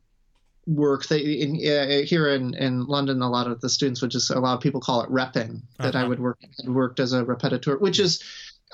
work. 0.66 1.06
They 1.08 1.20
in, 1.22 1.56
uh, 1.56 2.02
here 2.06 2.28
in, 2.30 2.56
in 2.56 2.86
London, 2.86 3.22
a 3.22 3.30
lot 3.30 3.48
of 3.48 3.62
the 3.62 3.70
students 3.70 4.02
would 4.02 4.12
just 4.12 4.32
a 4.32 4.40
lot 4.40 4.56
of 4.56 4.62
people 4.62 4.82
call 4.82 5.02
it 5.04 5.10
repping. 5.12 5.62
That 5.78 5.96
I 5.96 6.00
Uh-huh. 6.02 6.10
would 6.10 6.20
work 6.20 6.40
had 6.58 6.70
worked 6.74 7.00
as 7.00 7.14
a 7.14 7.24
repetiteur, 7.24 7.80
which 7.80 8.00
is 8.00 8.22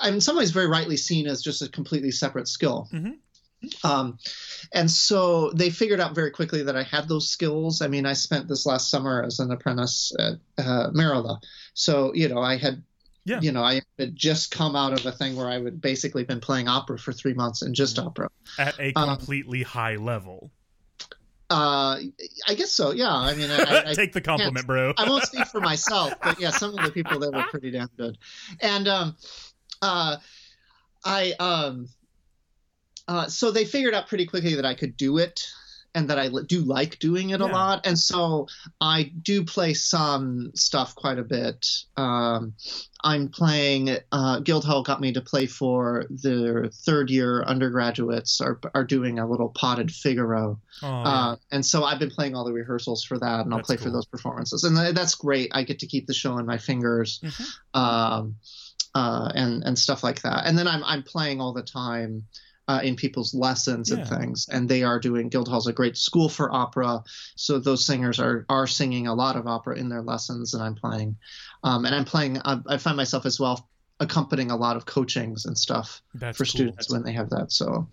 in 0.04 0.20
some 0.20 0.36
ways 0.36 0.50
very 0.50 0.66
rightly 0.66 0.96
seen 0.96 1.26
as 1.26 1.42
just 1.42 1.62
a 1.62 1.68
completely 1.68 2.10
separate 2.10 2.48
skill. 2.48 2.88
Mhm. 2.92 3.14
Um, 3.84 4.18
and 4.72 4.90
so 4.90 5.50
they 5.52 5.70
figured 5.70 6.00
out 6.00 6.16
very 6.16 6.32
quickly 6.32 6.64
that 6.64 6.74
I 6.76 6.82
had 6.82 7.06
those 7.08 7.28
skills. 7.28 7.80
I 7.80 7.86
mean, 7.86 8.06
I 8.06 8.12
spent 8.14 8.48
this 8.48 8.66
last 8.66 8.90
summer 8.90 9.22
as 9.22 9.38
an 9.38 9.52
apprentice 9.52 10.12
at 10.18 10.32
uh, 10.58 10.90
Merola, 10.90 11.38
so 11.74 12.12
you 12.14 12.28
know 12.28 12.40
I 12.40 12.56
had 12.56 12.82
Yeah. 13.24 13.40
you 13.40 13.52
know, 13.52 13.62
I 13.62 13.82
had 14.00 14.16
just 14.16 14.50
come 14.50 14.74
out 14.74 14.92
of 14.98 15.06
a 15.06 15.12
thing 15.12 15.36
where 15.36 15.48
I 15.48 15.58
would 15.58 15.80
basically 15.80 16.24
been 16.24 16.40
playing 16.40 16.66
opera 16.66 16.98
for 16.98 17.12
three 17.12 17.34
months 17.34 17.62
and 17.62 17.72
just 17.72 18.00
opera. 18.00 18.28
At 18.58 18.76
a 18.80 18.92
Um, 18.94 19.16
completely 19.16 19.62
high 19.62 19.94
level. 19.94 20.50
Uh, 21.48 22.00
I 22.48 22.54
guess 22.56 22.72
so. 22.72 22.92
Yeah. 22.92 23.14
I 23.14 23.34
mean, 23.36 23.50
I, 23.50 23.90
I, 23.90 23.94
Take 23.94 24.12
the 24.14 24.22
compliment, 24.22 24.66
bro. 24.66 24.94
I 24.96 25.08
won't 25.08 25.22
speak 25.24 25.46
for 25.46 25.60
myself, 25.60 26.14
but 26.22 26.40
yeah, 26.40 26.50
some 26.50 26.76
of 26.76 26.84
the 26.84 26.90
people 26.90 27.18
there 27.20 27.30
were 27.30 27.44
pretty 27.50 27.70
damn 27.70 27.90
good. 27.96 28.16
And 28.60 28.88
um, 28.88 29.16
uh, 29.80 30.16
I 31.04 31.32
um, 31.38 31.88
uh, 33.08 33.28
so 33.28 33.50
they 33.50 33.64
figured 33.64 33.94
out 33.94 34.08
pretty 34.08 34.26
quickly 34.26 34.54
that 34.56 34.66
I 34.66 34.74
could 34.74 34.96
do 34.96 35.18
it, 35.18 35.44
and 35.94 36.08
that 36.08 36.18
I 36.18 36.30
do 36.46 36.60
like 36.60 36.98
doing 36.98 37.30
it 37.30 37.40
a 37.40 37.46
lot. 37.46 37.86
And 37.86 37.98
so 37.98 38.48
I 38.80 39.12
do 39.22 39.44
play 39.44 39.74
some 39.74 40.52
stuff 40.54 40.94
quite 40.94 41.18
a 41.18 41.24
bit. 41.24 41.66
Um, 41.96 42.54
I'm 43.04 43.28
playing, 43.28 43.96
uh, 44.10 44.40
Guildhall 44.40 44.84
got 44.84 45.00
me 45.00 45.12
to 45.12 45.20
play 45.20 45.46
for 45.46 46.06
their 46.08 46.68
third 46.68 47.10
year 47.10 47.42
undergraduates 47.42 48.40
are, 48.40 48.58
are 48.74 48.84
doing 48.84 49.18
a 49.18 49.28
little 49.28 49.50
potted 49.50 49.90
Figaro. 49.90 50.60
Oh. 50.82 50.88
Uh, 50.88 51.36
and 51.50 51.66
so 51.66 51.84
I've 51.84 51.98
been 51.98 52.10
playing 52.10 52.34
all 52.34 52.44
the 52.44 52.52
rehearsals 52.52 53.04
for 53.04 53.18
that, 53.18 53.40
and 53.40 53.52
I'll 53.52 53.62
play 53.62 53.76
for 53.76 53.90
those 53.90 54.06
performances, 54.06 54.64
and 54.64 54.76
th- 54.76 54.94
that's 54.94 55.16
great. 55.16 55.50
I 55.52 55.64
get 55.64 55.80
to 55.80 55.86
keep 55.86 56.06
the 56.06 56.14
show 56.14 56.38
in 56.38 56.46
my 56.46 56.58
fingers, 56.58 57.20
Mhm. 57.22 57.78
um, 57.78 58.36
uh, 58.94 59.30
and 59.34 59.62
and 59.64 59.78
stuff 59.78 60.02
like 60.02 60.22
that. 60.22 60.46
And 60.46 60.56
then 60.56 60.68
I'm 60.68 60.82
I'm 60.84 61.02
playing 61.02 61.40
all 61.40 61.52
the 61.52 61.62
time. 61.62 62.24
Uh, 62.68 62.80
in 62.84 62.94
people's 62.94 63.34
lessons 63.34 63.90
Yeah. 63.90 63.96
and 63.96 64.08
things, 64.08 64.46
and 64.48 64.68
they 64.68 64.84
are 64.84 65.00
doing. 65.00 65.28
Guildhall's 65.28 65.66
a 65.66 65.72
great 65.72 65.96
school 65.96 66.28
for 66.28 66.50
opera, 66.54 67.02
so 67.34 67.58
those 67.58 67.84
singers 67.84 68.20
are 68.20 68.46
are 68.48 68.68
singing 68.68 69.08
a 69.08 69.14
lot 69.14 69.34
of 69.34 69.48
opera 69.48 69.76
in 69.76 69.88
their 69.88 70.00
lessons, 70.00 70.54
and 70.54 70.62
I'm 70.62 70.76
playing, 70.76 71.16
um, 71.64 71.84
and 71.84 71.92
I'm 71.92 72.04
playing. 72.04 72.38
I, 72.44 72.60
I 72.68 72.78
find 72.78 72.96
myself 72.96 73.26
as 73.26 73.40
well 73.40 73.68
accompanying 73.98 74.52
a 74.52 74.56
lot 74.56 74.76
of 74.76 74.86
coachings 74.86 75.44
and 75.44 75.58
stuff 75.58 76.00
That's 76.14 76.38
for 76.38 76.44
cool. 76.44 76.50
students 76.50 76.88
when 76.88 77.02
they 77.02 77.12
have 77.12 77.30
that. 77.30 77.50
So, 77.50 77.88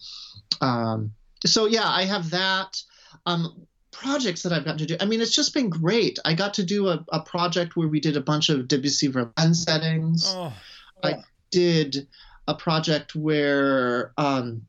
um, 0.61 1.13
so 1.45 1.65
yeah, 1.65 1.87
I 1.89 2.05
have 2.05 2.29
that. 2.29 2.81
Um, 3.25 3.65
projects 3.91 4.43
that 4.43 4.53
I've 4.53 4.65
got 4.65 4.77
to 4.77 4.85
do. 4.85 4.95
I 5.01 5.05
mean, 5.05 5.19
it's 5.19 5.35
just 5.35 5.53
been 5.53 5.69
great. 5.69 6.19
I 6.23 6.35
got 6.35 6.53
to 6.53 6.63
do 6.63 6.87
a, 6.89 7.03
a 7.11 7.21
project 7.21 7.75
where 7.75 7.87
we 7.87 7.99
did 7.99 8.15
a 8.15 8.21
bunch 8.21 8.49
of 8.49 8.67
Debussy 8.67 9.07
Verlaine 9.07 9.55
settings. 9.55 10.25
Oh, 10.27 10.53
I 11.03 11.23
did 11.51 12.07
a 12.47 12.55
project 12.55 13.15
where 13.15 14.11
um, 14.17 14.63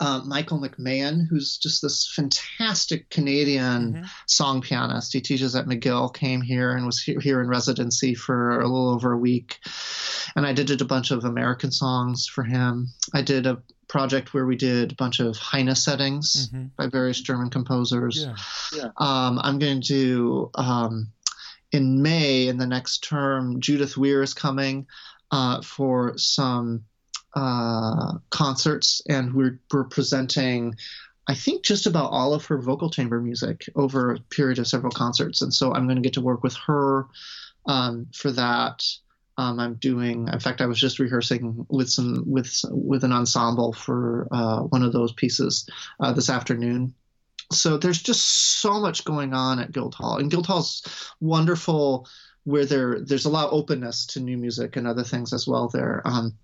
uh, 0.00 0.20
Michael 0.24 0.60
McMahon, 0.60 1.26
who's 1.28 1.56
just 1.56 1.82
this 1.82 2.12
fantastic 2.14 3.08
Canadian 3.10 3.94
mhm. 3.94 4.06
song 4.26 4.60
pianist. 4.60 5.12
He 5.12 5.20
teaches 5.20 5.54
at 5.56 5.66
McGill, 5.66 6.12
came 6.14 6.40
here 6.40 6.76
and 6.76 6.84
was 6.84 7.00
here, 7.00 7.20
here 7.20 7.40
in 7.40 7.48
residency 7.48 8.14
for 8.14 8.60
a 8.60 8.66
little 8.66 8.90
over 8.90 9.12
a 9.12 9.18
week. 9.18 9.58
And 10.34 10.46
I 10.46 10.52
did 10.52 10.80
a 10.80 10.84
bunch 10.84 11.10
of 11.10 11.24
American 11.24 11.70
songs 11.72 12.26
for 12.26 12.44
him. 12.44 12.88
I 13.14 13.22
did 13.22 13.46
a 13.46 13.62
project 13.88 14.34
where 14.34 14.46
we 14.46 14.56
did 14.56 14.92
a 14.92 14.96
bunch 14.96 15.20
of 15.20 15.36
Heine 15.36 15.74
settings 15.74 16.48
Mhm. 16.48 16.70
by 16.76 16.88
various 16.88 17.20
German 17.20 17.50
composers. 17.50 18.26
Yeah. 18.74 18.90
Um, 18.96 19.38
I'm 19.42 19.58
going 19.58 19.80
to 19.82 20.50
um, 20.56 21.12
in 21.72 22.02
May 22.02 22.48
in 22.48 22.58
the 22.58 22.66
next 22.66 23.02
term. 23.04 23.60
Judith 23.60 23.96
Weir 23.96 24.22
is 24.22 24.34
coming 24.34 24.86
uh, 25.30 25.62
for 25.62 26.16
some 26.16 26.84
uh, 27.34 28.14
concerts, 28.30 29.02
and 29.08 29.34
we're 29.34 29.60
we're 29.72 29.84
presenting. 29.84 30.74
I 31.28 31.34
think 31.34 31.64
just 31.64 31.86
about 31.86 32.12
all 32.12 32.34
of 32.34 32.44
her 32.46 32.58
vocal 32.58 32.88
chamber 32.88 33.20
music 33.20 33.68
over 33.74 34.12
a 34.12 34.20
period 34.20 34.58
of 34.58 34.68
several 34.68 34.92
concerts, 34.92 35.42
and 35.42 35.52
so 35.52 35.74
I'm 35.74 35.86
going 35.86 35.96
to 35.96 36.02
get 36.02 36.14
to 36.14 36.20
work 36.20 36.42
with 36.42 36.56
her 36.66 37.06
um, 37.66 38.06
for 38.14 38.30
that. 38.32 38.84
Um, 39.38 39.60
I'm 39.60 39.74
doing. 39.74 40.28
In 40.28 40.40
fact, 40.40 40.60
I 40.60 40.66
was 40.66 40.80
just 40.80 40.98
rehearsing 40.98 41.66
with 41.68 41.90
some 41.90 42.22
with 42.26 42.60
with 42.70 43.04
an 43.04 43.12
ensemble 43.12 43.72
for 43.72 44.28
uh, 44.30 44.60
one 44.60 44.82
of 44.82 44.92
those 44.92 45.12
pieces 45.12 45.68
uh, 46.00 46.12
this 46.12 46.30
afternoon 46.30 46.94
so 47.52 47.76
there's 47.76 48.02
just 48.02 48.60
so 48.60 48.80
much 48.80 49.04
going 49.04 49.32
on 49.32 49.60
at 49.60 49.72
Guildhall, 49.72 50.18
and 50.18 50.30
Guildhall's 50.30 50.82
wonderful, 51.20 52.08
where 52.46 52.64
there 52.64 53.00
there's 53.00 53.24
a 53.24 53.30
lot 53.30 53.48
of 53.48 53.52
openness 53.52 54.06
to 54.06 54.20
new 54.20 54.38
music 54.38 54.76
and 54.76 54.86
other 54.86 55.02
things 55.02 55.32
as 55.32 55.48
well 55.48 55.68
there. 55.68 56.00
Um, 56.04 56.38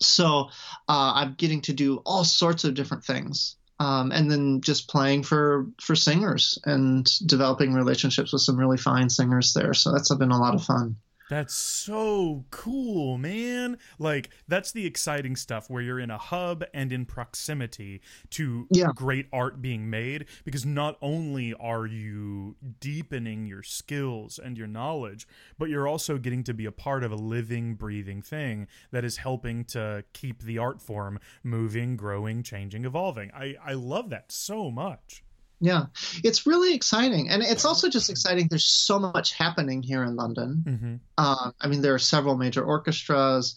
so 0.00 0.50
uh, 0.88 1.12
I'm 1.14 1.34
getting 1.34 1.62
to 1.62 1.72
do 1.72 2.02
all 2.04 2.22
sorts 2.22 2.64
of 2.64 2.74
different 2.74 3.04
things, 3.04 3.56
um, 3.80 4.12
and 4.12 4.30
then 4.30 4.60
just 4.60 4.88
playing 4.88 5.22
for 5.22 5.66
for 5.80 5.96
singers 5.96 6.58
and 6.64 7.08
developing 7.26 7.72
relationships 7.72 8.32
with 8.32 8.42
some 8.42 8.58
really 8.58 8.76
fine 8.76 9.08
singers 9.08 9.54
there. 9.54 9.72
So 9.72 9.90
that's 9.90 10.14
been 10.14 10.30
a 10.32 10.38
lot 10.38 10.54
of 10.54 10.62
fun. 10.62 10.96
That's 11.28 11.52
so 11.52 12.46
cool, 12.50 13.18
man. 13.18 13.76
Like 13.98 14.30
that's 14.48 14.72
the 14.72 14.86
exciting 14.86 15.36
stuff 15.36 15.68
where 15.68 15.82
you're 15.82 16.00
in 16.00 16.10
a 16.10 16.16
hub 16.16 16.64
and 16.72 16.90
in 16.90 17.04
proximity 17.04 18.00
to 18.30 18.70
Yeah. 18.70 18.92
great 18.94 19.26
art 19.30 19.60
being 19.60 19.90
made 19.90 20.26
because 20.44 20.64
not 20.64 20.96
only 21.02 21.52
are 21.54 21.84
you 21.84 22.56
deepening 22.80 23.44
your 23.44 23.62
skills 23.62 24.38
and 24.38 24.56
your 24.56 24.66
knowledge, 24.66 25.28
but 25.58 25.68
you're 25.68 25.86
also 25.86 26.16
getting 26.16 26.42
to 26.44 26.54
be 26.54 26.64
a 26.64 26.72
part 26.72 27.04
of 27.04 27.12
a 27.12 27.16
living, 27.16 27.74
breathing 27.74 28.22
thing 28.22 28.66
that 28.90 29.04
is 29.04 29.18
helping 29.18 29.64
to 29.66 30.04
keep 30.14 30.42
the 30.42 30.56
art 30.56 30.80
form 30.80 31.18
moving, 31.42 31.96
growing, 31.96 32.42
changing, 32.42 32.86
evolving. 32.86 33.30
I 33.34 33.54
I 33.62 33.74
love 33.74 34.08
that 34.10 34.32
so 34.32 34.70
much. 34.70 35.22
Yeah, 35.60 35.86
it's 36.22 36.46
really 36.46 36.72
exciting, 36.74 37.28
and 37.30 37.42
it's 37.42 37.64
also 37.64 37.88
just 37.88 38.10
exciting. 38.10 38.46
There's 38.48 38.64
so 38.66 38.98
much 39.00 39.32
happening 39.32 39.82
here 39.82 40.04
in 40.04 40.14
London. 40.14 40.64
Mhm. 40.66 41.00
Uh, 41.18 41.50
I 41.60 41.66
mean, 41.66 41.82
there 41.82 41.94
are 41.94 41.98
several 41.98 42.36
major 42.36 42.62
orchestras, 42.64 43.56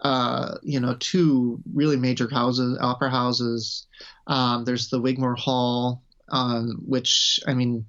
uh, 0.00 0.56
you 0.62 0.80
know, 0.80 0.96
two 0.98 1.60
really 1.72 1.96
major 1.96 2.28
houses, 2.28 2.76
opera 2.80 3.10
houses. 3.10 3.86
Um, 4.26 4.64
there's 4.64 4.88
the 4.88 5.00
Wigmore 5.00 5.36
Hall, 5.36 6.02
um, 6.28 6.82
which 6.84 7.38
I 7.46 7.54
mean, 7.54 7.86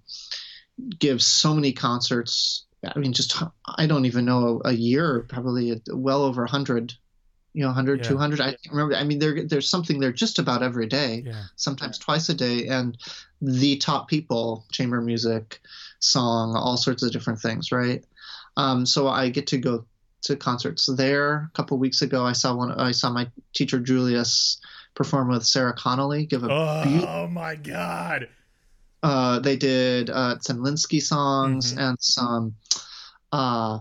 gives 1.00 1.26
so 1.26 1.54
many 1.56 1.74
concerts. 1.74 2.66
I 2.84 2.97
mean, 3.00 3.14
just 3.14 3.36
I 3.66 3.88
don't 3.88 4.06
even 4.06 4.26
know 4.26 4.62
a 4.64 4.72
year, 4.74 5.26
probably 5.28 5.82
well 5.91 6.24
over 6.24 6.43
a 6.43 6.50
hundred. 6.50 6.93
You 7.52 7.64
know, 7.64 7.70
100, 7.70 8.02
Yeah. 8.02 8.10
200. 8.10 8.39
I 8.41 8.45
can't 8.52 8.60
remember. 8.70 8.95
I 8.95 9.04
mean, 9.04 9.18
there, 9.18 9.43
there's 9.43 9.68
something 9.68 10.00
there 10.00 10.14
just 10.14 10.38
about 10.38 10.62
every 10.62 10.86
day 10.86 11.24
Yeah. 11.26 11.45
sometimes 11.56 11.97
twice 11.97 12.30
a 12.30 12.36
day, 12.36 12.68
and 12.68 12.95
the 13.42 13.78
top 13.78 14.08
people, 14.08 14.66
chamber 14.72 15.02
music, 15.02 15.60
song, 16.00 16.56
all 16.56 16.78
sorts 16.78 17.04
of 17.04 17.12
different 17.12 17.40
things, 17.40 17.72
right? 17.72 18.04
Um, 18.58 18.86
so 18.86 19.08
I 19.08 19.30
get 19.30 19.48
to 19.48 19.58
go 19.58 19.86
to 20.24 20.36
concerts 20.36 20.90
there. 20.98 21.50
A 21.50 21.52
couple 21.56 21.78
weeks 21.78 22.02
ago, 22.02 22.26
I 22.26 22.34
saw 22.34 22.54
one. 22.56 22.72
I 22.72 22.92
saw 22.92 23.10
my 23.10 23.30
teacher 23.54 23.80
Julius 23.80 24.60
perform 24.96 25.30
with 25.30 25.46
Sarah 25.46 25.74
Connolly. 25.74 26.26
Give 26.26 26.44
a 26.44 26.48
Oh 26.52 27.28
my 27.28 27.56
god. 27.56 28.28
uh, 29.02 29.40
they 29.40 29.56
did 29.56 30.10
uh, 30.10 30.38
some 30.40 30.58
Linsky 30.58 31.02
songs 31.02 31.74
Mhm. 31.74 31.90
and 31.90 31.98
some 32.02 32.56
uh, 33.32 33.80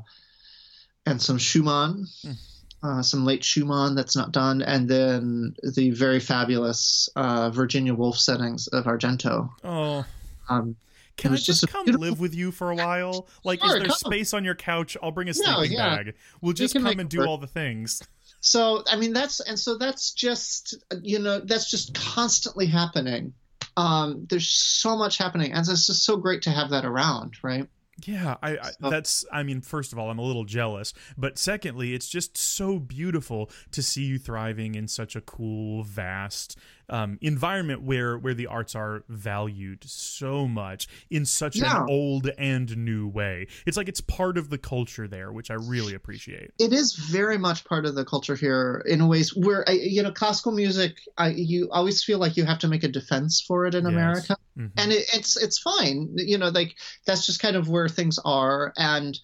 and 1.07 1.21
some 1.21 1.39
Schumann, 1.39 2.07
Mm. 2.25 2.37
Uh, 2.83 3.03
some 3.03 3.25
late 3.25 3.43
Schumann 3.45 3.95
that's 3.95 4.15
not 4.17 4.33
done, 4.33 4.63
and 4.63 4.89
then 4.89 5.55
the 5.75 5.91
very 5.91 6.21
fabulous 6.21 7.09
uh, 7.17 7.51
Virginia 7.51 7.95
Woolf 7.95 8.19
settings 8.19 8.69
of 8.69 8.85
Argento. 8.85 9.51
Oh. 9.65 10.05
Um, 10.49 10.77
Can 11.17 11.33
I 11.33 11.35
just 11.37 11.47
just 11.47 11.69
come 11.69 11.85
beautiful- 11.85 12.09
live 12.09 12.21
with 12.21 12.35
you 12.35 12.53
for 12.53 12.71
a 12.71 12.77
while? 12.77 13.29
Like, 13.45 13.61
Sure, 13.61 13.69
is 13.77 13.81
there 13.81 13.89
come. 13.89 13.97
space 13.97 14.33
on 14.33 14.45
your 14.45 14.55
couch? 14.55 14.97
I'll 15.03 15.11
bring 15.11 15.29
a 15.29 15.35
sleeping 15.35 15.73
yeah. 15.73 15.97
bag. 15.97 16.15
We'll 16.41 16.53
just 16.55 16.75
come 16.75 16.87
and 16.87 17.09
do 17.09 17.19
work. 17.19 17.29
all 17.29 17.39
the 17.39 17.47
things. 17.49 18.01
so 18.41 18.85
I 18.87 18.95
mean 18.97 19.13
that's 19.13 19.41
and 19.41 19.59
so 19.59 19.77
that's 19.77 20.13
just 20.13 20.77
you 21.03 21.19
know 21.19 21.41
that's 21.41 21.69
just 21.71 21.95
constantly 21.95 22.67
happening. 22.67 23.33
Um, 23.77 24.27
there's 24.31 24.49
so 24.49 24.97
much 24.97 25.19
happening, 25.19 25.53
and 25.53 25.61
it's 25.69 25.87
just 25.87 26.05
so 26.05 26.17
great 26.17 26.43
to 26.43 26.51
have 26.51 26.71
that 26.71 26.85
around, 26.85 27.35
right? 27.43 27.69
Yeah, 28.05 28.37
I, 28.43 28.59
I 28.59 28.91
that's 28.91 29.25
I 29.33 29.43
mean, 29.43 29.61
first 29.61 29.93
of 29.93 29.99
all, 29.99 30.11
I'm 30.11 30.19
a 30.19 30.23
little 30.23 30.45
jealous, 30.45 30.95
but 31.17 31.37
secondly, 31.39 31.95
it's 31.95 32.09
just 32.09 32.37
so 32.37 32.79
beautiful 32.79 33.51
to 33.73 33.83
see 33.83 34.05
you 34.05 34.19
thriving 34.19 34.75
in 34.75 34.87
such 34.87 35.17
a 35.17 35.21
cool, 35.21 35.83
vast 35.83 36.57
um, 36.91 37.19
environment 37.21 37.83
where 37.83 38.17
where 38.19 38.35
the 38.35 38.47
arts 38.47 38.75
are 38.75 39.05
valued 39.09 39.85
so 39.85 40.47
much 40.49 40.89
in 41.11 41.25
such 41.25 41.57
Yeah. 41.57 41.83
an 41.83 41.87
old 41.89 42.31
and 42.39 42.77
new 42.77 43.07
way. 43.09 43.47
It's 43.67 43.77
like 43.77 43.89
it's 43.89 44.01
part 44.01 44.39
of 44.39 44.51
the 44.51 44.59
culture 44.59 45.07
there, 45.09 45.33
which 45.33 45.51
I 45.51 45.55
really 45.55 45.95
appreciate. 45.95 46.51
it 46.59 46.73
is 46.73 46.95
very 46.95 47.39
much 47.39 47.65
part 47.65 47.85
of 47.87 47.95
the 47.95 48.05
culture 48.05 48.35
here 48.37 48.83
in 48.87 49.07
ways 49.09 49.35
where 49.37 49.69
I, 49.69 49.73
you 49.73 50.03
know 50.03 50.13
classical 50.13 50.53
music 50.53 50.97
I, 51.17 51.29
you 51.31 51.69
always 51.71 52.03
feel 52.05 52.19
like 52.19 52.37
you 52.37 52.45
have 52.45 52.59
to 52.61 52.69
make 52.69 52.85
a 52.85 52.89
defense 52.89 53.41
for 53.47 53.67
it 53.67 53.75
in 53.75 53.85
Yes. 53.85 53.93
america 53.93 54.37
Mhm. 54.59 54.73
and 54.77 54.93
it, 54.93 55.09
it's 55.15 55.37
it's 55.37 55.59
fine 55.59 56.11
you 56.17 56.37
know 56.39 56.49
like 56.49 56.75
that's 57.07 57.25
just 57.27 57.41
kind 57.41 57.57
of 57.57 57.69
where 57.69 57.89
things 57.89 58.19
are 58.25 58.73
and 58.77 59.19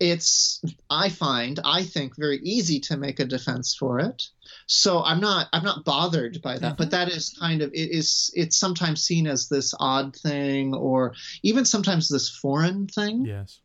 it's 0.00 0.62
i 0.90 1.08
find 1.08 1.58
i 1.64 1.82
think 1.82 2.16
very 2.16 2.38
easy 2.44 2.78
to 2.78 2.96
make 2.96 3.18
a 3.18 3.24
defense 3.24 3.74
for 3.74 3.98
it 3.98 4.22
so 4.66 5.02
i'm 5.02 5.20
not 5.20 5.48
i'm 5.52 5.64
not 5.64 5.84
bothered 5.84 6.40
by 6.40 6.56
that 6.56 6.74
Mhm. 6.74 6.76
but 6.76 6.90
that 6.92 7.08
is 7.08 7.34
kind 7.38 7.62
of 7.62 7.72
it 7.72 7.90
is 7.90 8.30
it's 8.34 8.56
sometimes 8.56 9.02
seen 9.02 9.26
as 9.26 9.48
this 9.48 9.74
odd 9.80 10.14
thing 10.14 10.72
or 10.74 11.14
even 11.42 11.64
sometimes 11.64 12.08
this 12.08 12.28
foreign 12.28 12.86
thing 12.86 13.24
yes. 13.24 13.60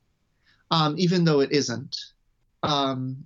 um, 0.71 0.95
even 0.97 1.23
though 1.23 1.39
it 1.41 1.51
isn't. 1.51 1.95
Um, 2.63 3.25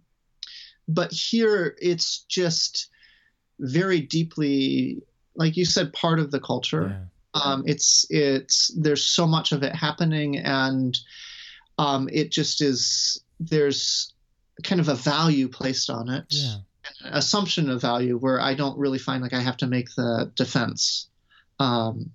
but 0.87 1.11
here 1.11 1.75
it's 1.81 2.25
just 2.27 2.89
very 3.59 4.01
deeply, 4.01 5.01
like 5.35 5.55
you 5.55 5.63
said, 5.65 5.93
part 5.93 6.19
of 6.19 6.31
the 6.31 6.39
culture. 6.39 7.07
Yeah. 7.35 7.41
Um, 7.41 7.63
it's 7.67 8.05
it's 8.09 8.71
there's 8.75 9.05
so 9.05 9.27
much 9.27 9.51
of 9.51 9.63
it 9.63 9.75
happening, 9.75 10.37
and 10.37 10.97
um, 11.77 12.09
it 12.11 12.31
just 12.31 12.61
is. 12.61 13.21
There's 13.39 14.13
kind 14.63 14.81
of 14.81 14.87
a 14.89 14.95
value 14.95 15.47
placed 15.47 15.89
on 15.89 16.09
it, 16.09 16.25
Yeah. 16.29 16.55
an 17.03 17.13
assumption 17.13 17.69
of 17.69 17.81
value, 17.81 18.17
where 18.17 18.41
I 18.41 18.55
don't 18.55 18.77
really 18.77 18.97
find 18.99 19.21
like 19.21 19.33
I 19.33 19.39
have 19.41 19.57
to 19.57 19.67
make 19.67 19.93
the 19.95 20.31
defense. 20.35 21.07
Um, 21.59 22.11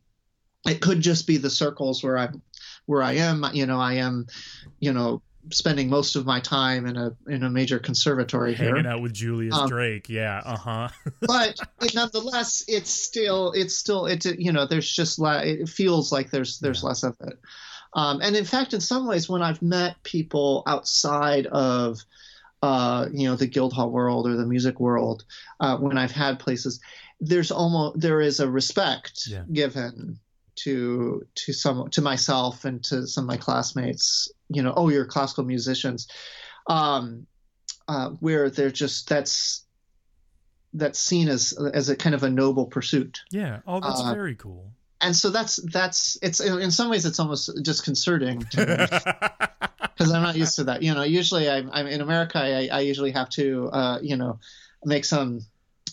it 0.66 0.80
could 0.80 1.00
just 1.00 1.26
be 1.26 1.36
the 1.36 1.50
circles 1.50 2.02
where 2.02 2.18
I'm 2.18 2.42
where 2.86 3.02
I 3.02 3.12
am. 3.14 3.44
You 3.52 3.66
know, 3.66 3.80
I 3.80 3.94
am, 3.94 4.26
you 4.80 4.92
know, 4.92 5.22
spending 5.50 5.88
most 5.90 6.14
of 6.14 6.24
my 6.26 6.38
time 6.40 6.86
in 6.86 6.96
a 6.96 7.16
in 7.28 7.42
a 7.42 7.50
major 7.50 7.78
conservatory 7.80 8.54
Hanging 8.54 8.76
here. 8.82 8.86
out 8.88 9.02
with 9.02 9.12
Julius 9.12 9.54
Um, 9.56 9.68
Drake. 9.68 10.08
Yeah. 10.08 10.40
Uh 10.44 10.56
huh. 10.56 10.88
but 11.20 11.58
it, 11.80 11.94
nonetheless, 11.94 12.64
it's 12.68 12.90
still 12.90 13.52
it's 13.52 13.74
still 13.76 14.06
it's 14.06 14.26
you 14.26 14.52
know 14.52 14.66
there's 14.66 14.90
just 14.90 15.18
le- 15.18 15.44
it 15.44 15.68
feels 15.68 16.10
like 16.12 16.30
there's 16.30 16.58
there's 16.60 16.82
Yeah. 16.82 16.88
less 16.88 17.02
of 17.04 17.16
it. 17.20 17.38
Um, 17.94 18.20
and 18.22 18.36
in 18.36 18.44
fact, 18.44 18.72
in 18.74 18.80
some 18.80 19.06
ways, 19.06 19.28
when 19.28 19.42
I've 19.42 19.62
met 19.62 20.02
people 20.02 20.62
outside 20.66 21.46
of 21.46 22.00
uh, 22.62 23.08
you 23.12 23.28
know 23.28 23.36
the 23.36 23.46
Guildhall 23.46 23.90
world 23.90 24.26
or 24.26 24.36
the 24.36 24.46
music 24.46 24.80
world, 24.80 25.24
uh, 25.60 25.76
when 25.76 25.98
I've 25.98 26.12
had 26.12 26.38
places, 26.38 26.80
there's 27.20 27.50
almost 27.50 28.00
there 28.00 28.20
is 28.20 28.40
a 28.40 28.48
respect 28.50 29.26
Yeah. 29.26 29.44
given 29.52 30.18
to 30.54 31.26
to 31.34 31.52
some 31.52 31.88
to 31.90 32.02
myself 32.02 32.64
and 32.64 32.82
to 32.84 33.06
some 33.06 33.24
of 33.24 33.28
my 33.28 33.36
classmates. 33.36 34.30
You 34.48 34.62
know, 34.62 34.72
oh, 34.76 34.88
you're 34.88 35.06
classical 35.06 35.44
musicians, 35.44 36.08
um, 36.68 37.26
uh, 37.88 38.10
where 38.20 38.48
they're 38.48 38.70
just 38.70 39.08
that's 39.08 39.64
that's 40.74 40.98
seen 40.98 41.28
as 41.28 41.52
as 41.74 41.88
a 41.88 41.96
kind 41.96 42.14
of 42.14 42.22
a 42.22 42.30
noble 42.30 42.66
pursuit 42.66 43.20
yeah. 43.30 43.60
Oh, 43.66 43.80
that's 43.80 44.00
Uh, 44.00 44.14
very 44.14 44.34
cool. 44.36 44.72
And 45.02 45.14
so 45.14 45.30
that's 45.30 45.56
that's 45.72 46.16
it's 46.22 46.40
in 46.40 46.70
some 46.70 46.88
ways 46.90 47.04
it's 47.04 47.20
almost 47.20 47.50
disconcerting 47.62 48.40
to 48.40 48.66
me 48.66 49.00
because 50.02 50.12
I'm 50.12 50.22
not 50.22 50.36
used 50.36 50.56
to 50.56 50.64
that. 50.64 50.82
You 50.82 50.94
know, 50.94 51.02
usually 51.02 51.48
I'm, 51.48 51.70
I'm 51.72 51.86
in 51.86 52.00
America. 52.00 52.38
I, 52.38 52.68
I 52.72 52.80
usually 52.80 53.12
have 53.12 53.28
to, 53.30 53.68
uh, 53.72 53.98
you 54.02 54.16
know, 54.16 54.38
make 54.84 55.04
some, 55.04 55.40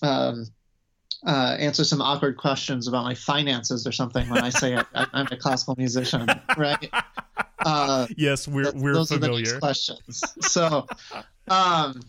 um, 0.02 0.48
uh, 1.26 1.56
answer 1.60 1.84
some 1.84 2.02
awkward 2.02 2.38
questions 2.38 2.88
about 2.88 3.03
my 3.03 3.14
finances 3.14 3.86
or 3.86 3.91
something 3.91 4.30
when 4.30 4.41
I 4.41 4.49
say 4.49 4.76
I, 4.77 5.06
I'm 5.14 5.27
a 5.31 5.38
classical 5.38 5.76
musician, 5.77 6.27
right? 6.57 6.90
Uh, 7.60 8.07
yes, 8.18 8.48
we're 8.48 8.64
th- 8.64 8.76
we're 8.76 8.94
those 8.94 9.11
are 9.11 9.18
the 9.18 9.27
next 9.27 9.60
questions. 9.60 10.23
So, 10.41 10.88
um, 11.49 11.99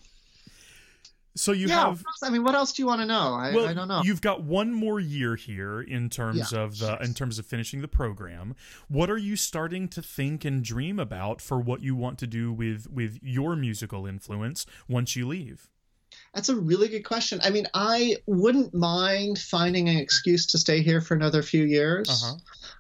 So 1.41 1.53
you 1.53 1.69
yeah. 1.69 1.87
have 1.87 2.05
I 2.23 2.29
mean, 2.29 2.45
what 2.45 2.55
else 2.55 2.73
do 2.73 2.83
you 2.83 2.87
want 2.87 3.01
to 3.01 3.07
know? 3.07 3.33
I, 3.33 3.55
well, 3.55 3.67
I 3.67 3.73
don't 3.73 3.89
know. 3.89 4.03
you've 4.05 4.21
got 4.21 4.43
one 4.43 4.75
more 4.75 5.01
year 5.01 5.37
here 5.37 5.81
in 5.81 6.11
terms 6.11 6.53
of 6.53 6.79
the 6.79 6.99
in 7.03 7.15
terms 7.15 7.39
of 7.39 7.47
finishing 7.47 7.81
the 7.81 7.89
program. 7.89 8.55
What 8.89 9.09
are 9.09 9.17
you 9.17 9.37
starting 9.37 9.89
to 9.89 10.03
think 10.03 10.45
and 10.45 10.63
dream 10.63 10.99
about 10.99 11.41
for 11.41 11.59
what 11.59 11.83
you 11.83 11.97
want 11.97 12.19
to 12.19 12.27
do 12.27 12.53
with 12.53 12.91
with 12.91 13.19
your 13.23 13.57
musical 13.57 14.07
influence 14.07 14.67
once 14.87 15.17
you 15.17 15.27
leave? 15.27 15.71
That's 16.35 16.51
a 16.51 16.57
really 16.57 16.89
good 16.89 17.05
question. 17.05 17.41
I 17.43 17.49
mean, 17.49 17.67
I 17.73 18.17
wouldn't 18.27 18.75
mind 18.75 19.39
finding 19.39 19.89
an 19.89 19.97
excuse 19.97 20.47
to 20.49 20.59
stay 20.59 20.83
here 20.83 21.01
for 21.01 21.15
another 21.15 21.43
few 21.43 21.65
years. 21.65 22.09
Uh-huh. 22.11 22.37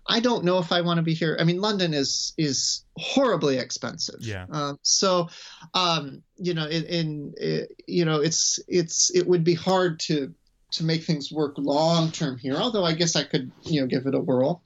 I 0.06 0.20
don't 0.20 0.44
know 0.44 0.58
if 0.58 0.70
I 0.70 0.82
want 0.82 0.98
to 0.98 1.02
be 1.02 1.14
here. 1.14 1.36
I 1.40 1.44
mean, 1.44 1.62
London 1.62 1.94
is 1.94 2.34
is 2.36 2.84
horribly 3.00 3.58
expensive. 3.58 4.20
Yeah. 4.20 4.46
Um, 4.50 4.78
so, 4.82 5.28
um, 5.74 6.22
you 6.36 6.54
know, 6.54 6.66
in, 6.66 6.84
in 6.84 7.34
uh, 7.42 7.66
you 7.86 8.04
know, 8.04 8.20
it's 8.20 8.60
it's 8.68 9.10
it 9.14 9.26
would 9.26 9.44
be 9.44 9.54
hard 9.54 9.98
to 10.00 10.32
to 10.72 10.84
make 10.84 11.02
things 11.02 11.32
work 11.32 11.54
long 11.58 12.12
term 12.12 12.38
here. 12.38 12.54
Although 12.56 12.84
I 12.84 12.92
guess 12.92 13.16
I 13.16 13.24
could 13.24 13.50
you 13.62 13.80
know 13.80 13.86
give 13.86 14.06
it 14.06 14.14
a 14.14 14.20
whirl. 14.20 14.62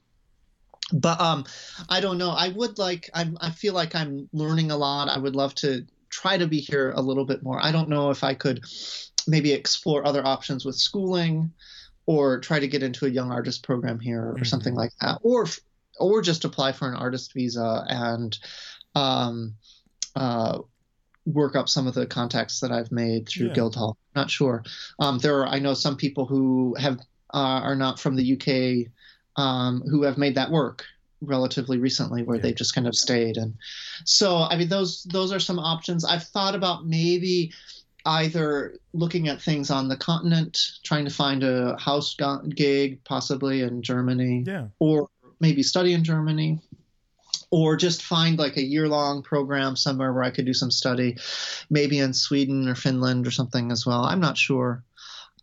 But 0.93 1.19
um, 1.19 1.45
I 1.89 1.99
don't 1.99 2.19
know. 2.19 2.29
I 2.29 2.49
would 2.49 2.77
like. 2.77 3.09
I'm. 3.13 3.37
I 3.41 3.49
feel 3.49 3.73
like 3.73 3.95
I'm 3.95 4.29
learning 4.33 4.69
a 4.71 4.77
lot. 4.77 5.09
I 5.09 5.17
would 5.17 5.35
love 5.35 5.55
to 5.55 5.85
try 6.09 6.37
to 6.37 6.47
be 6.47 6.59
here 6.59 6.91
a 6.91 7.01
little 7.01 7.25
bit 7.25 7.41
more. 7.41 7.59
I 7.61 7.71
don't 7.71 7.89
know 7.89 8.11
if 8.11 8.23
I 8.23 8.35
could 8.35 8.63
maybe 9.27 9.51
explore 9.51 10.05
other 10.05 10.25
options 10.25 10.63
with 10.63 10.75
schooling 10.75 11.51
or 12.05 12.39
try 12.39 12.59
to 12.59 12.67
get 12.67 12.83
into 12.83 13.07
a 13.07 13.09
young 13.09 13.31
artist 13.31 13.63
program 13.63 13.99
here 13.99 14.29
or 14.29 14.35
Mhm. 14.35 14.47
something 14.47 14.75
like 14.75 14.91
that 15.01 15.17
or 15.23 15.47
or 15.99 16.21
just 16.21 16.45
apply 16.45 16.71
for 16.71 16.87
an 16.87 16.95
artist 16.95 17.33
visa 17.33 17.85
and 17.87 18.37
um, 18.95 19.55
uh, 20.15 20.59
work 21.25 21.55
up 21.55 21.67
some 21.69 21.87
of 21.87 21.93
the 21.93 22.05
contacts 22.05 22.59
that 22.59 22.71
I've 22.71 22.91
made 22.91 23.27
through 23.27 23.47
Yeah. 23.47 23.53
Guildhall. 23.53 23.97
Not 24.15 24.29
sure. 24.29 24.63
Um, 24.99 25.17
there 25.19 25.39
are 25.41 25.47
I 25.47 25.59
know 25.59 25.73
some 25.73 25.97
people 25.97 26.25
who 26.25 26.75
have 26.79 26.99
uh, 27.33 27.61
are 27.63 27.75
not 27.75 27.99
from 27.99 28.15
the 28.15 28.33
UK 28.33 28.91
um, 29.41 29.81
who 29.89 30.03
have 30.03 30.17
made 30.17 30.35
that 30.35 30.51
work 30.51 30.85
relatively 31.21 31.77
recently 31.79 32.23
where 32.23 32.37
Yeah. 32.37 32.43
they've 32.43 32.55
just 32.55 32.75
kind 32.75 32.87
of 32.87 32.95
stayed 32.95 33.37
and 33.37 33.55
so 34.03 34.37
I 34.37 34.55
mean 34.57 34.69
those 34.69 35.03
those 35.03 35.31
are 35.31 35.39
some 35.39 35.59
options. 35.59 36.05
I've 36.05 36.23
thought 36.23 36.55
about 36.55 36.85
maybe 36.85 37.51
either 38.05 38.77
looking 38.93 39.27
at 39.29 39.41
things 39.41 39.71
on 39.71 39.87
the 39.87 39.97
continent, 39.97 40.59
trying 40.83 41.05
to 41.05 41.11
find 41.11 41.43
a 41.43 41.75
house 41.77 42.15
gig 42.55 43.03
possibly 43.03 43.61
in 43.63 43.81
Germany, 43.81 44.43
Yeah. 44.45 44.67
or 44.77 45.09
maybe 45.45 45.63
study 45.63 45.93
in 45.93 46.03
Germany, 46.03 46.59
or 47.51 47.75
just 47.77 48.01
find 48.01 48.39
like 48.39 48.57
a 48.57 48.69
year 48.73 48.87
long 48.87 49.21
program 49.21 49.75
somewhere 49.75 50.11
where 50.11 50.23
I 50.23 50.31
could 50.31 50.47
do 50.47 50.53
some 50.53 50.71
study, 50.71 51.17
maybe 51.69 51.99
in 51.99 52.13
Sweden 52.13 52.67
or 52.67 52.75
Finland 52.75 53.27
or 53.27 53.31
something 53.31 53.71
as 53.71 53.85
well. 53.85 54.03
I'm 54.05 54.19
not 54.19 54.37
sure. 54.37 54.83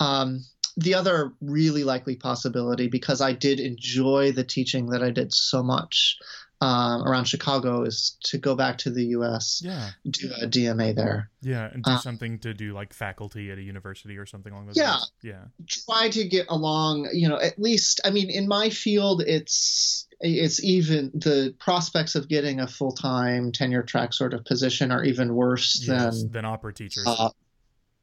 Um, 0.00 0.44
the 0.76 0.94
other 0.94 1.32
really 1.40 1.84
likely 1.84 2.16
possibility, 2.16 2.88
because 2.88 3.20
I 3.20 3.32
did 3.32 3.60
enjoy 3.60 4.32
the 4.32 4.42
teaching 4.44 4.86
that 4.90 5.02
I 5.02 5.10
did 5.10 5.32
so 5.32 5.62
much 5.62 6.18
um, 6.62 7.02
around 7.08 7.24
Chicago, 7.24 7.82
is 7.82 8.16
to 8.22 8.38
go 8.38 8.54
back 8.54 8.78
to 8.78 8.90
the 8.90 9.04
U.S. 9.16 9.60
Yeah. 9.64 9.90
do 10.08 10.30
a 10.40 10.46
DMA 10.46 10.94
there. 10.94 11.28
Yeah, 11.40 11.68
and 11.72 11.82
do 11.82 11.90
Uh, 11.90 11.98
something 11.98 12.38
to 12.40 12.54
do 12.54 12.72
like 12.72 12.92
faculty 12.94 13.50
at 13.50 13.58
a 13.58 13.62
university 13.62 14.16
or 14.16 14.26
something 14.26 14.52
along 14.52 14.66
those 14.66 14.76
Yeah. 14.76 14.92
lines. 14.92 15.10
Yeah. 15.22 15.44
try 15.66 16.08
to 16.10 16.24
get 16.28 16.46
along 16.48 17.08
you 17.12 17.28
know 17.28 17.38
at 17.40 17.58
least 17.58 18.00
i 18.04 18.10
mean 18.10 18.30
in 18.30 18.46
my 18.48 18.70
field 18.70 19.22
it's 19.26 20.06
it's 20.20 20.62
even 20.62 21.10
the 21.14 21.54
prospects 21.58 22.14
of 22.14 22.28
getting 22.28 22.60
a 22.60 22.66
full-time 22.68 23.50
tenure 23.52 23.82
track 23.82 24.12
sort 24.14 24.32
of 24.34 24.44
position 24.44 24.92
are 24.92 25.04
even 25.04 25.34
worse 25.34 25.84
Yes, 25.86 26.22
than 26.22 26.32
than 26.32 26.44
opera 26.44 26.72
teachers. 26.72 27.06
uh, 27.08 27.30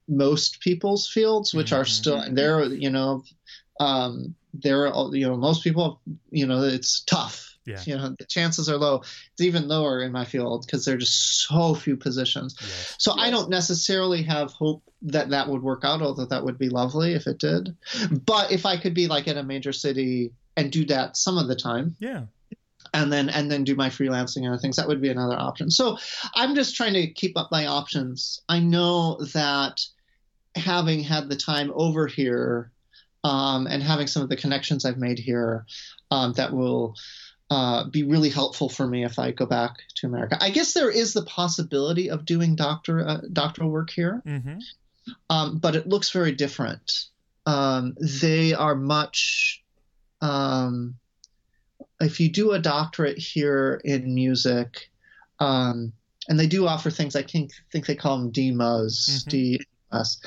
most 0.07 0.59
people's 0.61 1.07
fields 1.07 1.53
which 1.53 1.71
are 1.71 1.83
Mhm. 1.83 1.87
still 1.99 2.19
and 2.19 2.37
they're 2.37 2.65
you 2.65 2.89
know 2.89 3.23
um 3.79 4.35
they're 4.53 4.87
you 5.13 5.27
know 5.27 5.37
most 5.37 5.63
people 5.63 6.01
you 6.31 6.45
know 6.47 6.63
it's 6.63 7.01
tough 7.01 7.55
Yeah. 7.65 7.81
you 7.85 7.95
know 7.95 8.15
the 8.17 8.25
chances 8.25 8.67
are 8.69 8.77
low 8.77 9.01
it's 9.01 9.41
even 9.41 9.67
lower 9.67 10.01
in 10.01 10.11
my 10.11 10.25
field 10.25 10.65
because 10.65 10.85
there 10.85 10.95
are 10.95 10.97
just 10.97 11.45
so 11.47 11.75
few 11.75 11.95
positions 11.97 12.55
yes. 12.59 12.95
so 12.97 13.13
I 13.17 13.29
don't 13.29 13.49
necessarily 13.49 14.23
have 14.23 14.51
hope 14.51 14.83
that 15.01 15.29
that 15.29 15.47
would 15.47 15.63
work 15.63 15.83
out, 15.85 16.01
although 16.01 16.25
that 16.25 16.43
would 16.43 16.57
be 16.57 16.67
lovely 16.67 17.13
if 17.13 17.25
it 17.25 17.37
did. 17.37 17.73
But 18.25 18.51
if 18.51 18.65
I 18.65 18.75
could 18.75 18.93
be 18.93 19.07
like 19.07 19.27
in 19.27 19.37
a 19.37 19.43
major 19.43 19.71
city 19.71 20.33
and 20.57 20.69
do 20.73 20.83
that 20.87 21.15
some 21.15 21.37
of 21.37 21.47
the 21.47 21.55
time, 21.55 21.95
Yeah. 21.99 22.23
and 22.93 23.09
then 23.13 23.29
and 23.29 23.49
then 23.49 23.63
do 23.63 23.75
my 23.75 23.89
freelancing 23.89 24.39
and 24.43 24.47
other 24.49 24.57
things, 24.57 24.75
that 24.75 24.89
would 24.89 24.99
be 24.99 25.07
another 25.09 25.39
option. 25.39 25.71
So 25.71 25.97
I'm 26.35 26.53
just 26.53 26.75
trying 26.75 26.95
to 26.95 27.07
keep 27.07 27.37
up 27.37 27.49
my 27.49 27.67
options. 27.67 28.41
I 28.49 28.59
know 28.59 29.19
that 29.33 29.79
having 30.55 31.01
had 31.01 31.29
the 31.29 31.37
time 31.37 31.71
over 31.73 32.07
here 32.07 32.71
um, 33.23 33.67
and 33.67 33.83
having 33.83 34.07
some 34.07 34.23
of 34.23 34.29
the 34.29 34.37
connections 34.37 34.85
I've 34.85 34.97
made 34.97 35.19
here, 35.19 35.65
um, 36.11 36.33
that 36.33 36.53
will 36.53 36.95
uh, 37.49 37.85
be 37.85 38.03
really 38.03 38.29
helpful 38.29 38.69
for 38.69 38.87
me 38.87 39.03
if 39.03 39.17
I 39.19 39.31
go 39.31 39.45
back 39.45 39.77
to 39.95 40.07
America. 40.07 40.37
I 40.39 40.51
guess 40.51 40.73
there 40.73 40.91
is 40.91 41.13
the 41.13 41.23
possibility 41.25 42.09
of 42.09 42.25
doing 42.25 42.55
doctor 42.55 43.07
uh, 43.07 43.21
doctoral 43.31 43.69
work 43.69 43.89
here, 43.89 44.21
Mm-hmm. 44.25 44.59
um, 45.29 45.57
but 45.57 45.75
it 45.75 45.87
looks 45.87 46.11
very 46.11 46.31
different. 46.31 47.05
Um, 47.45 47.95
they 47.99 48.53
are 48.53 48.75
much. 48.75 49.63
Um, 50.21 50.95
if 51.99 52.19
you 52.19 52.29
do 52.29 52.51
a 52.51 52.59
doctorate 52.59 53.17
here 53.17 53.81
in 53.83 54.13
music, 54.13 54.89
um, 55.39 55.93
and 56.27 56.39
they 56.39 56.47
do 56.47 56.67
offer 56.67 56.91
things, 56.91 57.15
I 57.15 57.23
think 57.23 57.51
think 57.71 57.85
they 57.87 57.95
call 57.95 58.17
them 58.19 58.31
DMUS, 58.31 59.25
Mhm. 59.25 59.59
DMUS. 59.91 60.17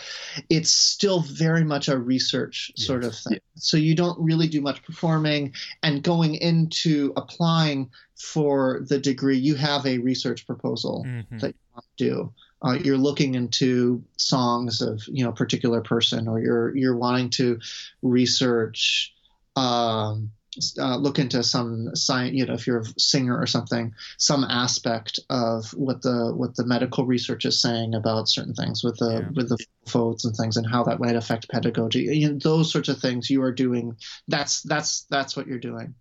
It's 0.48 0.70
still 0.70 1.20
very 1.20 1.64
much 1.64 1.88
a 1.88 1.98
research 1.98 2.72
sort 2.76 3.04
of 3.04 3.12
Yes. 3.12 3.24
thing. 3.24 3.38
So 3.56 3.76
you 3.76 3.94
don't 3.94 4.18
really 4.20 4.48
do 4.48 4.60
much 4.60 4.82
performing, 4.82 5.54
and 5.82 6.02
going 6.02 6.34
into 6.34 7.12
applying 7.16 7.90
for 8.16 8.84
the 8.88 8.98
degree, 8.98 9.38
you 9.38 9.54
have 9.56 9.86
a 9.86 9.98
research 9.98 10.46
proposal 10.46 11.04
Mm-hmm. 11.06 11.38
that 11.38 11.48
you 11.48 11.60
want 11.74 11.86
to 11.96 12.04
do. 12.04 12.32
Uh, 12.64 12.72
you're 12.74 12.96
looking 12.98 13.34
into 13.34 14.04
songs 14.16 14.80
of 14.82 15.02
you 15.08 15.24
know 15.24 15.30
a 15.30 15.34
particular 15.34 15.80
person, 15.80 16.28
or 16.28 16.38
you're 16.40 16.76
you're 16.76 16.96
wanting 16.96 17.30
to 17.30 17.58
research, 18.02 19.12
um, 19.56 20.30
uh, 20.78 20.96
look 20.96 21.18
into 21.18 21.42
some 21.42 21.94
science. 21.96 22.34
You 22.34 22.46
know, 22.46 22.54
if 22.54 22.66
you're 22.66 22.80
a 22.80 22.84
singer 22.98 23.38
or 23.38 23.46
something, 23.46 23.94
some 24.18 24.44
aspect 24.44 25.20
of 25.30 25.70
what 25.70 26.02
the 26.02 26.32
what 26.34 26.56
the 26.56 26.66
medical 26.66 27.06
research 27.06 27.44
is 27.44 27.60
saying 27.60 27.94
about 27.94 28.28
certain 28.28 28.54
things 28.54 28.84
with 28.84 28.98
the 28.98 29.20
Yeah. 29.22 29.28
with 29.34 29.48
the 29.48 29.58
folds 29.86 30.24
and 30.24 30.36
things, 30.36 30.56
and 30.56 30.66
how 30.66 30.84
that 30.84 31.00
might 31.00 31.16
affect 31.16 31.48
pedagogy. 31.50 32.02
You 32.02 32.32
know, 32.32 32.38
those 32.38 32.70
sorts 32.70 32.88
of 32.88 32.98
things 32.98 33.30
you 33.30 33.42
are 33.42 33.52
doing. 33.52 33.96
That's 34.28 34.62
that's 34.62 35.02
that's 35.10 35.36
what 35.36 35.46
you're 35.46 35.58
doing 35.58 35.94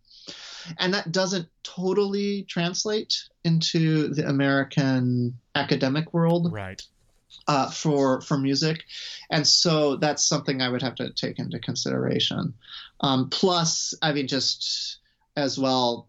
and 0.80 0.94
that 0.94 1.12
doesn't 1.12 1.48
totally 1.64 2.44
translate 2.44 3.16
into 3.44 4.10
the 4.14 4.28
American 4.28 5.38
academic 5.56 6.14
world 6.14 6.52
Right. 6.52 6.82
Uh, 7.48 7.70
for 7.72 8.22
for 8.22 8.38
music, 8.38 8.84
and 9.30 9.46
so 9.48 9.96
that's 9.98 10.24
something 10.24 10.62
I 10.62 10.70
would 10.70 10.82
have 10.82 10.96
to 10.96 11.12
take 11.12 11.40
into 11.40 11.60
consideration. 11.60 12.54
Um, 13.00 13.30
plus, 13.30 13.94
I 14.02 14.14
mean, 14.14 14.28
just 14.28 14.98
as 15.36 15.58
well, 15.58 16.08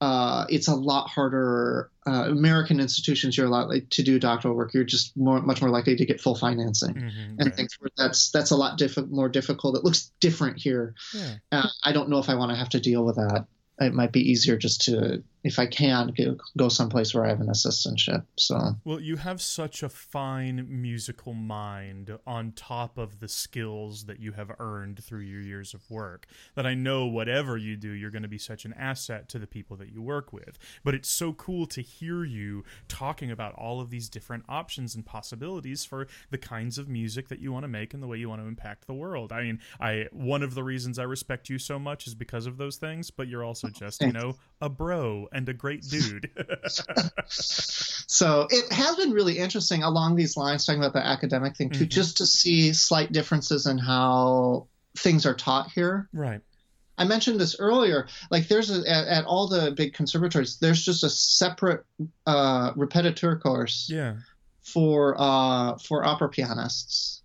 uh, 0.00 0.44
it's 0.48 0.68
a 0.68 0.74
lot 0.74 1.08
harder. 1.08 1.90
Uh, 2.06 2.26
American 2.28 2.80
institutions, 2.80 3.34
you're 3.36 3.46
a 3.46 3.50
lot 3.50 3.68
like 3.70 3.88
to 3.88 4.02
do 4.02 4.18
doctoral 4.18 4.54
work. 4.54 4.74
You're 4.74 4.84
just 4.84 5.16
more, 5.16 5.40
much 5.40 5.62
more 5.62 5.70
likely 5.70 5.96
to 5.96 6.04
get 6.04 6.20
full 6.20 6.34
financing 6.34 6.94
Mhm, 6.94 7.36
and 7.38 7.46
right. 7.46 7.54
things. 7.56 7.78
That's 7.96 8.30
that's 8.30 8.50
a 8.50 8.56
lot 8.56 8.76
diff- 8.76 8.98
more 9.08 9.30
difficult. 9.30 9.76
It 9.78 9.84
looks 9.84 10.10
different 10.20 10.58
here. 10.60 10.94
Yeah. 11.14 11.36
Uh, 11.50 11.68
I 11.82 11.92
don't 11.92 12.10
know 12.10 12.18
if 12.18 12.28
I 12.28 12.34
want 12.34 12.50
to 12.50 12.56
have 12.56 12.68
to 12.70 12.80
deal 12.80 13.04
with 13.04 13.16
that. 13.16 13.46
It 13.80 13.94
might 13.94 14.12
be 14.12 14.20
easier 14.20 14.56
just 14.58 14.82
to, 14.82 15.22
if 15.44 15.58
I 15.58 15.66
can, 15.66 16.08
go, 16.16 16.38
go 16.56 16.68
someplace 16.70 17.14
where 17.14 17.26
I 17.26 17.28
have 17.28 17.40
an 17.42 17.48
assistantship. 17.48 18.24
So 18.38 18.76
Well, 18.84 18.98
you 18.98 19.16
have 19.16 19.42
such 19.42 19.82
a 19.82 19.90
fine 19.90 20.66
musical 20.68 21.34
mind 21.34 22.18
on 22.26 22.52
top 22.52 22.96
of 22.96 23.20
the 23.20 23.28
skills 23.28 24.06
that 24.06 24.20
you 24.20 24.32
have 24.32 24.50
earned 24.58 25.04
through 25.04 25.20
your 25.20 25.42
years 25.42 25.74
of 25.74 25.82
work 25.90 26.26
that 26.54 26.66
I 26.66 26.72
know 26.72 27.04
whatever 27.04 27.58
you 27.58 27.76
do, 27.76 27.90
you're 27.90 28.10
going 28.10 28.22
to 28.22 28.28
be 28.28 28.38
such 28.38 28.64
an 28.64 28.72
asset 28.72 29.28
to 29.28 29.38
the 29.38 29.46
people 29.46 29.76
that 29.76 29.92
you 29.92 30.00
work 30.00 30.32
with. 30.32 30.58
But 30.82 30.94
it's 30.94 31.10
so 31.10 31.34
cool 31.34 31.66
to 31.66 31.82
hear 31.82 32.24
you 32.24 32.64
talking 32.88 33.30
about 33.30 33.52
all 33.54 33.82
of 33.82 33.90
these 33.90 34.08
different 34.08 34.44
options 34.48 34.94
and 34.94 35.04
possibilities 35.04 35.84
for 35.84 36.06
the 36.30 36.38
kinds 36.38 36.78
of 36.78 36.88
music 36.88 37.28
that 37.28 37.38
you 37.38 37.52
want 37.52 37.64
to 37.64 37.68
make 37.68 37.92
and 37.92 38.02
the 38.02 38.06
way 38.06 38.16
you 38.16 38.30
want 38.30 38.40
to 38.40 38.48
impact 38.48 38.86
the 38.86 38.94
world. 38.94 39.30
I 39.30 39.42
mean, 39.42 39.60
I 39.78 40.06
one 40.10 40.42
of 40.42 40.54
the 40.54 40.64
reasons 40.64 40.98
I 40.98 41.02
respect 41.02 41.50
you 41.50 41.58
so 41.58 41.78
much 41.78 42.06
is 42.06 42.14
because 42.14 42.46
of 42.46 42.56
those 42.56 42.76
things, 42.76 43.10
but 43.10 43.28
you're 43.28 43.44
also 43.44 43.68
oh, 43.68 43.78
just, 43.78 44.00
you 44.00 44.12
know, 44.12 44.36
a 44.62 44.70
bro 44.70 45.28
and 45.34 45.46
a 45.48 45.52
great 45.52 45.82
dude. 45.82 46.30
So 48.06 48.46
it 48.50 48.72
has 48.72 48.96
been 48.96 49.10
really 49.10 49.38
interesting 49.38 49.82
along 49.82 50.14
these 50.16 50.36
lines, 50.36 50.64
talking 50.64 50.80
about 50.80 50.92
the 50.92 51.04
academic 51.04 51.56
thing 51.56 51.70
too, 51.70 51.84
Mhm. 51.86 51.90
just 51.90 52.16
to 52.18 52.26
see 52.26 52.72
slight 52.72 53.12
differences 53.12 53.66
in 53.66 53.76
how 53.78 54.68
things 54.96 55.26
are 55.26 55.34
taught 55.34 55.70
here. 55.72 56.08
right. 56.12 56.40
I 56.96 57.02
mentioned 57.04 57.40
this 57.40 57.56
earlier. 57.58 58.06
Like, 58.30 58.46
there's 58.46 58.70
a, 58.70 58.88
at, 58.88 59.08
at 59.08 59.24
all 59.24 59.48
the 59.48 59.72
big 59.72 59.94
conservatories, 59.94 60.58
there's 60.58 60.84
just 60.84 61.02
a 61.02 61.10
separate 61.10 61.84
uh, 62.24 62.72
repetiteur 62.74 63.40
course 63.42 63.88
Yeah. 63.90 64.18
for 64.62 65.16
uh, 65.18 65.76
for 65.78 66.04
opera 66.04 66.28
pianists, 66.28 67.22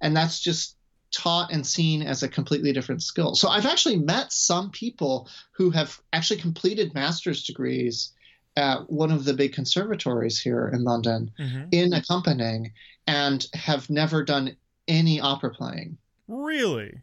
and 0.00 0.16
that's 0.16 0.38
just 0.38 0.76
taught 1.10 1.52
and 1.52 1.66
seen 1.66 2.02
as 2.02 2.22
a 2.22 2.28
completely 2.28 2.72
different 2.72 3.02
skill. 3.02 3.34
So 3.34 3.48
I've 3.48 3.66
actually 3.66 3.96
met 3.98 4.32
some 4.32 4.70
people 4.70 5.28
who 5.52 5.70
have 5.70 6.00
actually 6.12 6.40
completed 6.40 6.94
master's 6.94 7.44
degrees 7.44 8.12
at 8.56 8.90
one 8.90 9.10
of 9.10 9.24
the 9.24 9.34
big 9.34 9.52
conservatories 9.52 10.38
here 10.40 10.68
in 10.72 10.84
London 10.84 11.30
hmm 11.38 11.64
in 11.70 11.92
accompanying 11.92 12.72
and 13.06 13.46
have 13.54 13.88
never 13.90 14.24
done 14.24 14.56
any 14.86 15.20
opera 15.20 15.50
playing. 15.50 15.98
Really? 16.26 16.94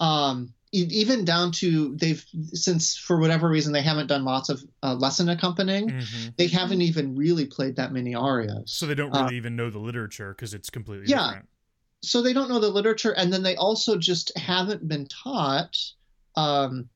Um, 0.00 0.52
even 0.72 1.24
down 1.24 1.50
to 1.52 1.96
they've 1.96 2.24
since 2.52 2.96
for 2.96 3.18
whatever 3.18 3.48
reason 3.48 3.72
they 3.72 3.82
haven't 3.82 4.06
done 4.06 4.24
lots 4.24 4.48
of 4.48 4.62
uh, 4.82 4.94
lesson 4.94 5.28
accompanying. 5.28 5.90
hmm 5.90 6.28
They 6.36 6.46
haven't 6.46 6.82
even 6.82 7.16
really 7.16 7.46
played 7.46 7.76
that 7.76 7.92
many 7.92 8.14
arias. 8.14 8.72
So 8.72 8.86
they 8.86 8.94
don't 8.94 9.12
Uh, 9.14 9.24
really 9.24 9.36
even 9.36 9.56
know 9.56 9.70
the 9.70 9.78
literature 9.80 10.32
because 10.32 10.54
it's 10.54 10.70
completely 10.70 11.08
Yeah. 11.08 11.26
different. 11.26 11.48
So 12.02 12.22
they 12.22 12.32
don't 12.32 12.48
know 12.48 12.60
the 12.60 12.68
literature 12.70 13.12
and 13.12 13.32
then 13.32 13.42
they 13.42 13.56
also 13.56 13.96
just 13.96 14.36
haven't 14.38 14.86
been 14.88 15.06
taught 15.06 15.76
um, 16.36 16.88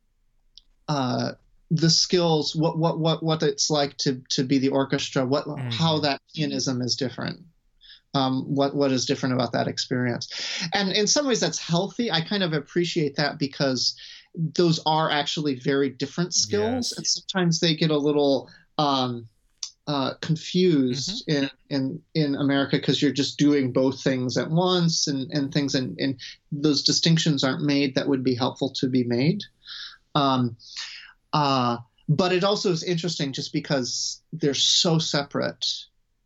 uh, 0.88 1.32
the 1.70 1.90
skills 1.90 2.54
what 2.54 2.78
what 2.78 2.98
what 2.98 3.22
what 3.22 3.42
it's 3.42 3.70
like 3.70 3.96
to 3.96 4.22
to 4.28 4.44
be 4.44 4.58
the 4.58 4.68
orchestra 4.68 5.24
what 5.24 5.46
Mhm. 5.46 5.72
how 5.72 5.98
that 6.00 6.20
pianism 6.36 6.82
is 6.82 6.94
different 6.96 7.40
um, 8.14 8.42
what 8.44 8.76
what 8.76 8.92
is 8.92 9.06
different 9.06 9.34
about 9.34 9.52
that 9.52 9.66
experience 9.66 10.28
and 10.74 10.92
in 10.92 11.06
some 11.06 11.26
ways 11.26 11.40
that's 11.40 11.58
healthy 11.58 12.10
i 12.12 12.20
kind 12.20 12.42
of 12.42 12.52
appreciate 12.52 13.16
that 13.16 13.38
because 13.38 13.96
those 14.34 14.80
are 14.86 15.10
actually 15.10 15.54
very 15.58 15.88
different 15.88 16.34
skills 16.34 16.92
Yes. 16.92 16.98
and 16.98 17.06
sometimes 17.06 17.60
they 17.60 17.74
get 17.74 17.90
a 17.90 17.96
little 17.98 18.50
um, 18.78 19.28
uh, 19.86 20.14
confused 20.22 21.24
in, 21.28 21.50
in 21.68 22.00
in 22.14 22.34
America 22.36 22.76
because 22.78 23.02
you're 23.02 23.12
just 23.12 23.38
doing 23.38 23.70
both 23.72 24.02
things 24.02 24.38
at 24.38 24.50
once 24.50 25.06
and, 25.08 25.30
and 25.32 25.52
things 25.52 25.74
and, 25.74 25.98
and 25.98 26.18
those 26.50 26.82
distinctions 26.82 27.44
aren't 27.44 27.62
made 27.62 27.94
that 27.94 28.08
would 28.08 28.24
be 28.24 28.34
helpful 28.34 28.70
to 28.70 28.88
be 28.88 29.04
made. 29.04 29.42
Um, 30.14 30.56
uh, 31.32 31.78
but 32.08 32.32
it 32.32 32.44
also 32.44 32.70
is 32.70 32.82
interesting 32.82 33.32
just 33.32 33.52
because 33.52 34.22
they're 34.32 34.54
so 34.54 34.98
separate 34.98 35.66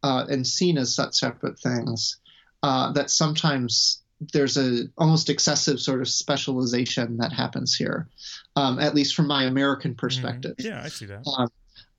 uh, 0.03 0.25
and 0.29 0.47
seen 0.47 0.79
as 0.79 0.95
such 0.95 1.15
separate 1.15 1.59
things 1.59 2.19
uh, 2.63 2.93
that 2.93 3.11
sometimes 3.11 4.03
there's 4.33 4.57
a 4.57 4.85
almost 4.99 5.31
excessive 5.31 5.81
sort 5.81 6.01
of 6.01 6.09
specialization 6.09 7.19
that 7.19 7.33
happens 7.33 7.75
here, 7.75 8.09
um, 8.57 8.79
at 8.81 8.95
least 8.95 9.15
from 9.15 9.29
my 9.29 9.45
American 9.45 9.95
perspective 9.95 10.57
Mhm. 10.59 10.65
Yeah, 10.65 10.83
I 10.83 10.89
see 10.89 11.07
that. 11.07 11.23
um, 11.27 11.49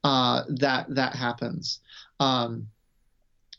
uh, 0.04 0.44
that 0.50 0.96
that 0.96 1.16
happens. 1.16 1.80
Um, 2.20 2.68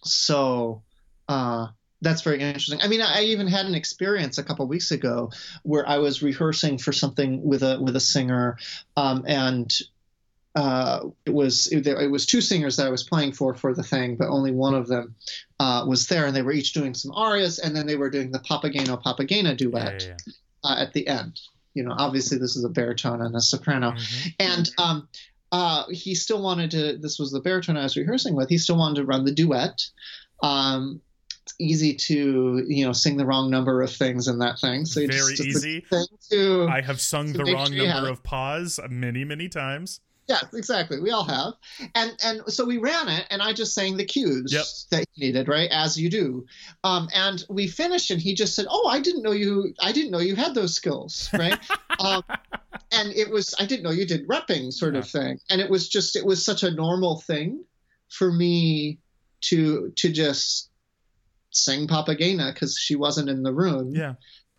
so 0.04 0.82
uh, 1.28 1.68
that's 2.00 2.22
very 2.22 2.40
interesting. 2.40 2.80
I 2.82 2.88
mean, 2.88 3.02
I 3.02 3.24
even 3.24 3.46
had 3.46 3.66
an 3.66 3.74
experience 3.74 4.38
a 4.38 4.42
couple 4.42 4.66
weeks 4.66 4.90
ago 4.90 5.30
where 5.62 5.86
I 5.88 5.98
was 5.98 6.22
rehearsing 6.22 6.78
for 6.78 6.92
something 6.92 7.42
with 7.42 7.62
a 7.62 7.80
with 7.80 7.96
a 7.96 8.00
singer, 8.00 8.58
um, 8.96 9.24
and 9.26 9.70
uh, 10.54 11.08
it 11.26 11.34
was 11.34 11.68
it, 11.68 11.86
it 11.86 12.10
was 12.10 12.26
two 12.26 12.40
singers 12.40 12.76
that 12.76 12.86
I 12.86 12.90
was 12.90 13.02
playing 13.02 13.32
for 13.32 13.54
for 13.54 13.74
the 13.74 13.82
thing, 13.82 14.16
but 14.16 14.28
only 14.28 14.50
one 14.50 14.74
of 14.74 14.88
them 14.88 15.14
uh, 15.58 15.84
was 15.86 16.06
there, 16.08 16.26
and 16.26 16.34
they 16.34 16.42
were 16.42 16.52
each 16.52 16.72
doing 16.72 16.94
some 16.94 17.12
arias, 17.12 17.58
and 17.58 17.76
then 17.76 17.86
they 17.86 17.96
were 17.96 18.10
doing 18.10 18.32
the 18.32 18.40
Papageno 18.40 19.00
Papagena 19.02 19.56
duet 19.56 20.02
yeah, 20.02 20.16
yeah. 20.26 20.32
uh, 20.64 20.82
at 20.82 20.92
the 20.92 21.06
end. 21.06 21.38
You 21.74 21.84
know, 21.84 21.94
obviously 21.96 22.38
this 22.38 22.56
is 22.56 22.64
a 22.64 22.68
baritone 22.68 23.20
and 23.22 23.36
a 23.36 23.40
soprano, 23.40 23.92
Mhm. 23.92 24.34
and 24.40 24.70
um, 24.78 25.08
uh, 25.52 25.84
he 25.90 26.14
still 26.14 26.42
wanted 26.42 26.70
to. 26.72 26.96
This 26.98 27.18
was 27.18 27.32
the 27.32 27.40
baritone 27.40 27.76
I 27.76 27.82
was 27.82 27.96
rehearsing 27.96 28.34
with. 28.36 28.48
He 28.48 28.58
still 28.58 28.76
wanted 28.76 29.00
to 29.00 29.06
run 29.06 29.24
the 29.24 29.32
duet. 29.32 29.82
Um, 30.42 31.00
it's 31.42 31.54
easy 31.58 31.94
to 31.94 32.64
you 32.68 32.84
know 32.86 32.92
sing 32.92 33.16
the 33.16 33.26
wrong 33.26 33.50
number 33.50 33.82
of 33.82 33.90
things 33.92 34.28
in 34.28 34.38
that 34.38 34.58
thing. 34.60 34.84
So 34.86 35.00
Very 35.00 35.34
just, 35.34 35.42
easy. 35.42 35.84
To, 36.30 36.68
I 36.70 36.80
have 36.80 37.00
sung 37.00 37.32
the 37.32 37.44
wrong 37.44 37.72
sure 37.72 37.86
number 37.86 38.10
of 38.10 38.22
paws 38.22 38.78
many, 38.88 39.24
many 39.24 39.48
times. 39.48 40.00
yeah, 40.28 40.40
exactly. 40.54 41.00
We 41.00 41.10
all 41.10 41.24
have, 41.24 41.54
and 41.96 42.12
and 42.24 42.42
so 42.46 42.64
we 42.64 42.78
ran 42.78 43.08
it, 43.08 43.26
and 43.30 43.42
I 43.42 43.52
just 43.52 43.74
sang 43.74 43.96
the 43.96 44.04
cues 44.04 44.52
Yep. 44.52 44.64
that 44.92 45.08
he 45.12 45.26
needed, 45.26 45.48
right, 45.48 45.68
as 45.72 45.98
you 46.00 46.08
do. 46.08 46.46
Um, 46.84 47.08
and 47.12 47.44
we 47.48 47.66
finished, 47.66 48.12
and 48.12 48.20
he 48.20 48.34
just 48.34 48.54
said, 48.54 48.66
"Oh, 48.70 48.86
I 48.86 49.00
didn't 49.00 49.22
know 49.22 49.32
you. 49.32 49.74
I 49.80 49.90
didn't 49.90 50.12
know 50.12 50.20
you 50.20 50.36
had 50.36 50.54
those 50.54 50.74
skills, 50.74 51.28
right?" 51.32 51.58
um, 51.98 52.22
and 52.92 53.12
it 53.12 53.30
was 53.30 53.54
I 53.58 53.66
didn't 53.66 53.82
know 53.82 53.90
you 53.90 54.06
did 54.06 54.28
repping 54.28 54.72
sort 54.72 54.96
of 54.96 55.08
thing, 55.08 55.38
and 55.48 55.60
it 55.60 55.70
was 55.70 55.88
just 55.88 56.16
it 56.16 56.24
was 56.24 56.44
such 56.44 56.62
a 56.62 56.70
normal 56.70 57.20
thing 57.20 57.64
for 58.08 58.32
me 58.32 58.98
to 59.42 59.92
to 59.96 60.12
just 60.12 60.70
sing 61.50 61.86
Papagena 61.86 62.52
because 62.52 62.76
she 62.78 62.96
wasn't 62.96 63.28
in 63.28 63.42
the 63.42 63.52
room. 63.52 63.94
Yeah. 63.94 64.14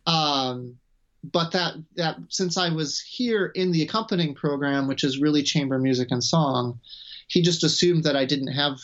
Um, 0.08 0.78
but 1.24 1.52
that 1.52 1.76
that 1.95 2.18
since 2.30 2.58
I 2.58 2.70
was 2.70 2.99
here 2.99 3.48
in 3.48 3.72
the 3.72 3.84
accompanying 3.84 4.34
program, 4.34 4.88
which 4.88 5.03
is 5.03 5.20
really 5.20 5.44
chamber 5.44 5.78
music 5.78 6.08
and 6.12 6.24
song, 6.24 6.80
he 7.28 7.41
just 7.41 7.64
assumed 7.64 8.03
that 8.06 8.16
I 8.16 8.26
didn't 8.26 8.53
have 8.53 8.80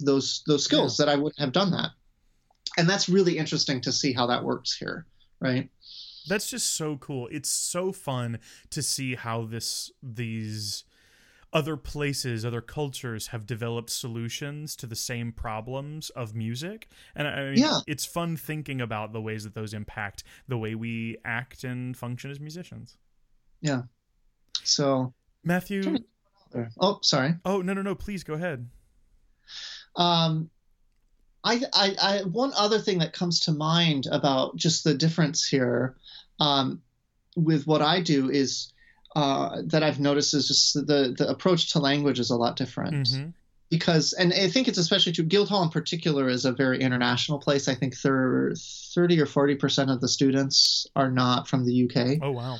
those 0.00 0.42
those 0.46 0.64
skills 0.64 0.96
that 0.96 1.08
I 1.08 1.16
wouldn't 1.16 1.38
have 1.38 1.52
done 1.52 1.70
that, 1.72 1.90
and 2.76 2.88
that's 2.88 3.08
really 3.08 3.38
interesting 3.38 3.80
to 3.82 3.92
see 3.92 4.12
how 4.12 4.26
that 4.26 4.44
works 4.44 4.76
here, 4.76 5.06
right? 5.40 5.70
That's 6.28 6.50
just 6.50 6.72
so 6.76 6.96
cool. 6.96 7.28
It's 7.30 7.48
so 7.48 7.92
fun 7.92 8.38
to 8.70 8.82
see 8.82 9.14
how 9.14 9.44
this 9.44 9.90
these 10.02 10.84
other 11.52 11.76
places, 11.76 12.44
other 12.44 12.60
cultures 12.60 13.28
have 13.28 13.46
developed 13.46 13.88
solutions 13.88 14.76
to 14.76 14.86
the 14.86 14.96
same 14.96 15.32
problems 15.32 16.10
of 16.10 16.34
music. 16.34 16.88
And 17.14 17.26
I 17.28 17.44
mean, 17.50 17.58
Yeah. 17.58 17.78
it's 17.86 18.04
fun 18.04 18.36
thinking 18.36 18.80
about 18.80 19.12
the 19.12 19.20
ways 19.22 19.44
that 19.44 19.54
those 19.54 19.72
impact 19.72 20.24
the 20.48 20.58
way 20.58 20.74
we 20.74 21.16
act 21.24 21.64
and 21.64 21.96
function 21.96 22.30
as 22.30 22.40
musicians. 22.40 22.98
Yeah. 23.60 23.82
So, 24.64 25.14
Matthew, 25.44 25.98
oh, 26.80 26.98
sorry. 27.02 27.34
oh 27.44 27.62
no 27.62 27.72
no 27.72 27.80
no, 27.82 27.94
please 27.94 28.24
go 28.24 28.34
ahead. 28.34 28.68
Um, 29.94 30.50
I, 31.46 31.62
I, 31.72 31.96
I, 32.02 32.22
one 32.24 32.52
other 32.56 32.78
thing 32.78 32.98
that 32.98 33.12
comes 33.12 33.40
to 33.40 33.52
mind 33.52 34.06
about 34.10 34.56
just 34.56 34.84
the 34.84 34.94
difference 34.94 35.46
here 35.46 35.96
um, 36.40 36.82
with 37.36 37.66
what 37.66 37.82
I 37.82 38.00
do 38.00 38.28
is 38.30 38.72
uh, 39.14 39.62
that 39.66 39.82
I've 39.82 40.00
noticed 40.00 40.34
is 40.34 40.48
just 40.48 40.74
the 40.74 41.14
the 41.16 41.28
approach 41.28 41.72
to 41.72 41.78
language 41.78 42.18
is 42.20 42.30
a 42.30 42.36
lot 42.36 42.56
different 42.56 43.06
Mhm. 43.08 43.32
because, 43.70 44.12
and 44.12 44.32
I 44.32 44.48
think 44.48 44.68
it's 44.68 44.76
especially 44.78 45.12
true. 45.12 45.24
Guildhall 45.24 45.62
in 45.62 45.70
particular 45.70 46.28
is 46.28 46.44
a 46.44 46.52
very 46.52 46.80
international 46.80 47.38
place. 47.38 47.66
I 47.68 47.74
think 47.74 47.96
thir- 47.96 48.54
thirty 48.94 49.18
or 49.20 49.26
forty 49.26 49.54
percent 49.54 49.90
of 49.90 50.00
the 50.00 50.08
students 50.08 50.86
are 50.94 51.10
not 51.10 51.48
from 51.48 51.64
the 51.64 51.72
UK. 51.84 52.18
Oh 52.22 52.32
wow. 52.32 52.58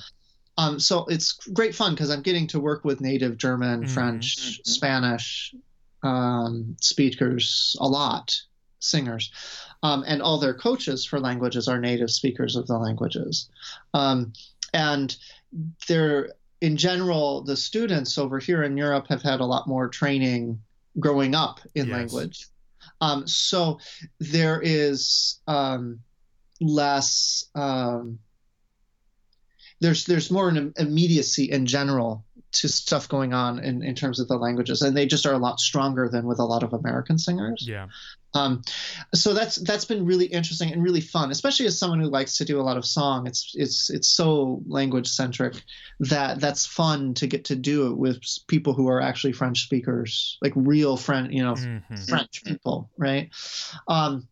Um, 0.58 0.80
so 0.80 1.04
it's 1.06 1.34
great 1.52 1.74
fun 1.74 1.92
because 1.94 2.10
I'm 2.10 2.22
getting 2.22 2.46
to 2.48 2.60
work 2.60 2.82
with 2.84 3.02
native 3.02 3.36
German, 3.36 3.82
Mhm. 3.84 3.90
French, 3.90 4.36
Mhm. 4.38 4.66
Spanish 4.66 5.54
um, 6.02 6.76
speakers 6.80 7.76
a 7.80 7.86
lot, 7.88 8.34
singers, 8.78 9.30
um, 9.82 10.04
and 10.06 10.22
all 10.22 10.38
their 10.38 10.54
coaches 10.54 11.04
for 11.04 11.20
languages 11.20 11.68
are 11.68 11.80
native 11.80 12.10
speakers 12.10 12.56
of 12.56 12.66
the 12.66 12.78
languages, 12.78 13.48
um, 13.94 14.32
and 14.72 15.16
they're 15.88 16.30
in 16.60 16.76
general, 16.76 17.42
the 17.42 17.56
students 17.56 18.18
over 18.18 18.38
here 18.38 18.62
in 18.62 18.76
Europe 18.76 19.06
have 19.08 19.22
had 19.22 19.40
a 19.40 19.44
lot 19.44 19.68
more 19.68 19.88
training 19.88 20.60
growing 20.98 21.34
up 21.34 21.60
in 21.74 21.88
Yes. 21.88 22.12
language. 22.12 22.48
Um, 23.00 23.26
so 23.26 23.78
there 24.20 24.60
is 24.62 25.40
um, 25.46 26.00
less. 26.60 27.44
Um, 27.54 28.18
there's 29.80 30.06
there's 30.06 30.30
more 30.30 30.48
an 30.48 30.72
immediacy 30.78 31.50
in 31.50 31.66
general 31.66 32.24
to 32.52 32.68
stuff 32.68 33.08
going 33.08 33.34
on 33.34 33.58
in, 33.58 33.82
in 33.82 33.94
terms 33.94 34.18
of 34.18 34.28
the 34.28 34.38
languages, 34.38 34.80
and 34.80 34.96
they 34.96 35.04
just 35.04 35.26
are 35.26 35.34
a 35.34 35.38
lot 35.38 35.60
stronger 35.60 36.08
than 36.08 36.26
with 36.26 36.38
a 36.38 36.44
lot 36.44 36.62
of 36.62 36.72
American 36.72 37.18
singers. 37.18 37.66
Yeah. 37.68 37.88
Um, 38.34 38.62
so 39.14 39.32
that's 39.32 39.56
that's 39.56 39.84
been 39.84 40.04
really 40.04 40.26
interesting 40.26 40.72
and 40.72 40.82
really 40.82 41.00
fun, 41.00 41.30
especially 41.30 41.66
as 41.66 41.78
someone 41.78 42.00
who 42.00 42.08
likes 42.08 42.36
to 42.38 42.44
do 42.44 42.60
a 42.60 42.62
lot 42.62 42.76
of 42.76 42.84
song. 42.84 43.26
It's 43.26 43.52
it's 43.54 43.90
it's 43.90 44.08
so 44.08 44.62
language 44.66 45.08
centric 45.08 45.62
that 46.00 46.40
that's 46.40 46.66
fun 46.66 47.14
to 47.14 47.26
get 47.26 47.46
to 47.46 47.56
do 47.56 47.86
it 47.88 47.96
with 47.96 48.20
people 48.46 48.74
who 48.74 48.88
are 48.88 49.00
actually 49.00 49.32
French 49.32 49.62
speakers, 49.62 50.38
like 50.42 50.52
real 50.54 50.96
French, 50.96 51.32
you 51.32 51.42
know, 51.42 51.54
Mhm. 51.54 52.08
French 52.08 52.44
people, 52.44 52.90
right? 52.98 53.30
Um, 53.88 54.28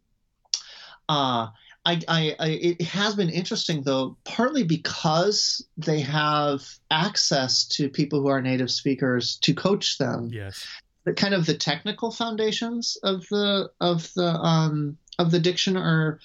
uh, 1.08 1.48
I, 1.86 2.00
I, 2.08 2.36
I, 2.38 2.48
it 2.48 2.82
has 2.82 3.14
been 3.14 3.28
interesting 3.28 3.82
though, 3.82 4.16
partly 4.24 4.62
because 4.62 5.66
they 5.76 6.00
have 6.00 6.62
access 6.90 7.66
to 7.68 7.90
people 7.90 8.20
who 8.20 8.28
are 8.28 8.40
native 8.40 8.70
speakers 8.70 9.36
to 9.42 9.54
coach 9.54 9.98
them 9.98 10.30
Yes. 10.32 10.66
The 11.04 11.12
kind 11.12 11.34
of 11.34 11.46
the 11.46 11.54
technical 11.54 12.10
foundations 12.10 12.96
of 13.02 13.26
the 13.28 13.70
of 13.80 14.12
the 14.14 14.26
um 14.26 14.96
of 15.18 15.30
the 15.30 15.38
diction 15.38 15.76
are 15.76 16.18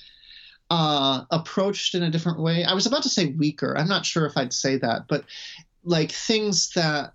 uh 0.69 1.23
approached 1.31 1.95
in 1.95 2.03
a 2.03 2.09
different 2.09 2.39
way 2.39 2.63
i 2.63 2.73
was 2.73 2.85
about 2.85 3.03
to 3.03 3.09
say 3.09 3.27
weaker 3.27 3.77
i'm 3.77 3.87
not 3.87 4.05
sure 4.05 4.25
if 4.25 4.37
i'd 4.37 4.53
say 4.53 4.77
that 4.77 5.07
but 5.07 5.25
like 5.83 6.11
things 6.11 6.71
that 6.75 7.13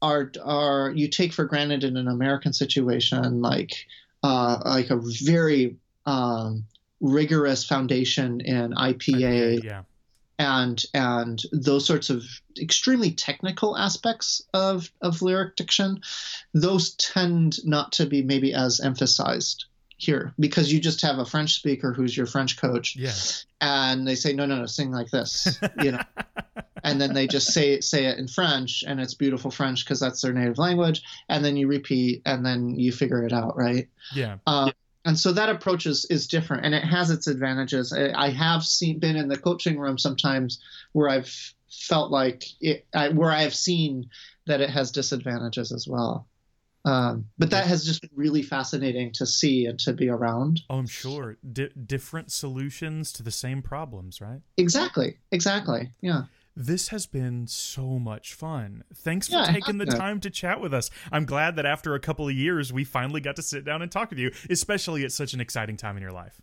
are 0.00 0.30
are 0.44 0.90
you 0.94 1.08
take 1.08 1.32
for 1.32 1.44
granted 1.44 1.84
in 1.84 1.96
an 1.96 2.08
american 2.08 2.52
situation 2.52 3.42
like 3.42 3.86
uh 4.22 4.58
like 4.64 4.90
a 4.90 5.00
very 5.24 5.76
um 6.06 6.64
rigorous 7.00 7.64
foundation 7.64 8.40
in 8.40 8.72
ipa 8.72 9.62
Yeah. 9.64 9.82
And 10.38 10.84
and 10.94 11.42
those 11.52 11.84
sorts 11.86 12.10
of 12.10 12.24
extremely 12.60 13.10
technical 13.10 13.76
aspects 13.76 14.42
of 14.54 14.90
of 15.02 15.20
lyric 15.22 15.56
diction 15.56 16.00
those 16.54 16.94
tend 16.94 17.64
not 17.64 17.92
to 17.92 18.06
be 18.06 18.22
maybe 18.22 18.54
as 18.54 18.80
emphasized 18.80 19.64
here 19.96 20.32
because 20.38 20.72
you 20.72 20.78
just 20.78 21.02
have 21.02 21.18
a 21.18 21.24
french 21.24 21.54
speaker 21.54 21.92
who's 21.92 22.16
your 22.16 22.26
french 22.26 22.56
coach 22.56 22.94
Yeah. 22.96 23.12
and 23.60 24.06
they 24.06 24.14
say 24.14 24.32
no 24.32 24.46
no 24.46 24.58
no 24.58 24.66
sing 24.66 24.92
like 24.92 25.10
this 25.10 25.58
you 25.82 25.90
know 25.92 26.02
and 26.84 27.00
then 27.00 27.14
they 27.14 27.26
just 27.26 27.48
say 27.52 27.80
say 27.80 28.04
it 28.06 28.18
in 28.18 28.28
french 28.28 28.84
and 28.86 29.00
it's 29.00 29.14
beautiful 29.14 29.50
french 29.50 29.84
because 29.84 29.98
that's 29.98 30.22
their 30.22 30.32
native 30.32 30.58
language 30.58 31.02
and 31.28 31.44
then 31.44 31.56
you 31.56 31.66
repeat 31.66 32.22
and 32.26 32.46
then 32.46 32.78
you 32.78 32.92
figure 32.92 33.24
it 33.24 33.32
out 33.32 33.56
right 33.56 33.88
Yeah. 34.14 34.36
um, 34.46 34.70
and 35.04 35.18
so 35.18 35.32
that 35.32 35.48
approach 35.48 35.86
is, 35.86 36.04
is 36.06 36.26
different 36.26 36.64
and 36.64 36.74
it 36.74 36.84
has 36.84 37.10
its 37.10 37.26
advantages. 37.26 37.92
I, 37.92 38.12
I 38.12 38.30
have 38.30 38.64
seen 38.64 38.98
been 38.98 39.16
in 39.16 39.28
the 39.28 39.38
coaching 39.38 39.78
room 39.78 39.98
sometimes 39.98 40.60
where 40.92 41.08
I've 41.08 41.54
felt 41.70 42.10
like 42.10 42.44
it, 42.60 42.86
I, 42.94 43.10
where 43.10 43.30
I 43.30 43.42
have 43.42 43.54
seen 43.54 44.10
that 44.46 44.60
it 44.60 44.70
has 44.70 44.90
disadvantages 44.90 45.72
as 45.72 45.86
well. 45.86 46.26
Um, 46.84 47.26
but 47.36 47.50
that 47.50 47.66
has 47.66 47.84
just 47.84 48.00
been 48.00 48.10
really 48.14 48.42
fascinating 48.42 49.12
to 49.14 49.26
see 49.26 49.66
and 49.66 49.78
to 49.80 49.92
be 49.92 50.08
around. 50.08 50.62
Oh, 50.70 50.78
I'm 50.78 50.86
sure. 50.86 51.36
Di- 51.52 51.68
different 51.86 52.32
solutions 52.32 53.12
to 53.14 53.22
the 53.22 53.30
same 53.30 53.62
problems, 53.62 54.20
right? 54.20 54.40
Exactly. 54.56 55.18
Exactly. 55.30 55.92
Yeah. 56.00 56.22
This 56.60 56.88
has 56.88 57.06
been 57.06 57.46
so 57.46 58.00
much 58.00 58.34
fun. 58.34 58.82
Thanks 58.92 59.28
for 59.28 59.36
Yeah, 59.36 59.44
taking 59.44 59.78
the 59.78 59.86
been. 59.86 59.94
time 59.94 60.18
to 60.18 60.28
chat 60.28 60.60
with 60.60 60.74
us. 60.74 60.90
I'm 61.12 61.24
glad 61.24 61.54
that 61.54 61.64
after 61.64 61.94
a 61.94 62.00
couple 62.00 62.26
of 62.26 62.34
years, 62.34 62.72
we 62.72 62.82
finally 62.82 63.20
got 63.20 63.36
to 63.36 63.42
sit 63.42 63.64
down 63.64 63.80
and 63.80 63.92
talk 63.92 64.10
with 64.10 64.18
you, 64.18 64.32
especially 64.50 65.04
at 65.04 65.12
such 65.12 65.34
an 65.34 65.40
exciting 65.40 65.76
time 65.76 65.96
in 65.96 66.02
your 66.02 66.10
life. 66.10 66.42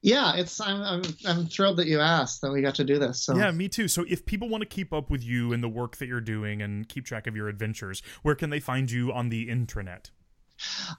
Yeah. 0.00 0.34
It's, 0.34 0.62
I'm, 0.62 0.80
I'm, 0.80 1.02
I'm 1.26 1.46
thrilled 1.46 1.76
that 1.76 1.88
you 1.88 2.00
asked 2.00 2.40
that 2.40 2.50
we 2.50 2.62
got 2.62 2.74
to 2.76 2.84
do 2.84 2.98
this. 2.98 3.20
So 3.20 3.36
Yeah, 3.36 3.50
me 3.50 3.68
too. 3.68 3.86
So 3.86 4.06
if 4.08 4.24
people 4.24 4.48
want 4.48 4.62
to 4.62 4.66
keep 4.66 4.94
up 4.94 5.10
with 5.10 5.22
you 5.22 5.52
and 5.52 5.62
the 5.62 5.68
work 5.68 5.98
that 5.98 6.06
you're 6.06 6.22
doing 6.22 6.62
and 6.62 6.88
keep 6.88 7.04
track 7.04 7.26
of 7.26 7.36
your 7.36 7.48
adventures, 7.48 8.02
where 8.22 8.34
can 8.34 8.48
they 8.48 8.60
find 8.60 8.90
you 8.90 9.12
on 9.12 9.28
the 9.28 9.48
intranet? 9.48 10.10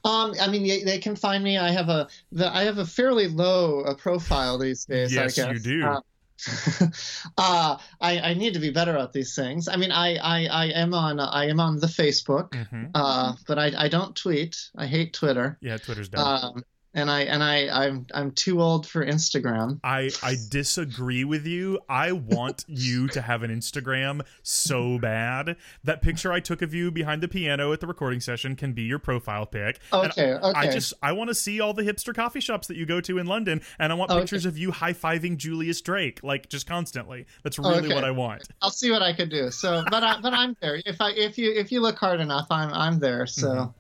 Um, 0.05 0.35
I 0.39 0.47
mean, 0.47 0.67
they, 0.67 0.83
they 0.83 0.99
can 0.99 1.15
find 1.15 1.43
me. 1.43 1.57
I 1.57 1.71
have 1.71 1.89
a, 1.89 2.07
the, 2.31 2.55
I 2.55 2.63
have 2.65 2.77
a 2.77 2.85
fairly 2.85 3.27
low 3.27 3.81
uh, 3.81 3.95
profile 3.95 4.59
these 4.59 4.85
days. 4.85 5.11
Yes, 5.11 5.39
I 5.39 5.51
you 5.51 5.59
do. 5.59 5.83
Uh, 5.83 6.01
uh, 7.37 7.77
I, 7.99 8.19
I 8.19 8.33
need 8.33 8.53
to 8.53 8.59
be 8.59 8.71
better 8.71 8.97
at 8.97 9.13
these 9.13 9.35
things. 9.35 9.67
I 9.67 9.75
mean, 9.75 9.91
I, 9.91 10.15
I, 10.15 10.45
I 10.45 10.65
am 10.67 10.93
on, 10.93 11.19
I 11.19 11.47
am 11.47 11.59
on 11.59 11.79
the 11.79 11.87
Facebook, 11.87 12.53
hmm 12.53 12.85
uh, 12.93 13.33
but 13.47 13.57
I, 13.57 13.71
I 13.77 13.87
don't 13.87 14.15
tweet. 14.15 14.69
I 14.75 14.85
hate 14.85 15.13
Twitter. 15.13 15.57
Yeah, 15.61 15.77
Twitter's 15.77 16.09
done. 16.09 16.43
Um, 16.43 16.63
and 16.93 17.09
I, 17.09 17.21
and 17.21 17.41
I, 17.43 17.69
I'm, 17.85 18.05
I'm 18.13 18.31
too 18.31 18.61
old 18.61 18.85
for 18.87 19.05
Instagram. 19.05 19.79
I 19.83 20.09
I 20.21 20.35
disagree 20.49 21.23
with 21.23 21.45
you. 21.45 21.79
I 21.87 22.11
want 22.11 22.65
you 22.67 23.07
to 23.09 23.21
have 23.21 23.43
an 23.43 23.51
Instagram 23.51 24.25
so 24.43 24.97
bad. 24.99 25.55
That 25.83 26.01
picture 26.01 26.31
I 26.33 26.39
took 26.39 26.61
of 26.61 26.73
you 26.73 26.91
behind 26.91 27.23
the 27.23 27.27
piano 27.27 27.71
at 27.73 27.79
the 27.79 27.87
recording 27.87 28.19
session 28.19 28.55
can 28.55 28.73
be 28.73 28.83
your 28.83 28.99
profile 28.99 29.45
pic. 29.45 29.79
And 29.91 30.11
Okay. 30.11 30.33
Okay. 30.33 30.51
I 30.59 30.69
just 30.71 30.93
I 31.01 31.11
want 31.13 31.29
to 31.29 31.35
see 31.35 31.59
all 31.61 31.73
the 31.73 31.83
hipster 31.83 32.13
coffee 32.13 32.39
shops 32.41 32.67
that 32.67 32.75
you 32.77 32.85
go 32.85 32.99
to 33.01 33.17
in 33.17 33.25
London, 33.25 33.61
and 33.79 33.91
I 33.91 33.95
want 33.95 34.11
Okay. 34.11 34.19
pictures 34.21 34.45
of 34.45 34.57
you 34.57 34.71
high 34.71 34.93
fiving 34.93 35.37
Julius 35.37 35.79
Drake, 35.81 36.21
like 36.23 36.49
just 36.49 36.67
constantly. 36.67 37.25
That's 37.43 37.57
really 37.57 37.85
Okay. 37.85 37.93
what 37.95 38.03
I 38.03 38.11
want. 38.11 38.47
I'll 38.61 38.69
see 38.69 38.91
what 38.91 39.01
I 39.01 39.13
can 39.13 39.29
do. 39.29 39.49
So, 39.51 39.83
but 39.89 40.03
I, 40.03 40.19
but 40.19 40.33
I'm 40.33 40.55
there. 40.61 40.81
If 40.85 40.99
I, 40.99 41.11
if 41.11 41.37
you, 41.37 41.51
if 41.53 41.71
you 41.71 41.79
look 41.81 41.97
hard 41.97 42.19
enough, 42.19 42.47
I'm, 42.51 42.73
I'm 42.73 42.99
there. 42.99 43.25
So, 43.25 43.47
Mhm. 43.47 43.73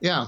yeah. 0.00 0.26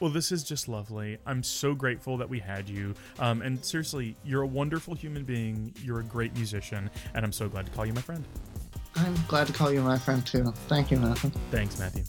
Well, 0.00 0.10
this 0.10 0.32
is 0.32 0.42
just 0.42 0.66
lovely. 0.66 1.18
I'm 1.26 1.42
so 1.42 1.74
grateful 1.74 2.16
that 2.16 2.28
we 2.28 2.38
had 2.38 2.68
you. 2.68 2.94
Um, 3.18 3.42
and 3.42 3.62
seriously, 3.62 4.16
you're 4.24 4.42
a 4.42 4.46
wonderful 4.46 4.94
human 4.94 5.24
being. 5.24 5.74
You're 5.84 6.00
a 6.00 6.04
great 6.04 6.34
musician, 6.34 6.90
and 7.14 7.24
I'm 7.24 7.32
so 7.32 7.48
glad 7.48 7.66
to 7.66 7.72
call 7.72 7.84
you 7.84 7.92
my 7.92 8.00
friend. 8.00 8.24
I'm 8.96 9.14
glad 9.28 9.46
to 9.46 9.52
call 9.52 9.70
you 9.70 9.82
my 9.82 9.98
friend 9.98 10.26
too. 10.26 10.52
Thank 10.68 10.90
you, 10.90 10.98
Nathan. 10.98 11.30
Thanks, 11.50 11.78
Matthew. 11.78 12.04